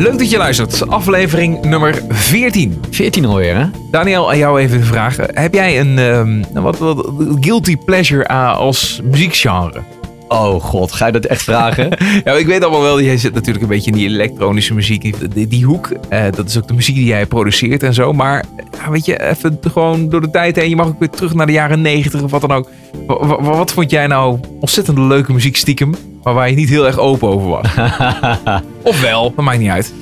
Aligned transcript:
Leuk 0.00 0.18
dat 0.18 0.30
je 0.30 0.36
luistert. 0.36 0.88
Aflevering 0.88 1.64
nummer 1.64 2.02
14. 2.08 2.82
14 2.90 3.24
alweer, 3.24 3.56
hè? 3.56 3.64
Daniel, 3.90 4.30
aan 4.30 4.38
jou 4.38 4.60
even 4.60 4.78
de 4.78 4.84
vraag. 4.84 5.16
Heb 5.16 5.54
jij 5.54 5.80
een 5.80 5.98
ehm, 5.98 6.62
wat, 6.62 6.78
wat 6.78 7.12
guilty 7.40 7.76
pleasure 7.76 8.28
uh, 8.30 8.56
als 8.56 9.00
muziekgenre? 9.04 9.82
Oh 10.28 10.62
god, 10.62 10.92
ga 10.92 11.06
je 11.06 11.12
dat 11.12 11.24
echt 11.24 11.42
vragen? 11.42 11.88
ja, 12.24 12.32
ik 12.32 12.46
weet 12.46 12.62
allemaal 12.62 12.82
wel, 12.82 13.00
jij 13.00 13.16
zit 13.16 13.34
natuurlijk 13.34 13.62
een 13.62 13.68
beetje 13.68 13.90
in 13.90 13.96
die 13.96 14.08
elektronische 14.08 14.74
muziek, 14.74 15.32
die, 15.34 15.48
die 15.48 15.64
hoek. 15.64 15.88
Uh, 16.10 16.24
dat 16.30 16.48
is 16.48 16.58
ook 16.58 16.68
de 16.68 16.74
muziek 16.74 16.94
die 16.94 17.04
jij 17.04 17.26
produceert 17.26 17.82
en 17.82 17.94
zo. 17.94 18.12
Maar 18.12 18.44
ja, 18.78 18.90
weet 18.90 19.04
je, 19.04 19.28
even 19.28 19.58
gewoon 19.72 20.08
door 20.08 20.20
de 20.20 20.30
tijd 20.30 20.56
heen. 20.56 20.68
Je 20.68 20.76
mag 20.76 20.86
ook 20.86 20.98
weer 20.98 21.10
terug 21.10 21.34
naar 21.34 21.46
de 21.46 21.52
jaren 21.52 21.80
90 21.80 22.22
of 22.22 22.30
wat 22.30 22.40
dan 22.40 22.52
ook. 22.52 22.68
Wat, 23.06 23.40
wat 23.40 23.72
vond 23.72 23.90
jij 23.90 24.06
nou 24.06 24.38
ontzettend 24.60 24.98
leuke 24.98 25.32
muziek 25.32 25.56
stiekem, 25.56 25.94
maar 26.22 26.34
waar 26.34 26.50
je 26.50 26.56
niet 26.56 26.68
heel 26.68 26.86
erg 26.86 26.98
open 26.98 27.28
over 27.28 27.48
was? 27.48 27.66
of 28.82 29.00
wel, 29.00 29.32
dat 29.36 29.44
maakt 29.44 29.58
niet 29.58 29.70
uit. 29.70 29.94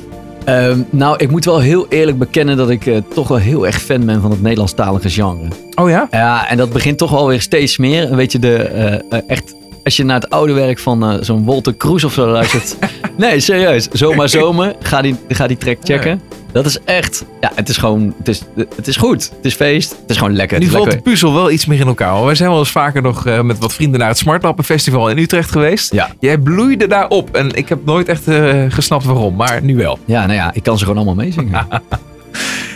Um, 0.49 0.87
nou, 0.91 1.17
ik 1.17 1.31
moet 1.31 1.45
wel 1.45 1.61
heel 1.61 1.87
eerlijk 1.89 2.19
bekennen 2.19 2.57
dat 2.57 2.71
ik 2.71 2.87
uh, 2.87 2.97
toch 3.15 3.29
wel 3.29 3.39
heel 3.39 3.67
erg 3.67 3.83
fan 3.83 4.07
ben 4.07 4.21
van 4.21 4.31
het 4.31 4.43
Nederlandstalige 4.43 5.11
genre. 5.11 5.49
Oh 5.75 5.89
ja? 5.89 6.09
Ja, 6.11 6.49
en 6.49 6.57
dat 6.57 6.73
begint 6.73 6.99
toch 6.99 7.11
wel 7.11 7.27
weer 7.27 7.41
steeds 7.41 7.77
meer. 7.77 8.17
Weet 8.17 8.33
je, 8.33 8.39
de 8.39 9.01
uh, 9.11 9.21
echt 9.27 9.55
als 9.85 9.97
je 9.97 10.05
naar 10.05 10.21
het 10.21 10.31
oude 10.31 10.53
werk 10.53 10.79
van 10.79 11.13
uh, 11.13 11.19
zo'n 11.21 11.45
Walter 11.45 11.75
Kroes 11.75 12.05
of 12.05 12.13
zo 12.13 12.27
luistert. 12.27 12.77
nee, 13.17 13.41
serieus. 13.41 13.89
Zomaar 13.93 14.29
zomer. 14.39 14.77
Ga 14.81 15.03
die, 15.03 15.17
ga 15.29 15.47
die 15.47 15.57
track 15.57 15.77
checken. 15.83 16.21
Dat 16.53 16.67
is 16.67 16.79
echt. 16.85 17.25
Ja, 17.41 17.53
het 17.55 17.69
is 17.69 17.77
gewoon. 17.77 18.15
Het 18.19 18.29
is, 18.29 18.43
het 18.77 18.87
is 18.87 18.97
goed. 18.97 19.31
Het 19.37 19.45
is 19.45 19.55
feest. 19.55 19.91
Het 19.91 20.11
is 20.11 20.17
gewoon 20.17 20.33
lekker. 20.37 20.59
Nu 20.59 20.67
valt 20.67 20.91
de 20.91 20.99
puzzel 21.01 21.33
wel 21.35 21.51
iets 21.51 21.67
meer 21.67 21.81
in 21.81 21.87
elkaar. 21.87 22.25
Wij 22.25 22.35
zijn 22.35 22.51
wel 22.51 22.59
eens 22.59 22.71
vaker 22.71 23.03
nog 23.03 23.27
uh, 23.27 23.41
met 23.41 23.59
wat 23.59 23.75
vrienden 23.75 24.01
naar 24.01 24.09
het 24.09 24.19
Smartlappen 24.19 24.65
Festival 24.65 25.09
in 25.11 25.19
Utrecht 25.19 25.51
geweest. 25.51 25.93
Ja. 25.93 26.11
Jij 26.21 26.39
bloeide 26.39 26.87
daar 26.87 27.09
op. 27.09 27.37
En 27.37 27.55
ik 27.55 27.69
heb 27.69 27.85
nooit 27.85 28.09
echt 28.09 28.29
uh, 28.29 28.65
gesnapt 28.69 29.05
waarom. 29.05 29.35
Maar 29.37 29.63
nu 29.63 29.77
wel. 29.77 29.99
Ja, 30.05 30.21
nou 30.23 30.33
ja, 30.35 30.51
ik 30.55 30.63
kan 30.63 30.79
ze 30.79 30.85
gewoon 30.85 31.05
allemaal 31.05 31.25
meezingen. 31.25 31.67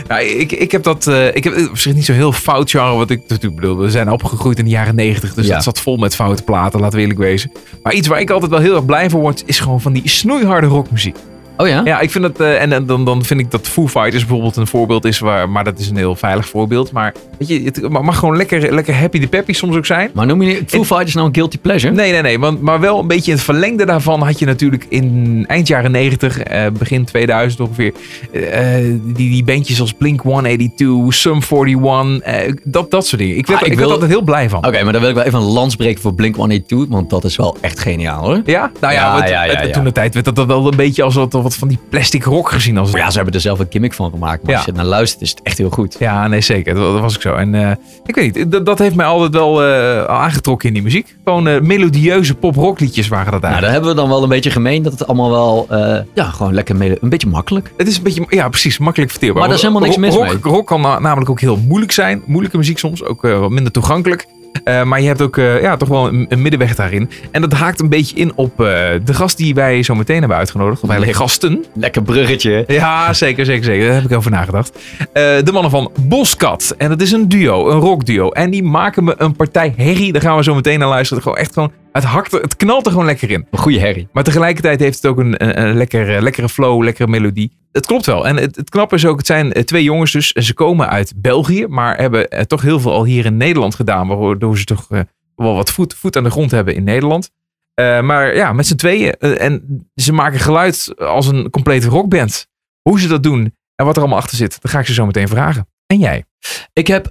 Ja, 0.09 0.19
ik, 0.19 0.53
ik 0.53 0.73
heb 0.73 0.83
dat. 0.83 1.06
Uh, 1.06 1.34
ik 1.34 1.45
heb 1.45 1.69
op 1.70 1.78
zich 1.78 1.95
niet 1.95 2.05
zo 2.05 2.12
heel 2.12 2.33
fout 2.33 2.70
genre. 2.70 2.97
Wat 2.97 3.11
ik 3.11 3.20
natuurlijk 3.28 3.61
bedoel. 3.61 3.77
We 3.78 3.91
zijn 3.91 4.11
opgegroeid 4.11 4.59
in 4.59 4.65
de 4.65 4.70
jaren 4.70 4.95
negentig. 4.95 5.34
Dus 5.34 5.47
Ja. 5.47 5.55
dat 5.55 5.62
zat 5.62 5.81
vol 5.81 5.97
met 5.97 6.15
foute 6.15 6.43
platen, 6.43 6.81
laten 6.81 6.95
we 6.97 7.00
eerlijk 7.00 7.20
wezen. 7.20 7.53
Maar 7.83 7.93
iets 7.93 8.09
waar 8.09 8.20
ik 8.20 8.31
altijd 8.31 8.50
wel 8.50 8.61
heel 8.61 8.75
erg 8.75 8.84
blij 8.84 9.11
van 9.11 9.20
word. 9.20 9.43
Is 9.47 9.61
gewoon 9.61 9.81
van 9.81 9.93
die 9.93 10.09
snoeiharde 10.09 10.67
rockmuziek. 10.67 11.17
Oh 11.63 11.69
ja? 11.69 11.81
Ja, 11.85 12.01
ik 12.01 12.11
vind 12.11 12.25
het. 12.25 12.41
eh, 12.41 12.63
en 12.63 12.73
en 12.73 12.87
dan, 12.87 13.05
dan 13.05 13.25
vind 13.25 13.41
ik 13.41 13.51
dat 13.51 13.69
Foo 13.69 13.89
Fighters 13.89 14.19
bijvoorbeeld 14.25 14.57
een 14.57 14.67
voorbeeld 14.67 15.05
is. 15.05 15.19
Waar, 15.19 15.49
maar 15.49 15.65
dat 15.65 15.79
is 15.79 15.89
een 15.91 15.97
heel 15.97 16.15
veilig 16.17 16.49
voorbeeld. 16.49 16.93
Maar 16.93 17.15
weet 17.39 17.49
je, 17.49 17.63
het 17.65 17.89
mag 17.89 18.19
gewoon 18.19 18.37
lekker, 18.37 18.75
lekker 18.75 18.95
happy 18.95 19.19
de 19.19 19.27
peppy 19.27 19.53
soms 19.53 19.77
ook 19.77 19.87
zijn. 19.87 20.11
Maar 20.15 20.27
noem 20.27 20.43
je 20.43 20.63
Foo 20.67 20.85
Fighters 20.85 21.15
nou 21.15 21.27
een 21.27 21.35
guilty 21.35 21.59
pleasure? 21.59 21.95
Nee, 21.95 22.13
nee, 22.13 22.23
nee. 22.23 22.39
Want, 22.39 22.61
maar 22.61 22.81
wel 22.81 22.99
een 22.99 23.07
beetje 23.07 23.31
in 23.31 23.37
het 23.37 23.47
verlengde 23.47 23.87
daarvan 23.87 24.23
had 24.23 24.39
je 24.39 24.47
natuurlijk 24.47 24.87
in 24.89 25.45
eind 25.49 25.67
jaren 25.69 25.91
90, 25.91 26.39
eh, 26.39 26.67
begin 26.79 27.05
2000 27.05 27.61
ongeveer. 27.61 27.93
eh, 28.33 28.75
die, 29.03 29.31
die 29.31 29.45
bandjes 29.45 29.81
als 29.81 29.93
Blink 29.93 30.21
182, 30.21 31.15
Sum 31.15 31.41
41, 31.51 32.21
eh, 32.21 32.53
dat, 32.65 32.91
dat 32.91 33.07
soort 33.07 33.21
dingen. 33.21 33.37
Ik 33.37 33.47
werd, 33.47 33.61
Ah, 33.61 33.67
ik 33.67 33.73
ik 33.73 33.79
wil- 33.79 33.89
werd 33.89 34.01
altijd 34.01 34.19
heel 34.19 34.27
blij 34.27 34.49
van. 34.49 34.67
Oké, 34.67 34.83
maar 34.83 34.93
dan 34.93 35.01
wil 35.01 35.11
ik 35.11 35.17
wel 35.17 35.25
even 35.25 35.39
een 35.39 35.45
lans 35.53 35.77
breken 35.77 36.01
voor 36.03 36.15
Blink-182, 36.15 36.89
want 36.89 37.11
dat 37.11 37.25
is 37.25 37.37
wel 37.37 37.57
echt 37.61 37.79
geniaal 37.81 38.25
hoor. 38.25 38.41
Ja? 38.45 38.71
Nou 38.81 38.93
ja, 38.95 39.01
Ja, 39.01 39.13
want, 39.15 39.29
ja, 39.29 39.45
ja, 39.45 39.63
ja. 39.63 39.71
toen 39.73 39.85
de 39.85 39.93
tijd 39.93 40.15
werd 40.15 40.35
dat 40.37 40.47
wel 40.47 40.67
een 40.71 40.77
beetje 40.77 41.03
als 41.03 41.15
wat, 41.15 41.33
wat 41.53 41.69
van 41.69 41.69
die 41.69 41.78
plastic 41.91 42.25
rock 42.25 42.50
gezien. 42.50 42.78
Als 42.78 42.89
het 42.91 42.98
ja, 42.98 43.11
ze 43.11 43.17
hebben 43.17 43.34
er 43.34 43.41
zelf 43.41 43.58
een 43.58 43.67
gimmick 43.70 43.92
van 43.92 44.11
gemaakt. 44.11 44.42
Maar 44.42 44.50
Ja. 44.50 44.56
als 44.56 44.67
je 44.67 44.72
naar 44.72 44.84
luistert, 44.84 45.22
is 45.22 45.31
het 45.31 45.41
echt 45.42 45.59
heel 45.59 45.70
goed. 45.70 45.97
Ja, 45.98 46.28
nee, 46.28 46.41
zeker. 46.41 46.75
Dat, 46.75 46.92
dat 46.92 47.00
was 47.00 47.14
ik 47.14 47.20
zo. 47.20 47.34
En 47.34 47.55
eh, 47.55 47.70
ik 48.06 48.14
weet 48.14 48.34
niet, 48.34 48.50
dat, 48.53 48.67
dat 48.67 48.78
heeft 48.78 48.94
mij 48.94 49.06
altijd 49.06 49.33
wel 49.33 49.62
eh, 49.64 50.05
aangetrokken 50.05 50.69
in 50.69 50.75
die 50.75 50.83
muziek. 50.83 51.17
Gewoon 51.25 51.48
eh, 51.48 51.61
melodieuze 51.61 52.34
pop-rockliedjes 52.34 53.09
waren 53.09 53.33
dat 53.33 53.41
Nou, 53.41 53.53
eigenlijk. 53.53 53.62
daar 53.62 53.72
hebben 53.72 53.91
we 53.91 53.97
dan 53.97 54.09
wel 54.09 54.22
een 54.22 54.34
beetje 54.36 54.50
gemeen 54.50 54.83
dat 54.83 54.92
het 54.92 55.06
allemaal 55.06 55.31
wel, 55.31 55.67
ja, 56.14 56.25
gewoon 56.31 56.55
lekker 56.55 56.81
een 57.00 57.09
beetje 57.09 57.28
makkelijk. 57.28 57.72
Het 57.77 57.89
is 57.89 57.97
een 57.97 58.03
beetje, 58.03 58.25
ja, 58.28 58.48
precies, 58.48 58.78
makkelijk 58.78 59.11
verteerbaar. 59.11 59.39
Maar 59.39 59.48
daar 59.48 59.56
is 59.59 59.62
helemaal 59.64 59.83
niks 59.87 59.97
mis 59.97 60.14
rock, 60.14 60.25
mee. 60.25 60.53
Rock 60.53 60.66
kan 60.66 60.81
na- 60.81 60.98
namelijk 60.98 61.31
ook 61.31 61.41
heel 61.41 61.56
moeilijk 61.56 61.93
zijn. 61.93 62.22
Moeilijke 62.27 62.56
muziek 62.56 62.78
soms, 62.78 63.04
ook 63.04 63.22
wat 63.22 63.50
minder 63.50 63.72
toegankelijk. 63.72 64.27
Eh, 64.65 64.83
maar 64.83 65.00
je 65.00 65.06
hebt 65.06 65.23
ook 65.23 65.39
eh, 65.39 65.62
ja, 65.62 65.77
toch 65.77 65.89
wel 65.89 66.09
een, 66.09 66.27
een 66.28 66.43
middenweg 66.43 66.75
daarin. 66.75 67.11
En 67.31 67.41
dat 67.41 67.53
haakt 67.53 67.81
een 67.81 67.89
beetje 67.89 68.17
in 68.17 68.33
op 68.34 68.61
eh, 68.61 68.67
de 69.05 69.15
gast 69.15 69.37
die 69.37 69.55
wij 69.55 69.83
zo 69.83 69.95
meteen 69.95 70.19
hebben 70.19 70.37
uitgenodigd. 70.37 70.83
Of 70.83 70.89
eigenlijk 70.89 71.19
gasten. 71.19 71.65
Lekker 71.75 72.03
bruggetje. 72.03 72.65
Ja, 72.67 73.12
zeker, 73.12 73.45
zeker, 73.45 73.65
zeker. 73.65 73.87
Daar 73.87 73.95
heb 73.95 74.11
ik 74.11 74.17
over 74.17 74.31
nagedacht. 74.31 74.78
De 75.12 75.51
mannen 75.53 75.71
van 75.71 75.93
Boskat. 76.01 76.75
En 76.78 76.89
dat 76.89 77.01
is 77.01 77.12
een 77.12 77.28
duo, 77.28 77.71
een 77.71 77.78
rockduo. 77.78 78.31
En 78.31 78.51
die 78.51 78.62
maken 78.62 79.05
me 79.05 79.15
een 79.19 79.37
partij 79.37 79.75
herrie. 79.77 80.12
Daar 80.12 80.22
gaan 80.22 80.37
we 80.37 80.43
zo 80.43 80.55
meteen 80.55 80.78
naar 80.78 80.89
luisteren. 80.89 81.22
Gewoon 81.22 81.39
echt 81.39 81.53
gewoon, 81.53 81.72
het 81.93 82.05
hakt 82.05 82.33
er, 82.33 82.41
het 82.41 82.56
knalt 82.56 82.87
er 82.87 82.93
gewoon 82.93 83.06
lekker 83.06 83.31
in. 83.31 83.47
Een 83.51 83.59
goede 83.59 83.78
herrie. 83.78 84.09
Maar 84.12 84.25
tegelijkertijd 84.25 84.81
heeft 84.81 84.97
het 84.97 85.06
ook 85.06 85.19
een, 85.19 85.45
een, 85.45 85.62
een 85.62 85.77
lekkere, 85.77 86.22
lekkere 86.22 86.49
flow, 86.49 86.83
lekkere 86.83 87.09
melodie. 87.09 87.62
Het 87.72 87.87
klopt 87.87 88.06
wel. 88.06 88.27
En 88.27 88.37
het, 88.37 88.56
het 88.56 88.71
knappe 88.71 88.94
is 88.94 89.06
ook, 89.06 89.16
het 89.16 89.27
zijn 89.27 89.53
eh, 89.53 89.62
twee 89.62 89.83
jongens 89.83 90.12
dus. 90.12 90.33
En 90.33 90.43
Ze 90.43 90.55
komen 90.55 90.88
uit 90.88 91.12
België, 91.16 91.66
maar 91.66 91.97
hebben 91.97 92.28
eh, 92.28 92.44
toch 92.44 92.62
heel 92.62 92.81
veel 92.81 92.93
al 92.93 93.05
hier 93.05 93.25
in 93.25 93.37
Nederland 93.37 93.75
gedaan. 93.75 94.09
Waardoor 94.09 94.59
ze 94.59 94.65
toch 94.65 94.87
eh, 94.91 95.00
wel 95.37 95.55
wat 95.55 95.71
voet, 95.71 95.94
voet 95.94 96.16
aan 96.16 96.22
de 96.25 96.31
grond 96.31 96.50
hebben 96.50 96.75
in 96.75 96.84
Nederland. 96.84 97.31
Maar 97.75 98.37
ja, 98.37 98.53
met 98.53 98.66
z'n 98.66 98.77
tweeën. 98.77 99.12
en 99.12 99.87
ze 99.94 100.12
maken 100.12 100.41
geluid 100.41 100.94
als 100.99 101.27
een 101.27 101.50
complete 101.50 101.88
rockband. 101.88 102.47
Hoe 102.83 103.00
ze 103.00 103.09
dat 103.09 103.22
doen 103.22 103.56
en 103.75 103.84
wat 103.84 103.94
er 103.94 104.00
allemaal 104.00 104.19
achter 104.19 104.37
zit, 104.37 104.62
dat 104.62 104.71
ga 104.71 104.78
ik 104.78 104.87
ze 104.87 104.93
zo 104.93 105.06
meteen 105.06 105.28
vragen. 105.28 105.69
En 105.87 105.99
jij? 105.99 106.25
Ik 106.72 106.87
heb 106.87 107.10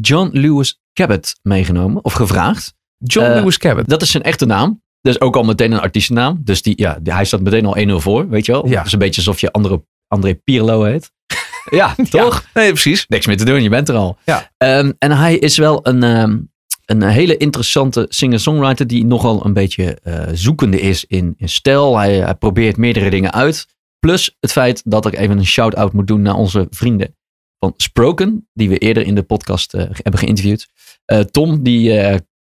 John 0.00 0.28
Lewis 0.32 0.80
Cabot 0.92 1.34
meegenomen, 1.42 2.04
of 2.04 2.12
gevraagd. 2.12 2.74
John 2.98 3.26
Lewis 3.26 3.58
Cabot. 3.58 3.88
Dat 3.88 4.02
is 4.02 4.10
zijn 4.10 4.22
echte 4.22 4.46
naam. 4.46 4.82
Dus 5.04 5.20
ook 5.20 5.36
al 5.36 5.42
meteen 5.42 5.72
een 5.72 5.80
artiestennaam. 5.80 6.40
Dus 6.44 6.62
die, 6.62 6.72
ja, 6.76 6.98
hij 7.02 7.24
staat 7.24 7.40
meteen 7.40 7.66
al 7.66 8.00
1-0 8.00 8.02
voor, 8.02 8.28
weet 8.28 8.46
je 8.46 8.52
wel. 8.52 8.68
Ja. 8.68 8.76
Het 8.76 8.86
is 8.86 8.92
een 8.92 8.98
beetje 8.98 9.20
alsof 9.20 9.40
je 9.40 9.52
andere, 9.52 9.84
André 10.08 10.34
Pirlo 10.34 10.82
heet. 10.82 11.12
ja, 11.70 11.94
toch? 12.10 12.44
Nee, 12.54 12.70
precies. 12.72 13.06
Niks 13.08 13.26
meer 13.26 13.36
te 13.36 13.44
doen, 13.44 13.62
je 13.62 13.68
bent 13.68 13.88
er 13.88 13.94
al. 13.94 14.18
Ja. 14.24 14.50
Ehm, 14.56 14.92
en 14.98 15.10
hij 15.10 15.36
is 15.36 15.56
wel 15.56 15.86
een, 15.86 16.02
ehm, 16.02 16.38
een 16.84 17.02
hele 17.02 17.36
interessante 17.36 18.06
singer-songwriter 18.08 18.86
die 18.86 19.04
nogal 19.04 19.46
een 19.46 19.52
beetje 19.52 19.98
eh, 20.02 20.22
zoekende 20.32 20.80
is 20.80 21.04
in, 21.04 21.34
in 21.36 21.48
stijl. 21.48 21.98
Hij, 21.98 22.14
hij 22.14 22.34
probeert 22.34 22.76
meerdere 22.76 23.10
dingen 23.10 23.32
uit. 23.32 23.66
Plus 23.98 24.36
het 24.40 24.52
feit 24.52 24.82
dat 24.84 25.06
ik 25.06 25.14
even 25.14 25.38
een 25.38 25.46
shout-out 25.46 25.92
moet 25.92 26.06
doen 26.06 26.22
naar 26.22 26.34
onze 26.34 26.66
vrienden 26.70 27.16
van 27.58 27.74
Sproken, 27.76 28.48
die 28.52 28.68
we 28.68 28.78
eerder 28.78 29.06
in 29.06 29.14
de 29.14 29.22
podcast 29.22 29.74
eh, 29.74 29.84
hebben 29.92 30.20
geïnterviewd. 30.20 30.68
Eh, 31.04 31.20
Tom, 31.20 31.62
die 31.62 31.92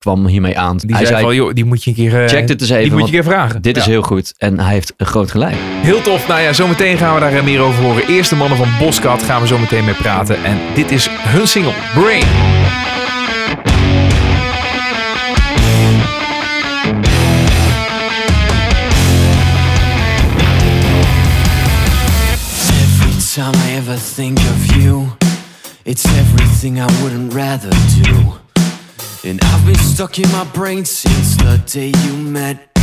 kwam 0.01 0.27
hiermee 0.27 0.59
aan. 0.59 0.77
Die 0.77 0.97
hij 0.97 1.07
zei, 1.07 1.23
van, 1.23 1.35
joh, 1.35 1.53
die 1.53 1.65
moet 1.65 1.85
je 1.85 1.91
een 1.91 1.97
keer, 1.97 2.23
eh, 2.23 2.29
check 2.29 2.47
dit 2.47 2.61
eens 2.61 2.71
even, 2.71 2.83
die 2.83 2.93
moet 2.93 3.01
je 3.01 3.07
een 3.07 3.23
keer 3.23 3.33
vragen. 3.33 3.63
dit 3.63 3.77
is 3.77 3.87
heel 3.87 4.03
goed. 4.03 4.35
En 4.39 4.61
hij 4.61 4.73
heeft 4.73 4.93
een 4.97 5.07
groot 5.07 5.31
gelijk. 5.31 5.55
Heel 5.83 6.01
tof. 6.01 6.29
Nou 6.29 6.41
ja, 6.41 6.53
zometeen 6.53 6.97
gaan 6.99 7.15
we 7.15 7.21
daar 7.21 7.33
eh, 7.33 7.43
meer 7.45 7.61
over 7.61 7.83
horen. 7.85 8.07
Eerst 8.09 8.31
de 8.31 8.37
mannen 8.37 8.59
van 8.59 8.69
Boskat 8.79 9.23
gaan 9.23 9.41
we 9.41 9.47
zo 9.47 9.59
meteen 9.59 9.85
mee 9.85 9.95
praten. 9.95 10.45
En 10.45 10.59
dit 10.75 10.91
is 10.91 11.09
hun 11.11 11.47
single, 11.47 11.73
Brain. 11.95 12.25
Every 22.85 23.21
time 23.35 23.55
I 23.57 23.77
ever 23.77 23.97
think 23.97 24.39
of 24.39 24.77
you, 24.77 25.07
it's 25.85 26.05
everything 26.05 26.79
I 26.79 26.87
wouldn't 27.03 27.33
rather 27.35 27.71
do. 28.03 28.50
And 29.23 29.39
I've 29.45 29.67
been 29.67 29.75
stuck 29.75 30.19
in 30.19 30.31
my 30.33 30.45
brain 30.45 30.87
since 30.87 31.37
the 31.37 31.63
day 31.67 31.93
you 32.07 32.17
met. 32.17 32.75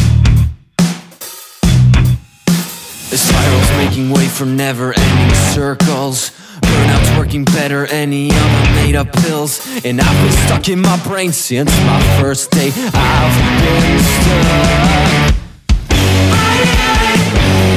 The 3.09 3.17
spirals 3.17 3.71
making 3.77 4.11
way 4.11 4.27
for 4.27 4.45
never 4.45 4.93
ending 4.95 5.35
circles. 5.35 6.31
Burnout's 6.61 7.17
working 7.17 7.43
better, 7.43 7.87
any 7.87 8.29
other 8.31 8.71
made 8.75 8.95
up 8.95 9.11
pills. 9.13 9.65
And 9.83 9.99
I've 9.99 10.23
been 10.23 10.37
stuck 10.45 10.69
in 10.69 10.79
my 10.79 10.97
brain 11.03 11.31
since 11.31 11.71
my 11.81 11.99
first 12.21 12.51
day. 12.51 12.71
I've 12.75 13.37
been 13.63 13.99
stuck. 13.99 15.33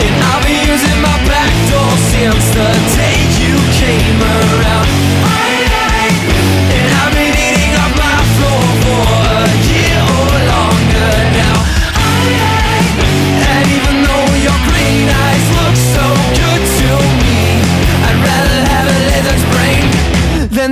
And 0.04 0.22
I've 0.22 0.44
been 0.44 0.68
using 0.68 1.00
my 1.00 1.16
back 1.24 1.52
door 1.72 1.96
since 2.12 2.44
the 2.52 2.68
day 2.92 3.16
you 3.40 3.56
came 3.80 4.20
around. 4.20 5.19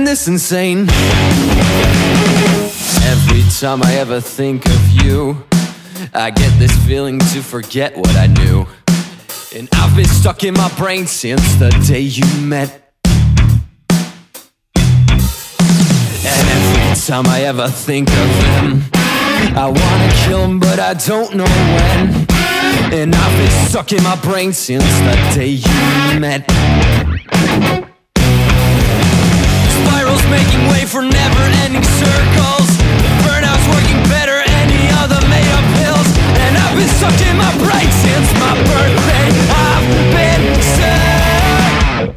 This 0.09 0.27
insane. 0.27 0.89
Every 3.13 3.43
time 3.59 3.83
I 3.83 3.97
ever 3.99 4.19
think 4.19 4.65
of 4.65 4.89
you, 4.89 5.45
I 6.15 6.31
get 6.31 6.51
this 6.57 6.75
feeling 6.87 7.19
to 7.19 7.43
forget 7.43 7.95
what 7.95 8.15
I 8.15 8.25
knew. 8.25 8.65
And 9.55 9.69
I've 9.73 9.95
been 9.95 10.07
stuck 10.07 10.43
in 10.43 10.55
my 10.55 10.67
brain 10.79 11.05
since 11.05 11.53
the 11.57 11.69
day 11.85 11.99
you 11.99 12.25
met. 12.41 12.91
And 16.25 16.45
every 16.57 16.95
time 17.05 17.27
I 17.27 17.43
ever 17.43 17.67
think 17.69 18.09
of 18.09 18.29
him, 18.45 18.81
I 19.55 19.67
wanna 19.67 20.11
kill 20.25 20.43
him, 20.43 20.59
but 20.59 20.79
I 20.79 20.95
don't 20.95 21.35
know 21.35 21.51
when. 21.75 22.25
And 22.99 23.13
I've 23.13 23.37
been 23.37 23.67
stuck 23.69 23.91
in 23.91 24.01
my 24.01 24.15
brain 24.15 24.53
since 24.53 24.83
the 25.05 25.15
day 25.35 25.49
you 25.49 26.19
met. 26.19 26.49
Spirals 29.79 30.23
making 30.29 30.63
way 30.67 30.83
for 30.85 31.01
never 31.01 31.43
ending 31.63 31.83
circles. 31.83 32.69
Burnouts 33.23 33.65
working 33.73 34.01
better, 34.09 34.37
any 34.61 34.89
other 35.01 35.19
made 35.29 35.51
up 35.57 35.65
pills. 35.79 36.07
And 36.43 36.57
I've 36.57 36.75
been 36.75 36.91
stuck 36.99 37.15
in 37.27 37.35
my 37.37 37.51
brain 37.63 37.89
since 38.03 38.27
my 38.39 38.53
birthday. 38.67 39.27
I've 39.67 39.87
been 40.15 40.43
sick. 40.75 42.15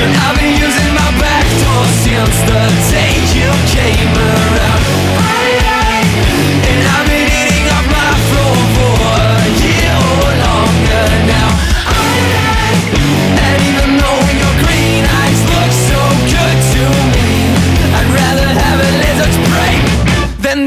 And 0.00 0.10
I've 0.24 0.36
been 0.36 0.54
using 0.60 0.90
my 0.94 1.10
back 1.20 1.46
door 1.62 1.84
since 2.04 2.36
the 2.50 2.62
day 2.92 3.12
you 3.36 3.50
came 3.76 4.12
around. 4.16 4.84
And 6.68 6.80
I've 6.96 7.09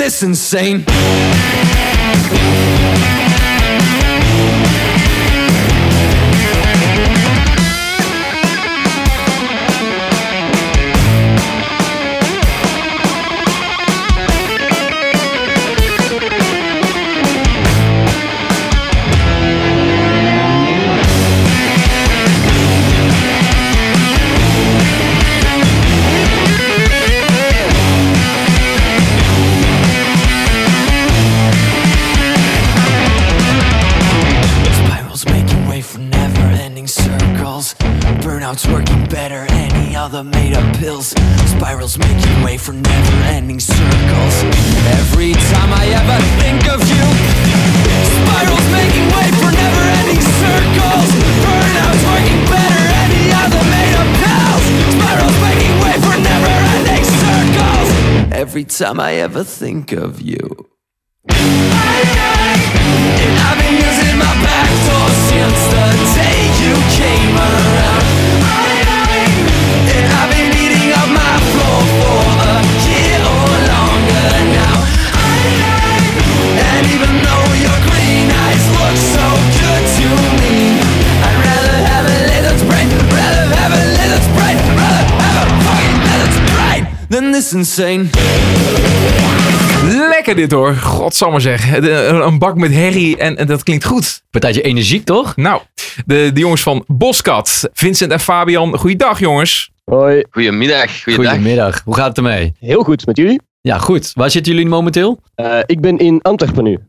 this 0.04 0.22
insane. 0.22 0.84
Burnouts 38.54 38.70
working 38.72 39.04
better, 39.08 39.48
any 39.50 39.96
other 39.96 40.24
made 40.24 40.54
up 40.54 40.78
pills. 40.78 41.16
Spirals 41.48 41.98
making 41.98 42.44
way 42.44 42.56
for 42.56 42.74
never 42.74 43.16
ending 43.34 43.60
circles. 43.60 44.44
Every 45.02 45.34
time 45.34 45.74
I 45.74 45.88
ever 45.90 46.22
think 46.38 46.70
of 46.70 46.80
you, 46.86 47.02
spirals 48.14 48.62
making 48.70 49.10
way 49.10 49.26
for 49.42 49.50
never 49.50 49.84
ending 49.98 50.22
circles. 50.38 51.10
Burnouts 51.42 52.06
working 52.14 52.46
better, 52.46 52.84
any 53.02 53.34
other 53.42 53.64
made 53.74 53.98
up 53.98 54.06
pills. 54.22 54.66
Spirals 54.94 55.34
making 55.42 55.74
way 55.82 55.98
for 56.06 56.14
never 56.22 56.54
ending 56.78 57.10
circles. 57.26 57.90
Every 58.34 58.66
time 58.66 59.00
I 59.00 59.14
ever 59.14 59.44
think 59.44 59.94
of 59.94 60.22
you. 60.22 60.70
And 61.26 61.34
I've 63.48 63.58
been 63.58 63.78
using 63.82 64.18
my 64.20 64.34
back 64.46 64.70
door 64.86 65.10
since 65.26 65.60
the 65.74 65.86
day 66.22 66.38
you 66.62 66.78
came 66.94 67.34
around. 67.36 67.73
Than 87.14 87.32
this 87.32 87.54
insane. 87.54 88.06
Lekker 90.10 90.36
dit 90.36 90.52
hoor. 90.52 90.74
Godsamme 90.76 91.40
zeg. 91.40 91.80
De- 91.80 91.92
Een 92.24 92.38
bak 92.40 92.56
met 92.56 92.72
herrie 92.72 93.18
en, 93.18 93.38
en 93.38 93.48
dat 93.48 93.64
klinkt 93.64 93.86
goed. 93.86 94.24
Partijtje 94.30 94.62
energiek, 94.62 95.06
toch? 95.06 95.36
Nou, 95.36 95.62
de, 96.06 96.32
de 96.34 96.40
jongens 96.40 96.62
van 96.62 96.84
Boskat. 96.88 97.70
Vincent 97.74 98.12
en 98.12 98.20
Fabian. 98.20 98.78
Goeiedag 98.78 99.20
jongens. 99.20 99.72
Hoi, 99.84 100.24
Goedemiddag, 100.32 101.04
goeiedag. 101.04 101.30
Goedemiddag. 101.32 101.82
Hoe 101.86 101.96
gaat 101.96 102.08
het 102.08 102.18
ermee? 102.18 102.54
heel 102.60 102.84
goed 102.84 103.06
met 103.06 103.18
jullie. 103.18 103.42
Ja, 103.62 103.78
goed. 103.78 104.12
Waar 104.14 104.30
zitten 104.32 104.54
jullie 104.54 104.68
momenteel? 104.68 105.20
Eh, 105.36 105.58
ik 105.66 105.82
ben 105.82 105.98
in 105.98 106.20
Antwerpen 106.22 106.64
nu. 106.64 106.80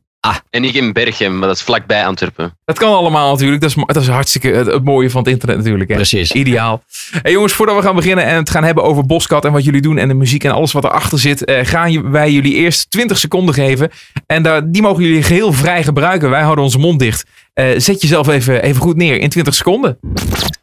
En 0.51 0.65
ik 0.65 0.75
in 0.75 0.93
Berchem, 0.93 1.39
maar 1.39 1.49
dat 1.49 1.57
is 1.57 1.63
vlakbij 1.63 2.07
Antwerpen. 2.07 2.59
Dat 2.65 2.79
kan 2.79 2.95
allemaal 2.95 3.31
natuurlijk. 3.33 3.61
Dat 3.61 3.71
is, 3.71 3.85
dat 3.87 4.03
is 4.03 4.09
hartstikke 4.09 4.49
het, 4.49 4.67
het 4.67 4.85
mooie 4.85 5.11
van 5.11 5.23
het 5.23 5.31
internet 5.31 5.57
natuurlijk. 5.57 5.91
Hè? 5.91 5.97
Precies. 5.97 6.33
Ideaal. 6.33 6.83
Hey 7.23 7.33
jongens, 7.33 7.53
voordat 7.53 7.77
we 7.77 7.83
gaan 7.83 7.95
beginnen 7.95 8.25
en 8.25 8.37
het 8.37 8.51
gaan 8.51 8.65
hebben 8.65 8.85
over 8.85 9.07
Boskat 9.07 9.45
en 9.45 9.53
wat 9.53 9.65
jullie 9.65 9.81
doen 9.81 9.99
en 9.99 10.09
de 10.09 10.15
muziek 10.15 10.45
en 10.45 10.51
alles 10.51 10.73
wat 10.73 10.85
erachter 10.85 11.19
zit, 11.19 11.45
eh, 11.45 11.65
gaan 11.65 12.11
wij 12.11 12.31
jullie 12.31 12.55
eerst 12.55 12.91
20 12.91 13.19
seconden 13.19 13.55
geven. 13.55 13.91
En 14.27 14.43
daar, 14.43 14.71
die 14.71 14.83
mogen 14.83 15.03
jullie 15.03 15.23
geheel 15.23 15.53
vrij 15.53 15.83
gebruiken. 15.83 16.31
Wij 16.31 16.43
houden 16.43 16.65
onze 16.65 16.79
mond 16.79 16.99
dicht. 16.99 17.25
Eh, 17.53 17.67
zet 17.77 18.03
jezelf 18.03 18.29
even, 18.29 18.63
even 18.63 18.83
goed 18.83 18.97
neer 18.97 19.21
in 19.21 19.29
20 19.29 19.55
seconden. 19.55 19.99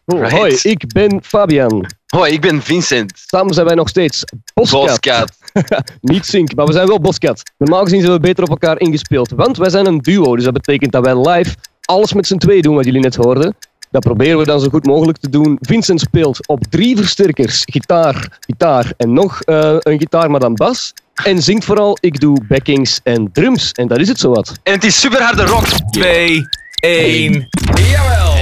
Oh, 0.06 0.20
Right. 0.20 0.32
Hoi, 0.32 0.58
ik 0.62 0.84
ben 0.94 1.20
Fabian. 1.24 1.86
Hoi, 2.06 2.32
ik 2.32 2.42
ben 2.42 2.62
Vincent. 2.62 3.14
Samen 3.26 3.54
zijn 3.54 3.66
wij 3.66 3.76
nog 3.76 3.90
steeds 3.90 4.24
Boskat. 4.54 4.88
Boskat. 4.88 5.38
Niet 6.02 6.26
Sync, 6.26 6.56
maar 6.56 6.66
we 6.66 6.74
zijn 6.74 6.88
wel 6.88 7.00
Boskat. 7.00 7.42
Normaal 7.58 7.84
gezien 7.84 8.02
zijn 8.02 8.14
we 8.14 8.20
beter 8.20 8.44
op 8.44 8.50
elkaar 8.50 8.80
ingespeeld. 8.80 9.32
Want 9.36 9.58
wij 9.58 9.70
zijn 9.70 9.86
een 9.86 9.98
duo, 9.98 10.36
dus 10.36 10.44
dat 10.44 10.54
betekent 10.54 10.92
dat 10.92 11.06
wij 11.06 11.16
live 11.32 11.56
alles 11.82 12.14
met 12.14 12.28
z'n 12.28 12.38
twee 12.38 12.62
doen 12.62 12.76
wat 12.76 12.86
jullie 12.86 13.02
net 13.02 13.16
hoorden. 13.16 13.56
Dat 13.92 14.04
proberen 14.04 14.38
we 14.38 14.46
dan 14.46 14.60
zo 14.60 14.70
goed 14.70 14.86
mogelijk 14.86 15.18
te 15.18 15.30
doen. 15.30 15.58
Vincent 15.62 16.00
speelt 16.00 16.48
op 16.48 16.64
drie 16.70 16.96
versterkers, 16.98 17.62
gitaar, 17.66 18.38
gitaar 18.40 18.94
en 18.98 19.14
nog 19.14 19.42
eh, 19.42 19.76
een 19.80 20.00
gitaar, 20.00 20.32
maar 20.32 20.40
dan 20.40 20.54
bas. 20.56 20.94
En 21.24 21.42
zingt 21.42 21.66
vooral, 21.66 21.98
ik 22.00 22.20
doe 22.20 22.38
backings 22.48 23.00
en 23.04 23.30
drums. 23.34 23.72
En 23.72 23.88
dat 23.88 24.00
is 24.00 24.08
het 24.08 24.20
zowat. 24.20 24.60
En 24.64 24.74
het 24.74 24.84
is 24.84 25.00
super 25.00 25.22
harde 25.22 25.46
rock. 25.46 25.66
2, 25.92 26.42
1. 26.80 27.48
Jawel. 27.92 28.34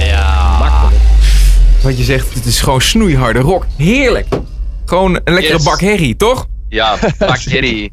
Wat 1.82 1.98
je 1.98 2.04
zegt, 2.04 2.34
het 2.34 2.44
is 2.44 2.60
gewoon 2.60 2.80
snoeiharde 2.80 3.38
rock. 3.38 3.66
Heerlijk. 3.76 4.26
Gewoon 4.84 5.20
een 5.24 5.34
lekkere 5.34 5.54
Yes. 5.54 5.64
bak 5.64 5.80
herrie, 5.80 6.16
toch? 6.16 6.46
Ja, 6.70 6.96
Bak 7.18 7.38
Herrie. 7.38 7.92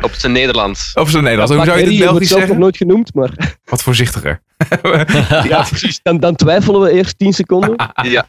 Op 0.00 0.12
zijn 0.12 0.32
Nederlands. 0.32 0.94
Of 0.94 1.10
zo 1.10 1.20
Nederlands. 1.20 1.52
Hoe 1.54 1.64
zou 1.64 1.78
je 1.78 1.86
het 1.86 1.98
Belgisch 1.98 2.28
zelf 2.28 2.40
nog 2.40 2.40
zeggen? 2.40 2.58
nooit 2.58 2.76
genoemd, 2.76 3.14
maar 3.14 3.30
Wat 3.70 3.82
voorzichtiger. 3.82 4.42
ja, 5.48 5.62
precies. 5.62 6.00
Dan, 6.02 6.20
dan 6.20 6.34
twijfelen 6.34 6.80
we 6.80 6.90
eerst 6.90 7.18
10 7.18 7.32
seconden. 7.32 7.74
Ja. 8.02 8.26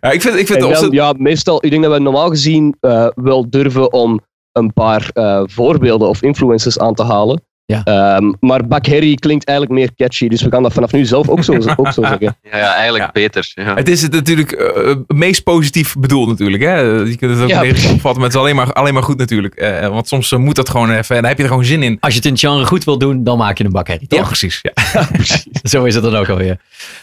Ja, 0.00 0.10
ik 0.10 0.22
vind, 0.22 0.36
ik 0.36 0.46
vind 0.46 0.60
dan, 0.60 0.90
ja, 0.90 1.14
meestal, 1.16 1.64
ik 1.64 1.70
denk 1.70 1.82
dat 1.82 1.92
we 1.92 1.98
normaal 1.98 2.28
gezien 2.28 2.76
eh, 2.80 3.06
wel 3.14 3.50
durven 3.50 3.92
om 3.92 4.20
een 4.52 4.72
paar 4.72 5.10
eh, 5.12 5.42
voorbeelden 5.44 6.08
of 6.08 6.22
influencers 6.22 6.78
aan 6.78 6.94
te 6.94 7.04
halen. 7.04 7.42
Ja. 7.72 7.82
Ehm, 7.84 8.32
maar 8.40 8.66
Bak 8.66 8.86
Harry 8.86 9.14
klinkt 9.14 9.44
eigenlijk 9.46 9.78
meer 9.78 9.90
catchy, 9.96 10.28
dus 10.28 10.42
we 10.42 10.50
gaan 10.50 10.62
dat 10.62 10.72
vanaf 10.72 10.92
nu 10.92 11.04
zelf 11.04 11.28
ook 11.28 11.44
zo, 11.44 11.52
ook 11.76 11.92
zo 11.92 12.02
zeggen. 12.02 12.36
Ja, 12.42 12.56
ja, 12.58 12.74
eigenlijk 12.74 13.04
Ja. 13.04 13.10
beter. 13.12 13.52
Ja. 13.54 13.74
Het 13.74 13.88
is 13.88 14.02
het 14.02 14.12
natuurlijk 14.12 14.52
eh, 14.52 14.94
meest 15.06 15.42
positief 15.42 15.94
bedoeld 15.98 16.28
natuurlijk. 16.28 16.62
Hè? 16.62 16.78
Je 16.80 17.16
kunt 17.16 17.32
het 17.32 17.42
ook 17.42 17.48
Ja, 17.48 17.60
negatief 17.68 17.92
opvatten, 17.92 18.14
maar 18.20 18.24
het 18.30 18.32
is 18.34 18.40
alleen 18.40 18.56
maar, 18.56 18.72
alleen 18.72 18.94
maar 18.94 19.02
goed 19.02 19.18
natuurlijk. 19.18 19.54
Eh, 19.54 19.88
want 19.88 20.08
soms 20.08 20.32
eh, 20.32 20.38
moet 20.38 20.56
dat 20.56 20.68
gewoon 20.68 20.90
even 20.90 21.16
en 21.16 21.20
dan 21.20 21.28
heb 21.30 21.36
je 21.36 21.42
er 21.42 21.48
gewoon 21.48 21.64
zin 21.64 21.82
in. 21.82 21.96
Als 22.00 22.12
je 22.12 22.16
het 22.18 22.26
in 22.26 22.32
het 22.32 22.40
genre 22.40 22.64
goed 22.64 22.84
wil 22.84 22.98
doen, 22.98 23.24
dan 23.24 23.38
maak 23.38 23.58
je 23.58 23.64
een 23.64 23.72
bakherrie, 23.72 24.06
toch? 24.06 24.18
Ja, 24.26 24.26
precies. 24.26 24.60
Ja. 24.62 24.72
Zo 25.62 25.84
is 25.84 25.94
het 25.94 26.04
dan 26.04 26.16
ook 26.16 26.28
alweer. 26.28 26.56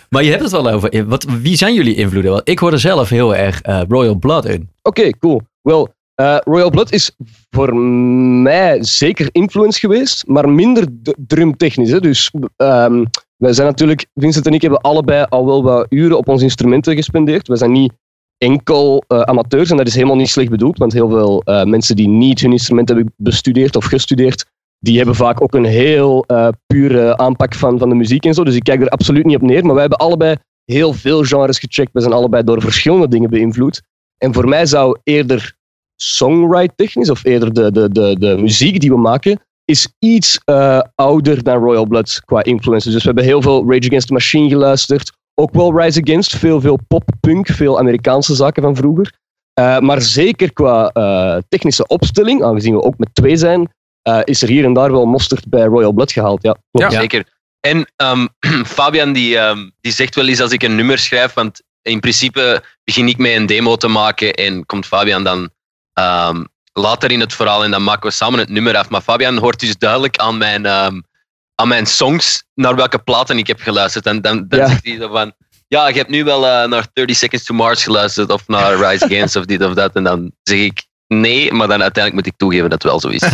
Maar 0.10 0.24
je 0.24 0.30
hebt 0.30 0.42
het 0.42 0.52
wel 0.52 0.70
over. 0.70 1.08
Wat, 1.08 1.26
wie 1.42 1.56
zijn 1.58 1.74
jullie 1.74 1.96
invloeden? 1.96 2.32
Want 2.32 2.50
ik 2.50 2.60
hoorde 2.60 2.78
zelf 2.78 3.10
heel 3.10 3.36
erg 3.36 3.62
eh, 3.62 3.82
Royal 3.90 4.16
Blood 4.16 4.46
in. 4.46 4.70
Oké, 4.82 5.10
cool. 5.10 5.42
Wel, 5.62 5.94
eh, 6.16 6.38
Royal 6.44 6.70
Blood 6.70 6.92
is 6.92 7.12
voor 7.50 7.76
mij 7.76 8.84
zeker 8.84 9.30
influence 9.32 9.80
geweest, 9.80 10.28
maar 10.28 10.50
minder 10.50 10.86
drumtechnisch. 11.28 12.00
Dus 12.00 12.32
ehm, 12.56 13.06
wij 13.38 13.54
zijn 13.54 13.68
natuurlijk, 13.68 14.06
Vincent 14.14 14.46
en 14.46 14.54
ik 14.54 14.62
hebben 14.62 14.82
allebei 14.82 15.26
al 15.30 15.46
wel 15.46 15.64
wat 15.64 15.86
uren 15.90 16.18
op 16.18 16.28
onze 16.28 16.44
instrumenten 16.44 16.96
gespendeerd. 16.96 17.48
We 17.48 17.56
zijn 17.56 17.72
niet 17.72 17.94
enkel 18.38 19.04
eh, 19.08 19.20
amateurs 19.20 19.70
en 19.70 19.78
dat 19.78 19.88
is 19.88 19.96
helemaal 19.96 20.16
niet 20.16 20.30
slecht 20.30 20.50
bedoeld, 20.50 20.78
want 20.78 20.94
heel 20.94 21.10
veel 21.10 21.42
eh, 21.42 21.64
mensen 21.64 21.96
die 21.96 22.08
niet 22.08 22.42
hun 22.42 22.52
instrument 22.52 22.88
hebben 22.88 23.14
bestudeerd 23.18 23.76
of 23.76 23.86
gestudeerd, 23.86 24.46
die 24.80 24.98
hebben 24.98 25.16
vaak 25.16 25.42
ook 25.42 25.54
een 25.54 25.66
heel 25.66 26.26
pure 26.68 27.18
aanpak 27.18 27.54
van, 27.54 27.80
van 27.80 27.90
de 27.90 27.96
muziek 27.96 28.26
en 28.26 28.34
zo. 28.34 28.44
Dus 28.44 28.56
ik 28.56 28.64
kijk 28.64 28.82
er 28.82 28.90
absoluut 28.90 29.26
niet 29.26 29.36
op 29.36 29.42
neer, 29.42 29.64
maar 29.64 29.74
wij 29.74 29.82
hebben 29.82 30.00
allebei 30.00 30.36
heel 30.66 30.94
veel 30.94 31.24
genres 31.24 31.60
gecheckt. 31.60 31.94
We 31.94 32.02
zijn 32.02 32.14
allebei 32.14 32.44
door 32.44 32.62
verschillende 32.62 33.08
dingen 33.08 33.30
beïnvloed. 33.30 33.82
En 34.18 34.34
voor 34.34 34.48
mij 34.48 34.66
zou 34.66 34.98
eerder 35.04 35.56
songwrite 35.96 36.74
technisch, 36.76 37.10
of 37.10 37.24
eerder 37.24 37.54
de, 37.54 37.72
de, 37.72 37.92
de, 37.92 38.16
de 38.20 38.38
muziek 38.38 38.80
die 38.80 38.90
we 38.90 38.98
maken, 38.98 39.40
is 39.66 39.88
iets 40.00 40.40
eh, 40.46 40.82
ouder 40.96 41.44
dan 41.44 41.58
Royal 41.58 41.86
Blood 41.86 42.22
qua 42.26 42.44
influences. 42.44 42.92
Dus 42.92 43.02
we 43.02 43.08
hebben 43.08 43.24
heel 43.24 43.42
veel 43.42 43.72
Rage 43.72 43.88
Against 43.88 44.08
the 44.08 44.14
Machine 44.14 44.50
geluisterd. 44.50 45.12
Ook 45.34 45.54
wel 45.54 45.80
Rise 45.80 46.02
Against, 46.02 46.36
veel, 46.36 46.62
veel 46.62 46.80
pop-punk, 46.88 47.48
veel 47.48 47.80
Amerikaanse 47.80 48.36
zaken 48.36 48.64
van 48.64 48.76
vroeger. 48.76 49.14
Eh, 49.54 49.80
maar 49.80 50.02
zeker 50.02 50.54
qua 50.54 50.90
eh, 50.90 51.38
technische 51.50 51.88
opstelling, 51.88 52.44
aangezien 52.44 52.74
we 52.74 52.82
ook 52.82 52.98
met 52.98 53.10
twee 53.14 53.36
zijn, 53.36 53.74
eh, 54.02 54.20
is 54.24 54.42
er 54.42 54.48
hier 54.48 54.66
en 54.66 54.74
daar 54.74 54.92
wel 54.92 55.06
mosterd 55.06 55.50
bij 55.50 55.64
Royal 55.64 55.92
Blood 55.92 56.12
gehaald. 56.12 56.42
Ja. 56.44 56.58
Ja. 56.72 56.90
Zeker. 56.90 57.26
En 57.60 57.92
ehm, 57.96 58.28
Fabian 58.78 59.14
die, 59.14 59.38
ehm, 59.38 59.70
die 59.82 59.92
zegt 59.92 60.16
wel 60.16 60.28
eens 60.28 60.42
als 60.42 60.52
ik 60.52 60.64
een 60.64 60.76
nummer 60.76 60.98
schrijf, 60.98 61.34
want 61.34 61.62
in 61.82 62.00
principe 62.00 62.64
begin 62.84 63.08
ik 63.08 63.18
met 63.18 63.36
een 63.36 63.46
demo 63.46 63.76
te 63.76 63.88
maken 63.88 64.34
en 64.34 64.66
komt 64.66 64.86
Fabian 64.86 65.24
dan 65.24 65.50
ehm, 65.96 66.44
later 66.74 67.12
in 67.12 67.20
het 67.20 67.34
verhaal 67.34 67.64
en 67.64 67.72
dan 67.72 67.84
maken 67.84 68.10
we 68.10 68.16
samen 68.16 68.40
het 68.40 68.50
nummer 68.50 68.78
af. 68.78 68.90
Maar 68.90 69.02
Fabian 69.02 69.38
hoort 69.38 69.60
dus 69.60 69.78
duidelijk 69.78 70.18
aan 70.18 70.38
mijn, 70.38 70.66
ehm, 70.66 71.02
aan 71.56 71.68
mijn 71.68 71.86
songs 71.86 72.44
naar 72.56 72.76
welke 72.76 73.00
platen 73.00 73.38
ik 73.38 73.48
heb 73.48 73.60
geluisterd. 73.60 74.06
En 74.06 74.22
dan, 74.22 74.46
dan 74.48 74.60
Ja. 74.60 74.68
zegt 74.68 74.86
hij 74.86 74.98
zo 75.00 75.08
van, 75.12 75.34
ja, 75.68 75.88
je 75.88 75.98
hebt 75.98 76.10
nu 76.10 76.24
wel 76.24 76.48
eh, 76.48 76.68
naar 76.70 76.88
30 76.94 77.16
Seconds 77.16 77.46
to 77.46 77.54
Mars 77.54 77.84
geluisterd 77.84 78.30
of 78.32 78.48
naar 78.48 78.76
Rise 78.90 79.06
Against 79.06 79.36
of 79.36 79.46
dit 79.46 79.64
of 79.64 79.74
dat. 79.74 79.96
En 79.96 80.04
dan 80.04 80.32
zeg 80.44 80.60
ik 80.60 80.84
nee, 81.08 81.52
maar 81.54 81.68
dan 81.68 81.82
uiteindelijk 81.82 82.14
moet 82.26 82.34
ik 82.34 82.38
toegeven 82.40 82.70
dat 82.70 82.84
het 82.84 82.92
wel 82.92 83.00
zo 83.00 83.08
is. 83.08 83.24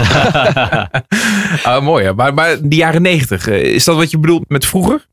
Ah, 1.63 1.84
mooi, 1.84 2.03
hè? 2.06 2.13
Maar, 2.13 2.34
maar 2.34 2.58
de 2.62 2.75
jaren 2.75 3.01
negentig, 3.01 3.48
eh, 3.48 3.62
is 3.62 3.84
dat 3.84 3.96
wat 3.96 4.12
je 4.12 4.20
bedoelt 4.20 4.50
met 4.50 4.65
vroeger? 4.65 5.06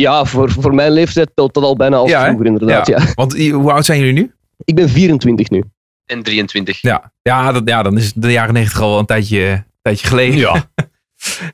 Ja, 0.00 0.24
voor, 0.24 0.50
voor 0.50 0.74
mijn 0.74 0.92
leeftijd 0.92 1.30
telt 1.34 1.54
dat 1.54 1.62
al 1.64 1.76
bijna 1.76 1.96
als 1.96 2.10
Ja, 2.10 2.24
vroeger 2.24 2.46
inderdaad. 2.46 2.86
Ja. 2.86 2.98
Want 3.14 3.38
hoe 3.50 3.72
oud 3.72 3.84
zijn 3.84 3.98
jullie 3.98 4.12
nu? 4.12 4.32
Ik 4.64 4.74
ben 4.74 4.88
24 4.88 5.50
nu. 5.50 5.64
En 6.10 6.22
23. 6.22 6.80
Ja, 6.82 7.12
ja, 7.22 7.52
dat, 7.52 7.62
ja 7.64 7.82
dan 7.82 7.96
is 7.98 8.12
de 8.12 8.32
jaren 8.32 8.54
negentig 8.54 8.80
al 8.80 8.88
wel 8.90 8.98
een 8.98 9.06
tijdje, 9.06 9.40
een 9.46 9.64
tijdje 9.82 10.06
geleden. 10.06 10.38
Ja. 10.38 10.64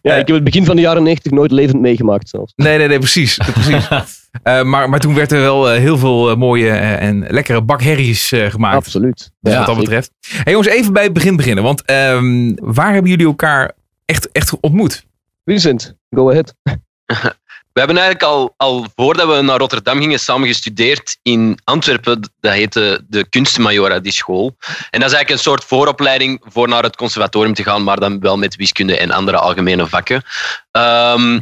Ja, 0.02 0.12
Eh, 0.12 0.18
ik 0.18 0.26
heb 0.26 0.36
het 0.36 0.44
begin 0.44 0.64
van 0.64 0.76
de 0.76 0.82
jaren 0.82 1.02
90 1.02 1.32
nooit 1.32 1.50
levend 1.50 1.80
meegemaakt 1.80 2.28
zelfs. 2.28 2.52
Nee, 2.56 2.78
nee, 2.78 2.88
nee, 2.88 2.98
precies. 2.98 3.36
precies. 3.52 3.88
Eh, 4.42 4.62
maar, 4.62 4.88
maar 4.88 5.00
toen 5.00 5.14
werd 5.14 5.32
er 5.32 5.40
wel 5.40 5.70
eh, 5.70 5.78
heel 5.78 5.98
veel 5.98 6.36
mooie 6.36 6.70
en 6.70 7.26
lekkere 7.28 7.62
bakherries 7.62 8.32
eh, 8.32 8.50
gemaakt. 8.50 8.76
Absoluut. 8.76 9.32
Dus 9.40 9.52
Ja, 9.52 9.58
wat 9.58 9.66
dat 9.66 9.76
betreft. 9.76 10.10
Hey 10.20 10.52
jongens, 10.52 10.70
even 10.70 10.92
bij 10.92 11.02
het 11.02 11.12
begin 11.12 11.36
beginnen. 11.36 11.64
Want 11.64 11.84
ehm, 11.84 12.54
waar 12.54 12.92
hebben 12.92 13.10
jullie 13.10 13.26
elkaar 13.26 13.72
echt, 14.04 14.32
echt 14.32 14.60
ontmoet? 14.60 15.06
Vincent, 15.44 15.96
go 16.10 16.30
ahead. 16.30 16.54
We 17.76 17.82
hebben 17.82 18.02
eigenlijk 18.02 18.32
al, 18.32 18.54
al 18.56 18.86
voordat 18.94 19.28
we 19.28 19.42
naar 19.42 19.58
Rotterdam 19.58 19.98
gingen 19.98 20.20
samen 20.20 20.48
gestudeerd 20.48 21.18
in 21.22 21.58
Antwerpen. 21.64 22.32
Dat 22.40 22.52
heette 22.52 23.04
de 23.08 23.28
Kunstmajora, 23.28 23.98
die 23.98 24.12
school. 24.12 24.56
En 24.90 25.00
dat 25.00 25.10
is 25.10 25.16
eigenlijk 25.16 25.30
een 25.30 25.38
soort 25.38 25.64
vooropleiding 25.64 26.40
voor 26.44 26.68
naar 26.68 26.82
het 26.82 26.96
conservatorium 26.96 27.54
te 27.54 27.62
gaan, 27.62 27.84
maar 27.84 28.00
dan 28.00 28.20
wel 28.20 28.38
met 28.38 28.56
wiskunde 28.56 28.98
en 28.98 29.10
andere 29.10 29.36
algemene 29.36 29.86
vakken. 29.86 30.22
Ehm, 30.70 31.40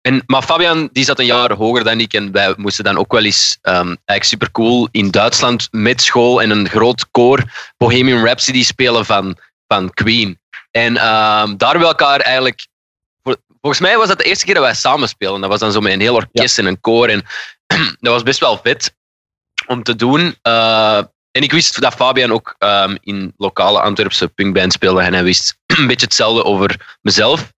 en, 0.00 0.22
maar 0.26 0.42
Fabian 0.42 0.88
die 0.92 1.04
zat 1.04 1.18
een 1.18 1.26
jaar 1.26 1.52
hoger 1.52 1.84
dan 1.84 2.00
ik 2.00 2.12
en 2.12 2.32
wij 2.32 2.54
moesten 2.56 2.84
dan 2.84 2.98
ook 2.98 3.12
wel 3.12 3.24
eens, 3.24 3.58
ehm, 3.60 3.86
eigenlijk 3.86 4.24
supercool, 4.24 4.88
in 4.90 5.10
Duitsland 5.10 5.68
met 5.70 6.02
school 6.02 6.42
en 6.42 6.50
een 6.50 6.68
groot 6.68 7.10
koor 7.10 7.42
Bohemian 7.76 8.24
Rhapsody 8.24 8.64
spelen 8.64 9.04
van, 9.04 9.36
van 9.66 9.90
Queen. 9.90 10.38
En 10.70 10.96
ehm, 10.96 11.56
daar 11.56 11.70
hebben 11.70 11.80
we 11.80 11.86
elkaar 11.86 12.20
eigenlijk 12.20 12.66
Volgens 13.64 13.82
mij 13.86 13.96
was 13.96 14.08
dat 14.08 14.18
de 14.18 14.24
eerste 14.24 14.44
keer 14.44 14.54
dat 14.54 14.62
wij 14.62 14.74
samen 14.74 15.08
speelden. 15.08 15.40
Dat 15.40 15.50
was 15.50 15.60
dan 15.60 15.72
zo 15.72 15.80
met 15.80 15.92
een 15.92 16.00
heel 16.00 16.14
orkest 16.14 16.58
en 16.58 16.66
een 16.66 16.80
koor. 16.80 17.08
En 17.08 17.22
dat 18.00 18.12
was 18.12 18.22
best 18.22 18.40
wel 18.40 18.58
vet 18.62 18.96
om 19.66 19.82
te 19.82 19.96
doen. 19.96 20.36
Eh, 20.42 20.96
en 21.30 21.42
ik 21.42 21.52
wist 21.52 21.80
dat 21.80 21.94
Fabian 21.94 22.32
ook 22.32 22.54
ehm, 22.58 22.96
in 23.00 23.34
lokale 23.36 23.80
Antwerpse 23.80 24.28
punkband 24.28 24.72
speelde. 24.72 25.00
En 25.00 25.12
hij 25.12 25.24
wist 25.24 25.58
een 25.78 25.86
beetje 25.86 26.06
hetzelfde 26.06 26.44
over 26.44 26.96
mezelf. 27.00 27.52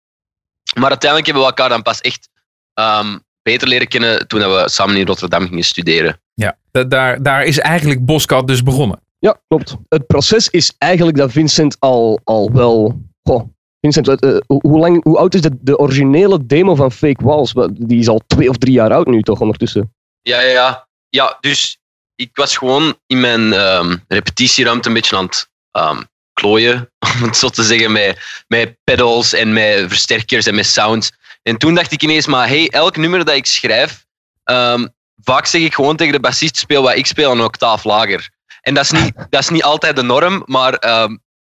Maar 0.75 0.89
uiteindelijk 0.91 1.31
hebben 1.31 1.45
we 1.45 1.49
elkaar 1.51 1.69
dan 1.69 1.83
pas 1.83 2.01
echt 2.01 2.29
ehm, 2.73 3.19
beter 3.43 3.69
leren 3.69 3.89
kennen 3.89 4.29
toen 4.29 4.41
we 4.41 4.63
samen 4.69 4.97
in 4.97 5.07
Rotterdam 5.07 5.47
gingen 5.47 5.65
studeren. 5.65 6.21
Ja, 6.35 6.59
da- 6.71 6.85
daar, 6.85 7.23
daar 7.23 7.45
is 7.45 7.59
eigenlijk 7.59 8.05
Boskat 8.05 8.47
dus 8.47 8.63
begonnen. 8.63 9.01
Ja, 9.19 9.41
klopt. 9.49 9.77
Het 9.89 10.07
proces 10.07 10.49
is 10.49 10.75
eigenlijk 10.79 11.17
dat 11.17 11.33
Vincent 11.33 11.77
al, 11.79 12.21
al 12.25 12.53
wel. 12.53 13.01
Goh, 13.23 13.49
Eh, 13.95 14.37
hoe, 14.47 14.79
lang, 14.79 15.03
hoe 15.03 15.19
oud 15.19 15.35
is 15.35 15.41
de, 15.41 15.51
de 15.61 15.79
originele 15.79 16.47
demo 16.47 16.75
van 16.75 16.93
Fake 16.93 17.25
Walls? 17.25 17.55
Die 17.73 17.99
is 17.99 18.09
al 18.09 18.21
twee 18.27 18.49
of 18.49 18.57
drie 18.57 18.73
jaar 18.73 18.93
oud 18.93 19.07
nu, 19.07 19.23
toch 19.23 19.41
ondertussen? 19.41 19.95
Ja, 20.23 20.41
ja, 20.41 20.51
ja. 20.51 20.89
Ja, 21.09 21.37
dus 21.41 21.79
ik 22.15 22.31
was 22.33 22.57
gewoon 22.57 22.99
in 23.07 23.21
mijn 23.21 23.53
ehm, 23.53 23.97
repetitieruimte 24.09 24.89
een 24.89 24.95
beetje 24.95 25.17
aan 25.17 25.25
het 25.25 25.49
ehm, 25.71 26.03
klooien, 26.33 26.91
om 27.15 27.23
het 27.23 27.37
zo 27.37 27.49
te 27.49 27.63
zeggen, 27.63 27.93
met, 27.93 28.45
met 28.49 28.77
pedals 28.85 29.33
en 29.33 29.53
met 29.53 29.85
versterkers 29.89 30.47
en 30.47 30.55
met 30.55 30.67
sounds. 30.67 31.13
En 31.43 31.57
toen 31.57 31.75
dacht 31.75 31.93
ik 31.93 32.03
ineens, 32.03 32.27
maar 32.27 32.49
hey, 32.49 32.69
elk 32.69 32.97
nummer 32.97 33.25
dat 33.25 33.35
ik 33.35 33.47
schrijf, 33.47 34.07
ehm, 34.45 34.87
vaak 35.23 35.47
zeg 35.47 35.63
ik 35.63 35.75
gewoon 35.75 35.97
tegen 35.97 36.13
de 36.13 36.21
bassist, 36.21 36.57
speel 36.57 36.83
wat 36.83 36.97
ik 36.97 37.07
speel 37.07 37.33
een 37.33 37.41
octaaf 37.41 37.85
lager. 37.85 38.31
En 38.61 38.75
dat 38.75 38.85
is 38.85 38.91
niet, 38.91 39.15
dat 39.31 39.41
is 39.41 39.49
niet 39.49 39.63
altijd 39.63 39.97
de 39.97 40.03
norm, 40.03 40.43
maar 40.47 40.75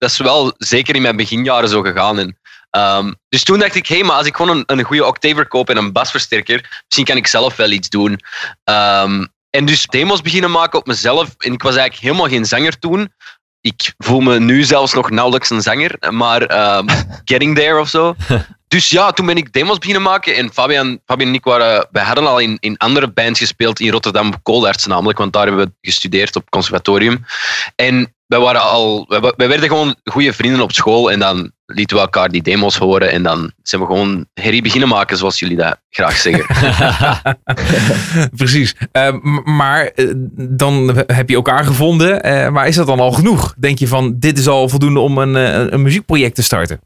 dat 0.02 0.10
is 0.10 0.18
wel 0.18 0.54
zeker 0.58 0.94
in 0.94 1.02
mijn 1.02 1.16
beginjaren 1.16 1.68
zo 1.68 1.82
gegaan. 1.82 2.18
En, 2.18 2.38
ehm, 2.70 3.12
dus 3.28 3.44
toen 3.44 3.58
dacht 3.58 3.74
ik, 3.74 3.86
hé, 3.86 3.94
hey, 3.94 4.04
maar 4.04 4.16
als 4.16 4.26
ik 4.26 4.36
gewoon 4.36 4.56
een, 4.56 4.62
een 4.66 4.82
goede 4.82 5.06
octaver 5.06 5.48
koop 5.48 5.70
en 5.70 5.76
een 5.76 5.92
basversterker, 5.92 6.82
misschien 6.86 7.06
kan 7.06 7.16
ik 7.16 7.26
zelf 7.26 7.56
wel 7.56 7.70
iets 7.70 7.88
doen. 7.88 8.20
Ehm, 8.64 9.24
en 9.50 9.64
dus 9.64 9.86
demos 9.86 10.20
beginnen 10.20 10.50
maken 10.50 10.78
op 10.78 10.86
mezelf. 10.86 11.34
En 11.38 11.52
ik 11.52 11.62
was 11.62 11.76
eigenlijk 11.76 12.02
helemaal 12.02 12.28
geen 12.28 12.44
zanger 12.44 12.78
toen. 12.78 13.12
Ik 13.60 13.94
voel 13.98 14.20
me 14.20 14.40
nu 14.40 14.62
zelfs 14.62 14.94
nog 14.94 15.10
nauwelijks 15.10 15.50
een 15.50 15.62
zanger, 15.62 15.96
maar 16.10 16.42
ehm, 16.42 16.88
getting 17.24 17.56
there 17.56 17.80
of 17.80 17.88
zo. 17.88 18.14
Dus 18.68 18.90
ja, 18.90 19.12
toen 19.12 19.26
ben 19.26 19.36
ik 19.36 19.52
demos 19.52 19.78
beginnen 19.78 20.02
maken. 20.02 20.36
En 20.36 20.52
Fabian, 20.52 21.00
Fabian 21.06 21.28
en 21.28 21.34
ik 21.34 21.44
waren, 21.44 21.88
wij 21.90 22.04
hadden 22.04 22.26
al 22.26 22.38
in, 22.38 22.56
in 22.60 22.76
andere 22.76 23.08
bands 23.08 23.38
gespeeld 23.38 23.80
in 23.80 23.90
Rotterdam, 23.90 24.42
Coldarts 24.42 24.86
namelijk, 24.86 25.18
want 25.18 25.32
daar 25.32 25.46
hebben 25.46 25.66
we 25.66 25.72
gestudeerd 25.80 26.36
op 26.36 26.50
conservatorium. 26.50 27.24
En 27.76 28.14
wij, 28.32 28.40
waren 28.40 28.60
al, 28.62 29.04
wij, 29.08 29.32
wij 29.36 29.48
werden 29.48 29.68
gewoon 29.68 29.94
goede 30.04 30.32
vrienden 30.32 30.60
op 30.62 30.72
school 30.72 31.10
en 31.10 31.18
dan 31.18 31.52
lieten 31.66 31.96
we 31.96 32.02
elkaar 32.02 32.28
die 32.28 32.42
demos 32.42 32.76
horen 32.76 33.10
en 33.10 33.22
dan 33.22 33.52
zijn 33.62 33.80
we 33.80 33.86
gewoon 33.86 34.26
herrie 34.34 34.62
beginnen 34.62 34.88
maken, 34.88 35.16
zoals 35.16 35.38
jullie 35.38 35.56
dat 35.56 35.80
graag 35.90 36.16
zeggen. 36.16 36.46
Precies. 38.36 38.74
Eh, 38.92 39.12
m- 39.22 39.56
maar 39.56 39.86
eh, 39.86 40.06
dan 40.36 41.04
heb 41.06 41.28
je 41.28 41.34
elkaar 41.34 41.64
gevonden. 41.64 42.22
Eh, 42.22 42.48
maar 42.48 42.68
is 42.68 42.76
dat 42.76 42.86
dan 42.86 43.00
al 43.00 43.12
genoeg? 43.12 43.54
Denk 43.58 43.78
je 43.78 43.88
van, 43.88 44.14
dit 44.18 44.38
is 44.38 44.48
al 44.48 44.68
voldoende 44.68 45.00
om 45.00 45.18
een, 45.18 45.36
eh, 45.36 45.72
een 45.72 45.82
muziekproject 45.82 46.34
te 46.34 46.42
starten? 46.42 46.80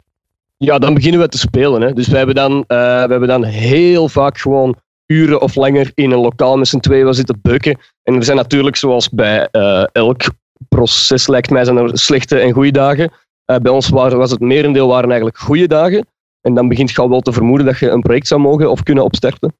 Ja, 0.56 0.78
dan 0.78 0.94
beginnen 0.94 1.20
we 1.20 1.28
te 1.28 1.38
spelen. 1.38 1.80
Hè. 1.80 1.92
Dus 1.92 2.08
we 2.08 2.16
hebben, 2.16 2.34
dan, 2.34 2.52
eh, 2.66 2.76
we 2.78 3.10
hebben 3.10 3.28
dan 3.28 3.44
heel 3.44 4.08
vaak 4.08 4.38
gewoon 4.38 4.76
uren 5.06 5.40
of 5.40 5.54
langer 5.54 5.90
in 5.94 6.10
een 6.10 6.18
lokaal 6.18 6.56
met 6.56 6.68
z'n 6.68 6.78
tweeën 6.78 7.14
zitten 7.14 7.38
bukken. 7.42 7.78
En 8.02 8.14
er 8.14 8.24
zijn 8.24 8.36
natuurlijk, 8.36 8.76
zoals 8.76 9.08
bij 9.10 9.48
eh, 9.50 9.84
elk 9.92 10.20
proces, 10.68 11.26
lijkt 11.26 11.50
mij, 11.50 11.64
zijn 11.64 11.76
er 11.76 11.98
slechte 11.98 12.38
en 12.38 12.52
goede 12.52 12.70
dagen. 12.70 13.12
Eh, 13.44 13.56
bij 13.56 13.72
ons 13.72 13.88
waren, 13.88 14.18
was 14.18 14.30
het 14.30 14.40
merendeel 14.40 14.88
waren 14.88 15.08
eigenlijk 15.08 15.38
goede 15.38 15.66
dagen. 15.66 16.06
En 16.40 16.54
dan 16.54 16.68
begint 16.68 16.90
je 16.90 17.00
al 17.00 17.08
wel 17.08 17.20
te 17.20 17.32
vermoeden 17.32 17.66
dat 17.66 17.78
je 17.78 17.90
een 17.90 18.02
project 18.02 18.26
zou 18.26 18.40
mogen 18.40 18.70
of 18.70 18.82
kunnen 18.82 19.04
opstarten. 19.04 19.54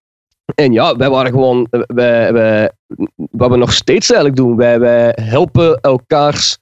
En 0.54 0.72
ja, 0.72 0.96
wij 0.96 1.10
waren 1.10 1.30
gewoon, 1.30 1.66
wij, 1.86 2.32
wij, 2.32 2.70
wat 3.30 3.50
we 3.50 3.56
nog 3.56 3.72
steeds 3.72 4.10
eigenlijk 4.10 4.40
doen, 4.40 4.56
wij, 4.56 4.80
wij 4.80 5.12
helpen 5.20 5.80
elkaars 5.80 6.58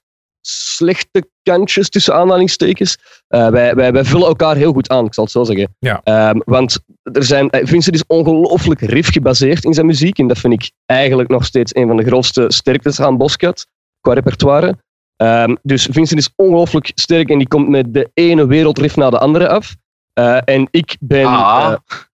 slechte 0.47 1.29
kantjes 1.43 1.89
tussen 1.89 2.13
aanhalingstekens. 2.13 2.97
Eh, 3.27 3.49
wij, 3.49 3.75
wij, 3.75 3.91
wij 3.91 4.03
vullen 4.03 4.27
elkaar 4.27 4.55
heel 4.55 4.73
goed 4.73 4.89
aan, 4.89 5.05
ik 5.05 5.13
zal 5.13 5.23
het 5.23 5.33
zo 5.33 5.43
zeggen. 5.43 5.75
Ja. 5.79 6.01
Ehm, 6.03 6.39
want 6.45 6.79
er 7.01 7.23
zijn, 7.23 7.49
eh, 7.49 7.65
Vincent 7.65 7.95
is 7.95 8.03
ongelooflijk 8.07 8.81
riff 8.81 9.11
gebaseerd 9.11 9.63
in 9.63 9.73
zijn 9.73 9.85
muziek. 9.85 10.19
En 10.19 10.27
dat 10.27 10.37
vind 10.37 10.53
ik 10.53 10.71
eigenlijk 10.85 11.29
nog 11.29 11.45
steeds 11.45 11.75
een 11.75 11.87
van 11.87 11.97
de 11.97 12.03
grootste 12.03 12.45
sterktes 12.47 13.01
aan 13.01 13.17
Boscat 13.17 13.67
qua 14.05 14.13
repertoire. 14.13 14.77
Ehm, 15.15 15.55
dus 15.61 15.87
Vincent 15.91 16.19
is 16.19 16.29
ongelooflijk 16.35 16.91
sterk 16.95 17.29
en 17.29 17.37
die 17.37 17.47
komt 17.47 17.69
met 17.69 17.93
de 17.93 18.09
ene 18.13 18.45
wereldriff 18.47 18.95
na 18.95 19.09
de 19.09 19.19
andere 19.19 19.49
af. 19.49 19.75
Eh, 20.13 20.37
en 20.45 20.67
ik 20.71 20.97
ben. 20.99 21.25
Ah. 21.25 21.75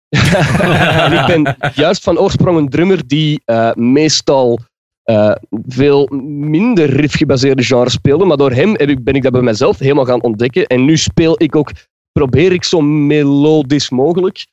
eh, 0.08 1.04
en 1.04 1.12
ik 1.12 1.26
ben 1.26 1.56
juist 1.74 2.02
van 2.02 2.18
oorsprong 2.18 2.58
een 2.58 2.68
drummer 2.68 3.06
die 3.06 3.42
eh, 3.44 3.72
meestal 3.74 4.58
veel 5.66 6.06
minder 6.38 6.90
riff-gebaseerde 6.90 7.62
genres 7.62 7.92
speelde. 7.92 8.24
Maar 8.24 8.36
door 8.36 8.52
hem 8.52 8.74
heb 8.76 8.88
ik, 8.88 9.04
ben 9.04 9.14
ik 9.14 9.22
dat 9.22 9.32
bij 9.32 9.40
mezelf 9.40 9.78
helemaal 9.78 10.04
gaan 10.04 10.22
ontdekken. 10.22 10.66
En 10.66 10.84
nu 10.84 10.96
speel 10.96 11.42
ik 11.42 11.56
ook, 11.56 11.70
probeer 12.12 12.52
ik 12.52 12.64
zo 12.64 12.80
melodisch 12.80 13.90
mogelijk 13.90 14.46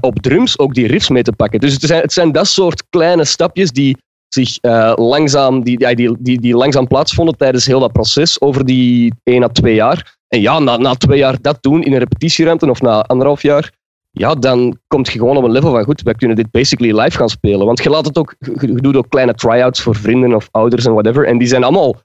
op 0.00 0.22
drums 0.22 0.58
ook 0.58 0.74
die 0.74 0.86
riffs 0.86 1.08
mee 1.08 1.22
te 1.22 1.32
pakken. 1.32 1.60
Dus 1.60 1.72
het 1.72 1.82
zijn, 1.82 2.02
het 2.02 2.12
zijn 2.12 2.32
dat 2.32 2.46
soort 2.46 2.84
kleine 2.88 3.24
stapjes 3.24 3.70
die 3.70 3.96
zich 4.34 4.58
eh, 4.60 4.92
langzaam, 4.96 5.62
die, 5.62 5.94
die, 5.94 6.16
die, 6.18 6.40
die 6.40 6.54
langzaam 6.54 6.86
plaatsvonden 6.86 7.36
tijdens 7.36 7.66
heel 7.66 7.80
dat 7.80 7.92
proces 7.92 8.40
over 8.40 8.64
die 8.64 9.14
één 9.24 9.42
à 9.42 9.48
twee 9.48 9.74
jaar. 9.74 10.18
En 10.28 10.40
ja, 10.40 10.58
na, 10.58 10.76
na 10.76 10.94
twee 10.94 11.18
jaar 11.18 11.36
dat 11.40 11.58
doen 11.60 11.82
in 11.82 11.92
een 11.92 11.98
repetitieruimte 11.98 12.70
of 12.70 12.80
na 12.80 13.02
anderhalf 13.02 13.42
jaar, 13.42 13.72
ja, 14.10 14.34
dan 14.34 14.78
kom 14.86 15.04
je 15.04 15.10
gewoon 15.10 15.36
op 15.36 15.44
een 15.44 15.50
level 15.50 15.70
van 15.70 15.84
goed, 15.84 16.02
wij 16.02 16.14
kunnen 16.14 16.36
dit 16.36 16.50
basically 16.50 17.00
live 17.00 17.16
gaan 17.16 17.28
spelen. 17.28 17.66
Want 17.66 17.82
je 17.82 17.90
laat 17.90 18.06
het 18.06 18.18
ook, 18.18 18.34
je 18.38 18.74
doet 18.74 18.96
ook 18.96 19.08
kleine 19.08 19.34
try-outs 19.34 19.80
voor 19.80 19.94
vrienden 19.94 20.34
of 20.34 20.48
ouders 20.50 20.86
en 20.86 20.92
whatever. 20.92 21.26
En 21.26 21.38
die 21.38 21.48
zijn 21.48 21.62
allemaal 21.64 21.96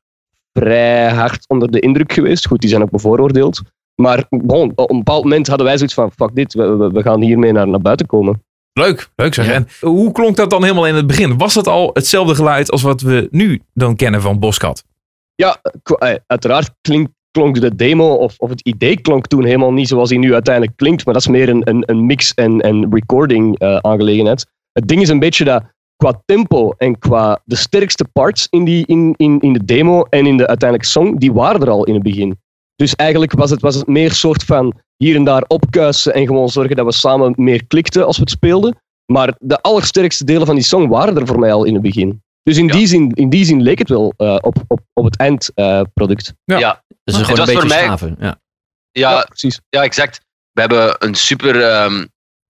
vrij 0.53 1.10
hard 1.10 1.46
onder 1.48 1.72
de 1.72 1.79
indruk 1.79 2.13
geweest. 2.13 2.48
Goed, 2.48 2.60
die 2.60 2.70
zijn 2.70 2.82
ook 2.82 2.89
bevooroordeeld. 2.89 3.62
Maar 3.96 4.25
bon, 4.29 4.72
op 4.75 4.89
een 4.89 4.98
bepaald 4.98 5.24
moment 5.24 5.48
hadden 5.48 5.65
wij 5.65 5.77
zoiets 5.77 5.96
van, 5.96 6.12
fuck 6.12 6.36
dit, 6.36 6.53
we, 6.53 6.75
we, 6.75 6.89
we 6.89 7.01
gaan 7.01 7.22
hiermee 7.22 7.51
naar, 7.51 7.67
naar 7.67 7.82
buiten 7.82 8.05
komen. 8.05 8.44
Leuk, 8.79 9.10
leuk 9.15 9.34
zeg. 9.34 9.46
Ja. 9.46 9.53
En 9.53 9.67
hoe 9.82 10.12
klonk 10.12 10.36
dat 10.36 10.50
dan 10.50 10.63
helemaal 10.63 10.88
in 10.88 10.96
het 10.96 11.08
begin? 11.08 11.38
Was 11.38 11.55
het 11.55 11.67
al 11.67 11.89
hetzelfde 11.94 12.36
geluid 12.36 12.72
als 12.72 12.82
wat 12.82 13.01
we 13.01 13.27
nu 13.32 13.62
dan 13.74 13.96
kennen 13.96 14.22
van 14.22 14.39
Boskat? 14.39 14.84
Ja, 15.36 15.62
eh, 15.84 16.15
uiteraard 16.27 16.72
klonk 17.32 17.62
de 17.62 17.75
demo 17.75 18.13
of, 18.13 18.36
of 18.38 18.50
het 18.50 18.62
idee 18.62 19.01
klonk 19.01 19.27
toen 19.27 19.44
helemaal 19.44 19.74
niet 19.74 19.88
zoals 19.88 20.10
hij 20.10 20.20
nu 20.20 20.34
uiteindelijk 20.34 20.77
klinkt. 20.77 21.05
Maar 21.05 21.13
dat 21.13 21.24
is 21.24 21.29
meer 21.29 21.50
een, 21.50 21.70
een, 21.70 21.84
een 21.86 22.05
mix- 22.05 22.34
en, 22.34 22.62
en 22.62 22.94
recording 22.94 23.60
eh, 23.60 23.75
aangelegenheid. 23.75 24.46
Het 24.72 24.88
ding 24.88 25.01
is 25.01 25.10
een 25.10 25.20
beetje 25.20 25.44
dat 25.44 25.63
qua 25.96 26.22
tempo 26.25 26.74
en 26.77 27.00
qua 27.00 27.41
de 27.46 27.55
sterkste 27.55 28.05
parts 28.05 28.48
in, 28.50 28.65
die, 28.65 28.86
in, 28.86 29.13
in, 29.17 29.39
in 29.39 29.53
de 29.53 29.65
demo 29.65 30.03
en 30.03 30.25
in 30.25 30.38
de 30.38 30.48
uiteindelijke 30.48 30.91
song, 30.91 31.17
die 31.17 31.34
waren 31.34 31.62
er 31.62 31.70
al 31.70 31.84
in 31.84 31.94
het 31.94 32.03
begin. 32.03 32.39
Dus 32.75 32.96
eigenlijk 32.96 33.32
was 33.32 33.50
het, 33.50 33.62
was 33.62 33.75
het 33.75 33.88
meer 33.88 34.12
soort 34.12 34.44
van 34.44 34.74
hier 34.98 35.15
en 35.15 35.24
daar 35.24 35.44
opkuisen 35.48 36.13
en 36.13 36.25
gewoon 36.25 36.50
zorgen 36.50 36.75
dat 36.75 36.86
we 36.86 36.91
samen 36.94 37.34
meer 37.38 37.65
klikten 37.65 38.05
als 38.05 38.15
we 38.15 38.22
het 38.22 38.32
speelden. 38.32 38.77
Maar 39.05 39.36
de 39.39 39.62
allersterkste 39.62 40.24
delen 40.24 40.46
van 40.46 40.55
die 40.55 40.63
song 40.63 40.88
waren 40.88 41.17
er 41.17 41.27
voor 41.27 41.39
mij 41.39 41.53
al 41.53 41.63
in 41.63 41.74
het 41.74 41.82
begin. 41.82 42.24
Dus 42.44 42.58
in, 42.58 42.67
Ja. 42.67 42.74
die, 42.74 42.88
zin, 42.88 43.12
in 43.13 43.29
die 43.29 43.46
zin 43.46 43.62
leek 43.62 43.79
het 43.79 43.89
wel 43.89 44.13
eh, 44.17 44.38
op, 44.41 44.63
op, 44.67 44.79
op 44.94 45.05
het 45.05 45.17
eindproduct. 45.17 46.34
Ja. 46.44 46.58
Ja. 46.58 46.84
Dus 47.03 47.15
Het 47.15 47.25
gewoon 47.25 47.39
een 47.39 47.46
was 47.46 47.53
voor 47.53 47.62
beetje 47.63 47.75
mij- 47.77 47.86
schaven. 47.86 48.15
Ja. 48.20 48.39
Ja, 48.91 49.24
precies. 49.27 49.62
Ja, 49.70 49.84
exact. 49.84 50.22
We 50.51 50.62
hebben 50.62 50.96
een 51.00 51.15
super, 51.15 51.62
ehm, 51.62 52.05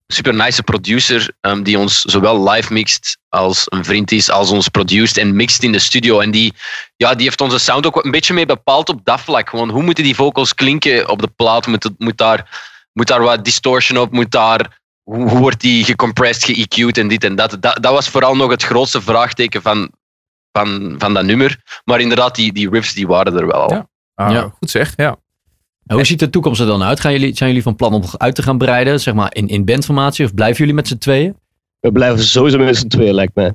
super 0.08 0.34
nice 0.34 0.62
producer 0.62 1.32
ehm, 1.40 1.62
die 1.62 1.78
ons 1.78 2.00
zowel 2.00 2.50
live 2.50 2.72
mixt 2.72 3.18
als 3.28 3.66
een 3.68 3.84
vriend 3.84 4.12
is, 4.12 4.30
als 4.30 4.50
ons 4.50 4.68
produced 4.68 5.16
en 5.16 5.36
mixt 5.36 5.62
in 5.62 5.72
de 5.72 5.78
studio. 5.78 6.20
En 6.20 6.30
die, 6.30 6.54
ja, 6.96 7.14
die 7.14 7.24
heeft 7.26 7.40
onze 7.40 7.58
sound 7.58 7.86
ook 7.86 8.04
een 8.04 8.10
beetje 8.10 8.34
mee 8.34 8.46
bepaald 8.46 8.88
op 8.88 9.00
dat 9.04 9.20
vlak. 9.20 9.48
Gewoon, 9.48 9.70
hoe 9.70 9.82
moeten 9.82 10.04
die 10.04 10.14
vocals 10.14 10.54
klinken 10.54 11.08
op 11.08 11.20
de 11.20 11.28
plaat? 11.36 11.66
Moet, 11.66 11.82
het, 11.82 11.94
moet, 11.98 12.16
daar, 12.16 12.60
moet 12.92 13.06
daar 13.06 13.22
wat 13.22 13.44
distortion 13.44 13.98
op? 13.98 14.12
Moet 14.12 14.30
daar, 14.30 14.80
hoe, 15.02 15.28
hoe 15.28 15.38
wordt 15.38 15.60
die 15.60 15.84
gecompressed, 15.84 16.44
ge-EQ'd 16.44 16.98
en 16.98 17.08
dit 17.08 17.24
en 17.24 17.34
dat? 17.34 17.56
dat? 17.60 17.82
Dat 17.82 17.92
was 17.92 18.08
vooral 18.08 18.36
nog 18.36 18.50
het 18.50 18.62
grootste 18.62 19.02
vraagteken 19.02 19.62
van, 19.62 19.90
van, 20.52 20.94
van 20.98 21.14
dat 21.14 21.24
nummer. 21.24 21.80
Maar 21.84 22.00
inderdaad, 22.00 22.34
die, 22.34 22.52
die 22.52 22.70
riffs 22.70 22.94
die 22.94 23.06
waren 23.06 23.36
er 23.36 23.46
wel 23.46 23.62
al. 23.62 23.72
Ja. 23.72 23.88
Ah, 24.14 24.30
Ja. 24.32 24.52
Goed 24.58 24.70
zeg, 24.70 24.92
ja. 24.96 25.16
En 25.86 25.94
hoe 25.96 26.04
ziet 26.04 26.18
de 26.18 26.30
toekomst 26.30 26.60
er 26.60 26.66
dan 26.66 26.82
uit? 26.82 27.00
Gaan 27.00 27.12
jullie, 27.12 27.36
zijn 27.36 27.48
jullie 27.48 27.64
van 27.64 27.76
plan 27.76 27.94
om 27.94 28.00
nog 28.00 28.18
uit 28.18 28.34
te 28.34 28.42
gaan 28.42 28.58
breiden, 28.58 29.00
zeg 29.00 29.14
maar 29.14 29.34
in, 29.34 29.48
in 29.48 29.64
bandformatie? 29.64 30.24
Of 30.24 30.34
blijven 30.34 30.58
jullie 30.58 30.74
met 30.74 30.88
z'n 30.88 30.98
tweeën? 30.98 31.36
We 31.80 31.92
blijven 31.92 32.24
sowieso 32.24 32.58
met 32.58 32.76
z'n 32.76 32.88
tweeën, 32.88 33.14
lijkt 33.14 33.34
mij. 33.34 33.54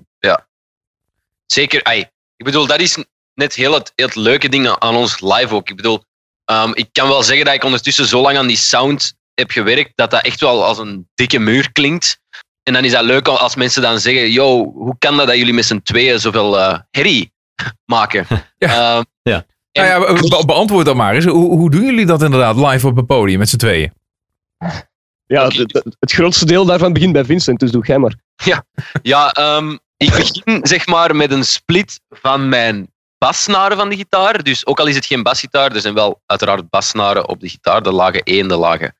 Zeker, 1.46 1.84
ai, 1.84 2.00
ik 2.36 2.46
bedoel, 2.46 2.68
dat 2.68 2.80
is 2.82 2.98
net 3.34 3.54
heel 3.56 3.74
het, 3.74 3.92
heel 3.96 4.06
het 4.08 4.16
leuke 4.16 4.50
ding 4.50 4.68
aan 4.68 4.96
ons 4.96 5.22
live 5.22 5.56
ook. 5.56 5.70
Ik 5.70 5.76
bedoel, 5.76 6.04
ehm, 6.46 6.72
ik 6.74 6.90
kan 6.92 7.08
wel 7.08 7.24
zeggen 7.24 7.46
dat 7.46 7.54
ik 7.54 7.64
ondertussen 7.64 8.06
zo 8.06 8.22
lang 8.22 8.38
aan 8.38 8.48
die 8.48 8.58
sound 8.58 9.14
heb 9.34 9.52
gewerkt, 9.52 9.92
dat 9.96 10.12
dat 10.12 10.24
echt 10.24 10.40
wel 10.40 10.66
als 10.66 10.78
een 10.78 11.08
dikke 11.16 11.40
muur 11.40 11.72
klinkt. 11.72 12.20
En 12.64 12.74
dan 12.74 12.84
is 12.84 12.92
dat 12.92 13.04
leuk 13.04 13.28
als 13.28 13.56
mensen 13.56 13.82
dan 13.82 14.00
zeggen, 14.00 14.32
yo, 14.32 14.72
hoe 14.74 14.96
kan 14.98 15.18
dat 15.18 15.28
dat 15.28 15.38
jullie 15.38 15.54
met 15.54 15.66
z'n 15.66 15.82
tweeën 15.84 16.20
zoveel 16.20 16.60
eh 16.60 16.80
herrie 16.92 17.32
maken? 17.96 18.26
Ja. 18.58 18.96
Ehm, 18.96 19.04
Ja. 19.24 19.46
En- 19.72 19.84
Nou 19.84 20.06
ja, 20.08 20.13
be- 20.22 20.28
be- 20.30 20.46
beantwoord 20.46 20.86
dan 20.86 20.98
maar 20.98 21.13
eens. 21.13 21.25
Hoe, 21.25 21.58
hoe 21.58 21.72
doen 21.72 21.86
jullie 21.86 22.06
dat 22.06 22.22
inderdaad 22.22 22.56
live 22.56 22.88
op 22.88 22.96
het 22.96 23.06
podium 23.06 23.40
met 23.40 23.50
z'n 23.50 23.58
tweeën? 23.58 23.94
Ja, 25.25 25.44
het, 25.44 25.56
het- 25.58 25.96
het 26.00 26.12
grootste 26.12 26.46
deel 26.46 26.66
daarvan 26.66 26.94
begint 26.94 27.13
bij 27.13 27.25
Vincent, 27.25 27.60
dus 27.60 27.72
doe 27.72 27.86
jij 27.86 27.98
maar. 27.98 28.16
Ja, 29.01 29.32
ehm, 29.32 29.78
ik 29.98 30.10
begin 30.12 30.60
zeg 30.68 30.88
maar 30.88 31.16
met 31.16 31.32
een 31.32 31.46
split 31.46 32.00
van 32.10 32.50
mijn 32.50 32.92
bassnaren 33.18 33.78
van 33.78 33.90
de 33.90 33.96
gitaar. 33.96 34.44
Dus 34.44 34.66
ook 34.66 34.80
al 34.80 34.88
is 34.88 34.96
het 34.96 35.06
geen 35.06 35.24
basgitaar, 35.24 35.72
er 35.75 35.82
zijn 35.82 35.94
wel 35.94 36.22
uiteraard 36.25 36.70
bassnaren 36.70 37.28
op 37.30 37.40
de 37.40 37.50
gitaar, 37.50 37.84
de 37.84 37.92
lage 37.92 38.22
E 38.24 38.40
en 38.40 38.48
de 38.48 38.56
lage 38.56 38.94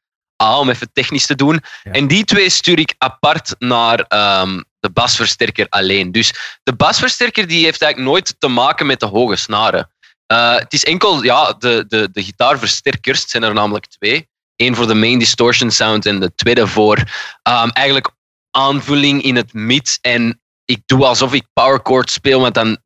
A, 0.44 0.60
om 0.60 0.70
even 0.70 0.90
technisch 0.94 1.26
te 1.26 1.36
doen. 1.36 1.60
Ja. 1.84 1.92
En 1.92 2.08
die 2.08 2.24
twee 2.26 2.50
stuur 2.50 2.80
ik 2.80 2.96
apart 2.98 3.56
naar 3.60 4.00
ehm, 4.00 4.62
de 4.80 4.90
basversterker 4.90 5.66
alleen. 5.70 6.12
Dus 6.12 6.60
de 6.64 6.74
basversterker 6.74 7.48
die 7.48 7.64
heeft 7.64 7.82
eigenlijk 7.82 8.12
nooit 8.14 8.36
te 8.40 8.48
maken 8.48 8.86
met 8.86 9.00
de 9.00 9.06
hoge 9.06 9.36
snaren. 9.36 9.91
Eh, 10.32 10.56
het 10.56 10.74
is 10.74 10.84
enkel 10.84 11.24
ja, 11.24 11.54
de, 11.54 11.86
de, 11.88 12.10
de 12.12 12.24
gitaarversterkers, 12.24 13.30
zijn 13.30 13.44
er 13.44 13.54
namelijk 13.54 13.88
twee. 13.88 14.30
Eén 14.56 14.76
voor 14.76 14.88
de 14.88 14.94
main 14.94 15.20
distortion 15.20 15.72
sound 15.72 16.06
en 16.06 16.20
de 16.20 16.36
tweede 16.36 16.68
voor 16.68 16.98
ehm, 17.44 17.70
eigenlijk 17.70 18.10
aanvulling 18.52 19.22
in 19.22 19.36
het 19.36 19.54
mid. 19.54 19.98
En 20.02 20.42
ik 20.66 20.82
doe 20.86 21.06
alsof 21.06 21.34
ik 21.34 21.46
power 21.54 21.80
chord 21.84 22.12
speel, 22.12 22.42
want 22.42 22.54
dan 22.54 22.78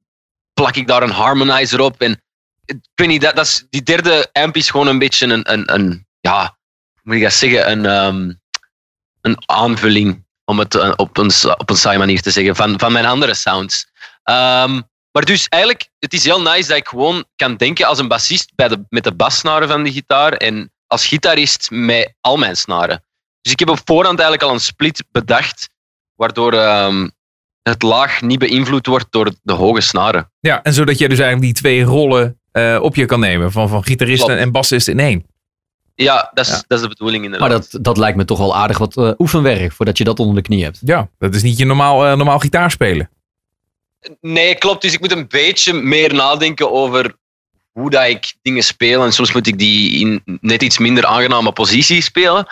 plak 0.53 0.75
ik 0.75 0.87
daar 0.87 1.03
een 1.03 1.11
harmonizer 1.11 1.81
op. 1.81 2.01
En 2.01 2.21
ik 2.65 2.77
weet 2.95 3.07
niet, 3.07 3.21
dat, 3.21 3.35
dat 3.35 3.45
is, 3.45 3.65
die 3.69 3.83
derde 3.83 4.29
amp 4.31 4.55
is 4.55 4.69
gewoon 4.69 4.87
een 4.87 4.99
beetje 4.99 5.27
een, 5.27 5.53
een, 5.53 5.73
een 5.73 6.07
ja, 6.19 6.57
moet 7.03 7.15
ik 7.15 7.29
zeggen, 7.29 7.71
een, 7.71 7.85
ehm, 7.85 8.33
een 9.21 9.37
aanvulling, 9.45 10.25
om 10.45 10.59
het 10.59 10.75
eh, 10.75 10.93
op 10.95 11.17
een, 11.17 11.31
op 11.57 11.69
een 11.69 11.77
saaie 11.77 11.97
manier 11.97 12.21
te 12.21 12.31
zeggen, 12.31 12.55
van, 12.55 12.79
van 12.79 12.91
mijn 12.91 13.05
andere 13.05 13.33
sounds. 13.33 13.87
Ehm, 14.23 14.81
maar 15.15 15.25
dus 15.25 15.47
eigenlijk, 15.47 15.89
het 15.99 16.13
is 16.13 16.23
heel 16.23 16.41
nice 16.41 16.67
dat 16.67 16.77
ik 16.77 16.87
gewoon 16.87 17.25
kan 17.35 17.55
denken 17.55 17.87
als 17.87 17.99
een 17.99 18.07
bassist 18.07 18.51
bij 18.55 18.67
de, 18.67 18.85
met 18.89 19.03
de 19.03 19.13
bassnaren 19.15 19.67
van 19.67 19.83
de 19.83 19.91
gitaar 19.91 20.33
en 20.33 20.71
als 20.87 21.07
gitarist 21.07 21.67
met 21.71 22.13
al 22.21 22.37
mijn 22.37 22.55
snaren. 22.55 23.03
Dus 23.41 23.51
ik 23.51 23.59
heb 23.59 23.69
op 23.69 23.79
voorhand 23.85 24.19
eigenlijk 24.19 24.49
al 24.49 24.53
een 24.53 24.59
split 24.59 25.03
bedacht, 25.11 25.69
waardoor 26.15 26.53
ehm, 26.53 27.09
het 27.61 27.81
laag 27.81 28.21
niet 28.21 28.39
beïnvloed 28.39 28.85
wordt 28.85 29.05
door 29.09 29.31
de 29.41 29.53
hoge 29.53 29.81
snaren. 29.81 30.31
Ja, 30.39 30.63
en 30.63 30.73
zodat 30.73 30.97
jij 30.97 31.07
dus 31.07 31.19
eigenlijk 31.19 31.53
die 31.53 31.61
twee 31.61 31.83
rollen 31.83 32.39
eh, 32.51 32.79
op 32.81 32.95
je 32.95 33.05
kan 33.05 33.19
nemen. 33.19 33.51
Van, 33.51 33.69
van 33.69 33.83
gitarist 33.83 34.29
en 34.29 34.51
bassist 34.51 34.87
in 34.87 34.99
één. 34.99 35.25
Ja, 35.93 36.31
dat 36.33 36.45
is, 36.45 36.51
Ja. 36.51 36.63
Dat 36.67 36.77
is 36.77 36.83
de 36.83 36.89
bedoeling 36.89 37.23
inderdaad. 37.23 37.49
Maar 37.49 37.57
dat, 37.57 37.83
dat 37.83 37.97
lijkt 37.97 38.17
me 38.17 38.25
toch 38.25 38.37
wel 38.37 38.55
aardig 38.55 38.77
wat 38.77 38.97
eh, 38.97 39.11
oefenwerk 39.17 39.71
voordat 39.71 39.97
je 39.97 40.03
dat 40.03 40.19
onder 40.19 40.35
de 40.35 40.41
knie 40.41 40.63
hebt. 40.63 40.79
Ja, 40.81 41.09
dat 41.17 41.35
is 41.35 41.43
niet 41.43 41.57
je 41.57 41.65
normaal, 41.65 42.05
eh, 42.05 42.15
normaal 42.15 42.39
gitaar 42.39 42.71
spelen. 42.71 43.09
Nee, 44.21 44.55
klopt. 44.55 44.81
Dus 44.81 44.93
ik 44.93 44.99
moet 44.99 45.11
een 45.11 45.27
beetje 45.27 45.73
meer 45.73 46.13
nadenken 46.13 46.71
over 46.71 47.15
hoe 47.71 47.89
dat 47.89 48.07
ik 48.07 48.33
dingen 48.41 48.63
speel. 48.63 49.03
En 49.03 49.13
soms 49.13 49.33
moet 49.33 49.47
ik 49.47 49.57
die 49.57 49.99
in 49.99 50.39
net 50.41 50.63
iets 50.63 50.77
minder 50.77 51.05
aangename 51.05 51.51
positie 51.51 52.01
spelen. 52.01 52.47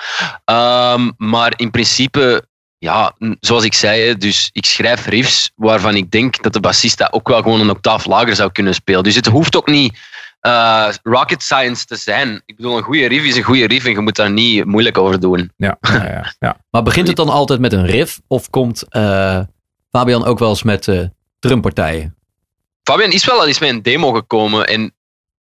Ehm, 0.45 1.11
maar 1.17 1.53
in 1.55 1.71
principe, 1.71 2.45
ja, 2.77 3.15
zoals 3.39 3.63
ik 3.63 3.73
zei, 3.73 4.01
hè, 4.01 4.17
dus 4.17 4.49
ik 4.51 4.65
schrijf 4.65 5.05
riffs 5.05 5.51
waarvan 5.55 5.95
ik 5.95 6.11
denk 6.11 6.43
dat 6.43 6.53
de 6.53 6.59
bassist 6.59 6.97
dat 6.97 7.13
ook 7.13 7.27
wel 7.27 7.41
gewoon 7.41 7.59
een 7.59 7.69
octaaf 7.69 8.05
lager 8.05 8.35
zou 8.35 8.51
kunnen 8.51 8.73
spelen. 8.73 9.03
Dus 9.03 9.15
het 9.15 9.25
hoeft 9.25 9.55
ook 9.55 9.67
niet 9.67 9.97
eh, 10.43 10.89
rocket 11.03 11.43
science 11.43 11.85
te 11.85 11.95
zijn. 11.95 12.41
Ik 12.45 12.55
bedoel, 12.55 12.77
een 12.77 12.83
goede 12.83 13.07
riff 13.07 13.25
is 13.25 13.35
een 13.35 13.43
goede 13.43 13.67
riff 13.67 13.85
en 13.85 13.91
je 13.91 13.99
moet 13.99 14.15
daar 14.15 14.31
niet 14.31 14.65
moeilijk 14.65 14.97
over 14.97 15.19
doen. 15.19 15.51
Ja, 15.57 15.77
ja, 15.81 16.09
ja, 16.09 16.33
ja. 16.39 16.57
Maar 16.69 16.83
begint 16.83 17.07
het 17.07 17.15
dan 17.15 17.29
altijd 17.29 17.59
met 17.59 17.73
een 17.73 17.85
riff? 17.85 18.19
Of 18.27 18.49
komt 18.49 18.83
eh, 18.89 19.39
Fabian 19.91 20.25
ook 20.25 20.39
wel 20.39 20.49
eens 20.49 20.63
met 20.63 20.87
eh, 20.87 20.99
drumpartijen? 21.47 22.15
Fabian 22.83 23.11
is 23.11 23.25
wel 23.25 23.39
al 23.39 23.47
eens 23.47 23.59
met 23.59 23.69
een 23.69 23.81
demo 23.81 24.11
gekomen 24.11 24.67
en 24.67 24.93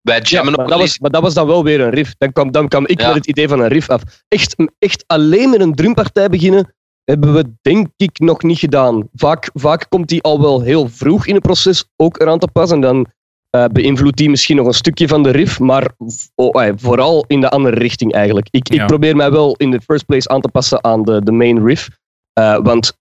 wij 0.02 0.18
Ja, 0.18 0.22
jammen 0.24 0.54
maar, 0.54 0.64
ook 0.64 0.70
dat 0.72 0.80
was, 0.80 1.00
maar 1.00 1.10
dat 1.12 1.22
was 1.22 1.34
dan 1.34 1.48
wel 1.48 1.64
weer 1.64 1.82
een 1.82 1.90
riff. 1.90 2.14
Dan 2.18 2.32
kwam, 2.32 2.52
dan 2.52 2.68
kwam 2.68 2.88
ik 2.88 3.00
Ja. 3.02 3.08
met 3.08 3.16
het 3.16 3.28
idee 3.28 3.48
van 3.48 3.60
een 3.60 3.68
riff 3.68 3.90
af. 3.90 4.02
Echt, 4.28 4.56
echt 4.80 5.04
alleen 5.08 5.50
met 5.50 5.62
een 5.62 5.76
drumpartij 5.76 6.30
beginnen 6.30 6.74
hebben 7.04 7.34
we 7.34 7.52
denk 7.62 7.88
ik 7.98 8.20
nog 8.20 8.42
niet 8.44 8.60
gedaan. 8.60 9.10
Vaak, 9.14 9.50
vaak 9.54 9.86
komt 9.90 10.08
die 10.08 10.22
al 10.22 10.42
wel 10.42 10.62
heel 10.62 10.90
vroeg 10.90 11.26
in 11.28 11.34
het 11.34 11.44
proces 11.44 11.86
ook 11.96 12.20
eraan 12.20 12.40
te 12.40 12.48
pas. 12.48 12.72
En 12.72 12.82
dan 12.82 13.06
eh, 13.50 13.66
beïnvloedt 13.66 14.18
die 14.18 14.30
misschien 14.30 14.56
nog 14.56 14.68
een 14.68 14.74
stukje 14.74 15.08
van 15.08 15.24
de 15.24 15.30
riff. 15.32 15.60
Maar 15.60 15.92
oh, 16.36 16.64
eh, 16.66 16.74
vooral 16.76 17.26
in 17.28 17.42
de 17.42 17.50
andere 17.50 17.76
richting 17.76 18.14
eigenlijk. 18.14 18.48
Ik, 18.52 18.74
Ja. 18.74 18.82
ik 18.82 18.88
probeer 18.88 19.16
mij 19.16 19.32
wel 19.32 19.56
in 19.56 19.72
de 19.72 19.82
first 19.82 20.06
place 20.06 20.30
aan 20.30 20.42
te 20.42 20.48
passen 20.50 20.84
aan 20.84 21.04
de, 21.04 21.24
de 21.24 21.32
main 21.32 21.66
riff. 21.66 21.90
Eh, 22.34 22.58
want 22.64 22.98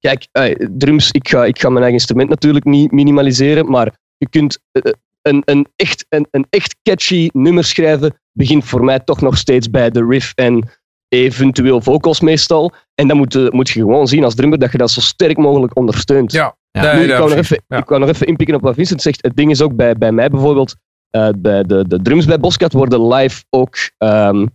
kijk, 0.00 0.28
eh, 0.32 0.66
drums, 0.70 1.10
ik 1.10 1.28
ga, 1.28 1.44
ik 1.44 1.58
ga 1.58 1.66
mijn 1.68 1.82
eigen 1.82 1.98
instrument 1.98 2.28
natuurlijk 2.28 2.64
niet 2.64 2.92
minimaliseren. 2.92 3.70
Maar 3.70 3.94
je 4.16 4.28
kunt 4.28 4.58
eh, 4.72 4.92
een, 5.22 5.42
een, 5.44 5.66
echt, 5.76 6.06
een, 6.08 6.26
een 6.30 6.46
echt 6.50 6.76
catchy 6.82 7.28
nummer 7.32 7.64
schrijven 7.64 8.18
begint 8.32 8.64
voor 8.64 8.84
mij 8.84 8.98
toch 9.00 9.20
nog 9.20 9.36
steeds 9.38 9.70
bij 9.70 9.90
de 9.90 10.06
riff 10.08 10.32
en 10.34 10.68
eventueel 11.08 11.80
vocals 11.80 12.20
meestal. 12.20 12.72
En 12.94 13.08
dan 13.08 13.16
moet, 13.16 13.32
je- 13.32 13.48
moet 13.52 13.68
je 13.68 13.80
gewoon 13.80 14.06
zien 14.08 14.24
als 14.24 14.34
drummer 14.34 14.58
dat 14.58 14.72
je 14.72 14.78
dat 14.78 14.90
zo 14.90 15.00
sterk 15.00 15.36
mogelijk 15.36 15.76
ondersteunt. 15.76 16.32
Ja, 16.32 16.56
Ja. 16.70 16.82
nee, 16.82 16.94
Nu, 16.94 17.12
ik, 17.12 17.18
wou 17.18 17.28
nog 17.28 17.38
even, 17.38 17.62
Ja. 17.68 17.76
ik 17.76 17.88
wou 17.88 18.00
nog 18.00 18.08
even 18.10 18.26
inpikken 18.26 18.56
op 18.56 18.62
wat 18.62 18.74
Vincent 18.74 19.02
zegt. 19.02 19.22
Het 19.22 19.36
ding 19.36 19.50
is 19.50 19.62
ook 19.62 19.76
bij, 19.76 19.94
bij 19.96 20.12
mij 20.12 20.28
bijvoorbeeld, 20.28 20.74
eh, 21.10 21.28
bij 21.36 21.62
de, 21.62 21.84
de 21.88 22.02
drums 22.02 22.24
bij 22.26 22.38
Boscat 22.40 22.72
worden 22.72 23.06
live 23.08 23.44
ook, 23.50 23.76
ehm, 23.98 24.46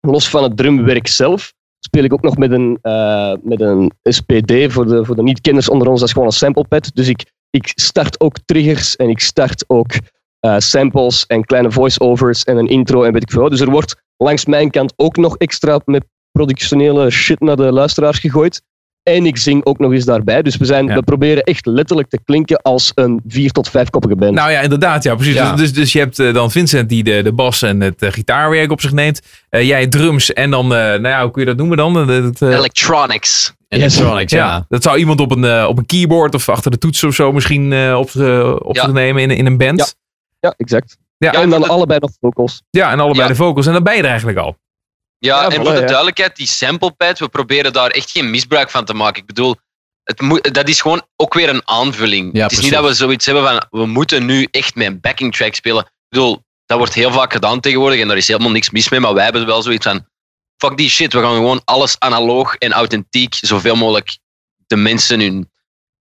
los 0.00 0.28
van 0.28 0.42
het 0.42 0.56
drumwerk 0.56 1.06
zelf, 1.06 1.52
speel 1.84 2.04
ik 2.04 2.12
ook 2.12 2.22
nog 2.22 2.36
met 2.36 2.50
een, 2.50 2.78
eh, 2.82 3.32
met 3.42 3.60
een 3.60 3.92
SPD 4.02 4.72
voor 4.72 4.86
de, 4.86 5.04
voor 5.04 5.16
de 5.16 5.22
niet-kenners 5.22 5.68
onder 5.68 5.88
ons. 5.88 5.98
Dat 5.98 6.08
is 6.08 6.14
gewoon 6.14 6.28
een 6.28 6.34
samplepad. 6.34 6.90
Dus 6.94 7.08
ik, 7.08 7.32
ik 7.50 7.72
start 7.74 8.20
ook 8.20 8.36
triggers 8.44 8.96
en 8.96 9.08
ik 9.08 9.20
start 9.20 9.64
ook 9.66 9.92
eh, 10.40 10.58
samples 10.58 11.26
en 11.26 11.44
kleine 11.44 11.70
voice-overs 11.70 12.44
en 12.44 12.56
een 12.56 12.68
intro 12.68 13.02
en 13.02 13.12
weet 13.12 13.22
ik 13.22 13.30
veel. 13.30 13.48
Dus 13.48 13.60
er 13.60 13.70
wordt 13.70 13.96
langs 14.16 14.44
mijn 14.44 14.70
kant 14.70 14.92
ook 14.96 15.16
nog 15.16 15.36
extra 15.36 15.80
met 15.84 16.04
productionele 16.32 17.10
shit 17.10 17.40
naar 17.40 17.56
de 17.56 17.72
luisteraars 17.72 18.18
gegooid. 18.18 18.62
En 19.04 19.26
ik 19.26 19.36
zing 19.36 19.64
ook 19.64 19.78
nog 19.78 19.92
eens 19.92 20.04
daarbij. 20.04 20.42
Dus 20.42 20.56
we, 20.56 20.64
zijn, 20.64 20.86
Ja. 20.86 20.94
we 20.94 21.02
proberen 21.02 21.42
echt 21.42 21.66
letterlijk 21.66 22.08
te 22.08 22.18
klinken 22.24 22.62
als 22.62 22.92
een 22.94 23.20
vier 23.28 23.50
tot 23.50 23.68
vijfkoppige 23.68 24.16
band. 24.16 24.34
Nou 24.34 24.50
ja, 24.50 24.60
inderdaad. 24.60 25.02
Ja, 25.02 25.14
precies. 25.14 25.34
Ja. 25.34 25.50
Dus, 25.50 25.60
dus, 25.60 25.72
dus 25.72 25.92
je 25.92 25.98
hebt 25.98 26.18
eh, 26.18 26.34
dan 26.34 26.50
Vincent 26.50 26.88
die 26.88 27.02
de, 27.04 27.22
de 27.22 27.32
bas 27.32 27.62
en 27.62 27.80
het 27.80 28.02
eh, 28.02 28.12
gitaarwerk 28.12 28.70
op 28.70 28.80
zich 28.80 28.92
neemt. 28.92 29.20
Eh, 29.48 29.66
jij 29.66 29.86
drums 29.86 30.32
en 30.32 30.50
dan, 30.50 30.64
eh, 30.64 30.78
nou 30.80 31.08
ja, 31.08 31.22
hoe 31.22 31.30
kun 31.30 31.40
je 31.42 31.48
dat 31.48 31.56
noemen 31.56 31.76
dan? 31.76 31.92
Dat, 32.06 32.42
Electronics. 32.42 33.52
Electronics, 33.68 34.32
ja. 34.32 34.46
ja. 34.46 34.64
dat 34.68 34.82
zou 34.82 34.98
iemand 34.98 35.20
op 35.20 35.30
een, 35.30 35.66
op 35.66 35.78
een 35.78 35.86
keyboard 35.86 36.34
of 36.34 36.48
achter 36.48 36.70
de 36.70 36.78
toets 36.78 37.04
of 37.04 37.14
zo 37.14 37.32
misschien 37.32 37.72
eh, 37.72 37.96
op, 37.98 38.10
zich, 38.10 38.58
op 38.60 38.76
Ja. 38.76 38.82
zich 38.84 38.92
nemen 38.92 39.22
in, 39.22 39.30
in 39.30 39.46
een 39.46 39.58
band. 39.58 39.78
Ja. 39.78 39.86
ja, 40.40 40.54
exact. 40.56 40.96
Ja, 41.18 41.32
en 41.32 41.50
dan 41.50 41.68
allebei 41.68 41.98
nog 42.00 42.10
vocals. 42.20 42.62
Ja, 42.70 42.90
en 42.92 43.00
allebei 43.00 43.22
Ja. 43.22 43.28
de 43.28 43.34
vocals. 43.34 43.66
En 43.66 43.72
dan 43.72 43.82
ben 43.82 43.94
je 43.96 44.02
er 44.02 44.08
eigenlijk 44.08 44.38
al. 44.38 44.56
Ja, 45.18 45.42
Ja, 45.42 45.48
en 45.48 45.54
voor 45.54 45.74
de 45.74 45.80
ja. 45.80 45.86
duidelijkheid, 45.86 46.36
die 46.36 46.46
samplepad, 46.46 47.18
we 47.18 47.28
proberen 47.28 47.72
daar 47.72 47.90
echt 47.90 48.10
geen 48.10 48.30
misbruik 48.30 48.70
van 48.70 48.84
te 48.84 48.94
maken. 48.94 49.20
Ik 49.20 49.26
bedoel, 49.26 49.56
het 50.04 50.20
moet, 50.20 50.54
dat 50.54 50.68
is 50.68 50.80
gewoon 50.80 51.02
ook 51.16 51.34
weer 51.34 51.48
een 51.48 51.68
aanvulling. 51.68 52.30
Ja, 52.32 52.42
het 52.42 52.52
is 52.52 52.60
niet 52.60 52.72
dat 52.72 52.84
we 52.84 52.94
zoiets 52.94 53.26
hebben 53.26 53.44
van, 53.44 53.66
we 53.70 53.86
moeten 53.86 54.26
nu 54.26 54.48
echt 54.50 54.74
met 54.74 54.86
een 54.86 55.00
backing 55.00 55.34
track 55.34 55.54
spelen. 55.54 55.84
Ik 55.84 55.90
bedoel, 56.08 56.42
dat 56.66 56.78
wordt 56.78 56.94
heel 56.94 57.12
vaak 57.12 57.32
gedaan 57.32 57.60
tegenwoordig 57.60 58.00
en 58.00 58.08
daar 58.08 58.16
is 58.16 58.26
helemaal 58.26 58.50
niks 58.50 58.70
mis 58.70 58.88
mee, 58.88 59.00
maar 59.00 59.14
wij 59.14 59.24
hebben 59.24 59.46
wel 59.46 59.62
zoiets 59.62 59.86
van, 59.86 60.06
fuck 60.56 60.76
die 60.76 60.88
shit, 60.88 61.12
we 61.12 61.20
gaan 61.20 61.34
gewoon 61.34 61.62
alles 61.64 61.98
analoog 61.98 62.54
en 62.54 62.72
authentiek, 62.72 63.34
zoveel 63.34 63.76
mogelijk 63.76 64.18
de 64.66 64.76
mensen 64.76 65.20
hun 65.20 65.50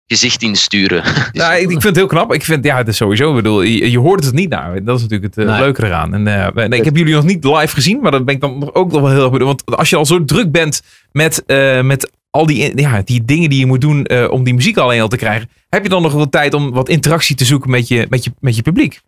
gezicht 0.08 0.42
insturen. 0.42 1.04
Dus- 1.14 1.30
Nou, 1.32 1.54
ik, 1.54 1.62
ik 1.62 1.70
vind 1.70 1.84
het 1.84 1.96
heel 1.96 2.06
knap. 2.08 2.34
Ik 2.34 2.44
vind, 2.44 2.66
ja, 2.66 2.78
het 2.78 2.88
is 2.88 2.98
sowieso, 2.98 3.30
ik 3.30 3.36
bedoel, 3.36 3.62
je, 3.62 3.92
je 3.92 4.00
hoort 4.00 4.24
het 4.26 4.34
niet 4.34 4.50
nou. 4.50 4.84
Dat 4.84 4.96
is 4.96 5.02
natuurlijk 5.02 5.36
het 5.36 5.46
eh, 5.46 5.52
Nee. 5.52 5.62
leuke 5.62 5.86
eraan. 5.86 6.14
En, 6.14 6.28
eh, 6.28 6.68
nee, 6.68 6.80
ik 6.80 6.86
heb 6.86 6.96
jullie 6.96 7.14
nog 7.14 7.24
niet 7.24 7.44
live 7.44 7.76
gezien, 7.76 8.00
maar 8.02 8.12
dat 8.12 8.26
ben 8.26 8.36
ik 8.36 8.42
dan 8.42 8.58
nog 8.58 8.74
ook 8.74 8.92
nog 8.92 9.02
wel 9.02 9.10
heel 9.12 9.22
erg 9.22 9.32
benieuwd. 9.32 9.62
Want 9.66 9.78
als 9.80 9.90
je 9.90 9.96
al 9.96 10.06
zo 10.06 10.26
druk 10.26 10.52
bent 10.52 10.82
met, 11.12 11.46
eh, 11.46 11.82
met 11.82 12.12
al 12.30 12.46
die, 12.46 12.80
ja, 12.82 13.02
die 13.02 13.26
dingen 13.26 13.50
die 13.50 13.60
je 13.60 13.66
moet 13.66 13.82
doen 13.82 14.06
eh, 14.06 14.32
om 14.32 14.44
die 14.44 14.54
muziek 14.54 14.78
alleen 14.78 15.02
al 15.02 15.08
te 15.08 15.18
krijgen, 15.18 15.50
heb 15.70 15.84
je 15.84 15.90
dan 15.90 16.02
nog 16.02 16.14
wel 16.14 16.30
tijd 16.30 16.54
om 16.54 16.72
wat 16.72 16.90
interactie 16.90 17.36
te 17.36 17.46
zoeken 17.46 17.70
met 17.70 17.88
je, 17.88 18.06
met 18.10 18.24
je, 18.24 18.32
met 18.40 18.56
je 18.56 18.62
publiek? 18.62 19.02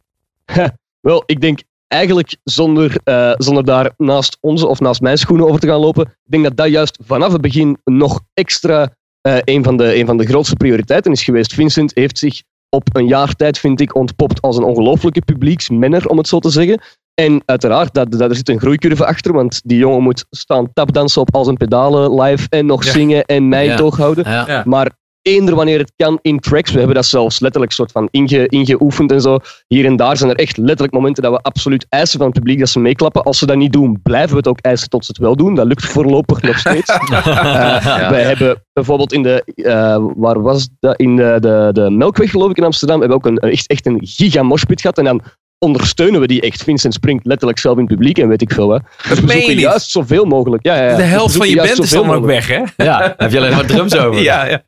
Wel, 1.02 1.24
ik 1.26 1.42
denk 1.42 1.60
eigenlijk 1.88 2.36
zonder, 2.44 2.96
eh, 3.04 3.32
zonder 3.38 3.66
daar 3.66 3.92
naast 3.98 4.38
onze 4.42 4.68
of 4.68 4.80
naast 4.80 5.02
mijn 5.02 5.18
schoenen 5.18 5.48
over 5.48 5.60
te 5.60 5.68
gaan 5.68 5.80
lopen, 5.80 6.04
ik 6.06 6.32
denk 6.32 6.44
dat 6.44 6.58
dat 6.58 6.70
juist 6.70 7.00
vanaf 7.06 7.32
het 7.32 7.42
begin 7.42 7.78
nog 7.84 8.22
extra 8.34 8.94
eh, 9.26 9.38
een, 9.44 9.64
van 9.64 9.78
de, 9.78 9.96
een 10.00 10.06
van 10.06 10.18
de 10.18 10.26
grootste 10.26 10.56
prioriteiten 10.56 11.12
is 11.12 11.24
geweest. 11.24 11.54
Vincent 11.54 11.92
heeft 11.96 12.18
zich 12.18 12.42
op 12.70 12.96
een 12.96 13.08
jaar 13.08 13.34
tijd, 13.36 13.60
vind 13.60 13.82
ik, 13.82 13.96
ontpopt 13.96 14.42
als 14.42 14.58
een 14.58 14.64
ongelofelijke 14.64 15.22
publieksmenner, 15.22 16.08
om 16.08 16.18
het 16.18 16.28
zo 16.28 16.40
te 16.40 16.50
zeggen. 16.50 16.82
En 17.14 17.42
uiteraard, 17.46 17.94
dat, 17.94 18.12
dat, 18.12 18.30
er 18.30 18.36
zit 18.36 18.50
een 18.50 18.60
groeicurve 18.60 19.06
achter, 19.06 19.34
want 19.34 19.62
die 19.64 19.78
jongen 19.78 20.02
moet 20.04 20.26
staan 20.30 20.74
tapdansen 20.74 21.22
op 21.22 21.36
al 21.36 21.44
zijn 21.44 21.58
pedalen 21.58 22.22
live 22.22 22.48
en 22.50 22.66
nog 22.66 22.84
Ja. 22.86 22.92
zingen 22.92 23.26
en 23.26 23.50
mij 23.50 23.66
Ja. 23.66 23.76
toch 23.76 23.98
houden. 23.98 24.32
Ja. 24.32 24.44
Ja. 24.48 24.64
Maar 24.66 24.92
eender 25.26 25.56
wanneer 25.56 25.80
het 25.80 25.92
kan 25.96 26.20
in 26.22 26.40
tracks, 26.40 26.72
we 26.72 26.78
hebben 26.78 26.96
dat 26.96 27.06
zelfs 27.06 27.40
letterlijk 27.40 27.72
soort 27.72 27.92
van 27.92 28.08
inge, 28.12 28.48
ingeoefend 28.48 29.12
en 29.12 29.22
zo. 29.22 29.40
Hier 29.68 29.86
en 29.86 29.96
daar 29.96 30.18
zijn 30.18 30.30
er 30.30 30.36
echt 30.36 30.58
letterlijk 30.58 30.94
momenten 30.94 31.24
dat 31.24 31.32
we 31.32 31.40
absoluut 31.40 31.86
eisen 31.90 32.18
van 32.18 32.28
het 32.28 32.36
publiek 32.36 32.60
dat 32.60 32.70
ze 32.70 32.80
meeklappen. 32.80 33.24
Als 33.24 33.38
ze 33.38 33.46
dat 33.46 33.56
niet 33.56 33.74
doen, 33.74 34.00
blijven 34.04 34.30
we 34.30 34.38
het 34.38 34.48
ook 34.48 34.60
eisen 34.60 34.90
tot 34.90 35.06
ze 35.06 35.12
het 35.12 35.22
wel 35.22 35.36
doen. 35.36 35.56
Dat 35.56 35.66
lukt 35.66 35.86
voorlopig 35.86 36.42
nog 36.42 36.60
steeds. 36.60 37.00
Ja. 37.10 37.24
Wij 38.16 38.24
hebben 38.24 38.64
bijvoorbeeld 38.74 39.14
in 39.14 39.24
de, 39.24 39.44
eh, 39.56 40.06
waar 40.16 40.42
was 40.42 40.70
dat? 40.80 41.00
In 41.00 41.16
de, 41.16 41.38
de, 41.40 41.70
de 41.72 41.90
Melkweg 41.90 42.30
geloof 42.30 42.50
ik 42.50 42.58
in 42.58 42.64
Amsterdam, 42.64 43.00
hebben 43.00 43.18
we 43.18 43.24
ook 43.24 43.32
een, 43.32 43.52
echt, 43.52 43.68
echt 43.68 43.86
een 43.86 44.00
giga 44.02 44.44
moshpit 44.44 44.82
gehad. 44.82 44.98
En 44.98 45.04
dan 45.04 45.22
ondersteunen 45.60 46.20
we 46.20 46.28
die 46.28 46.42
echt. 46.42 46.64
Vincent 46.64 46.94
springt 46.94 47.26
letterlijk 47.26 47.60
zelf 47.60 47.78
in 47.78 47.84
het 47.84 47.92
publiek 47.92 48.18
en 48.18 48.28
weet 48.28 48.42
ik 48.42 48.52
veel 48.52 48.68
wat. 48.68 48.82
Dat 49.10 49.20
we 49.20 49.32
zoeken 49.32 49.60
juist 49.60 49.90
zoveel 49.90 50.26
mogelijk. 50.26 50.66
Ja, 50.66 50.76
ja, 50.76 50.84
ja. 50.84 50.90
De 50.90 50.96
We 50.96 51.04
helft 51.04 51.36
van 51.36 51.50
je 51.50 51.56
band 51.56 51.80
is 51.80 51.90
dan 51.90 52.12
ook 52.12 52.26
weg, 52.26 52.48
hè? 52.48 52.64
Ja, 52.78 53.14
heb 53.18 53.32
je 53.32 53.38
alleen 53.38 53.52
maar 53.56 53.66
drums 53.66 53.96
over. 54.06 54.22
Ja, 54.22 54.46
ja. 54.46 54.64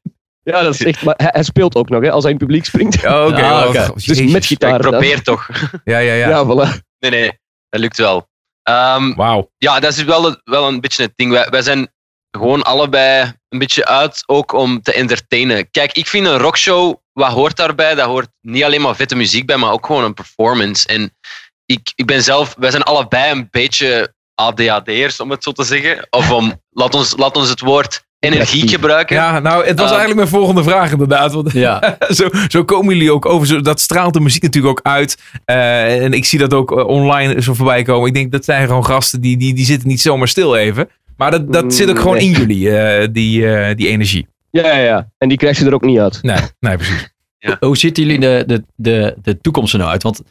Ja, 0.52 0.62
dat 0.64 0.74
is 0.74 0.84
echt. 0.84 1.04
Maar 1.04 1.14
hij, 1.18 1.30
hij 1.32 1.44
speelt 1.44 1.76
ook 1.76 1.90
nog, 1.90 2.02
hè, 2.04 2.12
als 2.12 2.24
hij 2.24 2.32
in 2.32 2.38
het 2.38 2.46
publiek 2.48 2.66
springt. 2.66 3.02
Ja, 3.02 3.26
Oké, 3.28 3.42
Ah, 3.44 3.90
Dus 3.96 4.22
met 4.22 4.32
Ja, 4.32 4.40
gitaar. 4.42 4.76
ik 4.76 4.82
dan. 4.82 4.92
probeer 4.92 5.22
toch. 5.24 5.48
Ja, 5.84 5.98
ja, 5.98 6.14
ja. 6.14 6.30
Ja, 6.30 6.46
voilà. 6.46 6.86
Nee, 7.00 7.12
nee, 7.12 7.32
dat 7.70 7.80
lukt 7.82 7.98
wel. 7.98 8.28
Ehm, 8.64 9.14
Wauw. 9.16 9.52
ja, 9.58 9.80
dat 9.80 9.92
is 9.92 10.04
wel, 10.04 10.42
wel 10.44 10.68
een 10.68 10.80
beetje 10.82 11.04
het 11.04 11.12
ding. 11.16 11.32
Wij, 11.32 11.48
wij 11.50 11.62
zijn 11.62 11.92
gewoon 12.32 12.64
allebei 12.64 13.32
een 13.50 13.60
beetje 13.60 13.86
uit, 13.86 14.24
ook 14.26 14.52
om 14.52 14.82
te 14.82 14.94
entertainen. 14.94 15.72
Kijk, 15.72 15.92
ik 15.92 16.08
vind 16.08 16.28
een 16.28 16.38
rockshow, 16.38 16.96
wat 17.14 17.32
hoort 17.32 17.56
daarbij? 17.56 17.96
Dat 17.96 18.06
hoort 18.08 18.30
niet 18.42 18.64
alleen 18.64 18.82
maar 18.82 18.96
vette 18.96 19.16
muziek 19.16 19.46
bij, 19.46 19.58
maar 19.58 19.72
ook 19.72 19.86
gewoon 19.86 20.04
een 20.04 20.14
performance. 20.14 20.88
En 20.88 21.16
ik, 21.66 21.92
ik 21.96 22.06
ben 22.06 22.24
zelf, 22.24 22.56
wij 22.58 22.72
zijn 22.72 22.84
allebei 22.84 23.32
een 23.32 23.48
beetje 23.52 24.14
ADHD'ers, 24.36 25.20
om 25.20 25.32
het 25.32 25.44
zo 25.44 25.52
te 25.52 25.64
zeggen. 25.64 26.08
Of 26.10 26.32
om, 26.32 26.62
laat 26.70 26.96
ons, 26.96 27.18
laat 27.18 27.36
ons 27.36 27.50
het 27.50 27.60
woord 27.60 28.06
energie 28.20 28.68
gebruiken. 28.68 29.16
Ja, 29.16 29.40
nou, 29.40 29.66
het 29.66 29.80
was 29.80 29.90
Ehm. 29.92 29.98
eigenlijk 30.00 30.16
mijn 30.16 30.28
volgende 30.42 30.64
vraag 30.64 30.92
inderdaad. 30.92 31.34
Want 31.34 31.52
Ja. 31.52 31.98
zo, 32.10 32.28
zo 32.48 32.64
komen 32.64 32.94
jullie 32.94 33.12
ook 33.12 33.26
over. 33.26 33.48
Zo, 33.48 33.62
dat 33.62 33.80
straalt 33.80 34.14
de 34.14 34.20
muziek 34.20 34.42
natuurlijk 34.42 34.80
ook 34.80 34.86
uit. 34.92 35.18
Eh, 35.46 36.04
en 36.04 36.14
ik 36.14 36.26
zie 36.26 36.40
dat 36.40 36.54
ook 36.54 36.78
eh, 36.78 36.88
online 36.88 37.42
zo 37.42 37.54
voorbij 37.54 37.84
komen. 37.84 38.08
Ik 38.08 38.14
denk 38.14 38.32
dat 38.32 38.46
zijn 38.46 38.68
gewoon 38.68 38.86
gasten 38.86 39.22
die, 39.22 39.38
die, 39.38 39.54
die 39.54 39.66
zitten 39.66 39.88
niet 39.88 40.02
zomaar 40.02 40.28
stil 40.28 40.56
even. 40.56 40.90
Maar 41.18 41.32
dat, 41.32 41.54
dat 41.54 41.74
zit 41.74 41.90
ook 41.90 42.00
gewoon 42.00 42.16
Nee. 42.18 42.26
in 42.26 42.32
jullie, 42.32 42.78
eh, 42.78 43.08
die, 43.12 43.54
eh, 43.56 43.76
die 43.76 43.88
energie. 43.88 44.28
Ja, 44.52 44.66
ja, 44.68 44.78
ja. 44.84 45.10
En 45.18 45.30
die 45.30 45.38
krijg 45.38 45.60
je 45.60 45.66
er 45.66 45.74
ook 45.74 45.86
niet 45.86 46.00
uit. 46.00 46.20
Nee, 46.22 46.38
nee 46.60 46.76
precies. 46.78 47.10
Hoe 47.60 47.78
ziet 47.78 47.98
jullie 47.98 48.20
de, 48.20 48.44
de, 48.48 48.64
de, 48.76 49.16
de 49.22 49.42
toekomst 49.42 49.74
er 49.74 49.80
nou 49.80 49.92
uit? 49.92 50.04
Want 50.04 50.22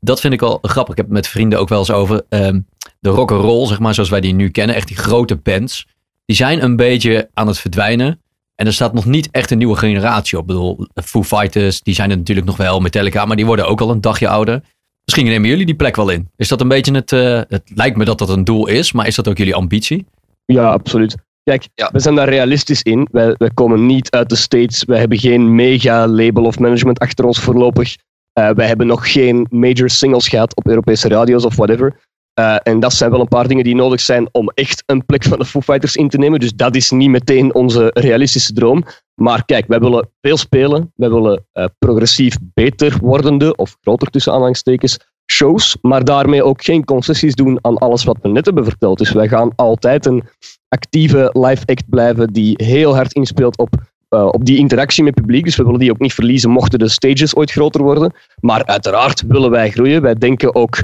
dat 0.00 0.20
vind 0.20 0.32
ik 0.32 0.40
wel 0.40 0.58
grappig. 0.62 0.90
Ik 0.92 0.96
heb 0.96 1.06
het 1.06 1.14
met 1.14 1.28
vrienden 1.28 1.58
ook 1.58 1.68
wel 1.68 1.78
eens 1.78 1.90
over 1.90 2.22
ehm, 2.28 2.60
de 3.00 3.08
rock 3.08 3.30
and 3.32 3.40
roll, 3.42 3.66
zeg 3.66 3.78
maar, 3.78 3.94
zoals 3.94 4.08
wij 4.10 4.20
die 4.20 4.34
nu 4.34 4.50
kennen. 4.50 4.76
Echt 4.76 4.88
die 4.88 4.96
grote 4.96 5.36
bands. 5.36 5.86
Die 6.26 6.36
zijn 6.36 6.62
een 6.62 6.76
beetje 6.76 7.28
aan 7.34 7.46
het 7.46 7.58
verdwijnen. 7.58 8.20
En 8.54 8.66
er 8.66 8.72
staat 8.72 8.92
nog 8.92 9.04
niet 9.04 9.28
echt 9.30 9.50
een 9.50 9.58
nieuwe 9.58 9.76
generatie 9.76 10.36
op. 10.38 10.42
Ik 10.42 10.46
bedoel, 10.46 10.86
Foo 11.04 11.22
Fighters, 11.22 11.80
die 11.80 11.94
zijn 11.94 12.10
er 12.10 12.16
natuurlijk 12.16 12.46
nog 12.46 12.56
wel. 12.56 12.80
Metallica, 12.80 13.24
maar 13.24 13.36
die 13.36 13.46
worden 13.46 13.68
ook 13.68 13.80
al 13.80 13.90
een 13.90 14.00
dagje 14.00 14.28
ouder. 14.28 14.62
Misschien 15.04 15.26
nemen 15.26 15.48
jullie 15.48 15.66
die 15.66 15.74
plek 15.74 15.96
wel 15.96 16.08
in. 16.10 16.30
Is 16.36 16.48
dat 16.48 16.60
een 16.60 16.68
beetje 16.68 16.94
het... 16.94 17.12
eh, 17.12 17.40
het 17.48 17.70
lijkt 17.74 17.96
me 17.96 18.04
dat 18.04 18.18
dat 18.18 18.28
een 18.28 18.44
doel 18.44 18.66
is, 18.66 18.92
maar 18.92 19.06
is 19.06 19.14
dat 19.14 19.28
ook 19.28 19.38
jullie 19.38 19.54
ambitie? 19.54 20.06
Ja, 20.44 20.70
absoluut. 20.70 21.16
Kijk, 21.42 21.68
Ja. 21.74 21.88
we 21.92 22.00
zijn 22.00 22.14
daar 22.14 22.28
realistisch 22.28 22.82
in. 22.82 23.08
Wij, 23.12 23.34
wij 23.38 23.50
komen 23.54 23.86
niet 23.86 24.10
uit 24.10 24.28
de 24.28 24.36
States. 24.36 24.84
Wij 24.84 24.98
hebben 24.98 25.18
geen 25.18 25.54
mega 25.54 26.06
label 26.08 26.44
of 26.44 26.58
management 26.58 26.98
achter 26.98 27.24
ons 27.24 27.40
voorlopig. 27.40 27.96
Eh, 28.32 28.50
wij 28.50 28.66
hebben 28.66 28.86
nog 28.86 29.12
geen 29.12 29.46
major 29.50 29.90
singles 29.90 30.28
gehad 30.28 30.56
op 30.56 30.68
Europese 30.68 31.08
radio's 31.08 31.44
of 31.44 31.56
whatever. 31.56 31.96
Eh, 32.36 32.56
en 32.62 32.80
dat 32.80 32.92
zijn 32.92 33.10
wel 33.10 33.20
een 33.20 33.28
paar 33.28 33.48
dingen 33.48 33.64
die 33.64 33.74
nodig 33.74 34.00
zijn 34.00 34.28
om 34.32 34.50
echt 34.54 34.82
een 34.86 35.06
plek 35.06 35.24
van 35.24 35.38
de 35.38 35.44
Foo 35.44 35.60
Fighters 35.60 35.96
in 35.96 36.08
te 36.08 36.18
nemen. 36.18 36.40
Dus 36.40 36.54
dat 36.54 36.74
is 36.74 36.90
niet 36.90 37.10
meteen 37.10 37.54
onze 37.54 37.90
realistische 37.94 38.52
droom. 38.52 38.84
Maar 39.14 39.44
kijk, 39.44 39.66
wij 39.66 39.78
willen 39.78 40.10
veel 40.20 40.36
spelen. 40.36 40.92
Wij 40.94 41.10
willen 41.10 41.46
eh, 41.52 41.64
progressief 41.78 42.36
beter 42.54 42.98
wordende, 43.00 43.56
of 43.56 43.76
groter 43.80 44.08
tussen 44.08 44.32
aanhalingstekens, 44.32 44.98
shows. 45.32 45.76
Maar 45.82 46.04
daarmee 46.04 46.42
ook 46.42 46.64
geen 46.64 46.84
concessies 46.84 47.34
doen 47.34 47.58
aan 47.60 47.78
alles 47.78 48.04
wat 48.04 48.18
we 48.22 48.28
net 48.28 48.44
hebben 48.44 48.64
verteld. 48.64 48.98
Dus 48.98 49.12
wij 49.12 49.28
gaan 49.28 49.52
altijd 49.54 50.06
een 50.06 50.24
actieve 50.68 51.30
live 51.32 51.66
act 51.66 51.88
blijven 51.88 52.32
die 52.32 52.54
heel 52.64 52.94
hard 52.94 53.12
inspeelt 53.12 53.58
op, 53.58 53.74
eh, 54.08 54.26
op 54.26 54.44
die 54.44 54.58
interactie 54.58 55.04
met 55.04 55.14
het 55.14 55.24
publiek. 55.24 55.44
Dus 55.44 55.56
we 55.56 55.64
willen 55.64 55.80
die 55.80 55.90
ook 55.90 56.00
niet 56.00 56.14
verliezen 56.14 56.50
mochten 56.50 56.78
de 56.78 56.88
stages 56.88 57.36
ooit 57.36 57.50
groter 57.50 57.82
worden. 57.82 58.12
Maar 58.40 58.66
uiteraard 58.66 59.22
willen 59.22 59.50
wij 59.50 59.70
groeien. 59.70 60.02
Wij 60.02 60.14
denken 60.14 60.54
ook, 60.54 60.78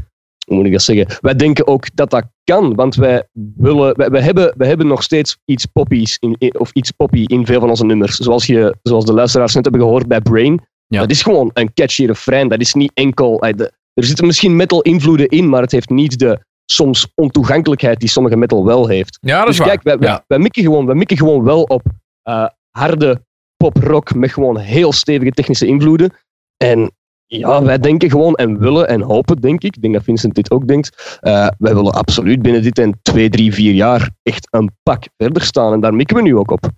hoe 0.46 0.56
moet 0.56 0.66
ik 0.66 0.72
dat 0.72 0.82
zeggen? 0.82 1.06
Wij 1.20 1.34
denken 1.34 1.66
ook 1.66 1.96
dat 1.96 2.10
dat 2.10 2.24
kan, 2.44 2.74
want 2.74 2.94
wij, 2.94 3.28
willen, 3.56 3.96
wij, 3.96 4.10
wij, 4.10 4.20
hebben, 4.22 4.54
wij 4.56 4.68
hebben 4.68 4.86
nog 4.86 5.02
steeds 5.02 5.38
iets 5.44 5.66
poppies 5.66 6.16
in, 6.18 6.54
of 6.58 6.70
iets 6.72 6.90
poppy 6.90 7.24
in 7.26 7.46
veel 7.46 7.60
van 7.60 7.68
onze 7.68 7.84
nummers. 7.84 8.16
Zoals, 8.16 8.46
je, 8.46 8.76
zoals 8.82 9.04
de 9.04 9.12
luisteraars 9.12 9.54
net 9.54 9.64
hebben 9.64 9.82
gehoord 9.82 10.06
bij 10.06 10.20
Brain. 10.20 10.66
Ja. 10.86 11.00
Dat 11.00 11.10
is 11.10 11.22
gewoon 11.22 11.50
een 11.54 11.72
catchy 11.74 12.06
refrein. 12.06 12.48
Dat 12.48 12.60
is 12.60 12.74
niet 12.74 12.90
enkel... 12.94 13.40
eh, 13.40 13.60
er 13.94 14.04
zitten 14.04 14.26
misschien 14.26 14.56
metal 14.56 14.82
invloeden 14.82 15.28
in, 15.28 15.48
maar 15.48 15.62
het 15.62 15.72
heeft 15.72 15.90
niet 15.90 16.18
de 16.18 16.38
soms 16.64 17.08
ontoegankelijkheid 17.14 18.00
die 18.00 18.08
sommige 18.08 18.36
metal 18.36 18.64
wel 18.64 18.86
heeft. 18.86 19.18
Ja, 19.20 19.38
dat 19.38 19.48
is 19.48 19.56
Dus 19.56 19.58
waar. 19.58 19.68
kijk, 19.68 19.82
wij, 19.82 19.98
wij, 19.98 20.08
Ja. 20.08 20.24
wij, 20.26 20.38
mikken 20.38 20.62
gewoon, 20.62 20.86
wij 20.86 20.94
mikken 20.94 21.16
gewoon 21.16 21.42
wel 21.44 21.62
op 21.62 21.82
eh, 22.22 22.46
harde 22.70 23.22
pop-rock 23.56 24.14
met 24.14 24.32
gewoon 24.32 24.58
heel 24.58 24.92
stevige 24.92 25.30
technische 25.30 25.66
invloeden. 25.66 26.12
En 26.56 26.92
ja, 27.38 27.62
wij 27.62 27.78
denken 27.78 28.10
gewoon 28.10 28.34
en 28.34 28.58
willen 28.58 28.88
en 28.88 29.00
hopen, 29.00 29.40
denk 29.40 29.62
ik, 29.62 29.76
ik 29.76 29.82
denk 29.82 29.94
dat 29.94 30.02
Vincent 30.02 30.34
dit 30.34 30.50
ook 30.50 30.68
denkt, 30.68 31.18
eh, 31.20 31.48
wij 31.58 31.74
willen 31.74 31.92
absoluut 31.92 32.42
binnen 32.42 32.62
dit 32.62 32.78
en 32.78 32.98
twee, 33.02 33.28
drie, 33.30 33.54
vier 33.54 33.72
jaar 33.72 34.10
echt 34.22 34.48
een 34.50 34.70
pak 34.82 35.04
verder 35.16 35.42
staan. 35.42 35.72
En 35.72 35.80
daar 35.80 35.94
mikken 35.94 36.16
we 36.16 36.22
nu 36.22 36.36
ook 36.36 36.50
op. 36.50 36.68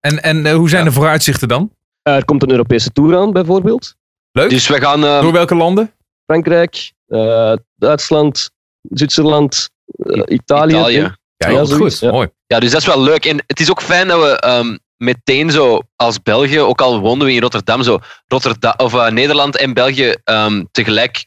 En, 0.00 0.22
en 0.22 0.46
eh, 0.46 0.54
hoe 0.54 0.68
zijn 0.68 0.84
Ja. 0.84 0.88
de 0.88 0.94
vooruitzichten 0.94 1.48
dan? 1.48 1.70
Eh, 2.02 2.14
er 2.16 2.24
komt 2.24 2.42
een 2.42 2.50
Europese 2.50 2.90
tour 2.90 3.16
aan, 3.16 3.32
bijvoorbeeld. 3.32 3.94
Leuk. 4.32 4.50
Dus 4.50 4.68
we 4.68 4.80
gaan... 4.80 5.04
eh, 5.04 5.20
Door 5.20 5.32
welke 5.32 5.54
landen? 5.54 5.92
Frankrijk, 6.26 6.92
eh, 7.06 7.52
Duitsland, 7.76 8.50
Zwitserland, 8.82 9.70
Italië. 10.26 10.72
Italië. 10.74 10.96
Ja, 11.36 11.48
Ja, 11.50 11.64
goed. 11.64 11.98
ja. 11.98 12.10
Mooi. 12.10 12.28
Ja, 12.46 12.60
dus 12.60 12.70
dat 12.70 12.80
is 12.80 12.86
wel 12.86 13.02
leuk. 13.02 13.24
En 13.24 13.42
het 13.46 13.60
is 13.60 13.70
ook 13.70 13.82
fijn 13.82 14.08
dat 14.08 14.20
we 14.20 14.38
ehm, 14.38 14.76
meteen 14.96 15.50
zo 15.50 15.82
als 15.96 16.22
België, 16.22 16.60
ook 16.60 16.80
al 16.80 17.00
woonden 17.00 17.26
we 17.26 17.32
in 17.32 17.40
Rotterdam, 17.40 17.82
zo 17.82 17.98
Rotterdam, 18.26 18.74
of, 18.76 18.94
eh, 18.94 19.10
Nederland 19.10 19.56
en 19.56 19.74
België 19.74 20.14
ehm, 20.24 20.64
tegelijk 20.70 21.24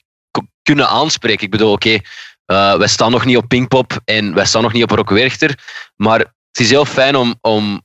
kunnen 0.64 0.88
aanspreken. 0.88 1.46
Ik 1.46 1.52
bedoel, 1.52 1.72
oké, 1.72 1.98
eh, 2.46 2.76
wij 2.76 2.88
staan 2.88 3.12
nog 3.12 3.26
niet 3.26 3.38
op 3.38 3.48
Pinkpop 3.48 4.00
en 4.06 4.34
wij 4.34 4.46
staan 4.46 4.62
nog 4.62 4.74
niet 4.74 4.84
op 4.84 4.92
Rock 4.92 5.10
Werchter, 5.10 5.60
maar 5.96 6.20
het 6.20 6.60
is 6.60 6.70
heel 6.70 6.86
fijn 6.86 7.16
om, 7.16 7.36
om, 7.42 7.82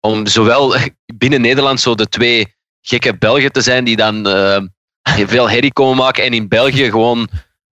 om 0.00 0.26
zowel 0.26 0.74
binnen 1.18 1.40
Nederland 1.40 1.80
zo 1.80 1.94
de 1.94 2.08
twee 2.08 2.54
gekke 2.80 3.18
Belgen 3.18 3.52
te 3.52 3.60
zijn 3.60 3.84
die 3.84 3.96
dan 3.96 4.28
eh, 4.28 4.60
veel 5.26 5.50
herrie 5.50 5.72
komen 5.72 5.96
maken 5.96 6.24
en 6.24 6.32
in 6.32 6.48
België 6.48 6.90
gewoon, 6.90 7.28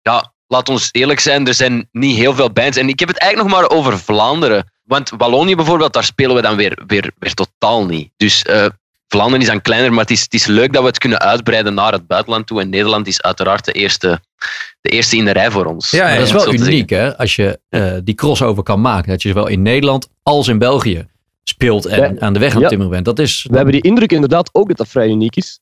ja, 0.03 0.33
laat 0.46 0.68
ons 0.68 0.88
eerlijk 0.92 1.20
zijn, 1.20 1.46
er 1.46 1.55
zijn 1.55 1.88
niet 1.92 2.16
heel 2.16 2.35
veel 2.35 2.53
bands. 2.53 2.77
En 2.77 2.88
ik 2.88 2.99
heb 2.99 3.09
het 3.09 3.18
eigenlijk 3.18 3.51
nog 3.51 3.61
maar 3.61 3.70
over 3.70 3.99
Vlaanderen. 3.99 4.73
Want 4.90 5.12
Wallonië 5.16 5.55
bijvoorbeeld, 5.55 5.92
daar 5.92 6.05
spelen 6.05 6.37
we 6.37 6.42
dan 6.42 6.57
weer, 6.57 6.79
weer, 6.87 7.11
weer 7.18 7.35
totaal 7.35 7.87
niet. 7.87 8.11
Dus 8.16 8.42
eh, 8.42 8.66
Vlaanderen 9.09 9.40
is 9.40 9.46
dan 9.46 9.61
kleiner, 9.61 9.90
maar 9.90 10.00
het 10.00 10.11
is, 10.11 10.20
het 10.22 10.35
is 10.35 10.46
leuk 10.46 10.72
dat 10.72 10.83
we 10.83 10.88
het 10.88 10.98
kunnen 10.98 11.18
uitbreiden 11.18 11.74
naar 11.74 11.92
het 11.92 12.07
buitenland 12.07 12.46
toe. 12.46 12.61
En 12.61 12.68
Nederland 12.68 13.07
is 13.07 13.22
uiteraard 13.22 13.64
de 13.64 13.72
eerste, 13.72 14.20
de 14.81 14.90
eerste 14.90 15.16
in 15.16 15.24
de 15.24 15.31
rij 15.31 15.50
voor 15.50 15.64
ons. 15.64 15.90
Ja, 15.90 16.14
dat 16.14 16.26
is 16.26 16.33
wel 16.33 16.53
uniek, 16.55 16.90
hè? 16.90 17.16
Als 17.18 17.37
je 17.37 17.61
eh, 17.68 17.92
die 18.05 18.14
crossover 18.14 18.62
kan 18.62 18.81
maken. 18.81 19.11
Dat 19.11 19.22
je 19.22 19.29
zowel 19.29 19.46
in 19.46 19.62
Nederland 19.62 20.09
als 20.22 20.48
in 20.48 20.59
België 20.59 21.07
speelt 21.44 21.87
en 21.87 22.14
Ja. 22.14 22.20
aan 22.20 22.33
de 22.33 22.38
weg 22.38 22.48
aan 22.48 22.55
het 22.55 22.62
Ja. 22.62 22.68
timmeren 22.68 22.92
bent. 22.92 23.05
Dat 23.05 23.18
is... 23.18 23.46
We 23.50 23.57
hebben 23.57 23.72
die 23.74 23.83
indruk 23.83 24.12
inderdaad 24.12 24.50
ook 24.53 24.68
dat 24.68 24.76
dat 24.76 24.88
vrij 24.88 25.09
uniek 25.09 25.37
is. 25.37 25.61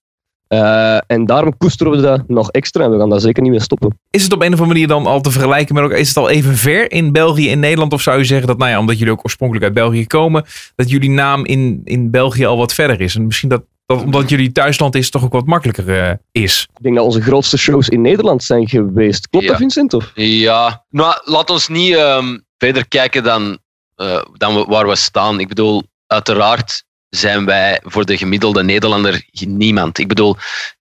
Eh, 0.48 0.96
en 1.06 1.26
daarom 1.26 1.56
koesteren 1.56 1.92
we 1.92 2.00
dat 2.00 2.28
nog 2.28 2.50
extra 2.50 2.84
en 2.84 2.90
we 2.90 2.98
gaan 2.98 3.10
daar 3.10 3.20
zeker 3.20 3.42
niet 3.42 3.50
mee 3.50 3.60
stoppen. 3.60 3.98
Is 4.10 4.22
het 4.22 4.32
op 4.32 4.40
een 4.40 4.46
of 4.46 4.60
andere 4.60 4.72
manier 4.72 4.86
dan 4.88 5.06
al 5.06 5.20
te 5.20 5.30
vergelijken 5.30 5.74
met 5.74 5.82
elkaar? 5.82 5.98
Is 5.98 6.08
het 6.08 6.16
al 6.16 6.28
even 6.30 6.56
ver 6.56 6.90
in 6.92 7.12
België 7.12 7.50
en 7.50 7.60
Nederland? 7.60 7.92
Of 7.92 8.02
zou 8.02 8.18
je 8.18 8.24
zeggen 8.24 8.46
dat, 8.46 8.58
nou 8.58 8.70
ja, 8.70 8.78
omdat 8.78 8.98
jullie 8.98 9.12
ook 9.12 9.24
oorspronkelijk 9.24 9.64
uit 9.66 9.74
België 9.74 10.06
komen, 10.06 10.44
dat 10.76 10.90
jullie 10.90 11.10
naam 11.10 11.44
in, 11.44 11.80
in 11.84 12.10
België 12.10 12.44
al 12.46 12.56
wat 12.56 12.74
verder 12.74 13.00
is? 13.00 13.14
En 13.14 13.26
misschien 13.26 13.48
dat, 13.48 13.62
dat 13.86 14.02
omdat 14.02 14.28
jullie 14.28 14.52
thuisland 14.52 14.94
is, 14.94 15.10
toch 15.10 15.24
ook 15.24 15.32
wat 15.32 15.46
makkelijker 15.46 16.00
eh, 16.02 16.14
is. 16.32 16.68
Ik 16.76 16.82
denk 16.82 16.96
dat 16.96 17.04
onze 17.04 17.22
grootste 17.22 17.58
shows 17.58 17.88
in 17.88 18.00
Nederland 18.00 18.44
zijn 18.44 18.68
geweest. 18.68 19.28
Klopt 19.28 19.44
Ja. 19.44 19.50
dat, 19.50 19.60
Vincent? 19.60 19.94
Of? 19.94 20.12
Ja, 20.14 20.84
nou, 20.90 21.14
laat 21.24 21.50
ons 21.50 21.68
niet 21.68 21.94
ehm, 21.94 22.38
verder 22.58 22.88
kijken 22.88 23.22
dan, 23.22 23.58
eh, 23.94 24.22
dan 24.32 24.64
waar 24.68 24.88
we 24.88 24.96
staan. 24.96 25.40
Ik 25.40 25.48
bedoel, 25.48 25.82
uiteraard 26.06 26.84
zijn 27.08 27.44
wij 27.44 27.80
voor 27.84 28.04
de 28.04 28.16
gemiddelde 28.16 28.62
Nederlander 28.62 29.24
niemand. 29.46 29.98
Ik 29.98 30.08
bedoel, 30.08 30.36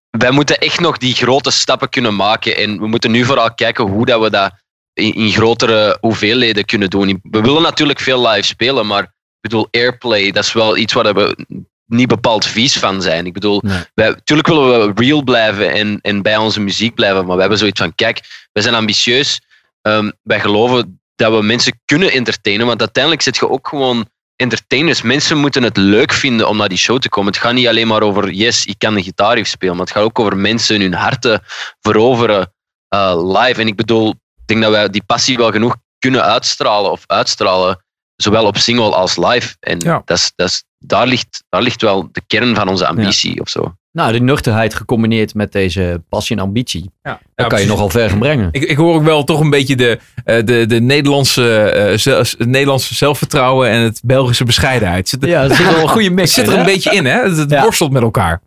wij 0.10 0.32
moeten 0.32 0.58
echt 0.58 0.80
nog 0.80 0.98
die 0.98 1.14
grote 1.14 1.52
stappen 1.52 1.90
kunnen 1.90 2.16
maken. 2.16 2.56
En 2.58 2.80
we 2.80 2.88
moeten 2.88 3.12
nu 3.12 3.26
vooral 3.26 3.54
kijken 3.54 3.86
hoe 3.86 4.06
dat 4.06 4.22
we 4.22 4.30
dat 4.30 4.52
in, 4.94 5.14
in 5.14 5.32
grotere 5.32 5.98
hoeveelheden 6.02 6.66
kunnen 6.66 6.90
doen. 6.90 7.20
We 7.24 7.42
willen 7.42 7.62
natuurlijk 7.62 8.00
veel 8.00 8.28
live 8.28 8.48
spelen, 8.48 8.88
maar 8.88 9.04
ik 9.04 9.10
bedoel, 9.42 9.68
airplay, 9.72 10.32
dat 10.32 10.44
is 10.44 10.54
wel 10.54 10.78
iets 10.78 10.94
waar 10.94 11.14
we 11.14 11.46
niet 11.86 12.08
bepaald 12.08 12.46
vies 12.46 12.78
van 12.78 13.02
zijn. 13.02 13.26
Ik 13.26 13.34
bedoel, 13.34 13.62
Nee. 13.64 13.84
wij, 13.94 14.10
natuurlijk 14.10 14.48
willen 14.48 14.96
we 14.96 15.02
real 15.04 15.24
blijven 15.24 15.72
en, 15.72 16.00
en 16.02 16.22
bij 16.22 16.38
onze 16.38 16.60
muziek 16.60 16.96
blijven, 16.96 17.26
maar 17.26 17.36
we 17.36 17.42
hebben 17.42 17.60
zoiets 17.60 17.80
van, 17.80 17.96
kijk, 17.96 18.48
wij 18.52 18.64
zijn 18.64 18.76
ambitieus. 18.76 19.42
Ehm, 19.82 20.12
wij 20.24 20.40
geloven 20.40 21.00
dat 21.16 21.34
we 21.34 21.42
mensen 21.42 21.82
kunnen 21.86 22.12
entertainen, 22.12 22.66
want 22.66 22.80
uiteindelijk 22.80 23.24
zit 23.24 23.36
je 23.36 23.50
ook 23.50 23.68
gewoon 23.68 24.10
entertainers. 24.38 25.02
Mensen 25.02 25.38
moeten 25.38 25.64
het 25.64 25.78
leuk 25.78 26.14
vinden 26.14 26.48
om 26.48 26.58
naar 26.58 26.70
die 26.70 26.78
show 26.78 27.00
te 27.00 27.10
komen. 27.10 27.32
Het 27.34 27.42
gaat 27.42 27.54
niet 27.54 27.68
alleen 27.68 27.88
maar 27.88 28.02
over, 28.02 28.32
yes, 28.32 28.66
ik 28.66 28.76
kan 28.78 28.94
de 28.94 29.04
gitaar 29.04 29.36
even 29.36 29.50
spelen, 29.50 29.76
maar 29.76 29.86
het 29.86 29.96
gaat 29.96 30.04
ook 30.04 30.20
over 30.20 30.38
mensen 30.38 30.82
hun 30.82 30.94
harten 30.94 31.42
veroveren 31.82 32.54
eh, 32.88 33.22
live. 33.26 33.62
En 33.62 33.68
ik 33.68 33.76
bedoel, 33.76 34.10
ik 34.10 34.46
denk 34.46 34.62
dat 34.62 34.72
wij 34.72 34.90
die 34.90 35.04
passie 35.06 35.38
wel 35.38 35.52
genoeg 35.52 35.76
kunnen 36.00 36.24
uitstralen 36.24 36.92
of 36.92 37.04
uitstralen, 37.06 37.84
zowel 38.16 38.46
op 38.46 38.58
single 38.58 38.96
als 38.96 39.18
live. 39.18 39.56
En 39.60 39.80
Ja. 39.80 40.02
dat 40.06 40.18
is, 40.18 40.32
dat 40.36 40.48
is, 40.48 40.64
daar, 40.78 41.08
ligt, 41.08 41.44
daar 41.50 41.62
ligt 41.62 41.82
wel 41.82 42.10
de 42.12 42.22
kern 42.28 42.56
van 42.56 42.68
onze 42.68 42.88
ambitie 42.88 43.42
of 43.42 43.50
zo. 43.50 43.76
Nou, 43.98 44.12
die 44.12 44.22
nuchterheid 44.22 44.74
gecombineerd 44.74 45.34
met 45.34 45.52
deze 45.52 46.02
passie 46.10 46.36
en 46.36 46.42
ambitie. 46.42 46.92
Ja, 47.04 47.20
Dat 47.36 47.48
kan 47.48 47.62
je 47.62 47.68
nogal 47.68 47.90
ver 47.90 48.10
gaan 48.10 48.20
brengen. 48.20 48.50
Ik, 48.52 48.64
ik 48.64 48.78
hoor 48.78 48.96
ook 48.96 49.04
wel 49.04 49.24
toch 49.24 49.40
een 49.40 49.50
beetje 49.50 49.76
de, 49.76 50.00
eh, 50.24 50.46
de, 50.46 50.66
de 50.66 50.82
Nederlandse, 50.82 51.60
eh, 51.60 51.98
zelf- 51.98 52.36
het 52.38 52.48
Nederlandse 52.48 52.96
zelfvertrouwen 52.96 53.70
en 53.70 53.82
het 53.82 54.02
Belgische 54.04 54.44
bescheidenheid. 54.44 55.10
Zit 55.10 55.24
er, 55.24 55.30
Ja, 55.30 55.44
er 55.44 55.56
zit 55.56 55.66
wel 55.72 55.82
een 55.82 55.88
goede 55.88 56.10
mix 56.20 56.34
zit 56.34 56.48
er 56.48 56.54
in, 56.54 56.60
een 56.60 56.66
beetje 56.66 56.92
in, 56.96 57.06
hè? 57.06 57.22
Het, 57.24 57.38
het 57.38 57.50
Ja. 57.50 57.62
worstelt 57.62 57.92
met 57.92 58.02
elkaar. 58.02 58.42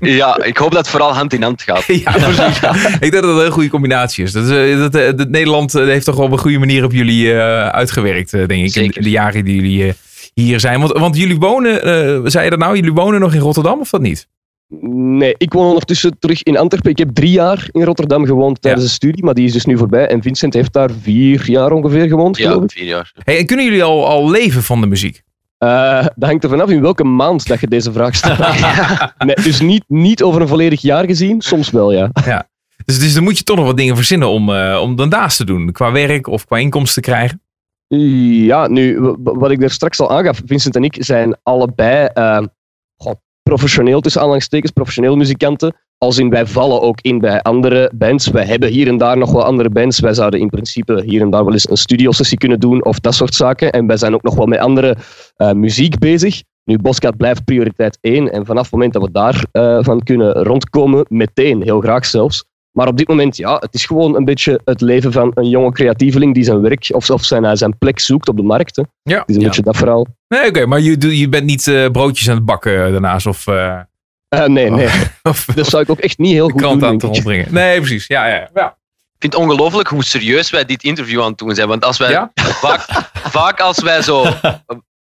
Ja, 0.00 0.42
ik 0.42 0.56
hoop 0.56 0.70
dat 0.70 0.78
het 0.80 0.88
vooral 0.88 1.12
hand 1.14 1.32
in 1.32 1.42
hand 1.42 1.62
gaat. 1.62 1.84
Ja, 2.04 2.10
precies. 2.12 2.60
Ik 2.94 3.00
denk 3.00 3.12
dat 3.12 3.22
het 3.22 3.24
een 3.24 3.36
hele 3.36 3.50
goede 3.50 3.68
combinatie 3.68 4.24
is. 4.24 4.32
Dat, 4.32 4.44
is, 4.48 4.72
eh, 4.72 4.78
dat, 4.90 5.18
dat 5.18 5.28
Nederland 5.28 5.72
heeft 5.72 6.04
toch 6.04 6.16
wel 6.16 6.24
op 6.26 6.32
een 6.32 6.38
goede 6.38 6.58
manier 6.58 6.84
op 6.84 6.92
jullie 6.92 7.32
eh, 7.32 7.66
uitgewerkt, 7.68 8.32
eh, 8.32 8.38
denk 8.38 8.50
ik, 8.50 8.64
in, 8.64 8.70
Zeker. 8.70 8.96
in 8.96 9.02
de 9.02 9.10
jaren 9.10 9.44
die 9.44 9.54
jullie 9.54 9.86
eh, 9.86 9.92
hier 10.34 10.60
zijn. 10.60 10.80
Want, 10.80 10.92
want 10.92 11.16
jullie 11.16 11.38
wonen, 11.38 11.82
eh, 11.82 12.20
zei 12.24 12.44
je 12.44 12.50
dat 12.50 12.58
nou, 12.58 12.76
jullie 12.76 12.92
wonen 12.92 13.20
nog 13.20 13.34
in 13.34 13.40
Rotterdam 13.40 13.80
of 13.80 13.90
dat 13.90 14.00
niet? 14.00 14.26
Nee, 14.78 15.34
ik 15.36 15.52
woon 15.52 15.66
ondertussen 15.66 16.18
terug 16.18 16.42
in 16.42 16.56
Antwerpen. 16.58 16.90
Ik 16.90 16.98
heb 16.98 17.10
drie 17.14 17.30
jaar 17.30 17.68
in 17.72 17.82
Rotterdam 17.84 18.24
gewoond 18.26 18.62
tijdens 18.62 18.84
de 18.84 18.90
studie, 18.90 19.24
maar 19.24 19.34
die 19.34 19.44
is 19.44 19.52
dus 19.52 19.64
nu 19.64 19.78
voorbij. 19.78 20.06
En 20.08 20.22
Vincent 20.22 20.54
heeft 20.54 20.72
daar 20.72 20.90
vier 21.00 21.50
jaar 21.50 21.72
ongeveer 21.72 22.08
gewoond, 22.08 22.36
geloof 22.36 22.56
Ja, 22.56 22.62
ik. 22.62 22.70
vier 22.70 22.86
jaar. 22.86 23.12
Hey, 23.24 23.38
en 23.38 23.46
kunnen 23.46 23.64
jullie 23.64 23.82
al, 23.82 24.06
al 24.06 24.30
leven 24.30 24.62
van 24.62 24.80
de 24.80 24.86
muziek? 24.86 25.22
Eh, 25.58 26.06
dat 26.16 26.28
hangt 26.28 26.44
er 26.44 26.50
vanaf 26.50 26.70
in 26.70 26.80
welke 26.82 27.04
maand 27.04 27.46
dat 27.46 27.60
je 27.60 27.66
deze 27.66 27.92
vraag 27.92 28.14
stelt. 28.14 28.38
nee, 29.26 29.34
dus 29.42 29.60
niet, 29.60 29.84
niet 29.86 30.22
over 30.22 30.40
een 30.40 30.48
volledig 30.48 30.80
jaar 30.80 31.04
gezien, 31.04 31.40
soms 31.40 31.70
wel, 31.70 31.92
ja. 31.92 32.10
Dus, 32.84 32.98
dus 32.98 33.14
dan 33.14 33.22
moet 33.22 33.38
je 33.38 33.44
toch 33.44 33.56
nog 33.56 33.66
wat 33.66 33.76
dingen 33.76 33.96
verzinnen 33.96 34.28
om, 34.28 34.54
eh, 34.54 34.78
om 34.82 34.96
dan 34.96 35.08
daarnaast 35.08 35.36
te 35.36 35.44
doen. 35.44 35.72
Qua 35.72 35.92
werk 35.92 36.26
of 36.26 36.46
qua 36.46 36.56
inkomsten 36.58 37.02
te 37.02 37.10
krijgen. 37.10 37.42
Ja, 38.46 38.68
nu, 38.68 38.98
wat 39.22 39.50
ik 39.50 39.60
daar 39.60 39.70
straks 39.70 40.00
al 40.00 40.10
aangaf, 40.10 40.40
Vincent 40.46 40.76
en 40.76 40.84
ik 40.84 40.96
zijn 40.98 41.36
allebei 41.42 42.08
eh, 42.14 42.38
professioneel, 43.42 44.00
tussen 44.00 44.20
aanhalingstekens, 44.20 44.72
professioneel 44.72 45.16
muzikanten. 45.16 45.74
Als 45.98 46.18
in, 46.18 46.30
wij 46.30 46.46
vallen 46.46 46.80
ook 46.80 47.00
in 47.00 47.18
bij 47.18 47.42
andere 47.42 47.90
bands. 47.94 48.28
Wij 48.28 48.44
hebben 48.44 48.68
hier 48.68 48.88
en 48.88 48.96
daar 48.98 49.18
nog 49.18 49.32
wel 49.32 49.44
andere 49.44 49.70
bands. 49.70 50.00
Wij 50.00 50.14
zouden 50.14 50.40
in 50.40 50.48
principe 50.48 51.02
hier 51.06 51.20
en 51.20 51.30
daar 51.30 51.44
wel 51.44 51.52
eens 51.52 51.70
een 51.70 51.76
studiosessie 51.76 52.38
kunnen 52.38 52.60
doen 52.60 52.84
of 52.84 52.98
dat 53.00 53.14
soort 53.14 53.34
zaken. 53.34 53.72
En 53.72 53.86
wij 53.86 53.96
zijn 53.96 54.14
ook 54.14 54.22
nog 54.22 54.34
wel 54.34 54.46
met 54.46 54.58
andere 54.58 54.96
eh, 55.36 55.52
muziek 55.52 55.98
bezig. 55.98 56.42
Nu, 56.64 56.78
Boscat 56.78 57.16
blijft 57.16 57.44
prioriteit 57.44 57.98
één. 58.00 58.32
En 58.32 58.46
vanaf 58.46 58.62
het 58.62 58.72
moment 58.72 58.92
dat 58.92 59.02
we 59.02 59.10
daar 59.10 59.44
eh, 59.52 59.78
van 59.80 60.02
kunnen 60.02 60.32
rondkomen, 60.32 61.06
meteen, 61.08 61.62
heel 61.62 61.80
graag 61.80 62.06
zelfs. 62.06 62.44
Maar 62.70 62.88
op 62.88 62.96
dit 62.96 63.08
moment, 63.08 63.36
ja, 63.36 63.56
het 63.58 63.74
is 63.74 63.84
gewoon 63.86 64.16
een 64.16 64.24
beetje 64.24 64.60
het 64.64 64.80
leven 64.80 65.12
van 65.12 65.30
een 65.34 65.48
jonge 65.48 65.72
creatieveling 65.72 66.34
die 66.34 66.44
zijn 66.44 66.60
werk 66.60 66.90
of, 66.92 67.10
of 67.10 67.24
zijn, 67.24 67.44
eh, 67.44 67.54
zijn 67.54 67.78
plek 67.78 67.98
zoekt 67.98 68.28
op 68.28 68.36
de 68.36 68.42
markt. 68.42 68.76
Hè. 68.76 68.82
Ja. 69.02 69.18
Het 69.18 69.28
is 69.28 69.34
een 69.34 69.40
Ja. 69.40 69.46
beetje 69.46 69.62
dat 69.62 69.76
verhaal. 69.76 70.06
Nee, 70.34 70.46
oké, 70.48 70.66
maar 70.66 70.80
je, 70.80 70.96
doe- 70.98 71.18
je 71.18 71.28
bent 71.28 71.44
niet 71.44 71.66
eh, 71.66 71.86
broodjes 71.90 72.28
aan 72.28 72.34
het 72.36 72.44
bakken 72.44 72.92
daarnaast 72.92 73.26
of, 73.26 73.46
eh, 73.46 73.80
Eh, 74.28 74.44
nee, 74.44 74.70
nee. 74.70 74.88
of 75.22 75.44
Dat 75.44 75.66
zou 75.66 75.82
ik 75.82 75.90
ook 75.90 75.98
echt 75.98 76.18
niet 76.18 76.32
heel 76.32 76.48
goed 76.48 76.60
krant 76.60 76.80
doen, 76.80 76.88
aan 76.88 76.94
het 76.94 77.02
rondbrengen. 77.02 77.46
Nee, 77.54 77.78
precies. 77.80 78.06
Ja, 78.06 78.26
ja, 78.26 78.50
ja. 78.54 78.66
Ik 79.14 79.26
vind 79.26 79.32
het 79.32 79.42
ongelooflijk 79.42 79.88
hoe 79.88 80.04
serieus 80.04 80.50
wij 80.50 80.64
dit 80.64 80.82
interview 80.82 81.20
aan 81.22 81.28
het 81.28 81.38
doen 81.38 81.54
zijn. 81.54 81.68
Want 81.68 81.84
als 81.84 81.98
wij 81.98 82.10
Ja? 82.10 82.30
vaak, 82.64 82.80
vaak 83.14 83.60
als 83.60 83.82
wij 83.82 84.02
zo. 84.02 84.22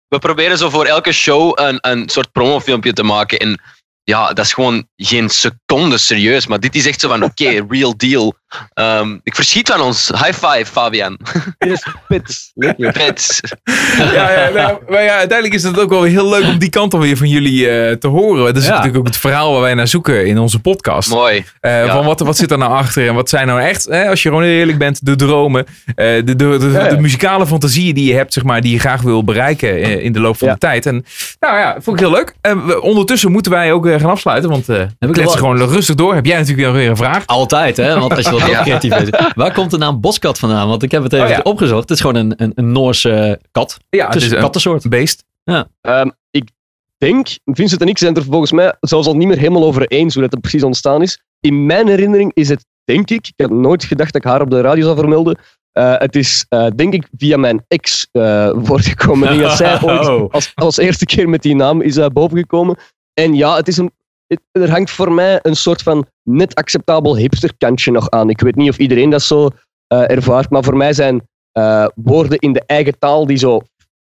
We 0.07 0.19
proberen 0.19 0.57
zo 0.57 0.69
voor 0.69 0.85
elke 0.85 1.11
show 1.11 1.51
een, 1.55 1.77
een 1.81 2.09
soort 2.09 2.31
promofilmpje 2.31 2.93
te 2.93 3.03
maken. 3.03 3.39
En 3.39 3.61
ja, 4.09 4.27
dat 4.33 4.45
is 4.45 4.53
gewoon 4.53 4.87
geen 4.95 5.29
seconde 5.29 5.97
serieus. 5.97 6.47
Maar 6.47 6.59
dit 6.59 6.75
is 6.75 6.87
echt 6.87 6.99
zo 6.99 7.07
van: 7.09 7.23
oké, 7.23 7.65
real 7.69 7.97
deal. 7.97 8.33
Ehm, 8.73 9.17
ik 9.23 9.35
verschiet 9.35 9.69
van 9.69 9.81
ons. 9.81 10.07
High 10.07 10.33
five, 10.45 10.65
Fabian. 10.65 11.17
Yes, 11.59 11.83
pits. 12.07 12.51
Vet. 12.77 13.39
ja, 14.13 14.31
ja, 14.31 14.49
nou, 14.53 14.77
maar 14.89 15.03
ja, 15.03 15.17
uiteindelijk 15.17 15.53
is 15.53 15.63
het 15.63 15.79
ook 15.79 15.89
wel 15.89 16.03
heel 16.03 16.29
leuk 16.29 16.43
om 16.43 16.57
die 16.57 16.69
kant 16.69 16.93
alweer 16.93 17.17
van 17.17 17.27
jullie 17.29 17.69
eh, 17.69 17.95
te 17.95 18.07
horen. 18.07 18.45
Dat 18.45 18.57
is 18.57 18.63
Ja. 18.63 18.69
natuurlijk 18.69 18.97
ook 18.97 19.05
het 19.05 19.17
verhaal 19.17 19.51
waar 19.51 19.61
wij 19.61 19.73
naar 19.73 19.87
zoeken 19.87 20.25
in 20.25 20.37
onze 20.37 20.59
podcast. 20.59 21.09
Mooi. 21.09 21.45
Eh, 21.59 21.85
Ja. 21.85 21.93
Van 21.93 22.05
wat, 22.05 22.19
wat 22.19 22.37
zit 22.37 22.51
er 22.51 22.57
nou 22.57 22.71
achter 22.71 23.07
en 23.07 23.13
wat 23.13 23.29
zijn 23.29 23.47
nou 23.47 23.61
echt, 23.61 23.85
hè, 23.85 24.09
als 24.09 24.23
je 24.23 24.29
gewoon 24.29 24.43
eerlijk 24.43 24.77
bent, 24.77 25.05
de 25.05 25.15
dromen, 25.15 25.65
eh, 25.85 25.95
de, 25.95 26.23
de, 26.23 26.35
de, 26.35 26.69
Ja, 26.73 26.83
ja. 26.83 26.89
de 26.89 26.99
muzikale 27.01 27.47
fantasieën 27.47 27.93
die 27.95 28.05
je 28.05 28.13
hebt, 28.13 28.33
zeg 28.33 28.43
maar, 28.43 28.61
die 28.61 28.71
je 28.73 28.79
graag 28.79 29.01
wil 29.01 29.23
bereiken 29.23 29.69
eh, 29.81 30.03
in 30.03 30.11
de 30.13 30.19
loop 30.19 30.37
van 30.37 30.47
Ja. 30.47 30.53
de 30.53 30.59
tijd. 30.59 30.85
En 30.85 31.05
nou 31.39 31.57
ja, 31.57 31.77
vond 31.81 31.99
ik 31.99 32.07
heel 32.07 32.15
leuk. 32.15 32.33
Ondertussen 32.81 33.31
moeten 33.31 33.51
wij 33.51 33.71
ook 33.73 33.85
gaan 33.99 34.09
afsluiten, 34.09 34.49
want 34.49 34.69
eh 34.69 34.81
ik 34.81 34.87
we 34.99 35.07
kletsen 35.11 35.23
wel- 35.41 35.51
gewoon 35.57 35.69
rustig 35.69 35.95
door. 35.95 36.15
Heb 36.15 36.25
jij 36.25 36.37
natuurlijk 36.39 36.71
weer 36.71 36.89
een 36.89 36.95
vraag? 36.97 37.25
Altijd, 37.25 37.77
hè? 37.77 37.99
Want 37.99 38.15
als 38.15 38.25
je 38.25 38.31
wat 38.31 38.45
Ja. 38.49 38.61
creatief 38.61 38.89
bent. 38.97 39.33
Waar 39.35 39.53
komt 39.53 39.71
de 39.71 39.77
naam 39.77 40.01
boskat 40.01 40.39
vandaan? 40.39 40.67
Want 40.67 40.83
ik 40.83 40.91
heb 40.91 41.03
het 41.03 41.13
even 41.13 41.25
Oh, 41.25 41.31
ja. 41.31 41.39
opgezocht. 41.43 41.81
Het 41.81 41.91
is 41.91 41.99
gewoon 41.99 42.15
een, 42.15 42.33
een, 42.37 42.51
een 42.55 42.71
Noorse 42.71 43.39
kat. 43.51 43.77
Ja, 43.89 44.05
Het 44.05 44.15
is 44.15 44.31
een 44.31 44.39
kattensoort. 44.39 44.89
beest. 44.89 45.23
Ehm, 45.43 46.09
ik 46.31 46.49
denk, 46.97 47.27
Vincent 47.45 47.81
en 47.81 47.87
ik 47.87 47.97
zijn 47.97 48.15
er 48.15 48.23
volgens 48.23 48.51
mij 48.51 48.73
zelfs 48.79 49.07
al 49.07 49.15
niet 49.15 49.27
meer 49.27 49.37
helemaal 49.37 49.63
over 49.65 49.87
eens 49.87 50.13
hoe 50.13 50.23
dat 50.23 50.33
er 50.33 50.39
precies 50.39 50.63
ontstaan 50.63 51.01
is. 51.01 51.21
In 51.39 51.65
mijn 51.65 51.87
herinnering 51.87 52.31
is 52.33 52.49
het, 52.49 52.65
denk 52.83 53.09
ik, 53.09 53.27
ik 53.27 53.33
heb 53.35 53.49
nooit 53.49 53.83
gedacht 53.83 54.13
dat 54.13 54.23
ik 54.23 54.29
haar 54.29 54.41
op 54.41 54.49
de 54.49 54.61
radio 54.61 54.83
zou 54.83 54.95
vermelden. 54.97 55.37
Eh, 55.71 55.93
het 55.97 56.15
is, 56.15 56.45
eh, 56.49 56.67
denk 56.75 56.93
ik, 56.93 57.07
via 57.17 57.37
mijn 57.37 57.65
ex 57.67 58.07
eh 58.11 58.49
voortgekomen. 58.65 59.33
Ik 59.33 59.39
dat 59.41 59.57
zij 59.57 59.81
ooit 59.83 60.07
Oh. 60.07 60.29
als, 60.33 60.51
als 60.55 60.77
eerste 60.77 61.05
keer 61.05 61.29
met 61.29 61.41
die 61.41 61.55
naam 61.55 61.81
is 61.81 61.97
uh, 61.97 62.05
bovengekomen. 62.05 62.77
En 63.23 63.33
ja, 63.33 63.55
het 63.55 63.67
is 63.67 63.77
een, 63.77 63.91
het- 64.27 64.41
er 64.51 64.69
hangt 64.71 64.91
voor 64.91 65.11
mij 65.11 65.39
een 65.41 65.55
soort 65.55 65.81
van 65.81 66.05
net 66.23 66.55
acceptabel 66.55 67.17
hipsterkantje 67.17 67.91
nog 67.91 68.09
aan. 68.09 68.29
Ik 68.29 68.41
weet 68.41 68.55
niet 68.55 68.69
of 68.69 68.77
iedereen 68.77 69.09
dat 69.09 69.21
zo 69.21 69.49
eh, 69.87 70.09
ervaart, 70.09 70.49
maar 70.49 70.63
voor 70.63 70.77
mij 70.77 70.93
zijn 70.93 71.27
eh, 71.51 71.85
woorden 71.95 72.37
in 72.39 72.53
de 72.53 72.63
eigen 72.65 72.99
taal 72.99 73.25
die 73.25 73.37
zo 73.37 73.61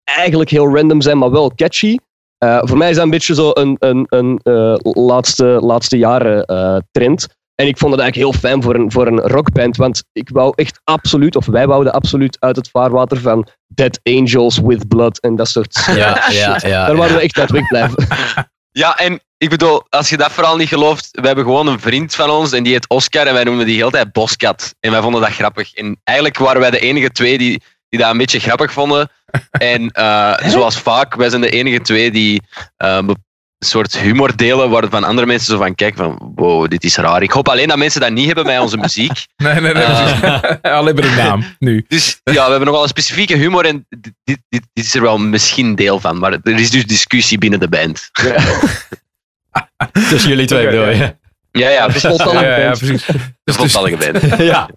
eigenlijk 0.03 0.49
heel 0.49 0.75
random 0.75 1.01
zijn, 1.01 1.17
maar 1.17 1.31
wel 1.31 1.55
catchy. 1.55 1.97
Eh, 2.37 2.59
voor 2.63 2.77
mij 2.77 2.89
is 2.89 2.95
dat 2.95 3.03
een 3.05 3.09
beetje 3.11 3.33
zo 3.33 3.51
een, 3.53 3.75
een, 3.79 4.05
een 4.09 4.39
laatste, 4.81 5.45
laatste 5.45 5.97
jaren 5.97 6.45
trend. 6.91 7.27
En 7.55 7.67
ik 7.67 7.77
vond 7.77 7.91
het 7.91 8.01
eigenlijk 8.01 8.31
heel 8.31 8.39
fijn 8.49 8.63
voor 8.63 8.75
een, 8.75 8.91
voor 8.91 9.07
een 9.07 9.19
rockband, 9.19 9.77
want 9.77 10.03
ik 10.11 10.29
wou 10.29 10.51
echt 10.55 10.81
absoluut, 10.83 11.35
of 11.35 11.45
wij 11.45 11.67
wouden 11.67 11.93
absoluut 11.93 12.37
uit 12.39 12.55
het 12.55 12.69
vaarwater 12.69 13.17
van 13.17 13.47
Dead 13.67 13.99
Angels 14.03 14.59
with 14.59 14.87
Blood 14.87 15.19
en 15.19 15.35
dat 15.35 15.47
soort 15.47 15.83
Ja, 15.85 15.93
ja, 16.31 16.59
ja. 16.61 16.85
Daar 16.85 16.95
waren 16.95 17.15
we 17.15 17.21
echt 17.21 17.37
uit 17.39 17.51
wegblijven. 17.51 18.07
Ja, 18.79 18.97
en 18.97 19.19
ik 19.37 19.49
bedoel, 19.49 19.83
als 19.89 20.09
je 20.09 20.17
dat 20.17 20.31
vooral 20.31 20.57
niet 20.57 20.67
gelooft, 20.67 21.09
we 21.11 21.27
hebben 21.27 21.45
gewoon 21.45 21.67
een 21.67 21.79
vriend 21.79 22.15
van 22.15 22.29
ons 22.29 22.51
en 22.51 22.63
die 22.63 22.73
heet 22.73 22.89
Oscar 22.89 23.27
en 23.27 23.33
wij 23.33 23.43
noemden 23.43 23.65
die 23.65 23.75
heel 23.75 23.89
tijd 23.89 24.11
Boskat. 24.11 24.75
En 24.79 24.91
wij 24.91 25.01
vonden 25.01 25.21
dat 25.21 25.31
grappig. 25.31 25.73
En 25.73 25.99
eigenlijk 26.03 26.37
waren 26.37 26.61
wij 26.61 26.71
de 26.71 26.79
enige 26.79 27.11
twee 27.11 27.37
die, 27.37 27.61
die 27.89 27.99
dat 27.99 28.11
een 28.11 28.17
beetje 28.17 28.39
grappig 28.39 28.71
vonden. 28.71 29.11
En 29.51 29.91
eh, 29.91 30.37
zoals 30.53 30.77
vaak, 30.77 31.15
wij 31.15 31.29
zijn 31.29 31.41
de 31.41 31.49
enige 31.49 31.81
twee 31.81 32.11
die 32.11 32.41
be- 32.77 33.15
soort 33.59 33.97
humor 33.97 34.35
delen 34.35 34.69
waarvan 34.69 35.03
andere 35.03 35.27
mensen 35.27 35.51
zo 35.51 35.57
van 35.57 35.75
kijken 35.75 35.97
van 35.97 36.31
wow, 36.35 36.69
dit 36.69 36.83
is 36.83 36.95
raar. 36.95 37.23
Ik 37.23 37.31
hoop 37.31 37.47
alleen 37.47 37.67
dat 37.67 37.77
mensen 37.77 38.01
dat 38.01 38.11
niet 38.11 38.25
hebben 38.25 38.43
bij 38.43 38.59
onze 38.59 38.77
muziek. 38.77 39.11
Nee, 39.37 39.61
nee, 39.61 39.73
nee. 39.73 39.83
Eh. 39.83 40.41
Alleen 40.77 40.95
bij 40.95 41.09
de 41.09 41.15
naam, 41.15 41.43
nu. 41.59 41.85
Dus 41.87 42.21
ja, 42.23 42.43
we 42.43 42.49
hebben 42.49 42.65
nogal 42.65 42.83
een 42.83 42.89
specifieke 42.89 43.35
humor 43.35 43.65
en 43.65 43.85
dit, 43.89 44.13
dit, 44.23 44.39
dit 44.49 44.63
is 44.73 44.95
er 44.95 45.01
wel 45.01 45.17
misschien 45.17 45.75
deel 45.75 45.99
van. 45.99 46.19
Maar 46.19 46.31
er 46.31 46.59
is 46.59 46.71
dus 46.71 46.85
discussie 46.85 47.37
binnen 47.37 47.59
de 47.59 47.69
band. 47.69 48.09
Tussen 50.09 50.29
jullie 50.29 50.47
twee 50.47 50.67
Oké, 50.67 50.69
bedoel 50.69 50.89
ja. 50.89 51.17
Ja, 51.51 51.69
ja, 51.69 51.85
precies. 51.93 52.09
Voltallige 52.09 52.45
Ja, 52.45 52.71
precies. 52.71 53.05
De 53.05 53.21
dus- 53.43 54.37
ja. 54.37 54.69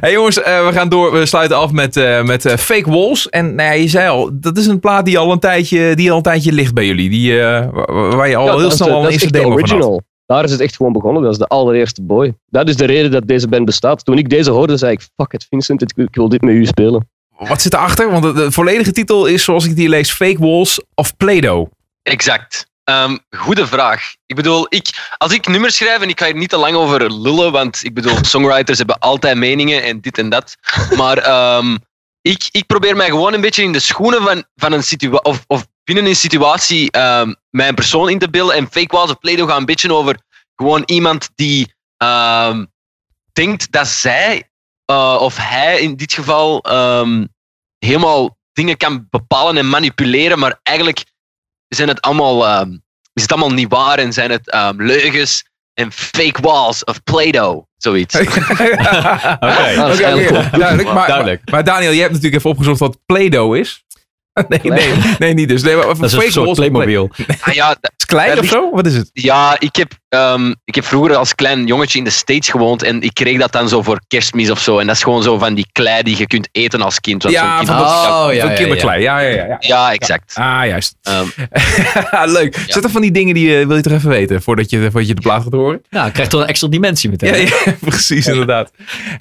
Hey 0.00 0.12
jongens, 0.12 0.42
eh, 0.42 0.66
we 0.66 0.72
gaan 0.72 0.88
door. 0.88 1.12
We 1.12 1.26
sluiten 1.26 1.56
af 1.56 1.70
met, 1.72 1.96
eh, 1.96 2.22
met 2.22 2.44
eh, 2.44 2.56
Fake 2.56 2.90
Walls. 2.90 3.28
En 3.28 3.54
nou 3.54 3.68
ja, 3.68 3.74
je 3.74 3.88
zei 3.88 4.08
al, 4.08 4.30
dat 4.32 4.56
is 4.56 4.66
een 4.66 4.80
plaat 4.80 5.04
die 5.04 5.18
al 5.18 5.32
een 5.32 5.38
tijdje, 5.38 5.94
die 5.94 6.10
al 6.10 6.16
een 6.16 6.22
tijdje 6.22 6.52
ligt 6.52 6.74
bij 6.74 6.86
jullie. 6.86 7.10
Die, 7.10 7.40
eh, 7.40 7.66
wa- 7.72 8.16
waar 8.16 8.28
je 8.28 8.36
al 8.36 8.46
Ja, 8.46 8.56
heel 8.56 8.70
snel 8.70 8.88
de- 8.88 8.94
al 8.94 8.98
een 8.98 9.04
dat 9.04 9.12
is 9.14 9.22
eerste 9.22 9.32
de 9.38 9.38
demo 9.44 9.50
van 9.50 9.60
had. 9.60 9.70
original. 9.70 10.02
Daar 10.26 10.44
is 10.44 10.50
het 10.50 10.60
echt 10.60 10.76
gewoon 10.76 10.92
begonnen. 10.92 11.22
Dat 11.22 11.32
is 11.32 11.38
de 11.38 11.46
allereerste 11.46 12.02
boy. 12.02 12.34
Dat 12.46 12.68
is 12.68 12.76
de 12.76 12.84
reden 12.84 13.10
dat 13.10 13.26
deze 13.28 13.48
band 13.48 13.64
bestaat. 13.64 14.04
Toen 14.04 14.18
ik 14.18 14.28
deze 14.28 14.50
hoorde, 14.50 14.76
zei 14.76 14.92
ik: 14.92 15.00
Fuck 15.16 15.32
it, 15.32 15.46
Vincent, 15.50 15.82
ik, 15.82 15.92
ik 15.96 16.14
wil 16.14 16.28
dit 16.28 16.42
met 16.42 16.54
u 16.54 16.64
spelen. 16.66 17.08
Wat 17.38 17.62
zit 17.62 17.72
erachter? 17.74 18.10
Want 18.10 18.22
de, 18.22 18.32
de 18.32 18.50
volledige 18.50 18.92
titel 18.92 19.26
is, 19.26 19.44
zoals 19.44 19.62
ik 19.64 19.70
het 19.70 19.78
hier 19.78 19.88
lees, 19.88 20.12
Fake 20.12 20.38
Walls 20.38 20.82
of 20.94 21.16
Play-Doh. 21.16 21.70
Exact. 22.02 22.66
Ehm, 22.84 23.16
goede 23.30 23.66
vraag. 23.66 24.14
Ik 24.26 24.36
bedoel, 24.36 24.66
ik, 24.68 25.14
als 25.16 25.32
ik 25.32 25.46
nummers 25.46 25.76
schrijf, 25.76 26.00
en 26.00 26.08
ik 26.08 26.18
ga 26.18 26.26
hier 26.26 26.34
niet 26.34 26.48
te 26.48 26.56
lang 26.56 26.74
over 26.74 27.12
lullen, 27.12 27.52
want 27.52 27.84
ik 27.84 27.94
bedoel, 27.94 28.16
songwriters 28.22 28.78
hebben 28.78 28.98
altijd 28.98 29.36
meningen 29.36 29.82
en 29.82 30.00
dit 30.00 30.18
en 30.18 30.28
dat. 30.28 30.56
Maar 30.96 31.18
ehm, 31.18 31.76
ik, 32.20 32.48
ik 32.50 32.66
probeer 32.66 32.96
mij 32.96 33.06
gewoon 33.06 33.32
een 33.32 33.40
beetje 33.40 33.62
in 33.62 33.72
de 33.72 33.80
schoenen 33.80 34.22
van, 34.22 34.44
van 34.54 34.72
een 34.72 34.82
situatie, 34.82 35.24
of, 35.24 35.44
of 35.46 35.66
binnen 35.84 36.06
een 36.06 36.16
situatie, 36.16 36.90
ehm, 36.90 37.32
mijn 37.50 37.74
persoon 37.74 38.08
in 38.08 38.18
te 38.18 38.30
beelden. 38.30 38.56
En 38.56 38.70
Fake 38.70 38.96
Walls 38.96 39.10
of 39.10 39.18
Play-Doh 39.18 39.48
gaat 39.48 39.58
een 39.58 39.64
beetje 39.64 39.94
over 39.94 40.18
gewoon 40.56 40.82
iemand 40.86 41.30
die 41.34 41.74
denkt 43.32 43.72
dat 43.72 43.86
zij, 43.86 44.50
eh, 44.84 45.16
of 45.20 45.36
hij 45.36 45.80
in 45.80 45.96
dit 45.96 46.12
geval, 46.12 46.60
helemaal 47.78 48.36
dingen 48.52 48.76
kan 48.76 49.06
bepalen 49.10 49.56
en 49.56 49.68
manipuleren, 49.68 50.38
maar 50.38 50.60
eigenlijk 50.62 51.04
zijn 51.76 51.88
het 51.88 52.00
allemaal, 52.00 52.46
ehm, 52.46 52.70
is 53.12 53.22
het 53.22 53.32
allemaal 53.32 53.52
niet 53.52 53.68
waar 53.68 53.98
en 53.98 54.12
zijn 54.12 54.30
het 54.30 54.50
ehm, 54.50 54.82
leugens 54.82 55.50
en 55.74 55.92
fake 55.92 56.42
walls 56.42 56.84
of 56.84 57.02
Play-Doh, 57.02 57.66
zoiets. 57.76 58.14
Oké. 58.20 58.26
Duidelijk. 58.76 60.30
Maar, 60.30 60.50
Duidelijk. 60.58 60.92
Maar, 60.94 61.38
maar 61.44 61.64
Daniel, 61.64 61.90
jij 61.90 62.00
hebt 62.00 62.12
natuurlijk 62.12 62.38
even 62.38 62.50
opgezocht 62.50 62.78
wat 62.78 62.98
Play-Doh 63.06 63.56
is. 63.56 63.84
Nee, 64.48 64.60
nee, 64.62 64.92
nee, 65.18 65.34
niet 65.34 65.48
dus. 65.48 65.62
Nee, 65.62 65.76
maar 65.76 65.86
Dat 65.86 66.02
is 66.02 66.12
Fake 66.12 66.26
een 66.26 66.32
soort 66.32 66.54
Playmobil. 66.56 67.10
ah, 67.40 67.54
ja, 67.54 67.76
Is 67.96 68.04
klein 68.06 68.38
of 68.38 68.46
zo? 68.46 68.70
Wat 68.70 68.86
is 68.86 68.94
het? 68.94 69.10
ja 69.12 69.56
ik, 69.58 69.76
heb, 69.76 69.92
ehm, 70.08 70.52
ik 70.64 70.74
heb 70.74 70.84
vroeger 70.84 71.16
als 71.16 71.34
klein 71.34 71.66
jongetje 71.66 71.98
in 71.98 72.04
de 72.04 72.10
States 72.10 72.48
gewoond 72.48 72.82
en 72.82 73.02
ik 73.02 73.14
kreeg 73.14 73.38
dat 73.38 73.52
dan 73.52 73.68
zo 73.68 73.82
voor 73.82 74.00
kerstmis 74.08 74.50
of 74.50 74.60
zo. 74.60 74.78
En 74.78 74.86
dat 74.86 74.96
is 74.96 75.02
gewoon 75.02 75.22
zo 75.22 75.38
van 75.38 75.54
die 75.54 75.66
klei 75.72 76.02
die 76.02 76.16
je 76.18 76.26
kunt 76.26 76.48
eten 76.52 76.82
als 76.82 77.00
kind. 77.00 77.22
want 77.22 77.34
zo'n 77.34 77.44
Ja, 77.44 77.56
kind- 77.56 77.68
van 77.68 77.78
dat 77.78 77.86
Oh, 77.86 78.24
ja, 78.26 78.30
ja, 78.30 78.46
van 78.46 78.54
kinderklei. 78.54 79.02
Ja, 79.02 79.18
ja, 79.20 79.28
ja. 79.28 79.46
ja. 79.46 79.56
ja, 79.60 79.92
exact. 79.92 80.34
Ah, 80.34 80.66
juist. 80.66 80.94
Ehm, 81.02 81.26
Leuk. 82.38 82.64
Zet 82.66 82.84
er 82.84 82.90
van 82.90 83.02
die 83.02 83.10
dingen 83.10 83.34
die 83.34 83.50
je, 83.50 83.66
wil 83.66 83.76
je 83.76 83.82
toch 83.82 83.92
even 83.92 84.08
weten 84.08 84.42
voordat 84.42 84.70
je, 84.70 84.80
voordat 84.82 85.06
je 85.08 85.14
de 85.14 85.20
plaat 85.20 85.42
gaat 85.42 85.52
horen? 85.52 85.82
Ja, 85.90 86.10
krijgt 86.10 86.30
toch 86.30 86.40
een 86.40 86.46
extra 86.46 86.68
dimensie 86.68 87.10
meteen. 87.10 87.34
Ja, 87.46 87.52
ja 87.64 87.74
precies, 87.90 88.26
inderdaad. 88.26 88.70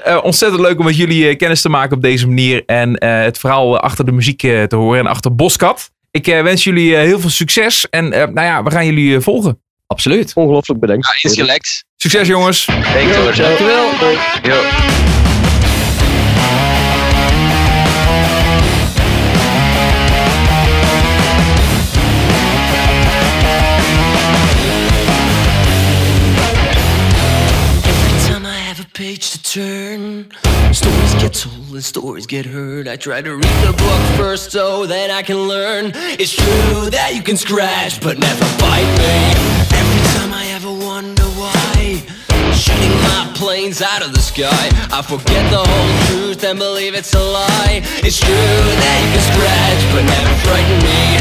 Eh, 0.04 0.20
ontzettend 0.24 0.62
leuk 0.62 0.80
om 0.80 0.86
met 0.86 0.98
jullie 0.98 1.28
eh, 1.28 1.38
kennis 1.38 1.62
te 1.62 1.70
maken 1.70 1.96
op 1.96 2.02
deze 2.02 2.28
manier 2.28 2.64
en 2.66 2.96
eh, 2.96 3.22
het 3.24 3.38
verhaal 3.38 3.76
eh, 3.78 3.82
achter 3.84 4.06
de 4.06 4.12
muziek 4.12 4.44
eh, 4.44 4.64
te 4.64 4.76
horen 4.76 5.01
en 5.02 5.08
achter 5.08 5.36
Boskat. 5.36 5.92
Ik 6.12 6.28
eh, 6.28 6.42
wens 6.42 6.64
jullie 6.64 6.96
eh, 6.96 7.02
heel 7.02 7.20
veel 7.20 7.30
succes 7.30 7.90
en 7.90 8.14
eh, 8.14 8.28
nou 8.28 8.48
ja, 8.48 8.64
we 8.64 8.72
gaan 8.72 8.86
jullie 8.86 9.20
volgen. 9.20 9.62
Absoluut. 9.88 10.32
Ongelooflijk 10.36 10.80
bedankt. 10.80 11.08
ja, 11.08 11.30
insgelijks. 11.30 11.84
Succes 11.96 12.28
jongens! 12.28 12.66
Hoor. 12.66 13.36
Dankjewel. 13.36 15.21
Turn, 29.52 30.32
stories 30.72 31.14
get 31.16 31.34
told 31.34 31.76
and 31.76 31.84
stories 31.84 32.26
get 32.26 32.46
heard. 32.46 32.88
I 32.88 32.96
try 32.96 33.22
to 33.22 33.36
read 33.36 33.58
the 33.68 33.74
book 33.76 34.02
first 34.16 34.54
so 34.54 34.86
that 34.86 35.12
I 35.12 35.24
can 35.24 35.46
learn. 35.50 35.92
It's 36.16 36.32
true 36.32 36.90
that 36.90 37.12
you 37.16 37.22
can 37.22 37.36
scratch 37.36 38.00
but 38.00 38.18
never 38.18 38.48
bite 38.64 38.88
me. 38.96 39.18
Every 39.76 40.04
time 40.16 40.32
I 40.32 40.48
ever 40.56 40.72
wonder 40.72 41.28
why, 41.36 42.00
shooting 42.56 42.96
my 43.04 43.28
planes 43.36 43.82
out 43.82 44.00
of 44.08 44.16
the 44.16 44.24
sky, 44.24 44.72
I 44.88 45.04
forget 45.04 45.44
the 45.52 45.60
whole 45.68 45.94
truth 46.08 46.48
and 46.48 46.58
believe 46.58 46.96
it's 46.96 47.14
a 47.14 47.20
lie. 47.20 47.84
It's 48.08 48.24
true 48.24 48.32
that 48.32 48.98
you 49.04 49.10
can 49.12 49.24
scratch 49.36 49.82
but 49.92 50.08
never 50.08 50.34
frighten 50.48 50.80
me. 50.80 51.20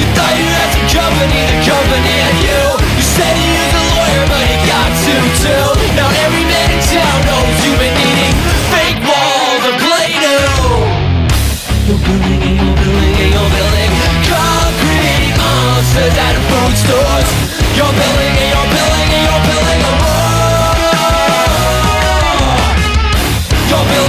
You 0.00 0.06
thought 0.16 0.32
you 0.32 0.48
had 0.48 0.68
some 0.72 0.88
company, 0.96 1.40
the 1.44 1.60
company 1.68 2.14
had 2.24 2.36
you. 2.40 2.95
Said 3.16 3.32
you 3.32 3.48
was 3.48 3.72
a 3.72 3.84
lawyer, 3.96 4.24
but 4.28 4.44
you 4.44 4.58
got 4.68 4.92
two 5.00 5.24
too. 5.40 5.66
Now 5.96 6.08
every 6.24 6.44
man 6.44 6.68
in 6.68 6.80
town 6.84 7.18
knows 7.24 7.56
you've 7.64 7.80
been 7.80 7.96
eating 7.96 8.34
fake 8.68 9.00
walls 9.08 9.64
of 9.64 9.74
Play-Doh. 9.80 10.84
You're 11.88 11.96
building 11.96 12.44
and 12.44 12.56
you're 12.60 12.76
building 12.76 13.16
and 13.16 13.32
you're 13.32 13.52
building 13.56 13.92
concrete 14.28 15.32
monsters 15.32 16.12
out 16.12 16.36
of 16.36 16.44
food 16.44 16.76
stores. 16.76 17.28
You're 17.72 17.88
building 17.88 18.34
and 18.36 18.48
you're 18.52 18.68
building 18.68 19.08
and 19.16 19.22
you're 19.24 19.44
building 19.48 19.80
a 19.80 19.92
wall. 19.96 20.76
You're 23.64 23.86
building 23.96 24.05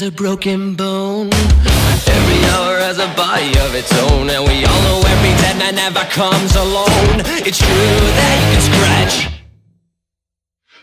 has 0.00 0.08
a 0.08 0.12
broken 0.12 0.74
bone. 0.74 1.28
Every 2.08 2.40
hour 2.56 2.80
has 2.80 2.96
a 2.96 3.08
body 3.20 3.52
of 3.60 3.74
its 3.74 3.92
own, 4.08 4.30
and 4.30 4.42
we 4.48 4.64
all 4.64 4.82
know 4.88 5.04
every 5.04 5.34
dead 5.44 5.58
man 5.60 5.74
never 5.74 6.00
comes 6.08 6.56
alone. 6.56 7.20
It's 7.44 7.60
true 7.60 8.00
that 8.16 8.34
you 8.40 8.46
can 8.48 8.62
scratch. 8.64 9.14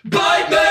Bite 0.05 0.49
me! 0.53 0.69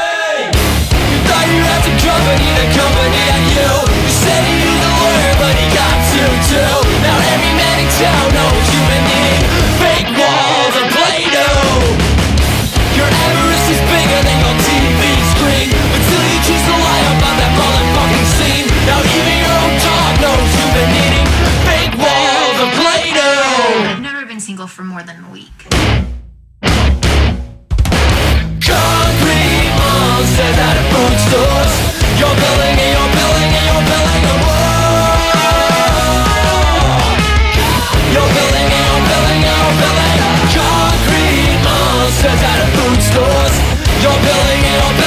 You 1.11 1.19
thought 1.27 1.47
you 1.51 1.59
had 1.59 1.81
some 1.91 1.99
company, 2.07 2.47
the 2.63 2.69
company 2.71 3.23
had 3.35 3.45
you. 3.51 3.71
You 4.07 4.13
said 4.15 4.43
you 4.47 4.59
was 4.63 4.79
a 4.79 4.93
lawyer, 4.95 5.35
but 5.43 5.55
he 5.59 5.67
got 5.75 5.97
two 6.15 6.31
too. 6.47 6.77
Now 7.03 7.19
every 7.35 7.51
man 7.51 7.77
in 7.83 7.91
town 7.99 8.27
knows 8.31 8.66
for 24.67 24.83
more 24.83 25.03
than 25.03 25.25
a 25.25 25.31
week. 25.31 25.59
Concrete 28.61 29.71
monsters 29.79 30.59
out 30.67 30.77
of 30.77 30.87
You're 32.19 32.35
building 32.35 32.77
you're 32.97 33.13
building 33.15 33.53
you're 33.69 33.85
building 33.87 34.25
a 34.27 34.37
wall 34.43 35.13
You're 38.11 38.33
building 38.37 38.69
you're 38.75 39.05
building 39.07 39.41
you're 39.47 39.75
building 39.81 40.19
Concrete 40.57 41.59
monsters 41.63 42.43
out 42.51 42.61
of 42.65 42.69
food 42.77 43.01
stores. 43.03 43.55
You're 44.03 44.21
building 44.27 44.63
you're 44.67 45.06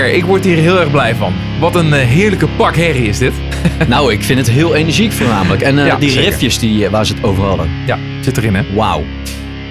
lekker. 0.00 0.18
Ik 0.18 0.24
word 0.24 0.44
hier 0.44 0.56
heel 0.56 0.80
erg 0.80 0.90
blij 0.90 1.14
van. 1.14 1.32
Wat 1.60 1.74
een 1.74 1.92
eh, 1.92 2.06
heerlijke 2.06 2.48
pak 2.56 2.76
herrie 2.76 3.08
is 3.08 3.18
dit. 3.18 3.32
Nou, 3.88 4.12
ik 4.12 4.22
vind 4.22 4.38
het 4.38 4.50
heel 4.50 4.74
energiek 4.74 5.12
voornamelijk. 5.12 5.62
En 5.62 5.78
eh, 5.78 5.86
Ja, 5.86 5.96
die 5.96 6.10
zeker. 6.10 6.28
riffjes 6.28 6.58
die, 6.58 6.84
eh, 6.84 6.90
waar 6.90 7.06
ze 7.06 7.14
het 7.14 7.24
over 7.24 7.44
hadden. 7.44 7.70
Ja, 7.86 7.98
zit 8.20 8.36
erin 8.36 8.54
hè. 8.54 8.74
Wauw. 8.74 9.02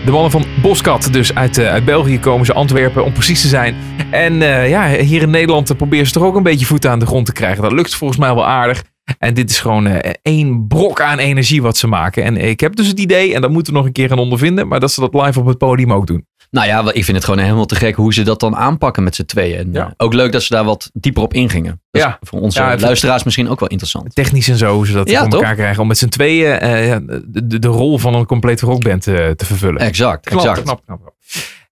De 0.06 0.12
mannen 0.12 0.32
van 0.32 0.46
Boskat, 0.62 1.10
dus 1.12 1.36
uit, 1.36 1.60
uit 1.60 1.86
België 1.86 2.20
komen 2.20 2.46
ze, 2.46 2.54
Antwerpen 2.54 3.04
om 3.06 3.14
precies 3.14 3.42
te 3.42 3.48
zijn. 3.48 3.76
En 4.12 4.34
ja, 4.70 4.88
hier 4.90 5.22
in 5.22 5.30
Nederland 5.30 5.78
proberen 5.78 6.06
ze 6.06 6.12
toch 6.12 6.24
ook 6.24 6.36
een 6.36 6.44
beetje 6.44 6.66
voeten 6.66 6.92
aan 6.92 7.00
de 7.00 7.06
grond 7.06 7.26
te 7.26 7.34
krijgen. 7.34 7.62
Dat 7.64 7.72
lukt 7.72 7.96
volgens 7.96 8.20
mij 8.20 8.34
wel 8.34 8.46
aardig. 8.46 8.84
En 9.20 9.34
dit 9.34 9.50
is 9.50 9.60
gewoon 9.60 9.88
één 10.22 10.68
brok 10.68 11.02
aan 11.02 11.18
energie 11.18 11.62
wat 11.62 11.78
ze 11.78 11.88
maken. 11.88 12.24
En 12.24 12.38
ik 12.38 12.60
heb 12.60 12.76
dus 12.76 12.88
het 12.88 13.00
idee, 13.00 13.34
en 13.34 13.42
dat 13.42 13.52
moeten 13.52 13.74
we 13.74 13.80
nog 13.80 13.88
een 13.88 13.94
keer 13.94 14.08
gaan 14.08 14.20
ondervinden, 14.20 14.68
maar 14.68 14.80
dat 14.80 14.92
ze 14.92 15.00
dat 15.00 15.14
live 15.14 15.40
op 15.40 15.46
het 15.46 15.58
podium 15.58 15.94
ook 15.94 16.08
doen. 16.08 16.26
Nou 16.50 16.68
ja, 16.68 16.92
ik 16.94 17.04
vind 17.04 17.18
het 17.18 17.26
gewoon 17.26 17.40
helemaal 17.44 17.66
te 17.66 17.76
gek 17.76 17.96
hoe 17.96 18.14
ze 18.14 18.24
dat 18.24 18.40
dan 18.40 18.56
aanpakken 18.56 19.04
met 19.04 19.16
z'n 19.16 19.26
tweeën. 19.26 19.58
En 19.58 19.70
Ja. 19.74 19.86
eh, 19.86 19.92
ook 19.98 20.14
leuk 20.14 20.32
dat 20.32 20.44
ze 20.44 20.54
daar 20.54 20.64
wat 20.64 20.90
dieper 20.94 21.24
op 21.24 21.34
ingingen. 21.34 21.82
Dat 21.92 22.02
Ja. 22.02 22.18
voor 22.22 22.40
onze 22.42 22.60
Ja, 22.62 22.78
luisteraars 22.80 23.24
misschien 23.24 23.50
ook 23.50 23.60
wel 23.60 23.70
interessant. 23.70 24.16
Technisch 24.16 24.48
en 24.48 24.58
zo, 24.58 24.74
hoe 24.74 24.86
ze 24.88 24.94
dat 24.94 25.10
Ja, 25.10 25.24
voor 25.24 25.34
elkaar 25.34 25.56
krijgen. 25.56 25.82
Om 25.82 25.88
met 25.88 25.98
z'n 25.98 26.08
tweeën 26.08 26.52
eh, 26.60 26.98
de, 27.26 27.60
de, 27.60 27.68
rol 27.68 27.98
van 27.98 28.14
een 28.14 28.26
complete 28.26 28.66
rockband 28.66 29.08
eh, 29.08 29.30
te 29.30 29.46
vervullen. 29.46 29.82
Exact, 29.82 30.26
Knap, 30.26 30.40
exact. 30.40 30.62
knap, 30.62 30.82
knap. 30.86 31.14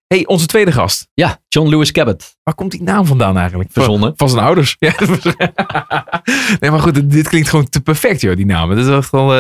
hey, 0.08 0.26
onze 0.26 0.46
tweede 0.46 0.72
gast. 0.72 1.08
Ja, 1.14 1.38
John 1.48 1.70
Lewis 1.70 1.92
Cabot. 1.92 2.36
Waar 2.44 2.56
komt 2.56 2.72
die 2.72 2.84
naam 2.84 3.06
vandaan 3.06 3.38
eigenlijk? 3.38 3.70
Verzonnen. 3.74 4.08
Van, 4.08 4.14
van 4.18 4.30
zijn 4.30 4.44
ouders. 4.46 4.76
Ja. 4.80 4.94
nee, 6.60 6.72
maar 6.72 6.80
goed, 6.80 7.12
dit- 7.12 7.28
klinkt 7.28 7.50
gewoon 7.50 7.70
te 7.70 7.82
perfect, 7.82 8.22
joh, 8.22 8.36
die 8.36 8.46
naam. 8.46 8.70
Het 8.70 8.80
is 8.80 8.88
echt 8.88 9.10
wel 9.12 9.34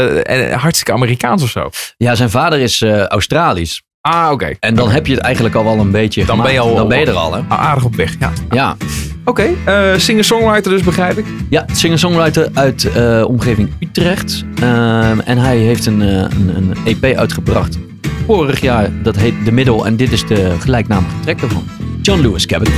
hartstikke 0.51 0.91
Amerikaans 0.93 1.43
of 1.43 1.49
zo. 1.49 1.69
Ja, 1.97 2.15
zijn 2.15 2.29
vader 2.29 2.59
is 2.59 2.81
Australisch. 3.07 3.83
Ah, 4.07 4.31
oké. 4.31 4.51
En 4.59 4.75
dan 4.75 4.91
heb 4.91 5.07
je 5.07 5.13
het 5.13 5.21
eigenlijk 5.21 5.55
al 5.55 5.63
wel 5.63 5.79
een 5.79 5.91
beetje 5.91 6.25
Dan 6.25 6.41
ben 6.41 6.53
je 6.53 6.59
al- 6.59 6.75
Dan 6.75 6.87
ben 6.87 6.99
je 6.99 7.05
er 7.05 7.13
al, 7.13 7.33
hè? 7.33 7.41
Ah, 7.47 7.59
aardig 7.59 7.83
op 7.83 7.95
weg, 7.95 8.15
ja. 8.19 8.31
Ja, 8.49 8.75
Oké, 9.23 9.47
eh, 9.65 9.91
singer-songwriter 9.97 10.71
dus, 10.71 10.81
begrijp 10.83 11.17
ik. 11.17 11.25
ja 11.49 11.65
singer-songwriter 11.73 12.49
uit 12.53 12.91
eh, 12.93 13.23
omgeving 13.27 13.69
Utrecht. 13.79 14.43
Ehm, 14.61 15.19
en 15.19 15.37
hij 15.37 15.57
heeft 15.57 15.85
een, 15.85 16.01
eh, 16.01 16.07
een, 16.07 16.51
een 16.55 16.73
EP 16.85 17.17
uitgebracht 17.17 17.77
vorig 18.25 18.61
jaar. 18.61 18.89
Dat 19.03 19.15
heet 19.15 19.33
The 19.45 19.51
Middle. 19.51 19.85
En 19.85 19.95
dit 19.95 20.11
is 20.11 20.25
de 20.27 20.55
gelijknamige 20.59 21.13
track 21.23 21.39
daarvan. 21.39 21.63
John 22.01 22.21
Lewis 22.21 22.45
Cabot. 22.45 22.69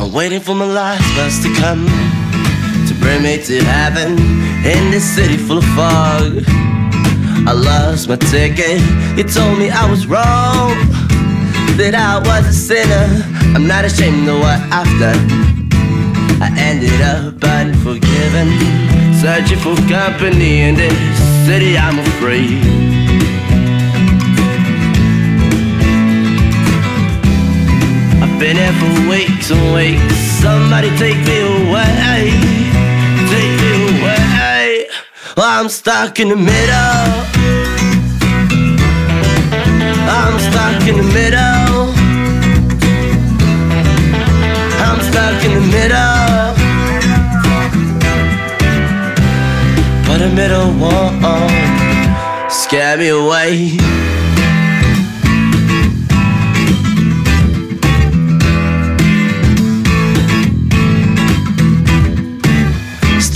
I'm 0.00 0.10
waiting 0.12 0.42
for 0.42 0.56
my 0.56 0.64
last 0.64 1.14
bus 1.14 1.40
to 1.42 1.48
come 1.62 1.84
to 2.86 2.94
bring 3.00 3.20
me 3.20 3.38
to 3.46 3.66
heaven 3.66 4.14
in 4.64 4.90
this 4.90 5.14
city 5.14 5.38
full 5.38 5.56
of 5.56 5.64
fog. 5.64 6.56
I 7.46 7.52
lost 7.52 8.08
my 8.08 8.16
ticket. 8.16 8.80
You 9.16 9.24
told 9.24 9.58
me 9.58 9.70
I 9.70 9.88
was 9.90 10.06
wrong, 10.06 10.74
that 11.76 11.94
I 11.94 12.18
was 12.18 12.46
a 12.46 12.52
sinner. 12.52 13.06
I'm 13.54 13.66
not 13.66 13.84
ashamed 13.84 14.28
of 14.28 14.40
what 14.40 14.60
I've 14.72 14.92
done. 14.98 15.48
I 16.40 16.48
ended 16.58 17.00
up 17.00 17.42
unforgiven, 17.42 18.48
searching 19.20 19.58
for 19.58 19.76
company 19.88 20.62
in 20.62 20.74
this 20.76 20.94
city. 21.46 21.76
I'm 21.76 21.98
afraid. 21.98 22.62
I've 28.22 28.38
been 28.38 28.56
here 28.56 28.72
for 28.80 29.08
weeks 29.08 29.50
and 29.50 29.74
weeks. 29.74 30.14
Somebody 30.42 30.90
take 30.96 31.18
me 31.26 31.40
away. 31.40 32.57
I'm 35.40 35.68
stuck 35.68 36.18
in 36.18 36.30
the 36.30 36.36
middle. 36.36 37.08
I'm 40.10 40.38
stuck 40.40 40.88
in 40.88 40.96
the 40.96 41.08
middle. 41.12 41.94
I'm 44.82 45.00
stuck 45.00 45.44
in 45.44 45.54
the 45.54 45.60
middle. 45.60 46.54
But 50.06 50.18
the 50.18 50.30
middle 50.34 50.72
won't 50.72 52.50
scare 52.50 52.96
me 52.96 53.08
away. 53.08 53.76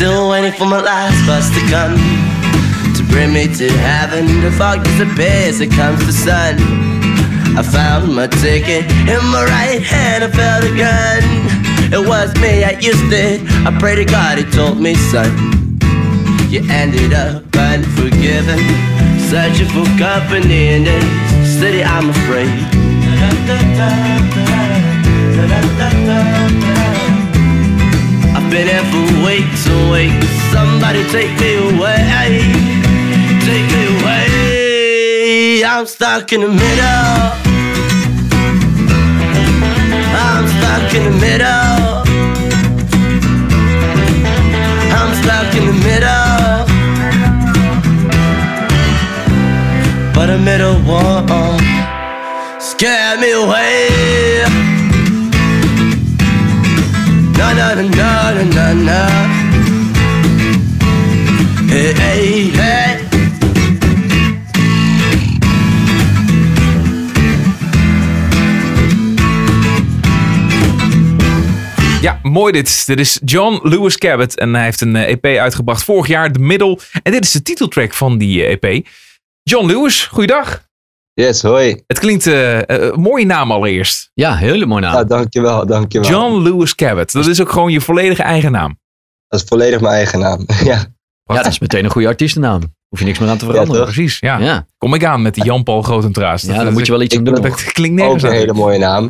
Still 0.03 0.31
waiting 0.31 0.51
for 0.59 0.67
my 0.67 0.81
last 0.81 1.15
bus 1.29 1.49
to 1.55 1.61
come 1.71 1.95
to 2.97 3.05
bring 3.05 3.33
me 3.33 3.47
to 3.55 3.71
heaven. 3.71 4.27
The 4.41 4.51
fog 4.51 4.83
disappears, 4.83 5.61
it 5.61 5.71
comes 5.71 6.05
the 6.05 6.13
sun. 6.13 6.57
I 7.57 7.63
found 7.63 8.13
my 8.13 8.27
ticket 8.27 8.83
in 9.07 9.23
my 9.31 9.45
right 9.47 9.81
hand. 9.81 10.25
I 10.25 10.31
felt 10.33 10.65
a 10.65 10.75
gun. 10.75 11.23
It 11.95 12.03
was 12.05 12.35
me, 12.43 12.65
I 12.65 12.73
used 12.81 13.13
it. 13.13 13.43
I 13.65 13.71
pray 13.79 13.95
to 13.95 14.05
God, 14.05 14.39
He 14.39 14.45
told 14.51 14.81
me, 14.81 14.97
son. 14.97 15.31
You 16.51 16.67
ended 16.69 17.13
up 17.13 17.45
unforgiven, 17.55 18.59
searching 19.31 19.69
for 19.69 19.87
company 20.03 20.75
in 20.75 20.83
this 20.83 21.61
city. 21.61 21.85
I'm 21.85 22.11
afraid. 22.11 22.51
I've 25.79 26.82
been 28.53 28.69
here 28.69 28.85
for 28.93 29.07
weeks 29.25 29.67
and 29.67 29.91
weeks. 29.91 30.29
Somebody 30.53 31.03
take 31.09 31.33
me 31.41 31.57
away. 31.73 32.45
Take 33.49 33.67
me 33.75 33.83
away. 33.97 35.65
I'm 35.65 35.87
stuck 35.87 36.31
in 36.35 36.43
the 36.43 36.49
middle. 36.49 37.23
I'm 40.29 40.45
stuck 40.57 40.95
in 40.95 41.05
the 41.09 41.17
middle. 41.27 42.05
I'm 44.99 45.11
stuck 45.23 45.55
in 45.57 45.65
the 45.71 45.77
middle. 45.89 46.67
But 50.15 50.27
the 50.27 50.39
middle 50.39 50.77
won't 50.83 51.63
scare 52.61 53.17
me 53.19 53.31
away. 53.33 54.72
Na 57.43 57.53
na 57.53 57.75
na 57.75 58.45
na 58.55 58.73
na. 58.73 59.01
Hey 61.67 61.93
hey 61.93 62.51
hey. 62.55 63.01
Ja, 72.01 72.19
mooi 72.23 72.53
dit. 72.53 72.87
Dit 72.87 73.01
is 73.01 73.21
John 73.25 73.61
Lewis 73.63 73.99
Cabot 73.99 74.39
en 74.39 74.55
hij 74.55 74.65
heeft 74.65 74.81
een 74.81 74.97
eh, 74.97 75.09
EP 75.09 75.25
uitgebracht 75.25 75.85
vorig 75.85 76.07
jaar, 76.07 76.33
The 76.33 76.39
Middle. 76.39 76.79
En 77.03 77.13
dit 77.13 77.25
is 77.25 77.31
de 77.31 77.43
titeltrack 77.43 77.93
van 77.93 78.19
die 78.19 78.45
eh, 78.45 78.59
EP. 78.61 78.87
John 79.43 79.67
Lewis, 79.67 80.05
goeiedag. 80.05 80.71
Yes, 81.15 81.43
hoi. 81.43 81.83
Het 81.87 81.99
klinkt 81.99 82.27
eh, 82.27 82.59
eh, 82.59 82.65
een 82.69 83.01
mooie 83.01 83.27
naam 83.27 83.53
allereerst. 83.53 84.11
Ja, 84.15 84.37
hele 84.37 84.67
mooi 84.67 84.83
naam. 84.83 84.95
Ja, 84.95 85.05
dankjewel, 85.05 85.67
dankjewel. 85.67 86.11
John 86.11 86.43
Lewis 86.43 86.75
Cabot. 86.75 87.13
Dat 87.13 87.27
is 87.27 87.41
ook 87.41 87.51
gewoon 87.51 87.73
je 87.73 87.81
volledige 87.81 88.23
eigen 88.23 88.53
naam. 88.53 88.79
Dat 89.29 89.41
is 89.41 89.47
volledig 89.49 89.81
mijn 89.81 89.95
eigen 89.95 90.19
naam. 90.19 90.45
ja, 90.65 90.85
Ja, 91.25 91.35
dat 91.35 91.47
is 91.47 91.59
meteen 91.59 91.85
een 91.85 91.91
goede 91.91 92.09
artiestennaam. 92.09 92.61
Hoef 92.89 92.99
je 93.01 93.05
niks 93.07 93.19
meer 93.19 93.29
aan 93.29 93.39
te 93.39 93.45
veranderen. 93.45 93.85
toch? 93.85 93.93
Precies, 93.95 94.19
ja. 94.19 94.39
Ja, 94.39 94.67
Kom 94.79 94.95
ik 94.95 95.05
aan 95.05 95.23
met 95.23 95.35
die 95.35 95.45
Jan-Paul 95.45 95.83
Grotentraas. 95.83 96.43
ja 96.43 96.63
daar 96.63 96.73
moet 96.73 96.87
je 96.87 96.93
wel 96.93 97.03
iets 97.03 97.17
aan 97.17 97.25
doen. 97.25 97.35
Dat 97.43 97.63
klinkt 97.63 98.01
ook 98.01 98.07
nergens 98.07 98.23
een 98.23 98.29
aan. 98.29 98.35
hele 98.35 98.53
mooie 98.53 98.79
naam. 98.79 99.07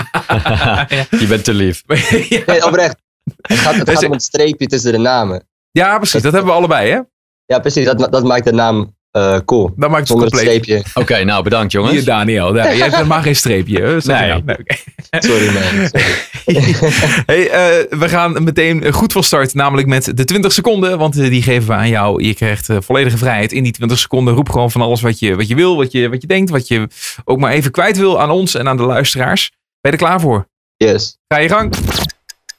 Je 1.21 1.27
bent 1.29 1.45
te 1.45 1.55
lief. 1.55 1.83
ja. 2.29 2.43
Nee, 2.47 2.67
oprecht. 2.67 2.97
Het 3.43 3.59
gaat, 3.59 3.75
het 3.75 3.87
Dus- 3.87 3.95
gaat 3.95 4.05
om 4.05 4.13
het 4.13 4.23
streepje 4.23 4.67
tussen 4.67 4.93
de 4.93 4.99
namen. 4.99 5.47
ja, 5.71 5.97
precies. 5.97 6.23
Dat 6.23 6.33
hebben 6.33 6.51
we 6.53 6.57
allebei, 6.59 6.91
hè? 6.91 7.01
Ja, 7.47 7.59
precies. 7.59 7.85
Dat, 7.85 8.13
dat 8.13 8.25
maakt 8.25 8.45
de 8.45 8.53
naam 8.53 8.97
eh, 9.13 9.39
cool. 9.45 9.73
Dat 9.77 9.91
maakt 9.91 10.01
het 10.01 10.09
Zonder 10.09 10.31
compleet. 10.31 10.63
streepje. 10.65 10.85
Oké, 10.95 11.25
nou 11.25 11.43
bedankt 11.43 11.73
jongens. 11.73 11.93
Hier, 11.93 12.05
Daniel. 12.05 12.55
Ja, 12.57 12.65
jij 12.73 12.77
hebt 12.77 12.95
helemaal 12.95 13.23
geen 13.23 13.37
streepje. 13.37 13.79
je 13.81 14.01
Nee. 14.05 14.43
nou? 14.43 14.43
Sorry 15.11 15.53
man. 15.53 15.89
Sorry. 15.89 16.15
Hey, 17.27 17.51
eh, 17.51 17.99
we 17.99 18.09
gaan 18.09 18.43
meteen 18.45 18.93
goed 18.93 19.13
van 19.13 19.23
start, 19.23 19.55
namelijk 19.55 19.89
met 19.89 20.17
de 20.17 20.25
20 20.25 20.53
seconden. 20.53 20.99
Want 20.99 21.19
eh, 21.19 21.29
die 21.31 21.43
geven 21.43 21.69
we 21.69 21.75
aan 21.75 21.89
jou. 21.89 22.25
Je 22.25 22.35
krijgt 22.35 22.69
volledige 22.79 23.19
vrijheid 23.19 23.53
in 23.53 23.63
die 23.63 23.73
20 23.73 23.99
seconden. 23.99 24.35
Roep 24.35 24.49
gewoon 24.51 24.71
van 24.71 24.81
alles 24.81 25.01
wat 25.01 25.19
je, 25.19 25.37
wat 25.37 25.49
je 25.49 25.55
wil, 25.55 25.77
wat 25.77 25.93
je, 25.93 26.09
wat 26.09 26.21
je 26.21 26.27
denkt, 26.29 26.51
wat 26.51 26.69
je 26.69 26.89
ook 27.25 27.39
maar 27.39 27.53
even 27.53 27.71
kwijt 27.71 27.97
wil 27.97 28.21
aan 28.21 28.31
ons 28.31 28.55
en 28.55 28.69
aan 28.69 28.77
de 28.77 28.83
luisteraars. 28.83 29.51
Ben 29.81 29.93
je 29.93 29.99
er 29.99 30.05
klaar 30.05 30.21
voor? 30.21 30.47
Yes. 30.77 31.19
Ga 31.29 31.39
je 31.39 31.49
gang. 31.49 31.75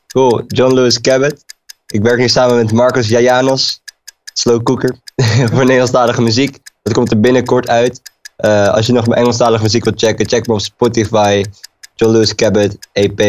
Cool. 0.08 0.44
John 0.48 0.74
Lewis 0.74 1.02
Cabot. 1.02 1.36
Ik 1.88 2.02
werk 2.02 2.18
nu 2.20 2.28
samen 2.30 2.56
met 2.56 2.72
Marcus 2.72 3.08
Jajanos. 3.08 3.82
Slow 4.34 4.64
cooker. 4.64 4.96
voor 5.52 5.60
Nederlandstalige 5.60 6.22
muziek. 6.22 6.58
Dat 6.84 6.94
komt 6.94 7.12
er 7.12 7.20
binnenkort 7.20 7.70
uit. 7.70 8.02
Eh, 8.36 8.68
als 8.68 8.86
je 8.86 8.94
nog 8.94 9.08
mijn 9.08 9.20
Engelstalige 9.20 9.64
muziek 9.64 9.84
wilt 9.84 10.00
checken, 10.00 10.28
check 10.28 10.48
me 10.48 10.54
op 10.54 10.62
Spotify. 10.62 11.44
John 11.96 12.12
Lewis 12.12 12.36
Cabot. 12.36 12.78
EP 12.92 13.20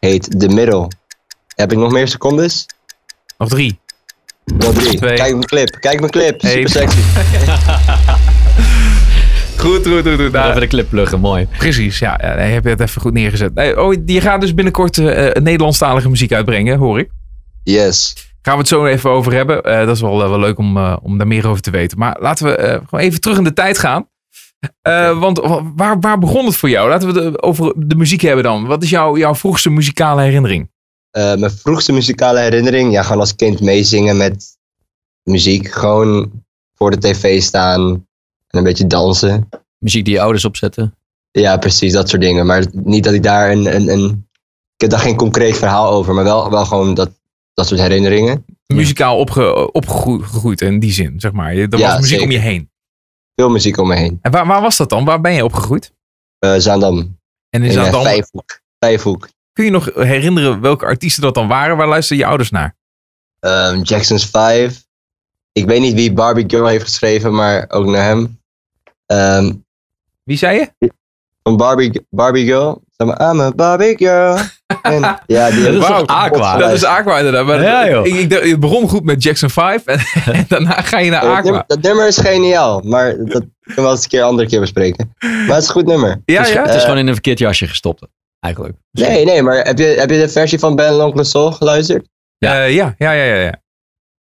heet 0.00 0.40
The 0.40 0.48
Middle. 0.48 0.88
Heb 1.54 1.72
ik 1.72 1.78
nog 1.78 1.92
meer 1.92 2.08
secondes? 2.08 2.66
Nog 3.38 3.48
drie. 3.48 3.78
Nog 4.44 4.74
drie. 4.74 4.96
Twee. 4.96 5.14
Kijk 5.16 5.30
mijn 5.32 5.44
clip. 5.44 5.76
Kijk 5.80 5.98
mijn 6.00 6.10
clip. 6.12 6.40
Super 6.40 6.70
sexy. 6.70 6.98
Goed, 9.60 9.86
goed, 9.86 10.02
goed. 10.08 10.20
goed. 10.20 10.32
Nou, 10.32 10.48
Even 10.48 10.60
de 10.60 10.66
clip 10.66 10.88
pluggen, 10.88 11.20
mooi. 11.20 11.46
precies, 11.58 11.98
ja. 11.98 12.16
nee, 12.36 12.52
heb 12.52 12.64
je 12.64 12.70
het 12.70 12.80
even 12.80 13.00
goed 13.00 13.12
neergezet. 13.12 13.54
Nee, 13.54 13.80
oh, 13.80 13.94
je 14.06 14.20
gaat 14.20 14.40
dus 14.40 14.54
binnenkort 14.54 14.98
eh, 14.98 15.42
Nederlandstalige 15.42 16.08
muziek 16.08 16.32
uitbrengen, 16.32 16.78
hoor 16.78 16.98
ik. 16.98 17.10
Yes. 17.62 18.14
Gaan 18.42 18.54
we 18.54 18.60
het 18.60 18.68
zo 18.68 18.86
even 18.86 19.10
over 19.10 19.32
hebben. 19.32 19.62
Eh, 19.62 19.86
dat 19.86 19.96
is 19.96 20.00
wel, 20.02 20.22
eh, 20.22 20.28
wel 20.28 20.38
leuk 20.38 20.58
om, 20.58 20.76
eh, 20.76 20.96
om 21.02 21.18
daar 21.18 21.26
meer 21.26 21.48
over 21.48 21.62
te 21.62 21.70
weten. 21.70 21.98
Maar 21.98 22.16
laten 22.20 22.46
we 22.46 22.56
eh, 22.56 22.80
gewoon 22.88 23.04
even 23.04 23.20
terug 23.20 23.38
in 23.38 23.44
de 23.44 23.52
tijd 23.52 23.78
gaan. 23.78 24.08
Eh, 24.82 25.18
want 25.18 25.40
waar, 25.76 26.00
waar 26.00 26.18
begon 26.18 26.46
het 26.46 26.56
voor 26.56 26.68
jou? 26.70 26.88
Laten 26.88 27.12
we 27.12 27.20
het 27.20 27.42
over 27.42 27.72
de 27.76 27.94
muziek 27.94 28.20
hebben 28.20 28.44
dan. 28.44 28.66
Wat 28.66 28.82
is 28.82 28.90
jouw, 28.90 29.16
jouw 29.16 29.34
vroegste 29.34 29.70
muzikale 29.70 30.22
herinnering? 30.22 30.70
Eh, 31.10 31.34
mijn 31.34 31.50
vroegste 31.50 31.92
muzikale 31.92 32.40
herinnering, 32.40 32.92
ja, 32.92 33.02
gewoon 33.02 33.20
als 33.20 33.34
kind 33.34 33.60
meezingen 33.60 34.16
met 34.16 34.58
muziek. 35.22 35.68
Gewoon 35.70 36.30
voor 36.74 36.90
de 36.90 36.98
tv 36.98 37.42
staan 37.42 37.80
en 38.46 38.58
een 38.58 38.64
beetje 38.64 38.86
dansen. 38.86 39.48
Muziek 39.78 40.04
die 40.04 40.14
je 40.14 40.20
ouders 40.20 40.44
opzetten. 40.44 40.94
Ja, 41.30 41.56
precies, 41.56 41.92
dat 41.92 42.08
soort 42.08 42.22
dingen. 42.22 42.46
Maar 42.46 42.64
niet 42.72 43.04
dat 43.04 43.12
ik 43.12 43.22
daar 43.22 43.50
een. 43.50 43.74
een, 43.74 43.88
een 43.88 44.28
ik 44.74 44.90
heb 44.90 44.90
daar 44.90 45.08
geen 45.08 45.16
concreet 45.16 45.58
verhaal 45.58 45.90
over, 45.90 46.14
maar 46.14 46.24
wel, 46.24 46.50
wel 46.50 46.64
gewoon 46.64 46.94
dat, 46.94 47.10
dat 47.54 47.66
soort 47.66 47.80
herinneringen. 47.80 48.44
Muzikaal 48.66 49.18
opge, 49.18 49.72
opgegroeid 49.72 50.60
in 50.60 50.78
die 50.80 50.92
zin, 50.92 51.20
zeg 51.20 51.32
maar. 51.32 51.52
Er 51.52 51.78
Ja, 51.78 51.90
was 51.92 52.00
muziek 52.00 52.20
om 52.22 52.30
je 52.30 52.38
heen. 52.38 52.70
Veel 53.34 53.48
muziek 53.50 53.76
om 53.78 53.88
me 53.88 53.94
heen. 53.96 54.18
En 54.22 54.30
waar, 54.30 54.46
waar 54.46 54.60
was 54.60 54.76
dat 54.76 54.88
dan? 54.88 55.04
Waar 55.04 55.20
ben 55.20 55.32
je 55.32 55.44
opgegroeid? 55.44 55.92
Eh 56.38 56.54
Zaandam. 56.56 56.96
En 56.98 57.08
in 57.50 57.62
In 57.62 57.68
eh, 57.68 57.72
Zaandam, 57.82 58.02
Vijfhoek. 58.02 58.60
Vijfhoek. 58.78 59.28
kun 59.52 59.64
je 59.64 59.70
nog 59.70 59.94
herinneren 59.94 60.60
welke 60.60 60.84
artiesten 60.84 61.22
dat 61.22 61.34
dan 61.34 61.48
waren? 61.48 61.76
Waar 61.76 61.88
luisterden 61.88 62.24
je 62.24 62.30
ouders 62.30 62.50
naar? 62.50 62.76
Ehm, 63.40 63.80
Jackson's 63.82 64.24
Five. 64.24 64.70
Ik 65.52 65.66
weet 65.66 65.80
niet 65.80 65.94
wie 65.94 66.12
Barbie 66.12 66.44
Girl 66.48 66.66
heeft 66.66 66.84
geschreven, 66.84 67.34
maar 67.34 67.70
ook 67.70 67.86
naar 67.86 68.04
hem. 68.04 68.40
Ehm, 69.06 69.52
Wie 70.22 70.36
zei 70.36 70.58
je? 70.78 70.92
van 71.42 71.56
Barbie, 71.56 72.06
Barbie 72.10 72.44
Girl. 72.46 72.82
I'm 73.08 73.40
a 73.40 73.50
Barbie 73.50 73.96
Girl. 73.96 74.36
En, 74.82 75.00
ja, 75.26 75.50
die 75.50 75.62
Dat 75.64 75.72
is 75.74 75.78
Wauw, 75.88 76.04
toch 76.04 76.16
Aqua? 76.16 76.56
Dat 76.56 76.72
is 76.72 76.84
Aqua 76.84 77.16
inderdaad. 77.18 77.46
Maar 77.46 77.62
Ja, 77.62 77.88
joh. 77.90 78.06
Ik, 78.06 78.14
ik, 78.14 78.32
het 78.50 78.60
begon 78.60 78.88
goed 78.88 79.04
met 79.04 79.22
Jackson 79.22 79.50
5 79.50 79.84
en, 79.86 79.98
en 80.34 80.44
daarna 80.48 80.80
ga 80.82 80.98
je 80.98 81.10
naar 81.10 81.20
dat, 81.20 81.30
Aqua. 81.30 81.42
nummer, 81.42 81.64
dat 81.66 81.80
nummer 81.82 82.06
is 82.06 82.18
geniaal, 82.18 82.80
maar 82.84 83.16
dat 83.16 83.26
kunnen 83.26 83.50
we 83.62 83.82
wel 83.82 83.90
eens 83.90 84.02
een 84.02 84.08
keer 84.08 84.22
andere 84.22 84.48
keer 84.48 84.60
bespreken. 84.60 85.14
Maar 85.18 85.46
het 85.54 85.62
is 85.62 85.66
een 85.68 85.74
goed 85.74 85.86
nummer. 85.86 86.20
Ja, 86.24 86.38
het 86.38 86.48
is, 86.48 86.52
ja. 86.54 86.60
het 86.60 86.68
is 86.70 86.76
Eh, 86.76 86.82
gewoon 86.82 86.98
in 86.98 87.06
een 87.06 87.12
verkeerd 87.12 87.38
jasje 87.38 87.66
gestopt. 87.66 88.06
Eigenlijk. 88.40 88.74
Nee, 88.92 89.24
nee, 89.24 89.42
maar 89.42 89.56
heb 89.56 89.78
je, 89.78 89.84
heb 89.84 90.10
je 90.10 90.18
de 90.20 90.28
versie 90.28 90.58
van 90.58 90.76
Ben 90.76 90.92
Loncle 90.92 91.24
Soul 91.24 91.52
geluisterd? 91.52 92.08
Ja, 92.38 92.62
ja, 92.62 92.94
ja, 92.98 93.12
ja, 93.12 93.22
ja. 93.24 93.34
ja. 93.34 93.50
Vond 93.50 93.62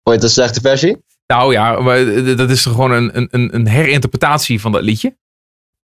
je 0.04 0.12
het 0.12 0.24
een 0.24 0.30
slechte 0.30 0.62
versie? 0.62 0.98
Nou 1.28 1.52
ja, 1.54 1.80
maar 1.80 2.06
dat 2.36 2.50
is 2.50 2.64
toch 2.64 2.74
gewoon 2.74 2.92
een, 2.92 3.18
een- 3.18 3.28
een, 3.32 3.56
een 3.56 3.68
herinterpretatie 3.68 4.62
van 4.62 4.72
dat 4.72 4.82
liedje? 4.82 5.18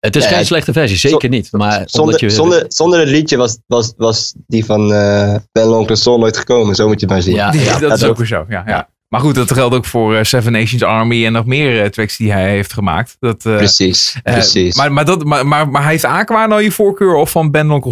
Het 0.06 0.16
is 0.16 0.26
geen 0.26 0.38
het- 0.38 0.48
slechte 0.48 0.74
versie, 0.74 0.98
zeker 0.98 1.30
niet. 1.30 1.52
Maar 1.52 1.74
omdat 1.76 1.92
Zonder, 1.92 2.24
je, 2.24 2.30
zonder, 2.30 2.66
zonder 2.68 3.00
het 3.00 3.10
liedje 3.10 3.38
was, 3.38 3.58
was, 3.68 3.94
was 3.98 4.34
die 4.48 4.66
van 4.66 4.94
eh 4.94 5.36
Ben 5.52 5.98
Soul 5.98 6.20
nooit 6.20 6.38
gekomen. 6.38 6.76
Zo 6.76 6.88
moet 6.88 7.00
je 7.00 7.06
het 7.06 7.16
maar 7.16 7.22
zien. 7.22 7.36
Ja, 7.36 7.52
dat 7.80 7.98
is 7.98 8.04
ook 8.04 8.18
weer 8.18 8.28
zo. 8.28 8.46
Ja, 8.50 8.64
ja. 8.66 8.90
Maar 9.08 9.22
goed, 9.22 9.36
dat 9.36 9.52
geldt 9.52 9.76
ook 9.76 9.86
voor 9.86 10.16
eh, 10.16 10.24
Seven 10.24 10.52
Nations 10.52 10.84
Army 10.84 11.26
en 11.26 11.32
nog 11.32 11.46
meer 11.46 11.82
eh, 11.82 11.90
tracks 11.90 12.18
die 12.18 12.32
hij 12.32 12.50
heeft 12.50 12.74
gemaakt. 12.74 13.16
Dat, 13.20 13.46
eh, 13.46 13.56
Precies, 13.56 14.20
precies. 14.24 14.76
maar, 14.76 14.92
maar, 14.92 15.06
dat, 15.06 15.24
maar, 15.24 15.48
maar, 15.48 15.70
maar 15.70 15.88
heeft 15.88 16.04
Aqua 16.04 16.46
nou 16.46 16.62
je 16.64 16.72
voorkeur 16.72 17.14
of 17.14 17.32
van 17.32 17.52
Ben 17.52 17.72
Onkel 17.72 17.92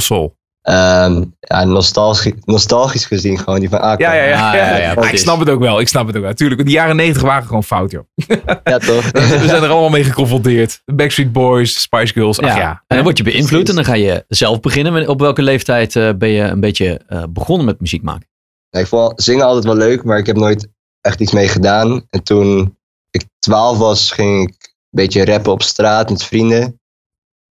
Ehm, 0.63 1.23
ja, 1.39 1.63
nostalgisch, 1.63 2.33
nostalgisch 2.45 3.05
gezien 3.05 3.37
gewoon 3.37 3.59
die 3.59 3.69
van 3.69 3.79
Aqua. 3.79 4.13
Ja, 4.13 4.13
ja, 4.13 4.23
ja. 4.23 4.55
Ja, 4.55 4.67
ja, 4.67 4.77
ja, 4.77 4.93
Ah, 4.93 5.11
ik 5.11 5.17
snap 5.17 5.39
het 5.39 5.49
ook 5.49 5.59
wel. 5.59 5.79
Ik 5.79 5.87
snap 5.87 6.07
het 6.07 6.15
ook 6.15 6.21
wel. 6.21 6.33
Tuurlijk, 6.33 6.65
de 6.65 6.71
jaren 6.71 6.95
negentig 6.95 7.21
waren 7.21 7.45
gewoon 7.45 7.63
fout, 7.63 7.91
joh. 7.91 8.03
Ja, 8.63 8.77
toch? 8.77 9.11
We 9.11 9.43
zijn 9.47 9.63
er 9.63 9.69
allemaal 9.69 9.89
mee 9.89 10.03
geconfronteerd. 10.03 10.81
Backstreet 10.85 11.31
Boys, 11.31 11.81
Spice 11.81 12.13
Girls. 12.13 12.39
Ach 12.39 12.47
ja. 12.47 12.57
ja. 12.57 12.83
En 12.87 12.95
dan 12.95 13.03
word 13.03 13.17
je 13.17 13.23
beïnvloed 13.23 13.69
en 13.69 13.75
dan 13.75 13.85
ga 13.85 13.93
je 13.93 14.25
zelf 14.27 14.59
beginnen. 14.59 15.07
Op 15.07 15.19
welke 15.19 15.41
leeftijd 15.41 15.95
eh, 15.95 16.09
ben 16.17 16.29
je 16.29 16.41
een 16.41 16.59
beetje 16.59 17.01
eh, 17.07 17.23
begonnen 17.29 17.65
met 17.65 17.79
muziek 17.79 18.03
maken? 18.03 18.27
Ja, 18.69 18.79
ik 18.79 18.87
vond 18.87 19.23
zingen 19.23 19.45
altijd 19.45 19.65
wel 19.65 19.75
leuk, 19.75 20.03
maar 20.03 20.17
ik 20.17 20.25
heb 20.25 20.35
nooit 20.35 20.67
echt 21.01 21.19
iets 21.19 21.31
mee 21.31 21.47
gedaan. 21.47 22.07
En 22.09 22.23
toen 22.23 22.77
ik 23.09 23.23
12 23.39 23.77
was, 23.77 24.11
ging 24.11 24.47
ik 24.47 24.55
een 24.63 24.73
beetje 24.89 25.25
rappen 25.25 25.51
op 25.51 25.61
straat 25.61 26.09
met 26.09 26.23
vrienden. 26.23 26.79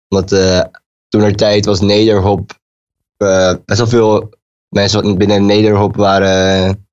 Want 0.09 0.33
eh 0.33 0.61
toen 1.09 1.23
er 1.23 1.37
tijd 1.37 1.65
was 1.65 1.81
nederhop. 1.81 2.61
Eh 3.25 3.55
best 3.65 3.79
wel 3.79 3.89
veel 3.89 4.31
mensen 4.69 5.03
wat 5.03 5.19
binnen 5.19 5.47
nederhop 5.47 5.97
waren 5.97 6.87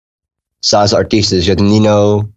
Saanse 0.60 0.96
artiesten. 0.96 1.36
Dus 1.36 1.46
je 1.46 1.52
had 1.52 1.62
Nino, 1.62 2.30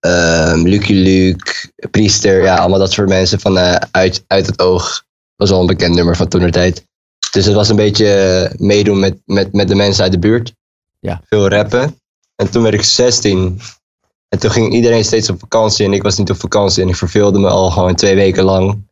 ehm 0.00 0.62
Lucky 0.62 0.92
Luke, 0.92 1.52
Priester. 1.90 2.42
Ja, 2.42 2.56
allemaal 2.56 2.78
dat 2.78 2.92
soort 2.92 3.08
mensen 3.08 3.40
van 3.40 3.58
eh, 3.58 3.76
uit, 3.90 4.24
uit 4.26 4.46
het 4.46 4.60
oog. 4.60 5.04
was 5.36 5.50
al 5.50 5.60
een 5.60 5.66
bekend 5.66 5.94
nummer 5.94 6.16
van 6.16 6.28
toen 6.28 6.40
er 6.40 6.50
tijd. 6.50 6.86
Dus 7.32 7.44
het 7.44 7.54
was 7.54 7.68
een 7.68 7.76
beetje 7.76 8.12
eh, 8.12 8.58
meedoen 8.58 8.98
met, 8.98 9.18
met, 9.24 9.52
met 9.52 9.68
de 9.68 9.74
mensen 9.74 10.02
uit 10.02 10.12
de 10.12 10.18
buurt. 10.18 10.54
Ja. 10.98 11.22
Veel 11.24 11.48
rappen. 11.48 11.96
En 12.36 12.50
toen 12.50 12.62
werd 12.62 12.74
ik 12.74 12.82
16. 12.82 13.60
En 14.28 14.38
toen 14.38 14.50
ging 14.50 14.72
iedereen 14.72 15.04
steeds 15.04 15.30
op 15.30 15.40
vakantie. 15.40 15.84
En 15.84 15.92
ik 15.92 16.02
was 16.02 16.18
niet 16.18 16.30
op 16.30 16.36
vakantie. 16.36 16.82
En 16.82 16.88
ik 16.88 16.96
verveelde 16.96 17.38
me 17.38 17.48
al 17.48 17.70
gewoon 17.70 17.94
twee 17.94 18.14
weken 18.14 18.44
lang. 18.44 18.90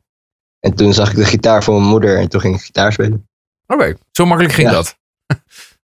En 0.60 0.74
toen 0.74 0.94
zag 0.94 1.10
ik 1.10 1.16
de 1.16 1.24
gitaar 1.24 1.64
van 1.64 1.74
mijn 1.74 1.86
moeder. 1.86 2.18
En 2.18 2.28
toen 2.28 2.40
ging 2.40 2.54
ik 2.54 2.62
gitaar 2.62 2.92
spelen. 2.92 3.28
Oké, 3.72 3.94
zo 4.10 4.24
makkelijk 4.26 4.54
ging 4.54 4.68
Ja. 4.68 4.74
dat. 4.74 4.96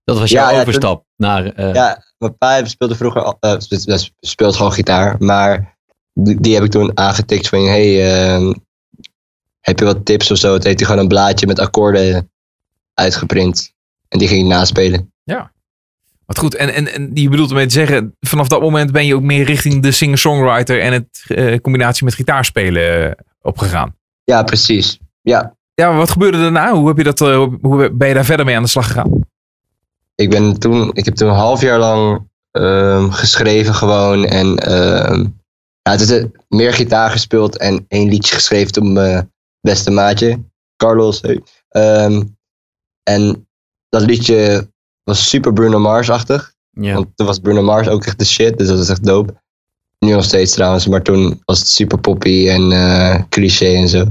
Dat 0.03 0.19
was 0.19 0.29
Ja, 0.29 0.41
jouw 0.41 0.53
ja, 0.55 0.61
overstap 0.61 1.05
naar... 1.15 1.45
eh, 1.45 1.73
Ja, 1.73 2.03
mijn 2.17 2.37
pa 2.37 2.65
speelde 2.65 2.95
vroeger 2.95 3.35
eh, 3.39 3.55
spe- 3.57 4.09
speelt 4.19 4.55
gewoon 4.55 4.73
gitaar. 4.73 5.15
Maar 5.19 5.77
die, 6.13 6.41
die 6.41 6.53
heb 6.53 6.63
ik 6.63 6.71
toen 6.71 6.97
aangetikt 6.97 7.47
van... 7.49 7.59
Hey, 7.65 8.13
ehm, 8.15 8.53
heb 9.59 9.79
je 9.79 9.85
wat 9.85 10.05
tips 10.05 10.31
of 10.31 10.37
zo? 10.37 10.53
Toen 10.55 10.65
heeft 10.65 10.79
hij 10.79 10.85
gewoon 10.87 11.01
een 11.01 11.07
blaadje 11.07 11.47
met 11.47 11.59
akkoorden 11.59 12.31
uitgeprint. 12.93 13.73
En 14.07 14.19
die 14.19 14.27
ging 14.27 14.41
ik 14.41 14.47
naspelen. 14.47 15.13
Wat 16.25 16.37
goed. 16.37 16.55
En, 16.55 16.73
en, 16.73 16.93
en 16.93 17.11
je 17.13 17.29
bedoelt 17.29 17.49
ermee 17.49 17.65
te 17.65 17.73
zeggen, 17.73 18.15
vanaf 18.19 18.47
dat 18.47 18.61
moment 18.61 18.91
ben 18.91 19.05
je 19.05 19.15
ook 19.15 19.21
meer 19.21 19.45
richting 19.45 19.81
de 19.83 19.91
singer-songwriter 19.91 20.81
en 20.81 20.93
het 20.93 21.23
eh, 21.27 21.59
combinatie 21.59 22.05
met 22.05 22.13
gitaarspelen 22.13 23.15
opgegaan. 23.41 23.95
Ja, 24.23 24.43
precies. 24.43 24.99
Ja, 25.21 25.54
Ja, 25.75 25.89
maar 25.89 25.97
wat 25.97 26.11
gebeurde 26.11 26.37
daarna? 26.37 26.73
Hoe, 26.73 26.87
heb 26.87 26.97
je 26.97 27.03
dat, 27.03 27.21
eh, 27.21 27.47
hoe 27.61 27.91
ben 27.93 28.07
je 28.07 28.13
daar 28.13 28.25
verder 28.25 28.45
mee 28.45 28.55
aan 28.55 28.63
de 28.63 28.69
slag 28.69 28.87
gegaan? 28.87 29.25
ik, 30.15 30.29
ben 30.29 30.59
toen, 30.59 30.91
ik 30.93 31.05
heb 31.05 31.15
toen 31.15 31.29
een 31.29 31.35
half 31.35 31.61
jaar 31.61 31.79
lang 31.79 32.29
ehm, 32.51 33.09
geschreven 33.09 33.73
gewoon. 33.73 34.25
En 34.25 34.57
ehm, 34.57 35.19
ja, 35.81 35.91
het 35.91 36.01
is 36.01 36.11
eh, 36.11 36.25
meer 36.47 36.73
gitaar 36.73 37.11
gespeeld 37.11 37.57
en 37.57 37.85
één 37.87 38.09
liedje 38.09 38.35
geschreven 38.35 38.71
toen 38.71 38.93
mijn 38.93 39.31
beste 39.61 39.91
maatje, 39.91 40.43
Carlos. 40.75 41.21
Hey. 41.21 41.43
Ehm, 41.69 42.23
en 43.03 43.47
dat 43.89 44.01
liedje 44.01 44.69
was 45.03 45.29
super 45.29 45.53
Bruno 45.53 45.79
Mars-achtig. 45.79 46.53
ja. 46.71 46.93
Want 46.93 47.07
toen 47.15 47.27
was 47.27 47.39
Bruno 47.39 47.61
Mars 47.61 47.87
ook 47.87 48.05
echt 48.05 48.19
de 48.19 48.25
shit, 48.25 48.57
dus 48.57 48.67
dat 48.67 48.79
is 48.79 48.89
echt 48.89 49.05
dope. 49.05 49.43
Nu 49.99 50.11
nog 50.11 50.23
steeds 50.23 50.53
trouwens, 50.53 50.87
maar 50.87 51.01
toen 51.01 51.41
was 51.45 51.59
het 51.59 51.67
super 51.67 51.99
poppy 51.99 52.49
en 52.49 52.71
eh, 52.71 53.21
cliché 53.29 53.75
en 53.75 53.87
zo. 53.87 54.05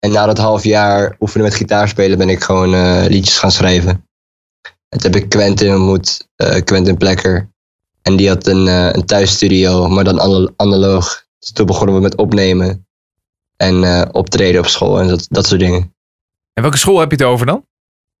En 0.00 0.10
na 0.10 0.26
dat 0.26 0.38
half 0.38 0.64
jaar 0.64 1.16
oefenen 1.20 1.46
met 1.46 1.54
gitaarspelen 1.54 2.18
ben 2.18 2.28
ik 2.28 2.42
gewoon 2.42 2.74
eh, 2.74 3.04
liedjes 3.08 3.38
gaan 3.38 3.50
schrijven. 3.52 3.90
En 4.88 4.98
toen 4.98 5.12
heb 5.12 5.22
ik 5.22 5.28
Quentin 5.28 5.74
ontmoet, 5.74 6.28
eh, 6.36 6.60
Quentin 6.64 6.96
Plekker. 6.96 7.48
En 8.02 8.16
die 8.16 8.28
had 8.28 8.46
een, 8.46 8.68
eh, 8.68 8.88
een 8.92 9.06
thuisstudio, 9.06 9.88
maar 9.88 10.04
dan 10.04 10.20
anal- 10.20 10.52
analoog. 10.56 11.24
Dus 11.38 11.52
toen 11.52 11.66
begonnen 11.66 11.94
we 11.94 12.00
met 12.00 12.16
opnemen 12.16 12.86
en 13.56 13.84
eh, 13.84 14.08
optreden 14.12 14.60
op 14.60 14.66
school 14.66 15.00
en 15.00 15.08
dat, 15.08 15.26
dat 15.28 15.46
soort 15.46 15.60
dingen. 15.60 15.94
En 16.52 16.62
welke 16.62 16.76
school 16.76 16.98
heb 17.00 17.10
je 17.10 17.16
het 17.16 17.26
over 17.26 17.46
dan? 17.46 17.68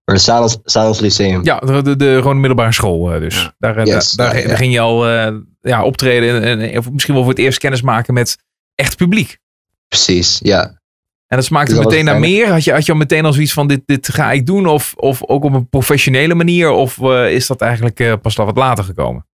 Sanos, 0.04 0.58
Sanos 0.64 1.00
Lyceum. 1.00 1.44
Ja, 1.44 1.58
de, 1.58 1.82
de, 1.82 1.96
de 1.96 2.14
gewoon 2.16 2.34
de 2.34 2.38
middelbare 2.40 2.72
school 2.72 3.20
dus. 3.20 3.50
Daar, 3.58 3.86
Yes, 3.86 4.10
daar, 4.10 4.26
daar, 4.26 4.36
ja, 4.36 4.42
ja. 4.42 4.48
daar 4.48 4.56
ging 4.56 4.72
je 4.72 4.80
al 4.80 5.08
eh, 5.08 5.34
ja, 5.60 5.84
optreden 5.84 6.42
en, 6.42 6.60
en 6.60 6.78
of 6.78 6.90
misschien 6.90 7.14
wel 7.14 7.22
voor 7.22 7.32
het 7.32 7.40
eerst 7.42 7.58
kennis 7.58 7.82
maken 7.82 8.14
met 8.14 8.38
echt 8.74 8.96
publiek. 8.96 9.38
Precies, 9.88 10.38
ja. 10.42 10.79
En 11.30 11.36
dat 11.36 11.44
smaakte 11.44 11.74
Dus 11.74 11.84
meteen 11.84 12.04
naar 12.04 12.18
meer. 12.20 12.48
Had 12.52 12.64
je, 12.64 12.72
had 12.72 12.86
je 12.86 12.92
al 12.92 12.98
meteen 12.98 13.24
al 13.24 13.32
zoiets 13.32 13.52
van 13.52 13.66
dit, 13.68 13.80
dit 13.86 14.08
ga 14.08 14.32
ik 14.32 14.46
doen? 14.46 14.66
Of, 14.66 14.94
of 14.96 15.24
ook 15.26 15.44
op 15.44 15.52
een 15.52 15.68
professionele 15.68 16.34
manier? 16.34 16.70
Of 16.70 16.98
eh, 17.02 17.32
is 17.32 17.46
dat 17.46 17.60
eigenlijk 17.60 18.00
eh, 18.00 18.12
pas 18.22 18.34
wat 18.36 18.56
later 18.56 18.84
gekomen? 18.84 19.26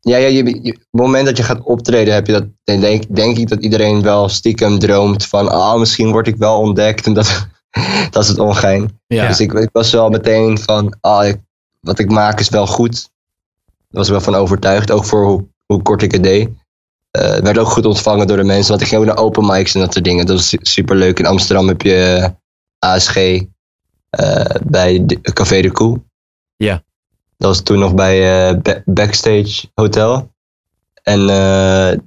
Ja, 0.00 0.16
ja 0.16 0.26
je, 0.26 0.44
je- 0.44 0.72
op 0.72 0.78
het 0.90 1.00
moment 1.00 1.26
dat 1.26 1.36
je 1.36 1.42
gaat 1.42 1.62
optreden, 1.62 2.14
heb 2.14 2.26
je 2.26 2.32
dat, 2.32 2.44
denk, 2.80 3.16
denk 3.16 3.38
ik 3.38 3.48
dat 3.48 3.62
iedereen 3.62 4.02
wel 4.02 4.28
stiekem 4.28 4.78
droomt 4.78 5.26
van, 5.26 5.48
ah, 5.48 5.78
misschien 5.78 6.10
word 6.10 6.26
ik 6.26 6.36
wel 6.36 6.58
ontdekt. 6.58 7.06
En 7.06 7.12
dat, 7.12 7.48
dat 8.10 8.22
is 8.22 8.28
het 8.28 8.38
ongein. 8.38 8.98
Ja. 9.06 9.26
Dus 9.28 9.40
ik, 9.40 9.52
ik 9.52 9.68
was 9.72 9.92
wel 9.92 10.08
meteen 10.08 10.58
van, 10.58 10.96
ah, 11.00 11.26
ik- 11.26 11.40
wat 11.80 11.98
ik 11.98 12.10
maak 12.10 12.40
is 12.40 12.48
wel 12.48 12.66
goed. 12.66 13.10
Daar 13.66 13.76
was 13.90 14.06
ik 14.06 14.12
wel 14.12 14.20
van 14.22 14.34
overtuigd, 14.34 14.90
ook 14.90 15.04
voor 15.04 15.24
hoe, 15.26 15.46
hoe 15.66 15.82
kort 15.82 16.02
ik 16.02 16.12
het 16.12 16.22
deed. 16.22 16.48
Eh, 17.10 17.30
het 17.30 17.42
werd 17.42 17.58
ook 17.58 17.68
goed 17.68 17.86
ontvangen 17.86 18.26
door 18.26 18.36
de 18.36 18.44
mensen, 18.44 18.70
want 18.70 18.80
ik 18.80 18.88
ging 18.88 19.00
ook 19.00 19.06
naar 19.06 19.24
open 19.24 19.46
mics 19.46 19.74
en 19.74 19.80
dat 19.80 19.92
soort 19.92 20.04
dingen. 20.04 20.26
Dat 20.26 20.36
was 20.36 20.56
super 20.60 20.96
leuk. 20.96 21.18
In 21.18 21.26
Amsterdam 21.26 21.68
heb 21.68 21.82
je 21.82 22.32
ASG 22.78 23.16
eh, 24.10 24.44
bij 24.62 25.06
de, 25.06 25.20
Café 25.20 25.60
de 25.60 25.72
Koe. 25.72 26.00
Ja. 26.56 26.82
Dat 27.36 27.48
was 27.48 27.60
toen 27.60 27.78
nog 27.78 27.94
bij 27.94 28.48
eh, 28.48 28.56
Ba- 28.56 28.82
Backstage 28.84 29.68
Hotel. 29.74 30.32
En 31.02 31.20
eh, 31.20 31.98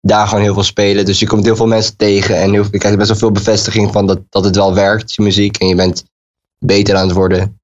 daar 0.00 0.26
gewoon 0.26 0.42
heel 0.42 0.54
veel 0.54 0.62
spelen. 0.62 1.04
Dus 1.04 1.18
je 1.18 1.26
komt 1.26 1.44
heel 1.44 1.56
veel 1.56 1.66
mensen 1.66 1.96
tegen 1.96 2.36
en 2.36 2.52
heel, 2.52 2.64
je 2.70 2.78
krijgt 2.78 2.98
best 2.98 3.08
wel 3.08 3.18
veel 3.18 3.30
bevestiging 3.30 3.92
van 3.92 4.06
dat, 4.06 4.20
dat 4.28 4.44
het 4.44 4.56
wel 4.56 4.74
werkt, 4.74 5.14
je 5.14 5.22
muziek. 5.22 5.56
En 5.56 5.66
je 5.66 5.74
bent 5.74 6.04
beter 6.58 6.96
aan 6.96 7.06
het 7.06 7.16
worden. 7.16 7.60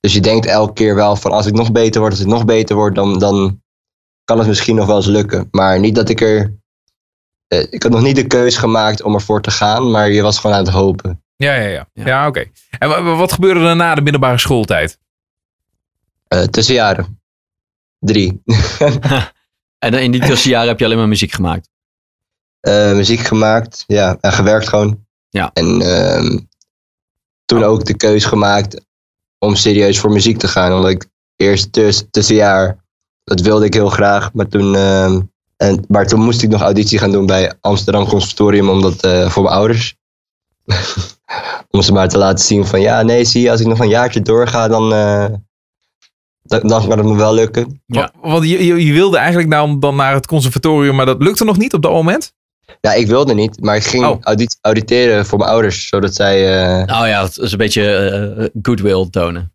Dus 0.00 0.12
je 0.12 0.20
denkt 0.20 0.46
elke 0.46 0.72
keer 0.72 0.94
wel 0.94 1.16
van 1.16 1.32
als 1.32 1.46
ik 1.46 1.54
nog 1.54 1.72
beter 1.72 2.00
word, 2.00 2.12
als 2.12 2.20
ik 2.20 2.26
nog 2.26 2.44
beter 2.44 2.76
word, 2.76 2.94
dan, 2.94 3.18
dan 3.18 3.60
kan 4.24 4.38
het 4.38 4.46
misschien 4.48 4.76
nog 4.76 4.86
wel 4.86 4.96
eens 4.96 5.06
lukken. 5.06 5.48
Maar 5.50 5.78
niet 5.80 5.94
dat 5.94 6.08
ik 6.08 6.20
er. 6.20 6.54
eh, 7.48 7.66
ik 7.72 7.82
had 7.82 7.92
nog 7.92 8.02
niet 8.02 8.16
de 8.16 8.26
keus 8.26 8.56
gemaakt 8.56 9.02
om 9.02 9.14
ervoor 9.14 9.42
te 9.42 9.50
gaan, 9.50 9.90
maar 9.90 10.10
je 10.10 10.22
was 10.22 10.38
gewoon 10.38 10.56
aan 10.56 10.64
het 10.64 10.72
hopen. 10.72 11.22
Ja, 11.36 11.54
ja, 11.54 11.66
ja. 11.68 11.88
Ja. 11.92 12.06
Ja, 12.06 12.26
oké. 12.26 12.44
En 12.78 12.88
wa- 12.88 13.02
wa- 13.02 13.14
wat 13.16 13.32
gebeurde 13.32 13.60
er 13.60 13.76
na 13.76 13.94
de 13.94 14.00
middelbare 14.02 14.38
schooltijd? 14.38 14.98
Eh 16.28 16.42
tussenjaren. 16.42 17.20
Drie. 17.98 18.42
En 19.78 19.94
in 19.94 20.10
die 20.10 20.20
tussenjaren 20.26 20.68
heb 20.68 20.78
je 20.78 20.84
alleen 20.84 20.96
maar 20.98 21.08
muziek 21.08 21.32
gemaakt. 21.32 21.68
Eh, 22.60 22.92
muziek 22.92 23.20
gemaakt, 23.20 23.84
ja, 23.86 24.16
en 24.20 24.32
gewerkt 24.32 24.68
gewoon. 24.68 25.06
Ja. 25.28 25.50
En 25.52 25.80
ehm, 25.80 26.38
toen 27.44 27.62
ook 27.64 27.84
de 27.84 27.96
keus 27.96 28.24
gemaakt 28.24 28.80
om 29.38 29.54
serieus 29.54 29.98
voor 29.98 30.10
muziek 30.12 30.38
te 30.38 30.48
gaan. 30.48 30.72
Omdat 30.72 30.90
ik 30.90 31.06
eerst 31.36 31.72
tuss 31.72 32.04
tussenjaar, 32.10 32.81
dat 33.24 33.40
wilde 33.40 33.64
ik 33.64 33.74
heel 33.74 33.88
graag. 33.88 34.32
Maar 34.32 34.48
toen, 34.48 34.74
ehm, 34.76 35.20
en, 35.56 35.84
maar 35.88 36.06
toen 36.06 36.20
moest 36.20 36.42
ik 36.42 36.48
nog 36.50 36.60
auditie 36.60 36.98
gaan 36.98 37.12
doen 37.12 37.26
bij 37.26 37.52
Amsterdam 37.60 38.06
Conservatorium. 38.06 38.68
Omdat, 38.68 39.02
eh, 39.04 39.28
voor 39.30 39.42
mijn 39.42 39.54
ouders. 39.54 39.94
om 41.70 41.82
ze 41.82 41.92
maar 41.92 42.08
te 42.08 42.18
laten 42.18 42.44
zien 42.44 42.66
van 42.66 42.80
ja, 42.80 43.02
nee, 43.02 43.24
zie 43.24 43.42
je, 43.42 43.50
als 43.50 43.60
ik 43.60 43.66
nog 43.66 43.78
een 43.78 43.88
jaartje 43.88 44.22
doorga, 44.22 44.68
dan, 44.68 44.92
eh, 44.92 45.24
dan, 46.42 46.60
dan 46.68 46.88
kan 46.88 46.98
het 46.98 47.06
me 47.06 47.16
wel 47.16 47.34
lukken. 47.34 47.82
Ja. 47.86 48.12
Wa- 48.20 48.28
Want 48.30 48.48
je, 48.48 48.64
je, 48.66 48.84
je 48.86 48.92
wilde 48.92 49.16
eigenlijk 49.16 49.48
nou 49.48 49.78
dan 49.78 49.96
naar 49.96 50.14
het 50.14 50.26
conservatorium, 50.26 50.94
maar 50.94 51.06
dat 51.06 51.22
lukte 51.22 51.44
nog 51.44 51.58
niet 51.58 51.74
op 51.74 51.82
dat 51.82 51.92
moment? 51.92 52.32
Ja, 52.80 52.92
ik 52.92 53.06
wilde 53.06 53.34
niet, 53.34 53.60
maar 53.60 53.76
ik 53.76 53.84
ging 53.84 54.04
Oh. 54.04 54.16
audit- 54.20 54.58
auditeren 54.60 55.26
voor 55.26 55.38
mijn 55.38 55.50
ouders. 55.50 55.88
Zodat 55.88 56.14
zij, 56.14 56.62
eh, 56.80 56.86
Nou 56.86 57.06
ja, 57.08 57.20
dat 57.20 57.38
is 57.38 57.52
een 57.52 57.58
beetje 57.58 58.50
goodwill 58.62 59.08
tonen. 59.10 59.52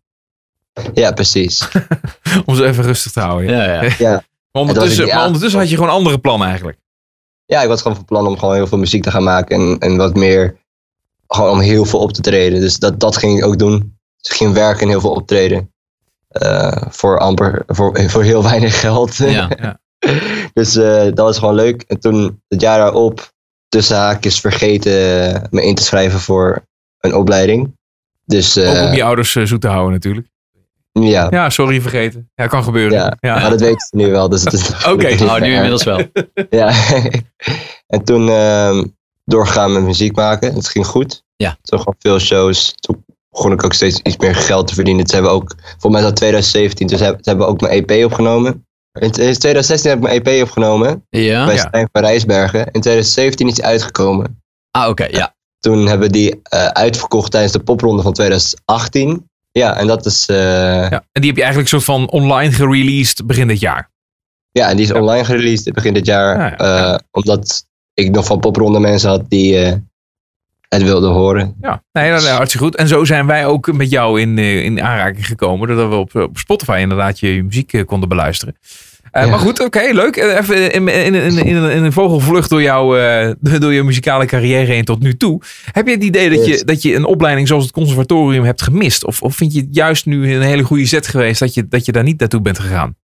Ja, 0.94 1.12
precies. 1.12 1.68
Om 2.46 2.54
ze 2.54 2.66
even 2.66 2.84
rustig 2.84 3.12
te 3.12 3.20
houden. 3.20 3.50
Ja. 3.50 3.64
Ja, 3.64 3.82
ja. 3.82 3.94
Ja. 3.98 4.22
Maar, 4.52 4.62
ondertussen, 4.62 5.06
maar 5.06 5.60
had 5.60 5.70
je 5.70 5.76
gewoon 5.76 5.90
andere 5.90 6.18
plannen 6.18 6.46
eigenlijk. 6.48 6.78
ja, 7.46 7.62
ik 7.62 7.68
was 7.68 7.82
gewoon 7.82 7.96
van 7.96 8.04
plan 8.04 8.26
om 8.26 8.38
gewoon 8.38 8.54
heel 8.54 8.66
veel 8.66 8.78
muziek 8.78 9.02
te 9.02 9.10
gaan 9.10 9.22
maken 9.22 9.56
en, 9.56 9.78
en 9.78 9.96
wat 9.96 10.14
meer, 10.14 10.56
gewoon 11.26 11.50
om 11.50 11.60
heel 11.60 11.84
veel 11.84 11.98
op 11.98 12.12
te 12.12 12.20
treden. 12.20 12.60
Dus 12.60 12.76
dat, 12.76 13.00
dat 13.00 13.16
ging 13.16 13.38
ik 13.38 13.44
ook 13.44 13.58
doen. 13.58 13.96
Dus 14.20 14.30
ik 14.30 14.36
ging 14.36 14.52
werken 14.52 14.82
en 14.82 14.88
heel 14.88 15.00
veel 15.00 15.10
optreden. 15.10 15.72
Eh, 16.28 16.82
voor 16.88 17.18
amper, 17.18 17.62
voor, 17.66 18.10
voor 18.10 18.22
heel 18.22 18.42
weinig 18.50 18.80
geld. 18.80 19.16
Ja. 19.16 19.50
Ja. 19.58 19.80
dus 20.52 20.76
eh, 20.76 21.04
dat 21.04 21.18
was 21.18 21.38
gewoon 21.38 21.54
leuk. 21.54 21.82
En 21.82 22.00
toen 22.00 22.42
het 22.48 22.60
jaar 22.60 22.78
daarop, 22.78 23.32
tussen 23.68 23.96
haakjes, 23.96 24.40
vergeten 24.40 25.32
eh, 25.34 25.42
me 25.50 25.62
in 25.62 25.74
te 25.74 25.82
schrijven 25.82 26.20
voor 26.20 26.66
een 27.00 27.14
opleiding. 27.14 27.76
Dus 28.24 28.56
eh, 28.56 28.70
Ook 28.70 28.88
om 28.88 28.94
je 28.94 29.04
ouders 29.04 29.32
zoet 29.32 29.60
te 29.60 29.68
houden 29.68 29.92
natuurlijk. 29.92 30.26
Ja, 31.02 31.26
Ja, 31.30 31.50
sorry, 31.50 31.80
vergeten. 31.80 32.30
Ja, 32.34 32.46
kan 32.46 32.64
gebeuren. 32.64 33.16
Ja. 33.20 33.48
Dat 33.48 33.60
weten 33.60 33.80
ze 33.80 33.96
nu 33.96 34.10
wel. 34.10 34.28
Dus 34.28 34.44
Oké. 34.92 35.14
Nou, 35.14 35.40
nu 35.40 35.54
inmiddels 35.54 35.84
wel. 35.84 36.00
Ja. 36.50 36.72
en 37.94 38.04
toen 38.04 38.28
ehm, 38.28 38.84
doorgegaan 39.24 39.72
met 39.72 39.82
muziek 39.82 40.16
maken. 40.16 40.54
Het 40.54 40.68
ging 40.68 40.86
goed. 40.86 41.22
Ja. 41.36 41.56
Toen 41.62 41.78
gewoon 41.78 41.94
veel 41.98 42.18
shows. 42.18 42.74
Toen 42.74 43.04
begon 43.30 43.52
ik 43.52 43.64
ook 43.64 43.72
steeds 43.72 44.00
iets 44.02 44.16
meer 44.16 44.34
geld 44.34 44.66
te 44.66 44.74
verdienen. 44.74 45.06
Ze 45.06 45.14
hebben 45.14 45.32
ook, 45.32 45.54
volgens 45.60 45.92
mij 45.92 46.00
is 46.00 46.06
dat 46.06 46.16
2017, 46.16 46.86
dus 46.86 47.00
hebben, 47.00 47.20
hebben 47.22 47.46
ook 47.46 47.60
mijn 47.60 47.84
EP 47.86 48.04
opgenomen. 48.04 48.66
In 49.00 49.10
2016 49.10 49.90
heb 49.90 49.98
ik 49.98 50.04
mijn 50.04 50.22
EP 50.24 50.42
opgenomen 50.42 51.06
Ja? 51.10 51.46
bij. 51.46 51.58
Stijn 51.58 51.88
van 51.92 52.02
Rijsbergen. 52.02 52.58
In 52.58 52.80
2017 52.80 53.48
is 53.48 53.62
uitgekomen. 53.62 54.42
Ah, 54.70 54.88
oké, 54.88 55.04
ja. 55.10 55.34
Toen 55.58 55.86
hebben 55.86 56.06
we 56.06 56.12
die 56.12 56.40
eh, 56.42 56.66
uitverkocht 56.66 57.30
tijdens 57.30 57.52
de 57.52 57.60
popronde 57.60 58.02
van 58.02 58.12
2018. 58.12 59.28
Ja, 59.52 59.76
en 59.76 59.86
dat 59.86 60.06
is. 60.06 60.26
eh, 60.26 60.36
ja. 60.36 60.88
Ja. 60.90 61.04
En 61.12 61.20
die 61.20 61.26
heb 61.26 61.36
je 61.36 61.42
eigenlijk 61.42 61.68
soort 61.68 61.84
van 61.84 62.10
online 62.10 62.52
gereleased 62.52 63.26
begin 63.26 63.48
dit 63.48 63.60
jaar. 63.60 63.90
en 64.52 64.76
die 64.76 64.84
is 64.84 64.92
online 64.92 65.24
gereleased 65.24 65.72
begin 65.74 65.94
dit 65.94 66.06
jaar. 66.06 66.38
Ja, 66.38 66.46
ja. 66.46 66.92
eh, 66.92 66.98
omdat 67.10 67.66
ik 67.94 68.10
nog 68.10 68.26
van 68.26 68.40
popronde 68.40 68.80
mensen 68.80 69.10
had 69.10 69.30
die 69.30 69.58
eh, 69.58 69.72
het 70.68 70.82
wilden 70.82 71.10
horen. 71.10 71.56
Ja, 71.60 71.82
nee, 71.92 72.10
nou, 72.10 72.22
nou, 72.22 72.34
hartstikke 72.34 72.66
goed. 72.66 72.76
En 72.76 72.88
zo 72.88 73.04
zijn 73.04 73.26
wij 73.26 73.46
ook 73.46 73.72
met 73.72 73.90
jou 73.90 74.20
in, 74.20 74.38
in 74.38 74.82
aanraking 74.82 75.26
gekomen. 75.26 75.68
Doordat 75.68 75.88
we 75.88 75.94
op, 75.94 76.14
op 76.14 76.38
Spotify 76.38 76.78
inderdaad 76.80 77.18
je 77.20 77.42
muziek 77.44 77.82
konden 77.86 78.08
beluisteren. 78.08 78.56
Eh, 79.18 79.24
Ja. 79.24 79.30
Maar 79.30 79.38
goed, 79.38 79.60
oké, 79.60 79.80
leuk. 79.92 80.16
Eh, 80.16 80.36
Even 80.38 80.72
in, 80.72 80.88
in, 80.88 81.14
in, 81.14 81.46
in, 81.46 81.84
een 81.84 81.92
vogelvlucht 81.92 82.50
door, 82.50 82.62
jou, 82.62 83.00
eh, 83.00 83.32
door 83.60 83.72
je 83.72 83.82
muzikale 83.82 84.26
carrière 84.26 84.72
heen 84.72 84.84
tot 84.84 85.00
nu 85.00 85.16
toe. 85.16 85.40
Heb 85.72 85.86
je 85.86 85.92
het 85.92 86.04
idee 86.04 86.30
dat, 86.30 86.46
je, 86.46 86.64
dat 86.64 86.82
je 86.82 86.94
een 86.94 87.04
opleiding 87.04 87.48
zoals 87.48 87.62
het 87.64 87.72
conservatorium 87.72 88.44
hebt 88.44 88.62
gemist? 88.62 89.04
Of, 89.04 89.22
of 89.22 89.34
vind 89.36 89.52
je 89.52 89.60
het 89.60 89.68
juist 89.74 90.06
nu 90.06 90.34
een 90.34 90.42
hele 90.42 90.62
goede 90.62 90.84
zet 90.86 91.06
geweest 91.06 91.40
dat 91.40 91.54
je, 91.54 91.68
dat 91.68 91.84
je 91.84 91.92
daar 91.92 92.02
niet 92.04 92.20
naartoe 92.20 92.40
bent 92.40 92.58
gegaan? 92.58 92.96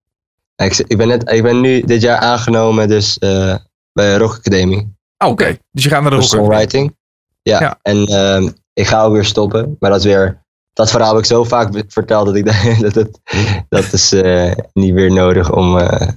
Ik, 0.56 0.76
ik, 0.86 0.96
ben 0.96 1.08
net, 1.08 1.30
ik 1.30 1.42
ben 1.42 1.60
nu 1.60 1.80
dit 1.80 2.02
jaar 2.02 2.18
aangenomen 2.18 2.88
dus, 2.88 3.18
eh, 3.18 3.54
bij 3.92 4.16
Rock 4.16 4.34
Academy 4.36 4.88
Oh, 5.18 5.28
oké. 5.28 5.58
Dus 5.72 5.84
je 5.84 5.88
gaat 5.90 6.02
naar 6.02 6.10
de 6.10 6.16
voor 6.22 6.38
rocker. 6.38 6.44
songwriting. 6.52 6.96
Ja, 7.42 7.60
Ja. 7.60 7.78
en 7.82 8.06
ehm, 8.06 8.48
ik 8.72 8.86
ga 8.86 9.02
ook 9.02 9.12
weer 9.12 9.24
stoppen. 9.24 9.76
Maar 9.78 9.90
dat 9.90 9.98
is 9.98 10.04
weer... 10.04 10.41
Dat 10.72 10.90
verhaal 10.90 11.10
heb 11.10 11.18
ik 11.18 11.24
zo 11.24 11.44
vaak 11.44 11.84
verteld 11.88 12.26
dat 12.26 12.34
ik 12.36 12.44
dat, 12.80 12.94
dat, 12.94 13.20
dat 13.68 13.92
is 13.92 14.12
eh, 14.12 14.52
niet 14.72 14.94
weer 14.94 15.12
nodig 15.12 15.52
om 15.52 15.78
eh, 15.78 16.08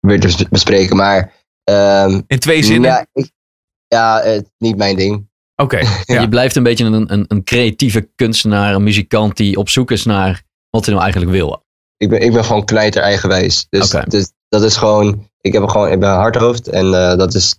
weer 0.00 0.20
te 0.20 0.26
bes- 0.26 0.48
bespreken. 0.48 0.96
Maar 0.96 1.32
ehm, 1.64 2.20
In 2.26 2.38
twee 2.38 2.62
zinnen? 2.62 2.90
ja, 2.90 3.06
ik, 3.12 3.30
ja, 3.86 4.20
het 4.22 4.42
is 4.44 4.50
niet 4.58 4.76
mijn 4.76 4.96
ding. 4.96 5.28
Oké. 5.56 5.78
Ja. 6.04 6.20
Je 6.20 6.28
blijft 6.28 6.56
een 6.56 6.62
beetje 6.62 6.84
een, 6.84 7.12
een, 7.12 7.24
een 7.28 7.44
creatieve 7.44 8.08
kunstenaar, 8.14 8.74
een 8.74 8.82
muzikant 8.82 9.36
die 9.36 9.56
op 9.56 9.68
zoek 9.68 9.90
is 9.90 10.04
naar 10.04 10.42
wat 10.70 10.84
hij 10.84 10.94
nou 10.94 11.04
eigenlijk 11.06 11.32
wil. 11.36 11.64
Ik 11.96 12.08
ben, 12.08 12.20
ik 12.20 12.32
ben 12.32 12.44
gewoon 12.44 12.64
knijter 12.64 13.02
eigenwijs. 13.02 13.66
Dus, 13.68 13.94
Oké. 13.94 14.08
dus 14.08 14.32
dat 14.48 14.62
is 14.62 14.76
gewoon... 14.76 15.28
Ik, 15.40 15.52
heb 15.52 15.68
gewoon, 15.68 15.88
ik 15.90 16.00
ben 16.00 16.08
een 16.08 16.14
hardhoofd 16.16 16.68
en 16.68 16.94
eh, 16.94 17.16
dat 17.18 17.34
is... 17.34 17.58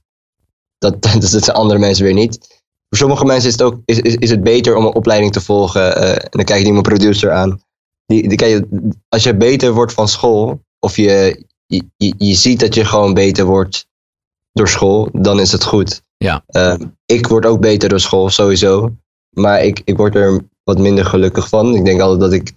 Dat, 0.78 1.02
dat, 1.04 1.22
dat 1.22 1.44
zijn 1.44 1.58
andere 1.58 1.80
mensen 1.80 2.04
weer 2.04 2.14
niet. 2.14 2.51
Voor 2.92 3.00
sommige 3.00 3.26
mensen 3.26 3.48
is 3.48 3.52
het 3.54 3.62
ook 3.62 3.82
is, 3.86 4.00
is, 4.00 4.16
is 4.16 4.30
het 4.30 4.44
beter 4.44 4.76
om 4.76 4.86
een 4.86 4.94
opleiding 4.96 5.32
te 5.34 5.42
volgen. 5.42 5.96
eh, 5.96 6.10
en 6.12 6.30
dan 6.30 6.44
kijk 6.44 6.58
je 6.58 6.64
die 6.64 6.72
mijn 6.72 6.84
producer 6.84 7.32
aan. 7.32 7.62
Die, 8.06 8.28
die, 8.28 8.38
kijk, 8.38 8.52
je- 8.52 8.90
als 9.10 9.24
je 9.24 9.36
beter 9.36 9.74
wordt 9.74 9.94
van 9.94 10.08
school, 10.08 10.60
of 10.80 10.96
je, 10.96 11.46
je, 11.66 11.84
je, 12.18 12.34
ziet 12.36 12.60
dat 12.60 12.76
je 12.76 12.86
gewoon 12.86 13.14
beter 13.14 13.46
wordt 13.46 13.88
door 14.54 14.68
school, 14.70 15.10
dan 15.12 15.40
is 15.40 15.52
het 15.52 15.64
goed. 15.64 16.02
Ja. 16.18 16.44
Eh, 16.48 16.74
ik 17.06 17.28
word 17.28 17.46
ook 17.46 17.60
beter 17.62 17.90
door 17.90 18.00
school, 18.00 18.30
sowieso. 18.30 18.96
Maar 19.30 19.64
ik, 19.64 19.82
ik 19.86 19.98
word 19.98 20.16
er 20.16 20.42
wat 20.64 20.80
minder 20.80 21.06
gelukkig 21.06 21.50
van. 21.50 21.76
Ik 21.76 21.86
denk 21.86 22.02
altijd 22.02 22.20
dat 22.20 22.34
ik 22.34 22.52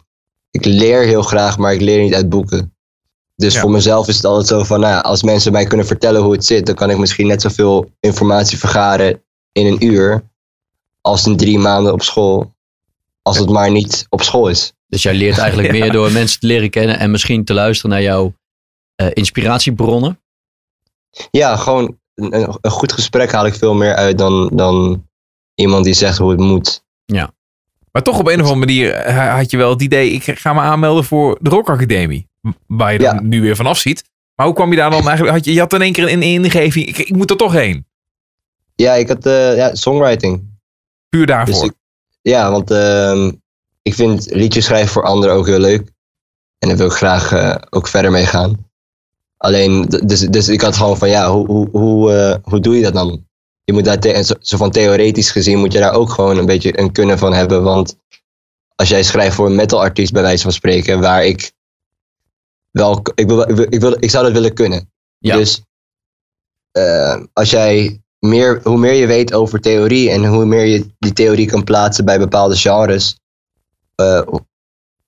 ik 0.50 0.64
leer 0.64 1.02
heel 1.02 1.22
graag, 1.22 1.58
maar 1.58 1.74
ik 1.74 1.80
leer 1.80 2.02
niet 2.02 2.14
uit 2.14 2.28
boeken. 2.28 2.74
Dus 3.36 3.54
Ja. 3.54 3.60
voor 3.60 3.70
mezelf 3.70 4.08
is 4.08 4.16
het 4.16 4.24
altijd 4.24 4.46
zo 4.46 4.62
van, 4.64 4.80
nou, 4.80 5.02
als 5.02 5.22
mensen 5.22 5.52
mij 5.52 5.64
kunnen 5.64 5.86
vertellen 5.86 6.22
hoe 6.22 6.32
het 6.32 6.44
zit, 6.44 6.66
dan 6.66 6.74
kan 6.74 6.90
ik 6.90 6.98
misschien 6.98 7.26
net 7.26 7.42
zoveel 7.42 7.90
informatie 8.00 8.58
vergaren 8.58 9.22
in 9.54 9.66
een 9.66 9.84
uur 9.84 10.22
als 11.00 11.26
in 11.26 11.36
drie 11.36 11.58
maanden 11.58 11.92
op 11.92 12.02
school. 12.02 12.52
Als 13.22 13.38
het 13.38 13.48
maar 13.48 13.70
niet 13.70 14.06
op 14.08 14.22
school 14.22 14.48
is. 14.48 14.72
Dus 14.86 15.02
jij 15.02 15.14
leert 15.14 15.38
eigenlijk 15.38 15.72
Ja. 15.74 15.78
meer 15.80 15.92
door 15.92 16.12
mensen 16.12 16.40
te 16.40 16.46
leren 16.46 16.70
kennen 16.70 16.98
en 16.98 17.10
misschien 17.10 17.44
te 17.44 17.54
luisteren 17.54 17.90
naar 17.90 18.02
jouw 18.02 18.34
eh, 18.94 19.06
inspiratiebronnen. 19.12 20.20
Ja, 21.30 21.56
gewoon 21.56 21.98
een, 22.14 22.34
een- 22.34 22.58
een 22.60 22.70
goed 22.70 22.92
gesprek 22.92 23.32
haal 23.32 23.46
ik 23.46 23.54
veel 23.54 23.74
meer 23.74 23.94
uit 23.94 24.18
dan, 24.18 24.50
dan 24.52 25.06
iemand 25.54 25.84
die 25.84 25.94
zegt 25.94 26.18
hoe 26.18 26.30
het 26.30 26.40
moet. 26.40 26.82
Maar 27.92 28.02
toch 28.02 28.18
op 28.18 28.26
een 28.26 28.40
of 28.40 28.50
andere 28.50 28.66
manier 28.66 28.90
eh, 28.92 29.34
had 29.34 29.50
je 29.50 29.56
wel 29.56 29.70
het 29.70 29.82
idee, 29.82 30.10
ik 30.10 30.22
ga 30.38 30.52
me 30.52 30.60
aanmelden 30.60 31.04
voor 31.04 31.38
de 31.40 31.50
Rock 31.50 31.68
Academie. 31.70 32.28
Waar 32.66 32.92
je 32.92 32.98
dan 32.98 33.14
Ja. 33.14 33.20
nu 33.22 33.40
weer 33.40 33.56
vanaf 33.56 33.78
ziet. 33.78 34.04
Maar 34.34 34.46
hoe 34.46 34.54
kwam 34.54 34.70
je 34.70 34.76
daar 34.76 34.90
dan 34.90 35.02
eigenlijk? 35.06 35.36
Had 35.36 35.44
je, 35.44 35.52
je 35.52 35.60
had 35.60 35.72
in 35.72 35.82
één 35.82 35.92
keer 35.92 36.12
een 36.12 36.22
ingeving, 36.22 36.86
ik, 36.86 36.98
ik 36.98 37.16
moet 37.16 37.30
er 37.30 37.36
toch 37.36 37.52
heen. 37.52 37.86
Ja, 38.74 38.92
ik 38.94 39.08
had 39.08 39.26
eh, 39.26 39.56
ja, 39.56 39.74
songwriting. 39.74 40.42
Puur 41.08 41.26
daarvoor. 41.26 41.54
Dus 41.54 41.62
ik, 41.62 41.72
ja, 42.22 42.50
want 42.50 42.70
ehm, 42.70 43.32
ik 43.82 43.94
vind 43.94 44.30
liedjes 44.30 44.64
schrijven 44.64 44.92
voor 44.92 45.04
anderen 45.04 45.34
ook 45.34 45.46
heel 45.46 45.58
leuk. 45.58 45.92
En 46.58 46.68
daar 46.68 46.76
wil 46.76 46.86
ik 46.86 46.92
graag 46.92 47.32
eh, 47.32 47.56
ook 47.70 47.88
verder 47.88 48.10
mee 48.10 48.26
gaan. 48.26 48.70
Alleen, 49.36 49.82
dus, 49.82 50.20
dus 50.20 50.48
ik 50.48 50.60
had 50.60 50.76
gewoon 50.76 50.98
van 50.98 51.08
ja, 51.08 51.30
hoe, 51.30 51.46
hoe, 51.46 51.68
hoe, 51.70 52.12
eh, 52.14 52.36
hoe 52.42 52.60
doe 52.60 52.76
je 52.76 52.82
dat 52.82 52.92
dan? 52.94 53.26
Je 53.64 53.72
moet 53.72 53.84
daar 53.84 53.98
the- 53.98 54.24
zo, 54.24 54.34
zo 54.40 54.56
van 54.56 54.70
theoretisch 54.70 55.30
gezien 55.30 55.58
moet 55.58 55.72
je 55.72 55.78
daar 55.78 55.94
ook 55.94 56.10
gewoon 56.10 56.38
een 56.38 56.46
beetje 56.46 56.78
een 56.78 56.92
kunnen 56.92 57.18
van 57.18 57.32
hebben. 57.32 57.62
Want 57.62 57.96
als 58.74 58.88
jij 58.88 59.02
schrijft 59.02 59.34
voor 59.34 59.46
een 59.46 59.54
metalartiest 59.54 60.12
bij 60.12 60.22
wijze 60.22 60.42
van 60.42 60.52
spreken, 60.52 61.00
waar 61.00 61.24
ik 61.24 61.52
wel, 62.70 63.02
ik, 63.14 63.26
wil, 63.26 63.40
ik, 63.48 63.56
wil, 63.56 63.66
ik, 63.68 63.80
wil, 63.80 63.96
ik 63.98 64.10
zou 64.10 64.24
dat 64.24 64.32
willen 64.32 64.54
kunnen. 64.54 64.92
Ja. 65.18 65.36
Dus 65.36 65.62
als 67.32 67.50
jij 67.50 68.03
meer, 68.24 68.60
hoe 68.62 68.78
meer 68.78 68.92
je 68.94 69.06
weet 69.06 69.32
over 69.34 69.60
theorie 69.60 70.10
en 70.10 70.24
hoe 70.24 70.44
meer 70.44 70.64
je 70.64 70.86
die 70.98 71.12
theorie 71.12 71.46
kan 71.46 71.64
plaatsen 71.64 72.04
bij 72.04 72.18
bepaalde 72.18 72.56
genres, 72.56 73.18
eh, 73.94 74.20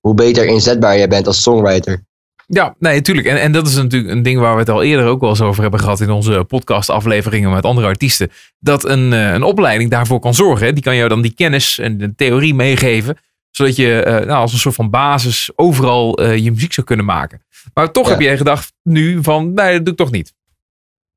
hoe- 0.01 0.15
beter 0.15 0.45
inzetbaar 0.47 0.97
jij 0.97 1.09
bent 1.09 1.27
als 1.27 1.43
songwriter. 1.43 2.05
Ja, 2.47 2.75
nee, 2.79 2.95
natuurlijk. 2.95 3.27
En, 3.27 3.41
en 3.41 3.53
dat 3.53 3.67
is 3.67 3.75
natuurlijk 3.75 4.13
een 4.13 4.23
ding 4.23 4.41
waar 4.41 4.53
we 4.55 4.59
het 4.61 4.69
al 4.69 4.83
eerder 4.83 5.07
ook 5.07 5.21
wel 5.21 5.31
eens 5.31 5.41
over 5.41 5.63
hebben 5.63 5.81
gehad 5.81 6.01
in 6.01 6.11
onze 6.11 6.45
podcastafleveringen 6.49 7.51
met 7.51 7.65
andere 7.65 7.87
artiesten. 7.87 8.31
Dat 8.59 8.85
een, 8.85 9.13
eh, 9.13 9.33
een 9.33 9.43
opleiding 9.43 9.91
daarvoor 9.91 10.21
kan 10.21 10.35
zorgen. 10.35 10.67
Hè. 10.67 10.73
Die 10.73 10.83
kan 10.83 10.97
jou 10.97 11.09
dan 11.09 11.23
die 11.23 11.35
kennis 11.35 11.79
en 11.79 11.99
de 11.99 12.15
theorie 12.15 12.55
meegeven. 12.55 13.17
Zodat 13.51 13.77
je 13.77 14.03
eh, 14.03 14.13
nou, 14.27 14.41
als 14.41 14.53
een 14.53 14.59
soort 14.59 14.75
van 14.75 14.91
basis 14.91 15.51
overal 15.55 16.23
je 16.33 16.51
muziek 16.53 16.73
zou 16.73 16.87
kunnen 16.87 17.05
maken. 17.07 17.43
Maar 17.75 17.93
toch 17.93 18.05
Ja. 18.05 18.11
heb 18.11 18.21
jij 18.21 18.37
gedacht 18.37 18.73
nu 18.83 19.23
van, 19.23 19.55
nee, 19.55 19.73
dat 19.75 19.85
doe 19.85 19.93
ik 19.93 19.99
toch 19.99 20.11
niet. 20.11 20.33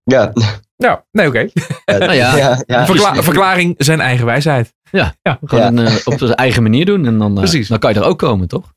Ja. 0.03 0.33
Nou, 0.83 0.99
nee, 1.11 1.27
oké. 1.27 1.49
Nou 1.85 2.13
ja, 2.13 2.37
ja, 2.37 2.63
ja. 2.67 2.85
Verkla- 2.85 3.23
verklaring 3.23 3.75
zijn 3.77 3.99
eigen 3.99 4.25
wijsheid. 4.25 4.73
Ja, 4.91 5.15
Ja. 5.21 5.39
gewoon 5.43 5.79
eh, 5.79 5.95
op 6.05 6.17
zijn 6.17 6.35
eigen 6.35 6.63
manier 6.63 6.85
doen. 6.85 7.05
En 7.05 7.17
dan, 7.17 7.31
eh, 7.31 7.37
Precies. 7.37 7.67
dan 7.67 7.79
kan 7.79 7.93
je 7.93 7.99
er 7.99 8.05
ook 8.05 8.19
komen, 8.19 8.47
toch? 8.47 8.73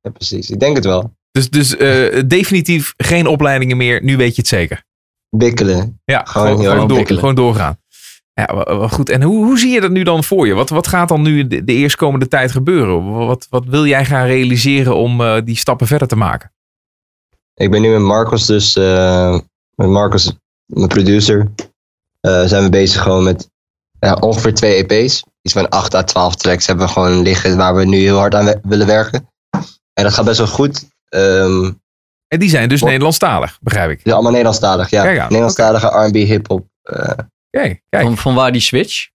Ja, 0.00 0.10
precies. 0.10 0.50
Ik 0.50 0.60
denk 0.60 0.76
het 0.76 0.84
wel. 0.84 1.14
Dus, 1.30 1.50
dus 1.50 1.76
eh, 1.76 2.22
definitief 2.26 2.94
geen 2.96 3.26
opleidingen 3.26 3.76
meer. 3.76 4.02
Nu 4.02 4.16
weet 4.16 4.34
je 4.34 4.40
het 4.40 4.50
zeker. 4.50 4.84
Bikkelen. 5.30 6.00
Ja, 6.04 6.22
Gewoon 6.24 6.58
gewoon, 6.58 6.88
door, 6.88 7.06
gewoon 7.06 7.34
doorgaan. 7.34 7.76
Ja, 8.34 8.64
goed. 8.88 9.08
En 9.08 9.22
hoe, 9.22 9.44
hoe 9.44 9.58
zie 9.58 9.70
je 9.72 9.80
dat 9.80 9.90
nu 9.90 10.02
dan 10.02 10.24
voor 10.24 10.46
je? 10.46 10.54
Wat, 10.54 10.68
wat 10.70 10.86
gaat 10.86 11.08
dan 11.08 11.22
nu 11.22 11.46
de, 11.46 11.64
de 11.64 11.72
eerstkomende 11.72 12.28
tijd 12.28 12.50
gebeuren? 12.52 13.10
Wat, 13.12 13.46
wat 13.50 13.64
wil 13.64 13.86
jij 13.86 14.04
gaan 14.04 14.26
realiseren 14.26 14.96
om 14.96 15.20
eh, 15.20 15.36
die 15.44 15.56
stappen 15.56 15.86
verder 15.86 16.08
te 16.08 16.16
maken? 16.16 16.52
Ik 17.54 17.70
ben 17.70 17.82
nu 17.82 17.88
met 17.90 18.00
Marcos 18.00 18.46
dus, 18.46 18.76
eh, 18.76 19.38
met 19.74 19.88
Marcos, 19.88 20.32
mijn 20.74 20.88
producer, 20.88 21.50
eh, 22.20 22.44
zijn 22.44 22.62
we 22.62 22.68
bezig 22.70 23.02
gewoon 23.02 23.24
met 23.24 23.50
ja, 23.98 24.14
ongeveer 24.14 24.54
twee 24.54 24.84
EP's. 24.88 25.24
Iets 25.42 25.54
van 25.54 25.68
8 25.68 25.94
à 25.94 26.02
12 26.02 26.36
tracks 26.36 26.66
hebben 26.66 26.86
we 26.86 26.92
gewoon 26.92 27.22
liggen 27.22 27.56
waar 27.56 27.74
we 27.74 27.84
nu 27.84 27.96
heel 27.98 28.18
hard 28.18 28.34
aan 28.34 28.44
we- 28.44 28.60
willen 28.62 28.86
werken. 28.86 29.28
En 29.92 30.04
dat 30.04 30.12
gaat 30.14 30.24
best 30.24 30.38
wel 30.38 30.46
goed. 30.46 30.88
Ehm, 31.08 31.70
En 32.28 32.38
die 32.38 32.48
zijn 32.48 32.68
dus 32.68 32.80
Wat? 32.80 32.88
Nederlandstalig, 32.88 33.58
begrijp 33.60 33.90
ik. 33.90 34.00
is 34.04 34.12
allemaal 34.12 34.30
Nederlandstalig, 34.30 34.90
ja. 34.90 35.02
Nederlandstalige 35.22 35.86
R&B, 35.86 36.14
hip-hop. 36.14 36.66
Eh, 36.82 37.12
Kijk, 37.50 37.82
kijk. 37.88 38.02
Van, 38.04 38.16
van 38.16 38.34
waar 38.34 38.52
die 38.52 38.60
switch? 38.60 39.10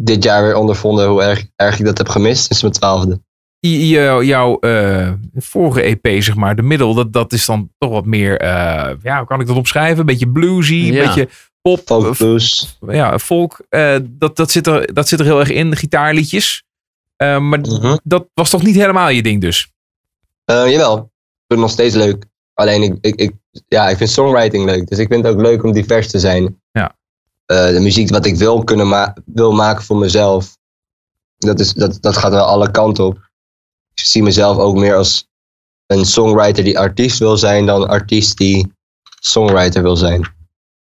dit 0.00 0.22
jaar 0.22 0.42
weer 0.42 0.54
ondervonden 0.56 1.08
hoe 1.08 1.22
erg, 1.22 1.46
erg 1.56 1.78
ik 1.78 1.84
dat 1.84 1.98
heb 1.98 2.08
gemist 2.08 2.44
sinds 2.44 2.62
mijn 2.62 2.74
twaalfde. 2.74 3.20
I- 3.60 3.88
jou- 3.88 4.24
jouw 4.24 4.58
eh, 4.58 5.12
vorige 5.34 5.82
EP, 5.82 6.22
zeg 6.22 6.34
maar, 6.34 6.56
de 6.56 6.62
middel, 6.62 6.94
dat, 6.94 7.12
dat 7.12 7.32
is 7.32 7.46
dan 7.46 7.70
toch 7.78 7.90
wat 7.90 8.04
meer, 8.04 8.38
eh, 8.40 8.94
ja, 9.02 9.18
hoe 9.18 9.26
kan 9.26 9.40
ik 9.40 9.46
dat 9.46 9.56
omschrijven? 9.56 9.98
Een 10.00 10.06
beetje 10.06 10.28
bluesy, 10.30 10.74
een 10.74 10.92
Ja. 10.92 11.04
beetje 11.06 11.28
pop, 11.62 11.80
Folk 11.84 12.04
eh, 12.06 12.10
blues. 12.16 12.78
ja, 12.88 13.18
folk. 13.18 13.60
dat, 14.02 14.36
dat, 14.36 14.50
zit 14.50 14.66
er, 14.66 14.94
dat 14.94 15.08
zit 15.08 15.18
er 15.20 15.24
heel 15.26 15.40
erg 15.40 15.50
in, 15.50 15.76
gitaarliedjes. 15.76 16.64
Maar 17.16 17.40
Mhm. 17.60 17.96
dat 18.02 18.26
was 18.34 18.50
toch 18.50 18.62
niet 18.62 18.74
helemaal 18.74 19.08
je 19.08 19.22
ding 19.22 19.40
dus? 19.40 19.72
Jawel, 20.44 20.94
ik 20.96 21.02
vind 21.02 21.08
het 21.46 21.58
nog 21.58 21.70
steeds 21.70 21.94
leuk. 21.94 22.24
Alleen 22.54 22.82
ik, 22.82 22.96
ik, 23.00 23.14
ik, 23.14 23.32
ja, 23.68 23.88
ik 23.88 23.96
vind 23.96 24.10
songwriting 24.10 24.64
leuk. 24.64 24.88
Dus 24.88 24.98
ik 24.98 25.08
vind 25.08 25.24
het 25.24 25.32
ook 25.34 25.40
leuk 25.40 25.62
om 25.64 25.72
divers 25.72 26.10
te 26.10 26.18
zijn. 26.18 26.60
Ja. 26.72 26.94
De 27.46 27.78
muziek 27.80 28.10
wat 28.10 28.26
ik 28.26 28.36
wil, 28.36 28.64
kunnen 28.64 28.88
ma 28.88 29.16
wil 29.24 29.52
maken 29.52 29.84
voor 29.84 29.96
mezelf. 29.96 30.56
Dat, 31.38 31.60
is, 31.60 31.72
dat, 31.72 31.98
dat 32.00 32.16
gaat 32.16 32.32
wel 32.32 32.44
alle 32.44 32.70
kanten 32.70 33.04
op. 33.04 33.25
Ik 34.00 34.04
zie 34.06 34.22
mezelf 34.22 34.56
ook 34.58 34.76
meer 34.76 34.96
als 34.96 35.28
een 35.86 36.04
songwriter 36.04 36.64
die 36.64 36.78
artiest 36.78 37.18
wil 37.18 37.36
zijn 37.36 37.66
dan 37.66 37.82
een 37.82 37.88
artiest 37.88 38.36
die 38.36 38.72
songwriter 39.20 39.82
wil 39.82 39.96
zijn. 39.96 40.20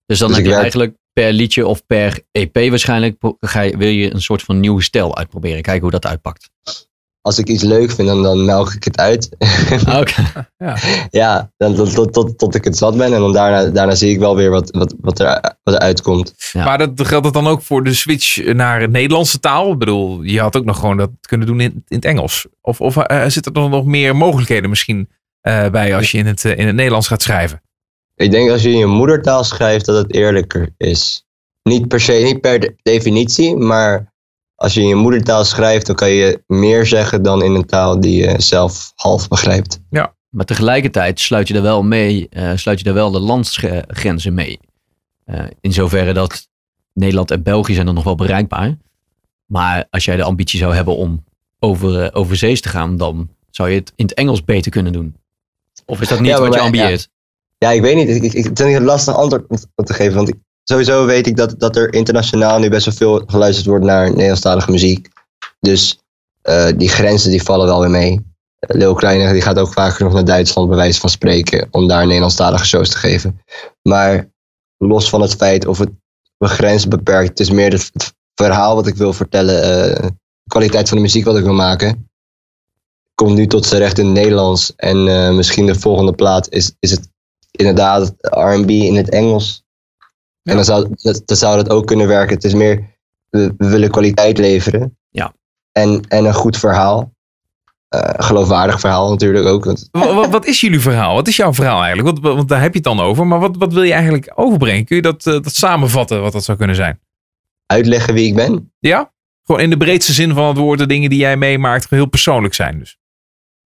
Dus 0.06 0.20
dan 0.20 0.28
Dus 0.28 0.38
heb 0.38 0.46
je 0.46 0.52
werk- 0.52 0.62
eigenlijk 0.62 0.94
per 1.14 1.34
liedje 1.34 1.68
of 1.68 1.86
per 1.86 2.22
EP 2.32 2.54
waarschijnlijk 2.70 3.24
ga 3.40 3.62
je, 3.62 3.78
wil 3.78 3.88
je 3.88 4.14
een 4.14 4.22
soort 4.22 4.42
van 4.42 4.60
nieuwe 4.60 4.82
stijl 4.82 5.18
uitproberen. 5.18 5.62
Kijken 5.62 5.82
hoe 5.82 5.92
dat 5.92 6.06
uitpakt. 6.06 6.50
Als 7.22 7.38
ik 7.38 7.48
iets 7.48 7.64
leuk 7.64 7.92
vind, 7.92 8.08
dan, 8.08 8.24
dan 8.24 8.46
melk 8.46 8.74
ik 8.74 8.84
het 8.84 8.98
uit. 8.98 9.30
Ah, 9.86 10.00
Oké. 10.00 10.48
ja, 11.10 11.52
dan, 11.58 11.76
tot, 11.76 11.94
tot, 11.94 12.14
tot, 12.14 12.38
tot 12.38 12.56
ik 12.56 12.64
het 12.64 12.78
zat 12.78 12.98
ben. 12.98 13.14
En 13.14 13.20
dan 13.20 13.34
daarna, 13.34 13.66
daarna 13.72 13.96
zie 13.96 14.10
ik 14.12 14.20
wel 14.20 14.36
weer 14.36 14.50
wat, 14.50 14.70
wat, 14.72 14.96
wat, 15.02 15.20
er, 15.20 15.56
wat 15.64 15.74
er 15.74 15.80
uitkomt. 15.80 16.34
Ja. 16.52 16.66
Maar 16.66 16.78
dat 16.78 17.08
geldt 17.08 17.26
het 17.26 17.34
dan 17.34 17.48
ook 17.48 17.62
voor 17.62 17.84
de 17.84 17.94
switch 17.94 18.54
naar 18.54 18.82
het 18.82 18.92
Nederlandse 18.92 19.40
taal? 19.40 19.72
Ik 19.72 19.78
bedoel, 19.78 20.22
je 20.22 20.40
had 20.40 20.56
ook 20.58 20.66
nog 20.66 20.80
gewoon 20.80 20.98
dat 20.98 21.10
kunnen 21.22 21.48
doen 21.48 21.60
in, 21.60 21.72
in 21.72 21.96
het 21.96 22.06
Engels. 22.06 22.48
Of, 22.62 22.82
of 22.82 22.98
eh, 22.98 23.26
zitten 23.28 23.54
er 23.54 23.70
nog 23.70 23.86
meer 23.86 24.16
mogelijkheden 24.16 24.70
misschien 24.70 25.10
eh, 25.42 25.70
bij 25.70 25.96
als 25.96 26.12
je 26.12 26.18
in 26.18 26.26
het, 26.26 26.46
eh, 26.46 26.58
in 26.58 26.66
het 26.68 26.76
Nederlands 26.76 27.08
gaat 27.08 27.22
schrijven? 27.22 27.62
Ik 28.16 28.32
denk 28.32 28.50
als 28.50 28.62
je 28.62 28.70
in 28.70 28.78
je 28.78 28.86
moedertaal 28.86 29.44
schrijft 29.44 29.86
dat 29.86 29.96
het 29.98 30.14
eerlijker 30.14 30.70
is. 30.78 31.26
Niet 31.64 31.88
per 31.88 32.02
se, 32.02 32.12
niet 32.14 32.42
per 32.42 32.60
de- 32.60 32.76
definitie, 32.82 33.56
maar 33.56 34.11
als 34.62 34.74
je 34.74 34.82
in 34.82 34.88
je 34.88 34.96
moedertaal 34.96 35.46
schrijft, 35.46 35.86
dan 35.86 35.96
kan 35.96 36.10
je 36.12 36.44
meer 36.48 36.86
zeggen 36.86 37.24
dan 37.24 37.44
in 37.44 37.56
een 37.56 37.66
taal 37.66 38.00
die 38.00 38.22
je 38.22 38.42
zelf 38.42 38.92
half 38.96 39.28
begrijpt. 39.28 39.80
Maar 40.30 40.46
tegelijkertijd 40.46 41.20
sluit 41.20 41.48
je 41.48 41.54
er 41.54 41.62
wel 41.62 41.84
mee, 41.84 42.28
eh, 42.30 42.52
sluit 42.56 42.80
je 42.80 42.86
er 42.86 42.94
wel 42.94 43.12
de 43.12 43.20
landsgrenzen 43.20 44.34
mee. 44.34 44.60
Eh, 45.26 45.44
in 45.62 45.74
zoverre 45.74 46.14
dat 46.14 46.48
Nederland 46.94 47.32
en 47.32 47.44
België 47.44 47.74
zijn 47.74 47.86
dan 47.86 47.96
nog 47.96 48.04
wel 48.04 48.16
bereikbaar. 48.16 48.78
Maar 49.46 49.88
als 49.90 50.06
jij 50.06 50.16
de 50.16 50.24
ambitie 50.24 50.60
zou 50.60 50.76
hebben 50.76 50.96
om 50.96 51.24
over, 51.60 52.02
eh, 52.04 52.10
over 52.20 52.36
zees 52.36 52.62
te 52.62 52.70
gaan, 52.70 52.98
dan 52.98 53.30
zou 53.50 53.70
je 53.70 53.76
het 53.80 53.94
in 53.96 54.06
het 54.06 54.14
Engels 54.14 54.44
beter 54.44 54.72
kunnen 54.72 54.94
doen. 54.94 55.16
Of 55.86 56.02
is 56.02 56.08
dat 56.08 56.20
niet 56.20 56.30
Ja, 56.30 56.40
wat 56.40 56.54
je 56.54 56.60
ambieert? 56.60 57.10
Ja, 57.58 57.72
ik 57.72 57.82
weet 57.82 57.96
niet. 57.96 58.10
Ik, 58.10 58.24
ik, 58.34 58.44
het 58.44 58.60
is 58.60 58.76
een 58.76 58.84
lastig 58.84 59.16
antwoord 59.16 59.46
te 59.76 59.94
geven. 59.94 60.16
Want 60.16 60.30
ik- 60.30 60.40
sowieso 60.72 61.06
weet 61.06 61.28
ik 61.28 61.36
dat, 61.36 61.60
dat 61.60 61.76
er 61.76 61.94
internationaal 61.94 62.60
nu 62.60 62.70
best 62.70 62.86
wel 62.86 62.96
veel 62.96 63.24
geluisterd 63.26 63.68
wordt 63.68 63.86
naar 63.86 64.10
Nederlandstalige 64.10 64.72
muziek. 64.72 65.10
Dus 65.60 66.00
eh, 66.42 66.68
die 66.78 66.90
grenzen 66.90 67.32
die 67.32 67.44
vallen 67.44 67.66
wel 67.66 67.80
weer 67.80 67.90
mee. 67.90 68.12
Uh, 68.12 68.20
Lil 68.78 68.94
Kleine 68.94 69.34
die 69.34 69.42
gaat 69.42 69.60
ook 69.60 69.74
vaker 69.74 70.04
nog 70.04 70.14
naar 70.14 70.26
Duitsland 70.26 70.68
bij 70.68 70.78
wijze 70.78 71.00
van 71.00 71.10
spreken. 71.10 71.68
Om 71.72 71.88
daar 71.88 72.06
Nederlandstalige 72.06 72.66
shows 72.66 72.90
te 72.90 72.98
geven. 72.98 73.40
Maar 73.82 74.30
los 74.78 75.10
van 75.10 75.22
het 75.22 75.36
feit 75.36 75.66
of 75.66 75.78
het 75.78 75.90
mijn 76.38 76.54
grenzen 76.54 76.90
beperkt. 76.90 77.30
Het 77.30 77.40
is 77.40 77.52
meer 77.52 77.72
het, 77.72 78.14
verhaal 78.36 78.76
wat 78.76 78.88
ik 78.88 78.96
wil 78.96 79.14
vertellen. 79.14 79.64
eh, 79.64 80.02
de 80.04 80.50
kwaliteit 80.50 80.88
van 80.88 80.98
de 80.98 81.04
muziek 81.04 81.26
wat 81.26 81.38
ik 81.38 81.44
wil 81.44 81.54
maken. 81.54 82.10
Komt 83.16 83.36
nu 83.36 83.48
tot 83.48 83.66
zijn 83.66 83.82
recht 83.82 83.98
in 83.98 84.06
het 84.06 84.14
Nederlands. 84.14 84.74
En 84.76 85.08
eh, 85.08 85.36
misschien 85.36 85.66
de 85.66 85.80
volgende 85.80 86.14
plaat 86.14 86.50
is, 86.50 86.76
is 86.80 86.92
het 86.92 87.10
inderdaad 87.52 88.14
R&B 88.20 88.70
in 88.70 88.96
het 88.96 89.10
Engels. 89.10 89.64
En 90.44 90.56
dan 90.56 90.66
zou, 90.66 90.88
dat, 91.02 91.22
dan 91.26 91.38
zou 91.38 91.56
dat 91.56 91.70
ook 91.70 91.88
kunnen 91.88 92.08
werken. 92.08 92.36
Het 92.36 92.44
is 92.44 92.54
meer, 92.54 92.84
we, 93.30 93.54
we 93.58 93.70
willen 93.70 93.92
kwaliteit 93.92 94.38
leveren. 94.38 94.98
Ja. 95.10 95.34
En, 95.72 96.02
en 96.08 96.26
een 96.26 96.34
goed 96.34 96.58
verhaal. 96.58 97.14
Eh, 97.88 98.14
geloofwaardig 98.26 98.80
verhaal 98.80 99.10
natuurlijk 99.10 99.46
ook. 99.46 99.66
Want 99.66 99.88
Wa- 99.92 100.14
wa- 100.14 100.30
wat 100.30 100.46
is 100.46 100.62
jullie 100.62 100.80
verhaal? 100.80 101.14
Wat 101.16 101.28
is 101.28 101.36
jouw 101.36 101.54
verhaal 101.54 101.84
eigenlijk? 101.84 102.08
Want, 102.22 102.36
want 102.36 102.50
daar 102.50 102.62
heb 102.62 102.72
je 102.72 102.80
het 102.80 102.88
dan 102.88 103.00
over. 103.00 103.28
Maar 103.28 103.40
wat, 103.40 103.58
wat 103.58 103.74
wil 103.74 103.84
je 103.84 103.94
eigenlijk 103.94 104.32
overbrengen? 104.36 104.86
Kun 104.86 104.96
je 104.96 105.02
dat, 105.02 105.26
eh, 105.26 105.34
dat 105.34 105.54
samenvatten, 105.54 106.22
wat 106.22 106.32
dat 106.32 106.44
zou 106.44 106.58
kunnen 106.58 106.76
zijn? 106.76 107.00
uitleggen 107.66 108.14
wie 108.14 108.28
ik 108.28 108.36
ben. 108.36 108.74
Ja? 108.80 109.14
Gewoon 109.44 109.62
in 109.62 109.70
de 109.70 109.78
breedste 109.78 110.14
zin 110.14 110.34
van 110.34 110.48
het 110.48 110.58
woord, 110.58 110.80
de 110.80 110.86
dingen 110.86 111.10
die 111.10 111.20
jij 111.20 111.38
meemaakt, 111.38 111.90
heel 111.90 112.06
persoonlijk 112.06 112.54
zijn 112.54 112.80
dus. 112.80 112.98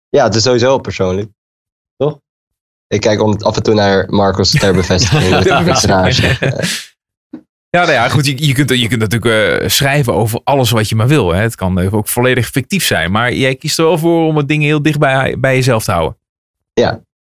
Ja, 0.10 0.24
het 0.24 0.36
is 0.36 0.44
sowieso 0.44 0.78
persoonlijk. 0.78 1.30
Ik 2.88 3.02
kijk 3.02 3.22
om, 3.22 3.36
af 3.42 3.56
en 3.56 3.64
toe 3.64 3.74
naar 3.74 4.06
Marcos 4.10 4.52
ter 4.52 4.74
bevestiging. 4.74 5.30
Ja, 7.76 7.82
nou 7.82 7.94
ja, 7.94 8.10
goed. 8.10 8.26
Je, 8.26 8.48
je, 8.48 8.54
kunt, 8.54 8.70
je 8.70 8.88
kunt 8.88 9.00
natuurlijk 9.00 9.62
eh, 9.62 9.70
schrijven 9.70 10.14
over 10.14 10.42
alles 10.44 10.72
wat 10.72 10.90
je 10.90 10.96
maar 10.96 11.08
wil. 11.08 11.34
Hè. 11.34 11.42
Het 11.42 11.56
kan 11.56 11.92
ook 11.92 12.08
volledig 12.08 12.48
fictief 12.48 12.86
zijn. 12.86 13.12
Maar 13.12 13.34
jij 13.34 13.56
kiest 13.56 13.78
er 13.78 13.86
wel 13.86 13.98
voor 13.98 14.28
om 14.28 14.38
het 14.38 14.48
dingen 14.48 14.66
heel 14.66 14.82
dicht 14.82 15.00
bij, 15.00 15.40
bij 15.40 15.56
jezelf 15.56 15.84
te 15.84 15.92
houden. 15.92 16.18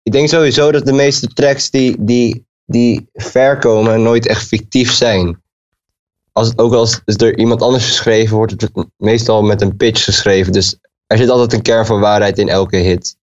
Ik 0.04 0.12
denk 0.12 0.28
sowieso 0.28 0.72
dat 0.72 0.86
de 0.86 0.94
meeste 0.94 1.28
tracks 1.28 1.70
die, 1.70 1.96
die, 2.00 2.46
die 2.66 3.10
ver 3.14 3.58
komen 3.58 4.02
nooit 4.02 4.28
echt 4.28 4.48
fictief 4.48 4.92
zijn. 4.92 5.42
Als 6.32 6.48
het 6.48 6.60
ook 6.60 6.74
als 6.74 7.02
is 7.06 7.18
door 7.18 7.36
iemand 7.36 7.62
anders 7.62 7.86
geschreven 7.86 8.36
wordt, 8.36 8.62
het 8.62 8.72
meestal 8.98 9.42
met 9.42 9.62
een 9.62 9.78
pitch 9.78 10.04
geschreven. 10.04 10.52
Dus 10.52 10.78
er 11.08 11.18
zit 11.18 11.30
altijd 11.30 11.54
een 11.54 11.62
kern 11.62 11.86
van 11.86 12.00
waarheid 12.00 12.38
in 12.38 12.50
elke 12.50 12.78
hit. 12.78 13.16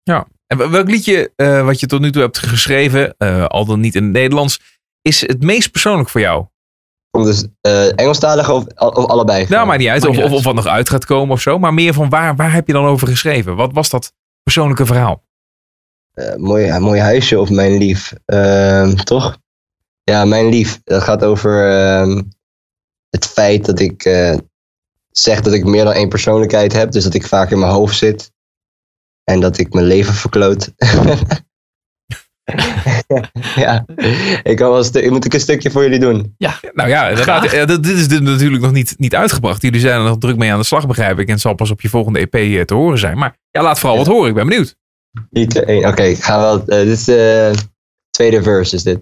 En 0.61 0.71
welk 0.71 0.89
liedje 0.91 1.33
eh, 1.37 1.65
wat 1.65 1.81
je 1.81 1.87
tot 1.87 2.01
nu 2.01 2.13
toe 2.13 2.23
hebt 2.23 2.39
geschreven, 2.39 3.15
eh, 3.19 3.47
al 3.47 3.65
dan 3.65 3.81
niet 3.81 3.95
in 3.95 4.03
het 4.03 4.13
Nederlands, 4.13 4.61
is 5.03 5.21
het 5.21 5.43
meest 5.43 5.71
persoonlijk 5.71 6.09
voor 6.09 6.21
jou? 6.21 6.45
Om 7.11 7.25
dus 7.25 7.47
eh 7.61 7.99
Engelstalige 7.99 8.53
of, 8.53 8.65
of 8.77 9.07
allebei? 9.07 9.47
Nou, 9.49 9.67
maakt 9.67 9.79
niet 9.79 9.89
uit. 9.89 10.03
Maakt 10.03 10.17
Of, 10.17 10.17
niet 10.23 10.31
of, 10.31 10.35
uit. 10.35 10.45
wat 10.45 10.55
nog 10.55 10.67
uit 10.67 10.89
gaat 10.89 11.05
komen 11.05 11.35
of 11.35 11.41
zo. 11.41 11.59
Maar 11.59 11.75
meer 11.75 11.93
van 11.95 12.09
waar, 12.09 12.37
waar 12.37 12.53
heb 12.53 12.67
je 12.67 12.73
dan 12.73 12.85
over 12.85 13.09
geschreven? 13.09 13.57
Wat 13.57 13.73
was 13.73 13.91
dat 13.91 14.13
persoonlijke 14.43 14.87
verhaal? 14.87 15.23
Eh, 16.13 16.35
mooi, 16.37 16.65
ja, 16.65 16.79
mooi 16.79 17.01
huisje 17.01 17.41
of 17.41 17.51
mijn 17.51 17.77
lief. 17.79 18.13
Ehm, 18.25 18.95
toch? 18.95 19.39
Ja, 20.03 20.25
mijn 20.25 20.49
lief. 20.49 20.81
Dat 20.85 21.03
gaat 21.03 21.25
over 21.25 21.71
ehm, 21.71 22.23
het 23.11 23.27
feit 23.27 23.65
dat 23.65 23.81
ik 23.81 24.05
eh, 24.05 24.37
zeg 25.11 25.41
dat 25.41 25.53
ik 25.53 25.65
meer 25.65 25.85
dan 25.85 25.93
één 25.93 26.09
persoonlijkheid 26.09 26.73
heb. 26.73 26.93
Dus 26.93 27.05
dat 27.05 27.15
ik 27.15 27.27
vaak 27.27 27.51
in 27.51 27.59
mijn 27.59 27.73
hoofd 27.73 27.97
zit. 27.97 28.33
En 29.25 29.41
dat 29.41 29.59
ik 29.59 29.73
mijn 29.73 29.87
leven 29.87 30.15
verkloot. 30.15 30.73
ja, 33.57 33.85
ik, 34.43 34.57
kan 34.57 34.71
wel 34.71 35.11
moet 35.11 35.25
ik 35.25 35.35
een 35.35 35.41
stukje 35.41 35.71
voor 35.71 35.83
jullie 35.83 35.99
doen? 35.99 36.35
Nou 36.73 36.89
ja, 36.89 37.09
dat 37.09 37.19
Graag. 37.19 37.43
gaat- 37.51 37.53
eh, 37.53 37.67
dit 37.67 37.87
is 37.87 38.09
dit 38.09 38.23
natuurlijk 38.23 38.63
nog 38.63 38.73
niet, 38.73 38.95
niet 38.99 39.15
uitgebracht. 39.15 39.63
Jullie 39.63 39.81
zijn 39.81 40.01
er 40.01 40.05
nog 40.07 40.19
druk 40.19 40.37
mee 40.37 40.53
aan 40.53 40.59
de 40.59 40.65
slag, 40.65 40.87
begrijp 40.87 41.19
ik. 41.19 41.27
En 41.27 41.33
het 41.33 41.41
zal 41.41 41.55
pas 41.55 41.71
op 41.71 41.81
je 41.81 41.89
volgende 41.89 42.19
EP 42.19 42.35
eh, 42.35 42.61
te 42.61 42.75
horen 42.75 42.99
zijn. 42.99 43.19
Maar 43.19 43.37
ja, 43.51 43.63
laat 43.63 43.79
vooral 43.79 43.99
wat 43.99 44.07
horen. 44.07 44.29
Ik 44.29 44.35
ben 44.35 44.47
benieuwd. 44.49 44.77
1. 45.33 45.87
Oké, 45.89 46.03
ik 46.03 46.23
ga 46.25 46.41
wel. 46.41 46.59
eh, 46.61 46.79
dit 46.79 46.87
is 46.89 47.05
de 47.05 47.53
tweede 48.11 48.43
verse, 48.43 48.75
is 48.77 48.83
dit. 48.83 49.01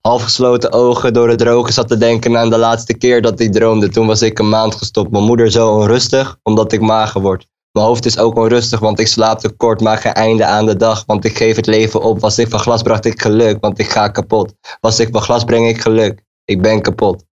Half 0.00 0.22
gesloten 0.22 0.72
ogen 0.72 1.12
door 1.12 1.28
het 1.28 1.38
drogen 1.38 1.72
zat 1.72 1.88
te 1.88 1.96
denken 1.98 2.36
aan 2.38 2.50
de 2.50 2.56
laatste 2.58 2.94
keer 2.96 3.22
dat 3.22 3.40
ik 3.40 3.52
droomde. 3.52 3.88
Toen 3.88 4.06
was 4.06 4.22
ik 4.22 4.38
een 4.38 4.48
maand 4.48 4.74
gestopt. 4.74 5.10
Mijn 5.10 5.24
moeder 5.24 5.50
zo 5.50 5.74
onrustig, 5.74 6.38
omdat 6.42 6.72
ik 6.72 6.80
mager 6.80 7.20
word. 7.20 7.48
Mijn 7.72 7.86
hoofd 7.86 8.06
is 8.06 8.18
ook 8.18 8.36
onrustig, 8.36 8.80
want 8.80 8.98
ik 9.00 9.06
slaap 9.06 9.38
te 9.38 9.48
kort, 9.50 9.80
maar 9.80 9.98
geen 9.98 10.12
einde 10.12 10.44
aan 10.44 10.66
de 10.66 10.76
dag. 10.76 11.02
Want 11.06 11.24
ik 11.24 11.36
geef 11.36 11.56
het 11.56 11.66
leven 11.66 12.02
op. 12.02 12.20
Was 12.20 12.38
ik 12.38 12.48
van 12.48 12.58
glas, 12.60 12.82
bracht 12.82 13.04
ik 13.04 13.22
geluk, 13.22 13.56
want 13.60 13.78
ik 13.78 13.90
ga 13.90 14.08
kapot. 14.08 14.54
Was 14.80 15.00
ik 15.00 15.08
van 15.12 15.20
glas, 15.22 15.44
breng 15.44 15.68
ik 15.68 15.80
geluk. 15.80 16.22
Ik 16.44 16.62
ben 16.62 16.82
kapot. 16.82 17.24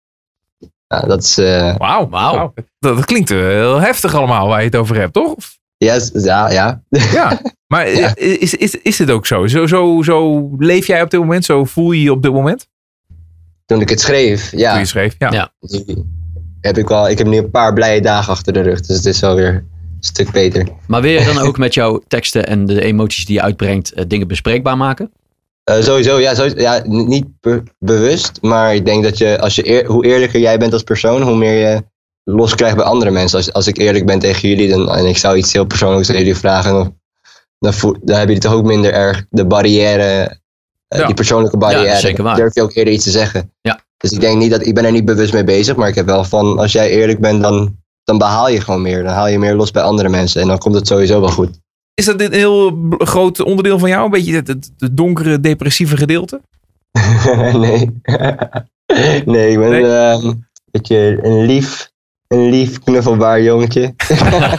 Ja, 0.87 1.01
dat 1.01 1.23
is. 1.23 1.39
eh, 1.39 1.77
Wauw. 1.77 2.09
Wauw. 2.09 2.53
Dat, 2.79 2.97
dat 2.97 3.05
klinkt 3.05 3.31
eh, 3.31 3.37
heel 3.39 3.81
heftig 3.81 4.15
allemaal 4.15 4.49
waar 4.49 4.59
je 4.59 4.65
het 4.67 4.77
over 4.77 4.97
hebt, 4.97 5.13
toch? 5.13 5.35
Yes, 5.77 6.11
ja, 6.15 6.51
ja. 6.51 6.83
Ja. 6.89 7.41
Maar 7.73 7.89
Ja. 7.89 8.15
Is, 8.17 8.55
is, 8.55 8.75
is 8.75 8.99
het 8.99 9.11
ook 9.11 9.27
zo? 9.27 9.47
Zo, 9.47 9.67
zo? 9.67 10.03
zo 10.03 10.49
leef 10.59 10.87
jij 10.87 11.03
op 11.03 11.11
dit 11.11 11.21
moment? 11.21 11.45
Zo 11.45 11.65
voel 11.65 11.93
je 11.93 12.03
je 12.03 12.13
op 12.13 12.23
dit 12.23 12.33
moment? 12.33 12.69
Toen 13.67 13.81
ik 13.81 13.89
het 13.89 14.01
schreef, 14.01 14.51
ja. 14.51 14.71
Toen 14.71 14.79
je 14.81 14.87
schreef? 14.87 15.15
Ja. 15.19 15.31
Ja. 15.33 15.53
heb 16.61 16.79
ik, 16.79 16.89
wel, 16.89 17.09
ik 17.09 17.19
heb 17.19 17.27
nu 17.27 17.37
een 17.37 17.51
paar 17.51 17.73
blije 17.73 18.01
dagen 18.01 18.33
achter 18.33 18.53
de 18.53 18.61
rug. 18.61 18.81
Dus 18.81 18.97
het 18.97 19.05
is 19.07 19.21
wel 19.21 19.35
weer 19.35 19.65
stuk 20.01 20.31
beter. 20.31 20.69
Maar 20.87 21.01
wil 21.03 21.11
je 21.11 21.25
dan 21.25 21.39
ook 21.47 21.59
met 21.59 21.75
jouw 21.75 22.01
teksten 22.09 22.47
en 22.47 22.67
de 22.67 22.83
emoties 22.83 23.27
die 23.27 23.35
je 23.35 23.43
uitbrengt 23.43 23.93
eh, 23.93 24.05
dingen 24.09 24.29
bespreekbaar 24.29 24.77
maken? 24.77 25.13
Eh, 25.65 25.81
sowieso, 25.83 26.19
ja, 26.19 26.35
sowieso, 26.35 26.59
ja 26.61 26.83
niet 26.87 27.27
be- 27.41 27.63
bewust. 27.79 28.39
Maar 28.43 28.75
ik 28.75 28.85
denk 28.85 29.03
dat 29.03 29.19
je, 29.19 29.41
als 29.41 29.55
je 29.55 29.69
eer- 29.69 29.87
hoe 29.87 30.07
eerlijker 30.07 30.41
jij 30.41 30.59
bent 30.59 30.73
als 30.73 30.83
persoon, 30.83 31.23
hoe 31.23 31.37
meer 31.37 31.69
je 31.71 31.83
los 32.25 32.55
krijgt 32.55 32.77
bij 32.77 32.85
andere 32.85 33.11
mensen. 33.11 33.39
Als, 33.39 33.53
als 33.53 33.67
ik 33.67 33.79
eerlijk 33.79 34.07
ben 34.07 34.19
tegen 34.19 34.49
jullie 34.49 34.69
dan, 34.69 34.91
en 34.91 35.07
ik 35.07 35.17
zou 35.19 35.37
iets 35.37 35.53
heel 35.53 35.65
persoonlijks 35.67 36.11
aan 36.11 36.17
jullie 36.17 36.37
vragen, 36.37 36.73
dan, 36.73 36.97
dan, 37.59 37.73
dan 37.81 38.17
hebben 38.17 38.27
jullie 38.27 38.39
toch 38.39 38.53
ook 38.53 38.65
minder 38.65 38.93
erg 38.93 39.25
de 39.31 39.47
barrière, 39.47 40.37
eh, 40.89 40.99
Ja. 40.99 41.07
die 41.07 41.15
persoonlijke 41.15 41.57
barrière. 41.57 41.85
Ja, 41.87 41.99
zeker 41.99 42.23
waar. 42.23 42.33
Dan 42.35 42.43
durf 42.43 42.55
je 42.55 42.63
ook 42.63 42.75
eerder 42.75 42.95
iets 42.95 43.05
te 43.05 43.11
zeggen. 43.11 43.53
Ja. 43.61 43.81
Dus 43.97 44.11
ik 44.13 44.21
denk 44.21 44.39
niet 44.39 44.51
dat, 44.51 44.67
ik 44.67 44.75
ben 44.75 44.85
er 44.85 44.93
niet 44.93 45.05
bewust 45.05 45.33
mee 45.33 45.45
bezig, 45.45 45.77
maar 45.77 45.89
ik 45.89 45.95
heb 45.95 46.07
wel 46.07 46.25
van, 46.25 46.59
als 46.59 46.73
jij 46.73 46.91
eerlijk 46.91 47.21
bent, 47.21 47.43
dan, 47.43 47.77
dan 48.09 48.19
behaal 48.19 48.49
je 48.49 48.61
gewoon 48.61 48.83
meer. 48.83 49.03
Dan 49.03 49.13
haal 49.13 49.29
je 49.29 49.39
meer 49.39 49.55
los 49.55 49.71
bij 49.71 49.83
andere 49.83 50.09
mensen 50.09 50.41
en 50.43 50.49
dan 50.49 50.59
komt 50.59 50.75
het 50.75 50.87
sowieso 50.87 51.21
wel 51.21 51.29
goed. 51.31 51.59
Is 51.95 52.05
dat 52.05 52.21
een 52.21 52.33
heel 52.33 52.89
groot 52.99 53.41
onderdeel 53.41 53.79
van 53.79 53.89
jou? 53.89 54.05
Een 54.05 54.11
beetje 54.11 54.43
het, 54.45 54.71
donkere, 54.93 55.41
depressieve 55.41 55.97
gedeelte? 55.97 56.41
nee. 57.53 57.91
nee, 59.35 59.51
ik 59.51 59.59
ben 59.59 59.71
Nee? 59.71 59.87
ehm, 59.87 60.27
een 60.27 60.45
beetje 60.71 61.19
een 61.23 61.47
lief, 61.47 61.91
een 62.29 62.51
lief 62.51 62.79
knuffelbaar 62.79 63.43
jongetje. 63.43 63.95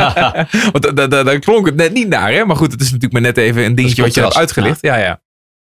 Want 0.71 0.81
da- 0.81 0.91
da- 0.91 1.07
da- 1.07 1.23
daar 1.23 1.39
klonk 1.39 1.65
het 1.65 1.75
net 1.75 1.93
niet 1.93 2.07
naar, 2.07 2.31
hè? 2.31 2.45
Maar 2.45 2.55
goed, 2.55 2.71
het 2.71 2.79
is 2.81 2.85
natuurlijk 2.85 3.13
maar 3.13 3.21
net 3.21 3.37
even 3.37 3.63
een 3.65 3.75
dingetje 3.75 4.01
wat 4.01 4.13
je 4.13 4.21
hebt 4.21 4.35
uitgelicht. 4.35 4.81
Ja, 4.81 4.97
ja. 4.97 5.21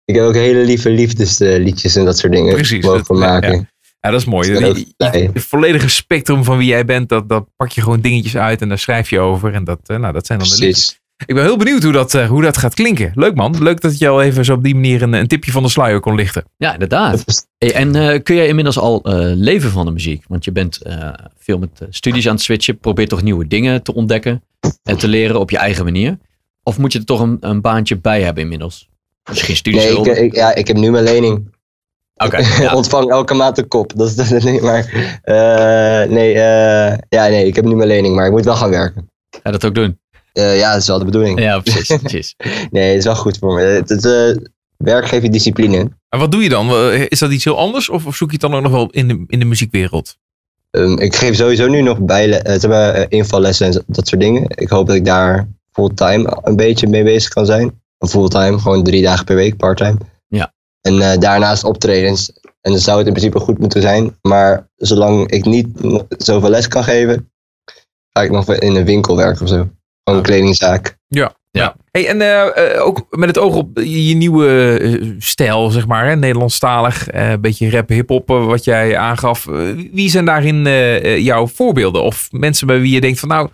Ik 0.06 0.16
heb 0.16 0.24
ook 0.24 0.34
hele 0.34 0.64
lieve 0.66 0.90
liefdesliedjes 0.90 1.96
en 1.96 2.06
dat 2.06 2.18
soort 2.18 2.34
dingen 2.34 2.54
Precies, 2.54 2.86
mogen 2.86 3.04
dat- 3.08 3.18
maken. 3.18 3.52
ja. 3.54 3.66
Ja, 4.00 4.10
dat 4.10 4.20
is 4.20 4.26
mooi. 4.26 4.76
Het 4.97 5.43
volledige 5.43 5.89
spectrum 5.89 6.43
van 6.43 6.58
wie 6.58 6.68
jij 6.68 6.86
bent, 6.86 7.10
dat, 7.10 7.30
dat 7.30 7.45
pak 7.56 7.72
je 7.72 7.82
gewoon 7.82 8.02
dingetjes 8.02 8.38
uit 8.38 8.62
en 8.62 8.70
daar 8.70 8.80
schrijf 8.80 9.10
je 9.10 9.20
over. 9.20 9.54
En 9.54 9.64
dat, 9.64 9.80
eh, 9.86 9.97
nou, 9.97 10.14
dat 10.14 10.26
zijn 10.26 10.39
dan 10.39 10.47
de 10.47 10.56
liedjes. 10.56 11.00
Ik 11.26 11.36
ben 11.36 11.43
heel 11.43 11.58
benieuwd 11.58 11.84
hoe 11.84 11.91
dat, 11.91 12.14
eh, 12.14 12.28
hoe 12.28 12.41
dat 12.41 12.58
gaat 12.58 12.74
klinken. 12.74 13.12
Leuk 13.16 13.36
man. 13.36 13.64
Leuk 13.64 13.82
dat 13.82 13.97
je 13.97 14.08
al 14.08 14.22
even 14.22 14.45
zo 14.45 14.54
op 14.54 14.64
die 14.64 14.76
manier 14.76 15.02
een, 15.02 15.14
een 15.14 15.28
tipje 15.28 15.52
van 15.52 15.64
de 15.64 15.70
sluier 15.70 16.00
kon 16.00 16.16
lichten. 16.16 16.43
Ja, 16.58 16.74
inderdaad. 16.74 17.47
En 17.58 17.95
eh, 17.95 18.24
kun 18.24 18.36
jij 18.36 18.47
inmiddels 18.47 18.78
al 18.78 19.02
eh, 19.04 19.32
leven 19.36 19.72
van 19.72 19.86
de 19.86 19.91
muziek? 19.91 20.24
Want 20.28 20.45
je 20.45 20.52
bent 20.52 20.82
eh, 20.82 21.10
veel 21.38 21.58
met 21.58 21.70
studies 21.89 22.28
aan 22.28 22.34
het 22.34 22.43
switchen. 22.43 22.78
Probeert 22.78 23.10
toch 23.10 23.22
nieuwe 23.22 23.47
dingen 23.47 23.84
te 23.84 23.93
ontdekken 23.93 24.43
en 24.84 24.97
te 24.97 25.08
leren 25.08 25.39
op 25.39 25.50
je 25.50 25.58
eigen 25.58 25.84
manier? 25.84 26.18
Of 26.64 26.78
moet 26.78 26.93
je 26.93 27.00
er 27.00 27.06
toch 27.06 27.20
een, 27.20 27.38
een 27.39 27.62
baantje 27.62 27.97
bij 27.97 28.22
hebben 28.22 28.43
inmiddels? 28.43 28.89
Misschien 29.30 29.56
studies 29.56 29.84
Nee, 29.84 30.00
ik, 30.00 30.18
ik, 30.18 30.36
ja, 30.36 30.56
ik 30.56 30.68
heb 30.68 30.78
nu 30.78 30.91
mijn 30.91 31.04
lening. 31.04 31.58
Oké, 32.26 32.38
Ik 32.38 32.58
ja. 32.62 32.76
ontvang 32.76 33.10
elke 33.10 33.34
maand 33.34 33.58
een 33.58 33.68
kop. 33.68 33.92
Dat 33.96 34.08
is 34.08 34.16
dat 34.16 34.32
is 34.32 34.44
niet, 34.44 34.62
maar 34.62 34.86
eh, 35.24 36.10
nee, 36.10 36.34
eh, 36.34 36.98
ja, 37.10 37.28
nee, 37.28 37.46
ik 37.46 37.56
heb 37.56 37.66
nu 37.66 37.76
mijn 37.76 37.88
lening, 37.88 38.16
maar 38.16 38.26
ik 38.26 38.32
moet 38.32 38.46
wel 38.46 38.56
gaan 38.56 38.70
werken. 38.70 39.10
Ga 39.44 39.52
dat 39.52 39.66
ook 39.66 39.76
doen? 39.76 40.00
Eh, 40.34 40.58
ja, 40.58 40.72
dat 40.72 40.82
is 40.82 40.88
wel 40.88 41.00
de 41.00 41.06
bedoeling. 41.06 41.40
Ja, 41.40 41.60
precies. 41.60 41.98
precies. 42.02 42.36
Nee, 42.72 42.90
het 42.90 42.98
is 42.98 43.04
wel 43.04 43.16
goed 43.16 43.38
voor 43.38 43.54
me. 43.54 43.62
Het, 43.62 43.90
het, 43.90 44.06
eh, 44.06 44.44
werk 44.78 45.08
geeft 45.08 45.24
je 45.24 45.30
discipline. 45.30 45.90
En 46.10 46.20
wat 46.20 46.32
doe 46.32 46.44
je 46.44 46.50
dan? 46.50 46.70
Eh, 46.70 47.06
Is 47.10 47.20
dat 47.20 47.32
iets 47.32 47.44
heel 47.44 47.58
anders? 47.58 47.90
Of 47.90 48.06
of 48.06 48.16
zoek 48.16 48.32
je 48.32 48.38
het 48.42 48.52
dan 48.52 48.56
ook 48.56 48.62
nog 48.64 48.72
wel 48.72 48.90
in 48.92 49.08
de, 49.08 49.24
in 49.28 49.40
de 49.40 49.46
muziekwereld? 49.46 50.18
Ehm, 50.72 50.98
ik 50.98 51.16
geef 51.16 51.36
sowieso 51.36 51.68
nu 51.68 51.82
nog 51.82 52.00
bij, 52.00 52.42
eh, 52.42 52.64
eh, 52.64 53.06
invallessen 53.10 53.68
en 53.68 53.84
dat 53.88 54.08
soort 54.08 54.22
dingen. 54.22 54.44
Ik 54.48 54.70
hoop 54.70 54.88
dat 54.88 54.96
ik 54.96 55.06
daar 55.06 55.48
fulltime 55.72 56.38
een 56.44 56.56
beetje 56.56 56.88
mee 56.88 57.04
bezig 57.04 57.30
kan 57.30 57.46
zijn. 57.46 57.82
Fulltime, 58.08 58.60
gewoon 58.60 58.84
drie 58.84 59.04
dagen 59.04 59.26
per 59.26 59.36
week, 59.36 59.58
parttime. 59.58 59.98
Ja. 60.82 60.92
En 60.92 61.02
eh, 61.02 61.20
daarnaast 61.20 61.64
optredens. 61.64 62.32
En 62.62 62.72
dan 62.72 62.80
zou 62.80 62.98
het 62.98 63.08
in 63.08 63.14
principe 63.14 63.40
goed 63.40 63.60
moeten 63.60 63.82
zijn. 63.82 64.18
Maar 64.22 64.70
zolang 64.76 65.32
ik 65.32 65.46
niet 65.46 65.68
zoveel 66.18 66.50
les 66.50 66.68
kan 66.68 66.84
geven, 66.84 67.32
ga 68.10 68.22
ik 68.22 68.32
nog 68.32 68.54
in 68.54 68.76
een 68.76 68.86
winkel 68.86 69.16
werken 69.16 69.42
of 69.42 69.50
zo. 69.50 69.70
Gewoon 70.04 70.20
een 70.20 70.26
kledingzaak. 70.26 70.98
Hey, 71.92 72.08
en 72.08 72.22
eh, 72.22 72.76
eh, 72.76 72.86
ook 72.86 73.06
met 73.10 73.28
het 73.28 73.38
oog 73.38 73.56
op 73.56 73.80
je, 73.80 74.16
nieuwe 74.16 75.16
stijl, 75.20 75.70
zeg 75.70 75.88
maar, 75.88 76.08
hè? 76.08 76.16
Nederlandstalig, 76.16 77.08
eh, 77.08 77.30
een 77.30 77.42
beetje 77.42 77.70
rap, 77.70 77.90
hip-hop, 77.90 78.28
wat 78.28 78.64
jij 78.64 78.98
aangaf. 78.98 79.46
Wie 79.92 80.10
zijn 80.10 80.26
daarin 80.26 80.64
jouw 81.24 81.48
voorbeelden? 81.48 82.04
Of 82.04 82.28
mensen 82.32 82.68
bij 82.68 82.80
wie 82.80 82.94
je 82.94 83.02
denkt 83.02 83.20
van, 83.20 83.30
nou, 83.30 83.50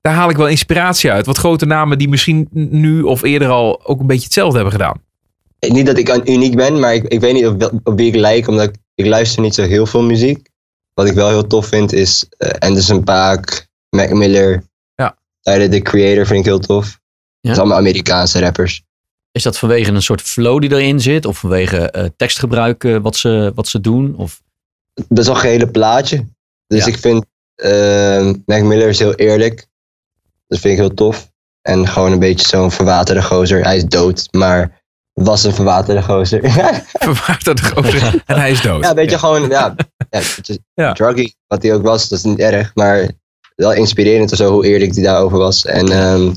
daar 0.00 0.14
haal 0.14 0.30
ik 0.30 0.36
wel 0.36 0.48
inspiratie 0.48 1.10
uit. 1.10 1.26
Wat 1.26 1.36
grote 1.36 1.66
namen 1.66 1.98
die 1.98 2.08
misschien 2.08 2.48
nu 2.50 3.02
of 3.02 3.22
eerder 3.22 3.48
al 3.48 3.86
ook 3.86 4.00
een 4.00 4.06
beetje 4.06 4.24
hetzelfde 4.24 4.54
hebben 4.54 4.72
gedaan. 4.72 5.09
Niet 5.68 5.86
dat 5.86 5.98
ik 5.98 6.08
un- 6.08 6.32
uniek 6.32 6.56
ben, 6.56 6.78
maar 6.78 6.94
ik, 6.94 7.04
ik 7.04 7.20
weet 7.20 7.32
niet 7.34 7.46
op, 7.46 7.80
wie 7.96 8.06
ik 8.08 8.14
lijk, 8.14 8.46
omdat 8.48 8.68
ik, 8.68 8.74
ik 8.94 9.06
luister 9.06 9.42
niet 9.42 9.54
zo 9.54 9.62
heel 9.62 9.86
veel 9.86 10.02
muziek. 10.02 10.48
Wat 10.94 11.06
ik 11.06 11.14
wel 11.14 11.28
heel 11.28 11.46
tof 11.46 11.66
vind 11.66 11.92
is 11.92 12.26
eh, 12.36 12.50
Anderson 12.50 13.04
Paak, 13.04 13.66
Mac 13.96 14.10
Miller, 14.10 14.62
Ja. 14.94 15.16
Tyler, 15.40 15.70
the 15.70 15.80
Creator 15.80 16.26
vind 16.26 16.38
ik 16.38 16.44
heel 16.44 16.58
tof. 16.58 16.84
Dat 16.84 16.98
zijn 17.40 17.56
allemaal 17.58 17.78
Amerikaanse 17.78 18.40
rappers. 18.40 18.82
Is 19.32 19.42
dat 19.42 19.58
vanwege 19.58 19.90
een 19.90 20.02
soort 20.02 20.22
flow 20.22 20.60
die 20.60 20.70
erin 20.72 21.00
zit? 21.00 21.24
Of 21.24 21.38
vanwege 21.38 21.90
eh, 21.90 22.04
tekstgebruik 22.16 22.84
eh, 22.84 22.96
wat, 23.02 23.16
ze, 23.16 23.52
wat 23.54 23.68
ze 23.68 23.80
doen? 23.80 24.16
Of, 24.16 24.40
Dat 25.08 25.18
is 25.18 25.28
al 25.28 25.34
een 25.34 25.40
gehele 25.40 25.70
plaatje. 25.70 26.26
Dus 26.66 26.84
Ja. 26.84 26.90
ik 26.92 26.98
vind 26.98 27.24
eh, 27.54 28.32
Mac 28.46 28.62
Miller 28.62 28.88
is 28.88 28.98
heel 28.98 29.14
eerlijk. 29.14 29.66
Dat 30.46 30.58
vind 30.58 30.72
ik 30.74 30.78
heel 30.80 30.94
tof. 30.94 31.30
En 31.62 31.88
gewoon 31.88 32.12
een 32.12 32.18
beetje 32.18 32.48
zo'n 32.48 32.70
verwaterde 32.70 33.22
gozer. 33.22 33.62
Hij 33.64 33.76
is 33.76 33.84
dood, 33.84 34.28
maar 34.30 34.79
was 35.26 35.44
een 35.44 35.54
verwaterde 35.54 36.02
gozer. 36.02 36.40
Verwaard 36.92 37.44
de 37.44 37.62
gozer. 37.62 38.22
En 38.26 38.38
hij 38.38 38.50
is 38.50 38.60
dood. 38.62 38.82
Ja, 38.82 38.88
een 38.88 38.94
beetje 38.94 39.18
gewoon, 39.18 39.48
ja, 39.48 39.74
ja, 40.10 40.20
Ja. 40.74 40.92
druggy, 40.92 41.32
wat 41.46 41.62
hij 41.62 41.74
ook 41.74 41.82
was, 41.82 42.08
dat 42.08 42.18
is 42.18 42.24
niet 42.24 42.38
erg, 42.38 42.70
maar 42.74 43.08
wel 43.56 43.72
inspirerend 43.72 44.30
of 44.32 44.38
zo, 44.38 44.52
hoe 44.52 44.66
eerlijk 44.66 44.94
hij 44.94 45.02
daarover 45.04 45.38
was. 45.38 45.64
En, 45.64 45.88
ehm 45.88 46.30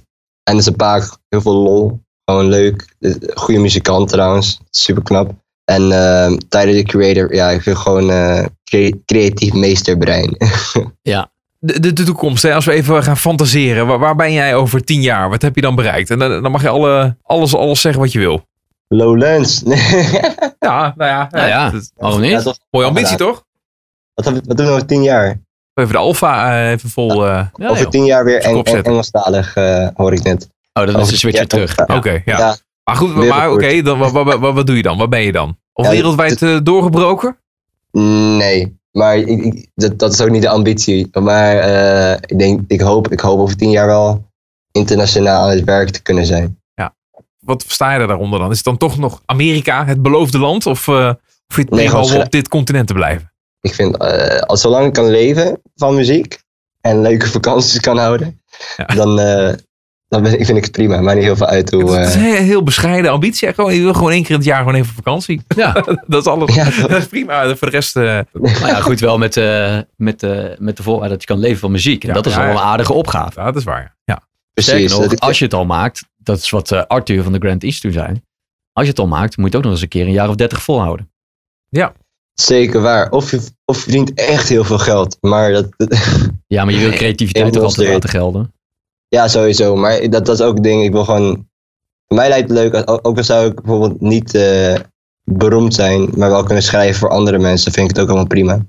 en 0.44 0.58
is 0.58 0.66
een 0.66 0.76
paar, 0.76 1.10
heel 1.30 1.42
veel 1.42 1.54
lol, 1.56 2.00
gewoon 2.26 2.48
leuk, 2.50 2.96
goede 3.34 3.60
muzikant 3.60 4.10
trouwens, 4.10 4.60
super 4.70 5.04
knap. 5.04 5.32
En 5.66 5.92
ehm 5.92 6.38
Tyler 6.50 6.76
the 6.76 6.84
Creator, 6.84 7.36
ja, 7.36 7.50
ik 7.50 7.62
vind 7.62 7.78
gewoon 7.78 8.10
eh, 8.10 8.46
crea- 8.64 8.94
creatief 9.06 9.54
meesterbrein. 9.54 10.38
De, 11.66 11.80
de, 11.80 11.94
de 11.94 12.04
toekomst, 12.04 12.44
hè? 12.44 12.54
als 12.54 12.66
we 12.66 12.72
even 12.72 13.04
gaan 13.04 13.18
fantaseren. 13.18 13.88
Waar, 13.88 14.00
waar 14.00 14.16
ben 14.16 14.34
jij 14.34 14.56
over 14.56 14.84
tien 14.84 15.02
jaar? 15.02 15.30
Wat 15.30 15.42
heb 15.42 15.56
je 15.56 15.62
dan 15.62 15.76
bereikt? 15.76 16.10
En 16.10 16.20
dan, 16.20 16.42
dan 16.42 16.52
mag 16.52 16.62
je 16.62 16.70
alle, 16.70 17.18
alles, 17.24 17.56
alles 17.56 17.82
zeggen 17.82 18.02
wat 18.02 18.12
je 18.12 18.20
wil. 18.20 18.46
Lowlands. 18.96 19.62
Ja, 20.60 20.94
nou 20.98 21.10
ja. 21.12 21.28
nou 21.32 21.48
ja, 21.48 21.70
dat 21.70 21.82
is 21.82 21.92
waarom 21.96 22.22
niet? 22.22 22.44
Ja, 22.44 22.54
mooie 22.72 22.86
ambitie, 22.88 23.18
toch? 23.18 23.44
Wat, 24.14 24.26
doen 24.26 24.42
we 24.46 24.64
nog 24.72 24.84
tien 24.86 25.04
jaar? 25.04 25.40
Even 25.74 25.92
de 25.92 25.98
alfa 25.98 26.52
eh, 26.64 26.72
even 26.72 26.90
vol. 26.90 27.26
eh, 27.28 27.46
Ja, 27.56 27.68
Over 27.68 27.82
joh. 27.82 27.90
tien 27.92 28.06
jaar 28.06 28.26
weer 28.26 28.42
Eng- 28.42 28.62
Eng-. 28.64 28.84
Engelstalig, 28.84 29.56
eh, 29.56 29.88
hoor 29.94 30.14
ik 30.14 30.24
net. 30.24 30.50
Oh, 30.74 30.86
dan 30.86 31.00
is 31.00 31.08
de 31.08 31.16
switch 31.18 31.38
weer 31.38 31.48
terug. 31.48 31.76
ja. 31.88 31.96
Oké, 31.96 32.22
ja. 32.26 32.38
Ja. 32.38 32.56
Maar 32.84 32.96
goed, 32.96 33.16
maar 33.16 33.52
oké, 33.52 33.82
dan 33.82 34.00
wat, 34.00 34.12
wat, 34.12 34.40
wat, 34.40 34.54
wat 34.54 34.68
doe 34.68 34.76
je 34.76 34.82
dan? 34.82 34.98
Wat 34.98 35.10
ben 35.10 35.22
je 35.22 35.32
dan? 35.32 35.58
Of 35.74 35.86
Ja, 35.86 35.92
wereldwijd 35.92 36.42
eh, 36.42 36.58
doorgebroken? 36.64 37.38
Nee, 38.38 38.78
maar 38.92 39.18
ik, 39.18 39.28
ik- 39.44 39.70
dat, 39.76 40.00
dat 40.00 40.14
is 40.14 40.22
ook 40.22 40.30
niet 40.30 40.42
de 40.42 40.50
ambitie. 40.50 41.10
Maar 41.20 41.58
eh, 41.58 42.12
ik, 42.26 42.40
denk, 42.40 42.62
ik, 42.68 42.82
hoop, 42.82 43.12
ik 43.12 43.20
hoop 43.20 43.40
over 43.40 43.56
tien 43.58 43.70
jaar 43.70 43.86
wel 43.88 44.24
internationaal 44.72 45.44
aan 45.44 45.50
het 45.56 45.64
werk 45.64 45.90
te 45.90 46.02
kunnen 46.02 46.26
zijn. 46.26 46.58
Wat 47.44 47.64
versta 47.64 47.94
je 47.94 48.00
er 48.00 48.08
daaronder 48.08 48.40
dan? 48.40 48.50
Is 48.50 48.56
het 48.56 48.66
dan 48.66 48.78
toch 48.78 48.98
nog 48.98 49.22
Amerika, 49.26 49.86
het 49.86 50.02
beloofde 50.02 50.38
land? 50.40 50.66
Of, 50.66 50.88
eh 50.88 50.94
of 51.48 51.56
vind 51.56 51.70
je 51.70 51.76
het 51.76 51.94
Nee, 52.10 52.22
op 52.22 52.32
dit 52.32 52.48
continent 52.48 52.88
te 52.88 52.94
blijven? 52.94 53.32
Ik 53.62 53.74
vind, 53.74 53.98
eh, 53.98 54.38
als 54.40 54.62
zolang 54.62 54.86
ik 54.86 54.94
kan 54.94 55.10
leven 55.10 55.62
van 55.76 55.96
muziek 55.96 56.40
en 56.82 57.02
leuke 57.02 57.28
vakanties 57.38 57.80
kan 57.80 57.98
houden, 57.98 58.42
Ja. 58.78 58.86
dan, 58.86 59.20
eh, 59.20 59.54
dan 60.08 60.22
ben, 60.24 60.32
vind 60.32 60.58
ik 60.58 60.64
het 60.64 60.72
prima. 60.72 61.02
Maakt 61.02 61.16
niet 61.16 61.26
heel 61.26 61.36
veel 61.36 61.46
uit 61.48 61.72
hoe... 61.72 61.92
het 61.96 62.08
is 62.08 62.16
eh, 62.16 62.40
een 62.40 62.44
heel, 62.46 62.64
bescheiden 62.64 63.12
ambitie. 63.12 63.54
Gewoon, 63.54 63.74
je 63.74 63.82
wil 63.82 63.94
gewoon 63.94 64.12
één 64.12 64.22
keer 64.22 64.30
in 64.32 64.36
het 64.38 64.46
jaar 64.46 64.58
gewoon 64.58 64.76
even 64.76 64.90
op 64.90 64.96
vakantie. 64.96 65.42
Ja, 65.56 65.72
dat 66.08 66.22
is 66.22 66.28
alles. 66.28 66.56
Ja, 66.56 66.64
dat 66.88 66.92
is 66.92 67.06
prima. 67.08 67.56
Voor 67.56 67.70
de 67.70 67.76
rest... 67.76 67.96
eh, 67.96 68.04
nou 68.04 68.68
ja, 68.68 68.82
goed, 68.82 69.00
wel 69.00 69.18
met, 69.18 69.38
eh, 69.38 69.78
met, 69.96 70.24
eh, 70.24 70.44
met 70.58 70.78
de 70.78 70.84
voorwaarde 70.84 71.10
dat 71.14 71.22
je 71.22 71.28
kan 71.28 71.40
leven 71.40 71.60
van 71.60 71.72
muziek. 71.72 72.02
En 72.04 72.08
Ja, 72.08 72.14
dat 72.14 72.26
is 72.26 72.34
ja, 72.34 72.42
wel 72.44 72.50
een 72.52 72.58
aardige 72.58 72.94
opgave. 72.94 73.40
ja, 73.40 73.46
dat 73.46 73.56
is 73.56 73.64
waar. 73.64 73.96
Ja. 74.06 74.22
Precies. 74.54 74.98
nog, 74.98 75.20
als 75.20 75.40
je 75.40 75.46
het 75.46 75.54
al 75.54 75.66
maakt, 75.66 76.04
dat 76.24 76.38
is 76.38 76.50
wat 76.50 76.72
eh, 76.72 76.84
Arthur 76.88 77.24
van 77.24 77.32
de 77.34 77.40
Grand 77.40 77.64
East 77.64 77.82
toen 77.82 77.92
zei. 77.92 78.22
Als 78.72 78.86
je 78.86 78.90
het 78.92 79.00
al 79.00 79.08
maakt, 79.08 79.38
moet 79.38 79.52
je 79.52 79.52
het 79.52 79.56
ook 79.56 79.64
nog 79.64 79.72
eens 79.72 79.82
een 79.82 79.88
keer 79.88 80.06
een 80.06 80.12
jaar 80.12 80.30
of 80.30 80.36
dertig 80.36 80.62
volhouden. 80.64 81.12
Zeker 82.34 82.82
waar. 82.82 83.10
Of 83.12 83.32
je, 83.32 83.38
of 83.66 83.76
je 83.76 83.82
verdient 83.82 84.14
echt 84.14 84.50
heel 84.50 84.64
veel 84.64 84.78
geld. 84.78 85.18
Maar 85.22 85.52
dat, 85.52 85.68
Ja, 86.48 86.66
maar 86.66 86.74
je 86.74 86.80
wil 86.80 86.92
creativiteit 87.02 87.54
toch 87.54 87.64
altijd 87.64 87.88
laten 87.94 88.10
gelden. 88.10 88.54
ja, 89.08 89.28
sowieso. 89.28 89.76
Maar 89.76 90.10
dat, 90.10 90.26
dat 90.26 90.40
is 90.40 90.42
ook 90.46 90.56
een 90.56 90.62
ding. 90.62 90.84
Ik 90.84 90.92
wil 90.92 91.04
gewoon. 91.06 91.48
Voor 92.08 92.18
mij 92.18 92.30
lijkt 92.30 92.50
het 92.50 92.58
leuk. 92.58 92.74
als- 92.74 93.04
Ook 93.04 93.18
al 93.18 93.24
zou 93.24 93.48
ik 93.48 93.56
bijvoorbeeld 93.62 94.02
niet 94.02 94.34
eh, 94.36 94.76
beroemd 95.24 95.74
zijn. 95.74 96.10
Maar 96.18 96.30
wel 96.30 96.44
kunnen 96.44 96.64
schrijven 96.64 97.00
voor 97.00 97.10
andere 97.10 97.40
mensen. 97.40 97.72
Vind 97.72 97.90
ik 97.90 97.96
het 97.96 98.04
ook 98.04 98.10
allemaal 98.10 98.28
prima. 98.28 98.66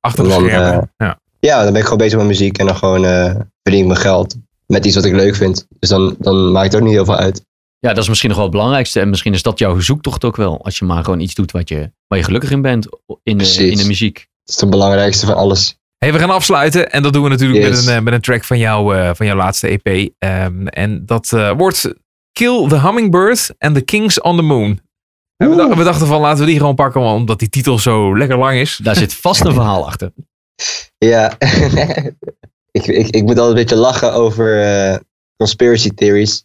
Achter 0.00 0.24
de 0.24 0.30
Dan, 0.30 0.40
schermen. 0.44 0.72
eh, 0.80 1.06
ja. 1.06 1.20
Ja, 1.40 1.56
dan 1.62 1.66
ben 1.72 1.76
ik 1.80 1.82
gewoon 1.82 1.98
bezig 1.98 2.18
met 2.18 2.26
muziek. 2.26 2.58
En 2.58 2.66
dan 2.66 2.76
gewoon 2.76 3.04
eh, 3.04 3.34
verdien 3.62 3.80
ik 3.82 3.86
mijn 3.86 4.00
geld. 4.00 4.36
Met 4.72 4.86
iets 4.86 4.94
wat 4.94 5.04
ik 5.04 5.12
leuk 5.12 5.36
vind. 5.36 5.66
Dus 5.78 5.88
dan, 5.88 6.16
dan 6.18 6.52
maakt 6.52 6.72
het 6.72 6.80
ook 6.80 6.86
niet 6.86 6.96
heel 6.96 7.04
veel 7.04 7.16
uit. 7.16 7.44
Ja, 7.78 7.88
dat 7.88 8.02
is 8.02 8.08
misschien 8.08 8.28
nog 8.28 8.38
wel 8.38 8.46
het 8.46 8.56
belangrijkste. 8.56 9.00
En 9.00 9.08
misschien 9.08 9.34
is 9.34 9.42
dat 9.42 9.58
jouw 9.58 9.80
zoektocht 9.80 10.24
ook 10.24 10.36
wel. 10.36 10.64
Als 10.64 10.78
je 10.78 10.84
maar 10.84 11.04
gewoon 11.04 11.20
iets 11.20 11.34
doet 11.34 11.52
wat 11.52 11.68
je, 11.68 11.92
waar 12.06 12.18
je 12.18 12.24
gelukkig 12.24 12.50
in 12.50 12.62
bent 12.62 12.86
in 13.22 13.38
de, 13.38 13.70
in 13.70 13.76
de 13.76 13.86
muziek. 13.86 14.14
Dat 14.14 14.54
is 14.54 14.60
het 14.60 14.70
belangrijkste 14.70 15.26
van 15.26 15.34
alles. 15.34 15.76
Hey, 15.98 16.12
we 16.12 16.18
gaan 16.18 16.30
afsluiten 16.30 16.92
en 16.92 17.02
dat 17.02 17.12
doen 17.12 17.22
we 17.22 17.28
natuurlijk 17.28 17.62
met, 17.62 17.86
een, 17.86 17.94
eh, 17.94 18.02
met 18.02 18.14
een 18.14 18.20
track 18.20 18.44
van, 18.44 18.58
jou, 18.58 18.96
eh, 18.96 19.10
van 19.14 19.26
jouw 19.26 19.36
laatste 19.36 19.68
EP. 19.68 20.10
Ehm, 20.18 20.66
en 20.66 21.06
dat 21.06 21.32
eh, 21.32 21.52
wordt 21.56 21.94
Kill 22.32 22.68
the 22.68 22.80
Hummingbird 22.80 23.54
and 23.58 23.74
the 23.74 23.82
Kings 23.82 24.20
on 24.20 24.36
the 24.36 24.42
Moon. 24.42 24.80
En 25.36 25.50
we, 25.50 25.56
dachten, 25.56 25.78
we 25.78 25.84
dachten 25.84 26.06
van 26.06 26.20
laten 26.20 26.40
we 26.40 26.50
die 26.50 26.58
gewoon 26.58 26.74
pakken, 26.74 27.00
want 27.00 27.20
omdat 27.20 27.38
die 27.38 27.48
titel 27.48 27.78
zo 27.78 28.16
lekker 28.18 28.38
lang 28.38 28.58
is. 28.58 28.80
Daar 28.82 28.96
zit 28.96 29.14
vast 29.14 29.44
een 29.44 29.54
verhaal 29.60 29.86
achter. 29.86 30.12
Ja, 30.98 31.36
ik, 32.72 32.86
ik, 32.86 33.08
ik 33.08 33.22
moet 33.22 33.38
altijd 33.38 33.48
een 33.48 33.54
beetje 33.54 33.76
lachen 33.76 34.12
over 34.12 34.62
eh, 34.62 34.98
conspiracy 35.36 35.90
theories. 35.90 36.44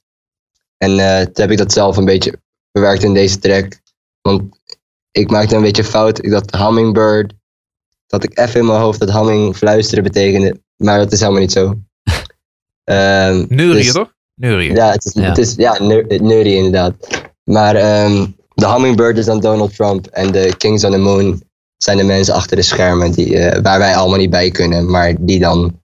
En 0.78 1.00
eh, 1.00 1.22
toen 1.22 1.34
heb 1.34 1.52
ik 1.52 1.58
dat 1.58 1.72
zelf 1.74 1.98
een 1.98 2.06
beetje 2.06 2.40
bewerkt 2.72 3.04
in 3.04 3.14
deze 3.14 3.40
track. 3.40 3.80
Want 4.22 4.60
ik 5.12 5.30
maakte 5.30 5.56
een 5.56 5.62
beetje 5.62 5.84
fout. 5.84 6.24
Ik 6.24 6.32
dacht 6.32 6.56
hummingbird. 6.56 7.34
Dat 8.08 8.24
ik 8.24 8.40
even 8.40 8.60
in 8.60 8.66
mijn 8.66 8.80
hoofd 8.80 9.00
dat 9.00 9.12
humming 9.12 9.56
fluisteren 9.56 10.04
betekende. 10.04 10.62
Maar 10.76 10.98
dat 10.98 11.12
is 11.12 11.20
helemaal 11.20 11.42
niet 11.42 11.52
zo. 11.52 11.74
Ehm, 12.84 13.46
dus- 13.48 13.92
toch? 13.92 14.16
Neurieën. 14.36 14.76
Ja, 14.76 14.92
het 14.92 15.06
is, 15.06 15.14
Ja. 15.14 15.22
Het 15.22 15.38
is, 15.38 15.56
ja 15.56 15.80
inderdaad. 15.80 16.94
Maar 17.44 17.76
ehm, 17.76 18.26
de 18.54 18.68
hummingbird 18.68 19.18
is 19.18 19.26
dan 19.26 19.40
Donald 19.40 19.76
Trump. 19.76 20.06
En 20.08 20.32
de 20.32 20.56
Kings 20.58 20.84
on 20.84 20.92
the 20.92 20.98
Moon 20.98 21.44
zijn 21.78 21.98
de 21.98 22.04
mensen 22.04 22.34
achter 22.34 22.56
de 22.56 22.62
schermen 22.62 23.12
die, 23.12 23.38
eh, 23.38 23.62
waar 23.62 23.80
wij 23.80 23.96
allemaal 23.96 24.18
niet 24.18 24.30
bij 24.30 24.52
kunnen. 24.52 24.90
Maar 24.90 25.14
die 25.20 25.40
dan 25.40 25.82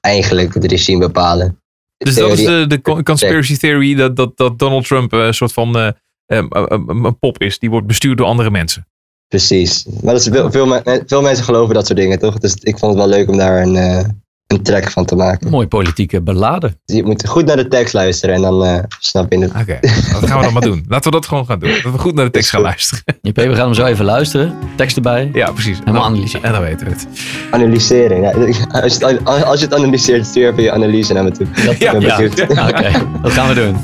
eigenlijk 0.00 0.54
het 0.54 0.64
regime 0.64 0.98
bepalen. 0.98 1.56
Dus 1.96 2.14
dat 2.14 2.32
is 2.32 2.44
de, 2.44 2.66
de 2.66 2.80
con- 2.80 3.02
conspiracy 3.02 3.56
theory 3.56 3.94
dat, 3.94 4.16
dat, 4.16 4.36
dat 4.36 4.58
Donald 4.58 4.86
Trump 4.86 5.12
eh, 5.12 5.26
een 5.26 5.34
soort 5.34 5.52
van 5.52 5.76
eh, 5.76 5.88
eh, 6.26 6.44
een 6.86 7.18
pop 7.18 7.38
is. 7.38 7.58
Die 7.58 7.70
wordt 7.70 7.86
bestuurd 7.86 8.18
door 8.18 8.26
andere 8.26 8.50
mensen. 8.50 8.86
Precies. 9.28 9.84
Maar 9.84 10.12
dat 10.14 10.20
is 10.20 10.28
veel, 10.28 10.50
veel, 10.50 10.82
veel 11.06 11.22
mensen 11.22 11.44
geloven 11.44 11.74
dat 11.74 11.86
soort 11.86 11.98
dingen, 11.98 12.18
toch? 12.18 12.38
Dus 12.38 12.54
ik 12.54 12.78
vond 12.78 12.94
het 12.94 13.04
wel 13.04 13.18
leuk 13.18 13.28
om 13.28 13.36
daar 13.36 13.62
een, 13.62 13.76
eh, 13.76 14.04
een 14.52 14.62
track 14.62 14.90
van 14.90 15.04
te 15.04 15.14
maken. 15.14 15.50
Mooi 15.50 15.66
politieke 15.66 16.22
beladen. 16.22 16.80
Je 16.84 17.04
moet 17.04 17.28
goed 17.28 17.44
naar 17.44 17.56
de 17.56 17.68
tekst 17.68 17.94
luisteren 17.94 18.34
en 18.34 18.42
dan 18.42 18.64
eh, 18.64 18.78
snap 18.98 19.32
je 19.32 19.38
het. 19.38 19.50
Oké, 19.60 19.78
dat 20.20 20.28
gaan 20.28 20.38
we 20.38 20.44
dan 20.44 20.52
maar 20.52 20.62
doen. 20.62 20.84
Laten 20.88 21.10
we 21.10 21.16
dat 21.16 21.26
gewoon 21.26 21.46
gaan 21.46 21.58
doen. 21.58 21.70
Dat 21.82 21.92
we 21.92 21.98
goed 21.98 22.14
naar 22.14 22.24
de 22.24 22.30
tekst 22.30 22.50
gaan 22.50 22.60
luisteren. 22.60 23.04
JP, 23.22 23.36
we 23.36 23.54
gaan 23.54 23.64
hem 23.64 23.74
zo 23.74 23.84
even 23.84 24.04
luisteren. 24.04 24.54
Tekst 24.76 24.96
erbij. 24.96 25.30
Ja, 25.32 25.50
precies. 25.50 25.78
En 25.84 25.92
we 25.92 25.98
analyseren. 26.00 26.42
En 26.46 26.52
dan 26.52 26.62
weten 26.62 26.86
we 26.86 26.92
het. 26.92 27.06
Analyseren. 27.50 28.20
Ja. 28.22 28.30
Als, 28.82 28.96
je 28.96 29.06
het, 29.06 29.24
als 29.44 29.60
je 29.60 29.64
het 29.64 29.74
analyseert, 29.74 30.26
stuur 30.26 30.50
even 30.50 30.62
je 30.62 30.72
analyse 30.72 31.12
naar 31.12 31.24
me 31.24 31.30
toe. 31.30 31.46
Ja, 31.54 31.70
Ik 31.70 31.78
ben 31.78 32.00
Ja, 32.00 32.16
benieuwd. 32.16 32.40
oké. 32.70 32.90
Dat 33.22 33.32
gaan 33.32 33.48
we 33.48 33.54
doen. 33.54 33.76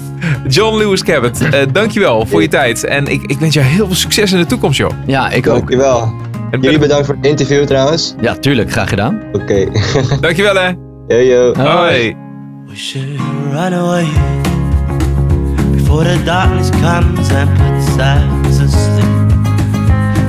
John 0.49 0.77
Lewis 0.77 1.03
Cabot, 1.03 1.41
eh 1.41 1.61
dankjewel 1.73 2.27
voor 2.27 2.43
je 2.43 2.49
tijd. 2.49 2.85
En 2.85 3.07
ik, 3.07 3.23
ik 3.23 3.39
wens 3.39 3.55
jou 3.55 3.66
heel 3.66 3.87
veel 3.87 3.95
succes 3.95 4.33
in 4.33 4.39
de 4.39 4.47
toekomst, 4.47 4.79
joh. 4.79 4.91
Ja, 5.07 5.31
ik 5.31 5.47
ook. 5.49 5.57
Dankjewel. 5.57 6.12
En 6.51 6.61
Jullie 6.61 6.79
bedankt 6.79 7.07
voor 7.07 7.15
het 7.15 7.27
interview 7.27 7.65
trouwens. 7.65 8.15
Ja, 8.21 8.35
tuurlijk. 8.35 8.73
Graag 8.73 8.89
gedaan. 8.89 9.21
Oké. 9.33 9.67
Dankjewel, 10.21 10.55
hè. 10.55 10.69
yo 11.07 11.17
yo. 11.23 11.55
Hoi. 11.55 12.17
We 12.67 12.77
should 12.77 13.21
run 13.53 13.73
away 13.73 14.07
before 15.73 16.05
the 16.05 16.23
darkness 16.25 16.71
comes 16.71 17.31
and 17.33 17.49
puts 18.43 18.61
us 18.61 18.71
to 18.73 18.79
sleep. 18.79 19.33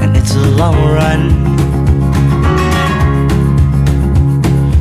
And 0.02 0.16
it's 0.18 0.36
a 0.36 0.40
long 0.58 0.76
run. 0.76 1.48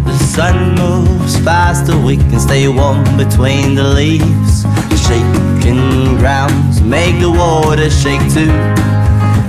The 0.06 0.24
sun 0.24 0.74
moves 0.74 1.36
faster, 1.36 1.96
we 2.04 2.16
can 2.16 2.40
stay 2.40 2.68
warm 2.68 3.02
between 3.16 3.74
the 3.74 3.82
leaves. 3.94 4.64
Shaking 5.06 6.16
grounds 6.18 6.80
make 6.82 7.18
the 7.20 7.30
water 7.30 7.90
shake 7.90 8.20
too. 8.32 8.52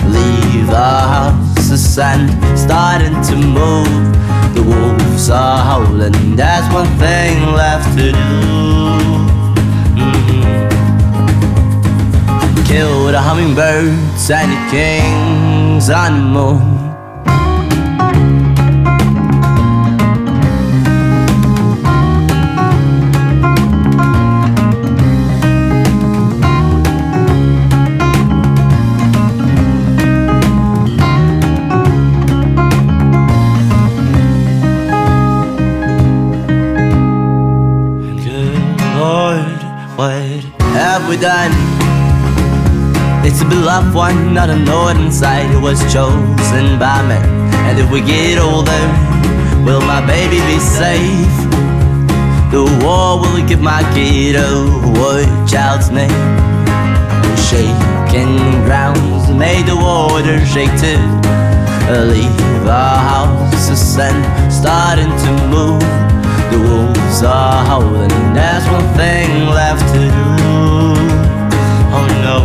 Leave 0.10 0.70
our 0.74 1.08
house, 1.08 1.49
the 1.70 1.78
sand 1.78 2.30
starting 2.58 3.14
to 3.30 3.36
move. 3.36 4.14
The 4.56 4.64
wolves 4.64 5.30
are 5.30 5.64
howling, 5.64 6.36
there's 6.36 6.68
one 6.74 6.88
thing 6.98 7.54
left 7.54 7.96
to 7.98 8.12
do. 8.12 8.20
Mhm. 9.96 10.44
Kill 12.66 13.12
the 13.12 13.22
hummingbirds 13.22 14.32
and 14.32 14.52
the 14.52 14.62
kings 14.72 15.90
on. 15.90 16.79
Done? 41.20 41.52
It's 43.26 43.42
a 43.42 43.46
beloved 43.46 43.94
one, 43.94 44.34
not 44.34 44.50
a 44.50 44.58
northern 44.58 45.12
side 45.12 45.48
who 45.52 45.60
was 45.60 45.80
chosen 45.92 46.80
by 46.80 47.02
me. 47.08 47.20
And 47.68 47.78
if 47.78 47.92
we 47.92 48.00
get 48.00 48.40
older, 48.40 48.84
will 49.66 49.82
my 49.82 50.00
baby 50.06 50.40
be 50.48 50.60
safe? 50.60 51.38
The 52.52 52.64
war 52.84 53.20
will 53.20 53.46
give 53.46 53.62
my 53.62 53.84
kid 53.94 54.36
a 54.36 54.50
child's 55.46 55.92
name? 55.92 56.10
Shaking 57.50 58.38
grounds 58.64 59.30
made 59.30 59.66
the 59.66 59.76
water 59.76 60.44
shake 60.46 60.72
too. 60.80 61.00
Leave 62.14 62.68
our 62.68 62.98
houses 62.98 63.98
and 63.98 64.52
starting 64.52 65.12
to 65.26 65.32
move. 65.48 65.82
The 66.52 66.60
wolves 66.60 67.24
are 67.24 67.66
howling, 67.66 68.34
there's 68.34 68.66
one 68.70 68.88
thing 68.96 69.48
left 69.48 69.86
to 69.94 70.00
do. 70.10 70.49
Oh 72.00 72.08
no. 72.24 72.38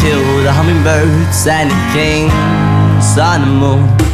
Kill 0.00 0.42
the 0.42 0.52
hummingbirds 0.52 1.46
and 1.46 1.70
the 1.70 1.80
kings 1.94 3.18
on 3.18 3.40
the 3.40 3.46
moon. 3.46 4.11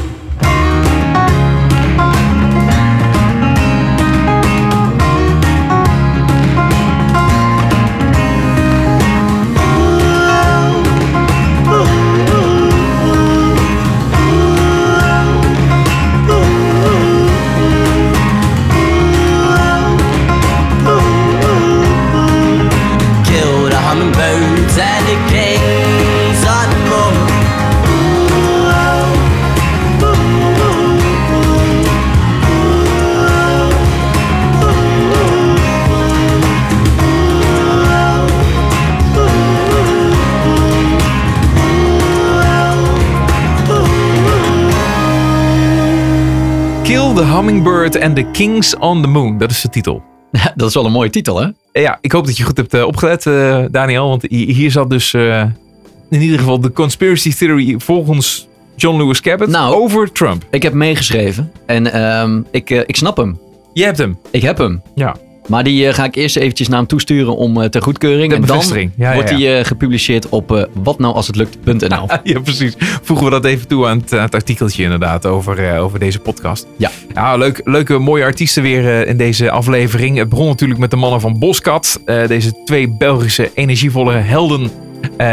The 47.19 47.25
Hummingbird 47.25 48.01
and 48.03 48.17
the 48.17 48.25
Kings 48.33 48.77
on 48.77 49.03
the 49.03 49.09
Moon. 49.09 49.39
Dat 49.39 49.51
is 49.51 49.61
de 49.61 49.69
titel. 49.69 50.03
Ja, 50.31 50.53
dat 50.55 50.69
is 50.69 50.75
wel 50.75 50.85
een 50.85 50.93
mooie 50.93 51.11
titel, 51.11 51.41
hè? 51.41 51.49
Eh, 51.73 51.83
Ja, 51.83 51.99
ik 52.01 52.13
hoop 52.13 52.27
dat 52.27 52.37
je 52.37 52.45
goed 52.45 52.57
hebt 52.57 52.75
eh, 52.75 52.85
opgelet, 52.87 53.27
eh, 53.27 53.65
Daniel. 53.71 54.09
Want 54.09 54.23
hi- 54.23 54.53
hier 54.53 54.71
zat 54.71 54.91
dus 54.91 55.15
in 55.15 56.21
ieder 56.21 56.39
geval 56.39 56.61
de 56.61 56.73
conspiracy 56.73 57.35
theory 57.35 57.75
volgens 57.79 58.49
John 58.77 58.97
Lewis 58.99 59.21
Cabot 59.21 59.49
Nou. 59.49 59.75
over 59.75 60.13
Trump. 60.13 60.47
Ik 60.51 60.63
heb 60.63 60.73
meegeschreven 60.73 61.53
en 61.67 61.93
ehm, 61.93 62.41
ik, 62.51 62.71
ik 62.71 62.97
snap 62.97 63.17
hem. 63.17 63.39
Je 63.73 63.85
hebt 63.85 63.99
hem. 63.99 64.19
Ik 64.31 64.43
heb 64.43 64.59
hem. 64.59 64.83
Ja. 64.95 65.17
Maar 65.49 65.65
die 65.65 65.87
eh, 65.89 65.95
ga 65.95 66.05
ik 66.05 66.15
eerst 66.15 66.37
eventjes 66.37 66.69
naar 66.69 66.79
hem 66.79 66.87
toesturen 66.87 67.37
om 67.37 67.61
eh, 67.63 67.69
ter 67.69 67.83
goedkeuring. 67.83 68.33
En 68.33 68.43
dan. 68.43 68.63
Ja, 68.97 69.15
wordt 69.15 69.29
die 69.37 69.53
eh, 69.53 69.65
gepubliceerd 69.65 70.29
op 70.29 70.69
watnoualshetlukt.nl. 70.73 72.07
Ja, 72.23 72.41
precies. 72.41 72.75
Voegen 72.79 73.25
we 73.25 73.31
dat 73.31 73.45
even 73.45 73.69
toe 73.69 73.87
aan 73.87 73.99
het, 73.99 74.13
aan 74.13 74.21
het 74.21 74.35
artikeltje 74.35 74.83
inderdaad 74.83 75.27
over, 75.27 75.79
over 75.79 75.99
deze 75.99 76.19
podcast. 76.19 76.67
Ja. 76.77 76.91
Ja, 77.15 77.37
leuk, 77.37 77.61
leuke 77.65 77.99
mooie 77.99 78.25
artiesten 78.25 78.63
weer 78.63 79.07
in 79.07 79.17
deze 79.17 79.51
aflevering. 79.51 80.19
Het 80.19 80.29
begon 80.29 80.47
natuurlijk 80.47 80.81
met 80.81 80.91
de 80.91 80.97
mannen 80.97 81.21
van 81.21 81.39
Boskat. 81.39 82.01
deze 82.05 82.63
twee 82.65 82.97
Belgische 82.99 83.51
energievolle 83.55 84.13
helden. 84.13 84.71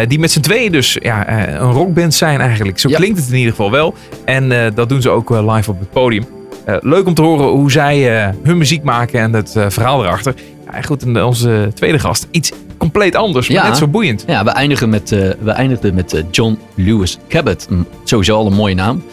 die 0.08 0.20
met 0.20 0.32
z'n 0.32 0.40
tweeën 0.40 0.72
dus 0.72 0.98
ja, 1.02 1.30
een 1.60 1.72
rockband 1.72 2.14
zijn 2.14 2.42
eigenlijk. 2.42 2.80
Zo 2.80 2.90
Ja. 2.90 2.98
klinkt 2.98 3.20
het 3.20 3.30
in 3.30 3.36
ieder 3.36 3.50
geval 3.52 3.72
wel. 3.72 3.94
En 4.26 4.74
dat 4.76 4.90
doen 4.90 5.02
ze 5.02 5.10
ook 5.10 5.30
live 5.30 5.72
op 5.72 5.80
het 5.80 5.92
podium. 5.92 6.26
Eh, 6.66 6.76
leuk 6.80 7.08
om 7.08 7.14
te 7.14 7.22
horen 7.22 7.46
hoe 7.48 7.72
zij 7.72 8.24
eh, 8.24 8.34
hun 8.44 8.58
muziek 8.58 8.84
maken 8.84 9.20
en 9.20 9.34
het 9.34 9.56
eh, 9.56 9.66
verhaal 9.70 10.04
erachter. 10.04 10.34
Ja, 10.72 10.82
goed, 10.82 11.04
en 11.04 11.24
onze 11.24 11.72
tweede 11.74 12.00
gast. 12.00 12.28
Iets 12.32 12.52
compleet 12.78 13.16
anders, 13.16 13.50
maar 13.50 13.58
Ja. 13.64 13.68
net 13.68 13.78
zo 13.78 13.88
boeiend. 13.88 14.24
Ja, 14.28 14.44
we 14.44 14.50
eindigen 14.50 14.90
met, 14.90 15.10
we 15.40 15.52
eindigden 15.52 15.94
met 15.94 16.24
John 16.32 16.58
Lewis 16.76 17.18
Cabot. 17.28 17.68
Mm, 17.70 17.86
Sowieso 18.04 18.36
al 18.36 18.46
een 18.46 18.54
mooie 18.54 18.76
naam. 18.76 19.04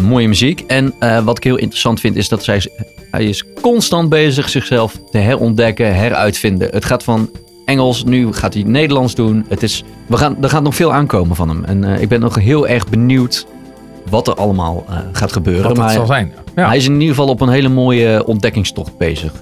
Mooie 0.00 0.28
muziek. 0.28 0.64
En 0.66 0.94
wat 1.24 1.36
ik 1.36 1.44
heel 1.44 1.56
interessant 1.56 2.00
vind 2.00 2.16
is 2.16 2.28
dat 2.28 2.44
zij, 2.44 2.62
hij 3.10 3.24
is 3.24 3.44
constant 3.60 4.08
bezig 4.08 4.48
zichzelf 4.48 5.00
te 5.10 5.18
herontdekken, 5.18 5.94
heruitvinden. 5.94 6.68
Het 6.70 6.84
gaat 6.84 7.02
van 7.02 7.30
Engels, 7.64 8.04
nu 8.04 8.32
gaat 8.32 8.54
hij 8.54 8.62
Nederlands 8.62 9.14
doen. 9.14 9.44
Het 9.48 9.62
is, 9.62 9.84
we 10.06 10.16
gaan, 10.16 10.36
er 10.42 10.48
gaat 10.50 10.62
nog 10.62 10.74
veel 10.74 10.92
aankomen 10.92 11.36
van 11.36 11.48
hem. 11.48 11.64
En 11.64 11.84
ik 12.00 12.08
ben 12.08 12.20
nog 12.20 12.34
heel 12.34 12.68
erg 12.68 12.88
benieuwd 12.88 13.46
wat 14.10 14.28
er 14.28 14.34
allemaal 14.34 14.84
eh, 14.88 14.96
gaat 15.12 15.32
gebeuren. 15.32 15.68
Wat 15.68 15.76
maar 15.76 15.90
zal 15.90 16.06
zijn. 16.06 16.32
Ja. 16.56 16.66
hij 16.66 16.76
is 16.76 16.86
in 16.86 16.92
ieder 16.92 17.08
geval 17.08 17.28
op 17.28 17.40
een 17.40 17.48
hele 17.48 17.68
mooie 17.68 18.26
ontdekkingstocht 18.26 18.96
bezig 18.96 19.32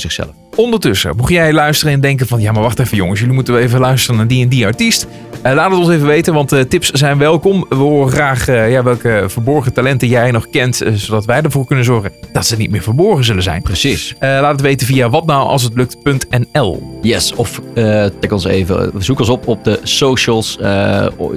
voor 0.00 0.10
zichzelf. 0.10 0.30
Ondertussen, 0.56 1.16
mocht 1.16 1.30
jij 1.30 1.52
luisteren 1.52 1.92
en 1.92 2.00
denken 2.00 2.26
van... 2.26 2.40
ja, 2.40 2.52
maar 2.52 2.62
wacht 2.62 2.78
even 2.78 2.96
jongens, 2.96 3.20
jullie 3.20 3.34
moeten 3.34 3.54
wel 3.54 3.62
even 3.62 3.80
luisteren 3.80 4.16
naar 4.16 4.26
die 4.26 4.42
en 4.42 4.48
die 4.48 4.66
artiest. 4.66 5.06
Eh, 5.42 5.54
laat 5.54 5.70
het 5.70 5.78
ons 5.78 5.88
even 5.88 6.06
weten, 6.06 6.34
want 6.34 6.52
eh, 6.52 6.60
tips 6.60 6.90
zijn 6.90 7.18
welkom. 7.18 7.66
We 7.68 7.74
horen 7.74 8.12
graag 8.12 8.48
eh, 8.48 8.70
ja, 8.70 8.82
welke 8.82 9.24
verborgen 9.26 9.72
talenten 9.72 10.08
jij 10.08 10.30
nog 10.30 10.50
kent... 10.50 10.82
zodat 10.94 11.24
wij 11.24 11.42
ervoor 11.42 11.66
kunnen 11.66 11.84
zorgen 11.84 12.12
dat 12.32 12.46
ze 12.46 12.56
niet 12.56 12.70
meer 12.70 12.82
verborgen 12.82 13.24
zullen 13.24 13.42
zijn. 13.42 13.62
Precies. 13.62 14.14
Laat 14.20 14.52
het 14.52 14.60
weten 14.60 14.86
via 14.86 15.10
watnoualshetlukt.nl 15.10 16.98
Yes, 17.02 17.34
of 17.34 17.60
tik 18.20 18.32
ons 18.32 18.44
even, 18.44 18.92
zoek 18.98 19.18
ons 19.18 19.28
op 19.28 19.48
op 19.48 19.64
de 19.64 19.80
socials. 19.82 20.58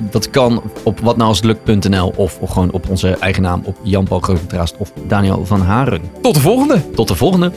Dat 0.10 0.30
kan 0.30 0.64
op 0.84 1.00
watnoualshetlukt.nl 1.00 2.14
of 2.16 2.40
gewoon 2.46 2.72
op 2.72 2.90
onze 2.90 3.18
eigen 3.20 3.44
naam 3.44 3.62
op 3.66 3.78
Jan 3.84 4.06
Paul 4.06 4.20
Grotentraast 4.20 4.76
of 4.78 4.92
Daniel 5.08 5.46
van 5.46 5.62
Haren. 5.62 6.02
Tot 6.22 6.34
de 6.34 6.42
volgende! 6.42 6.90
Tot 6.96 7.08
de 7.08 7.16
volgende. 7.16 7.52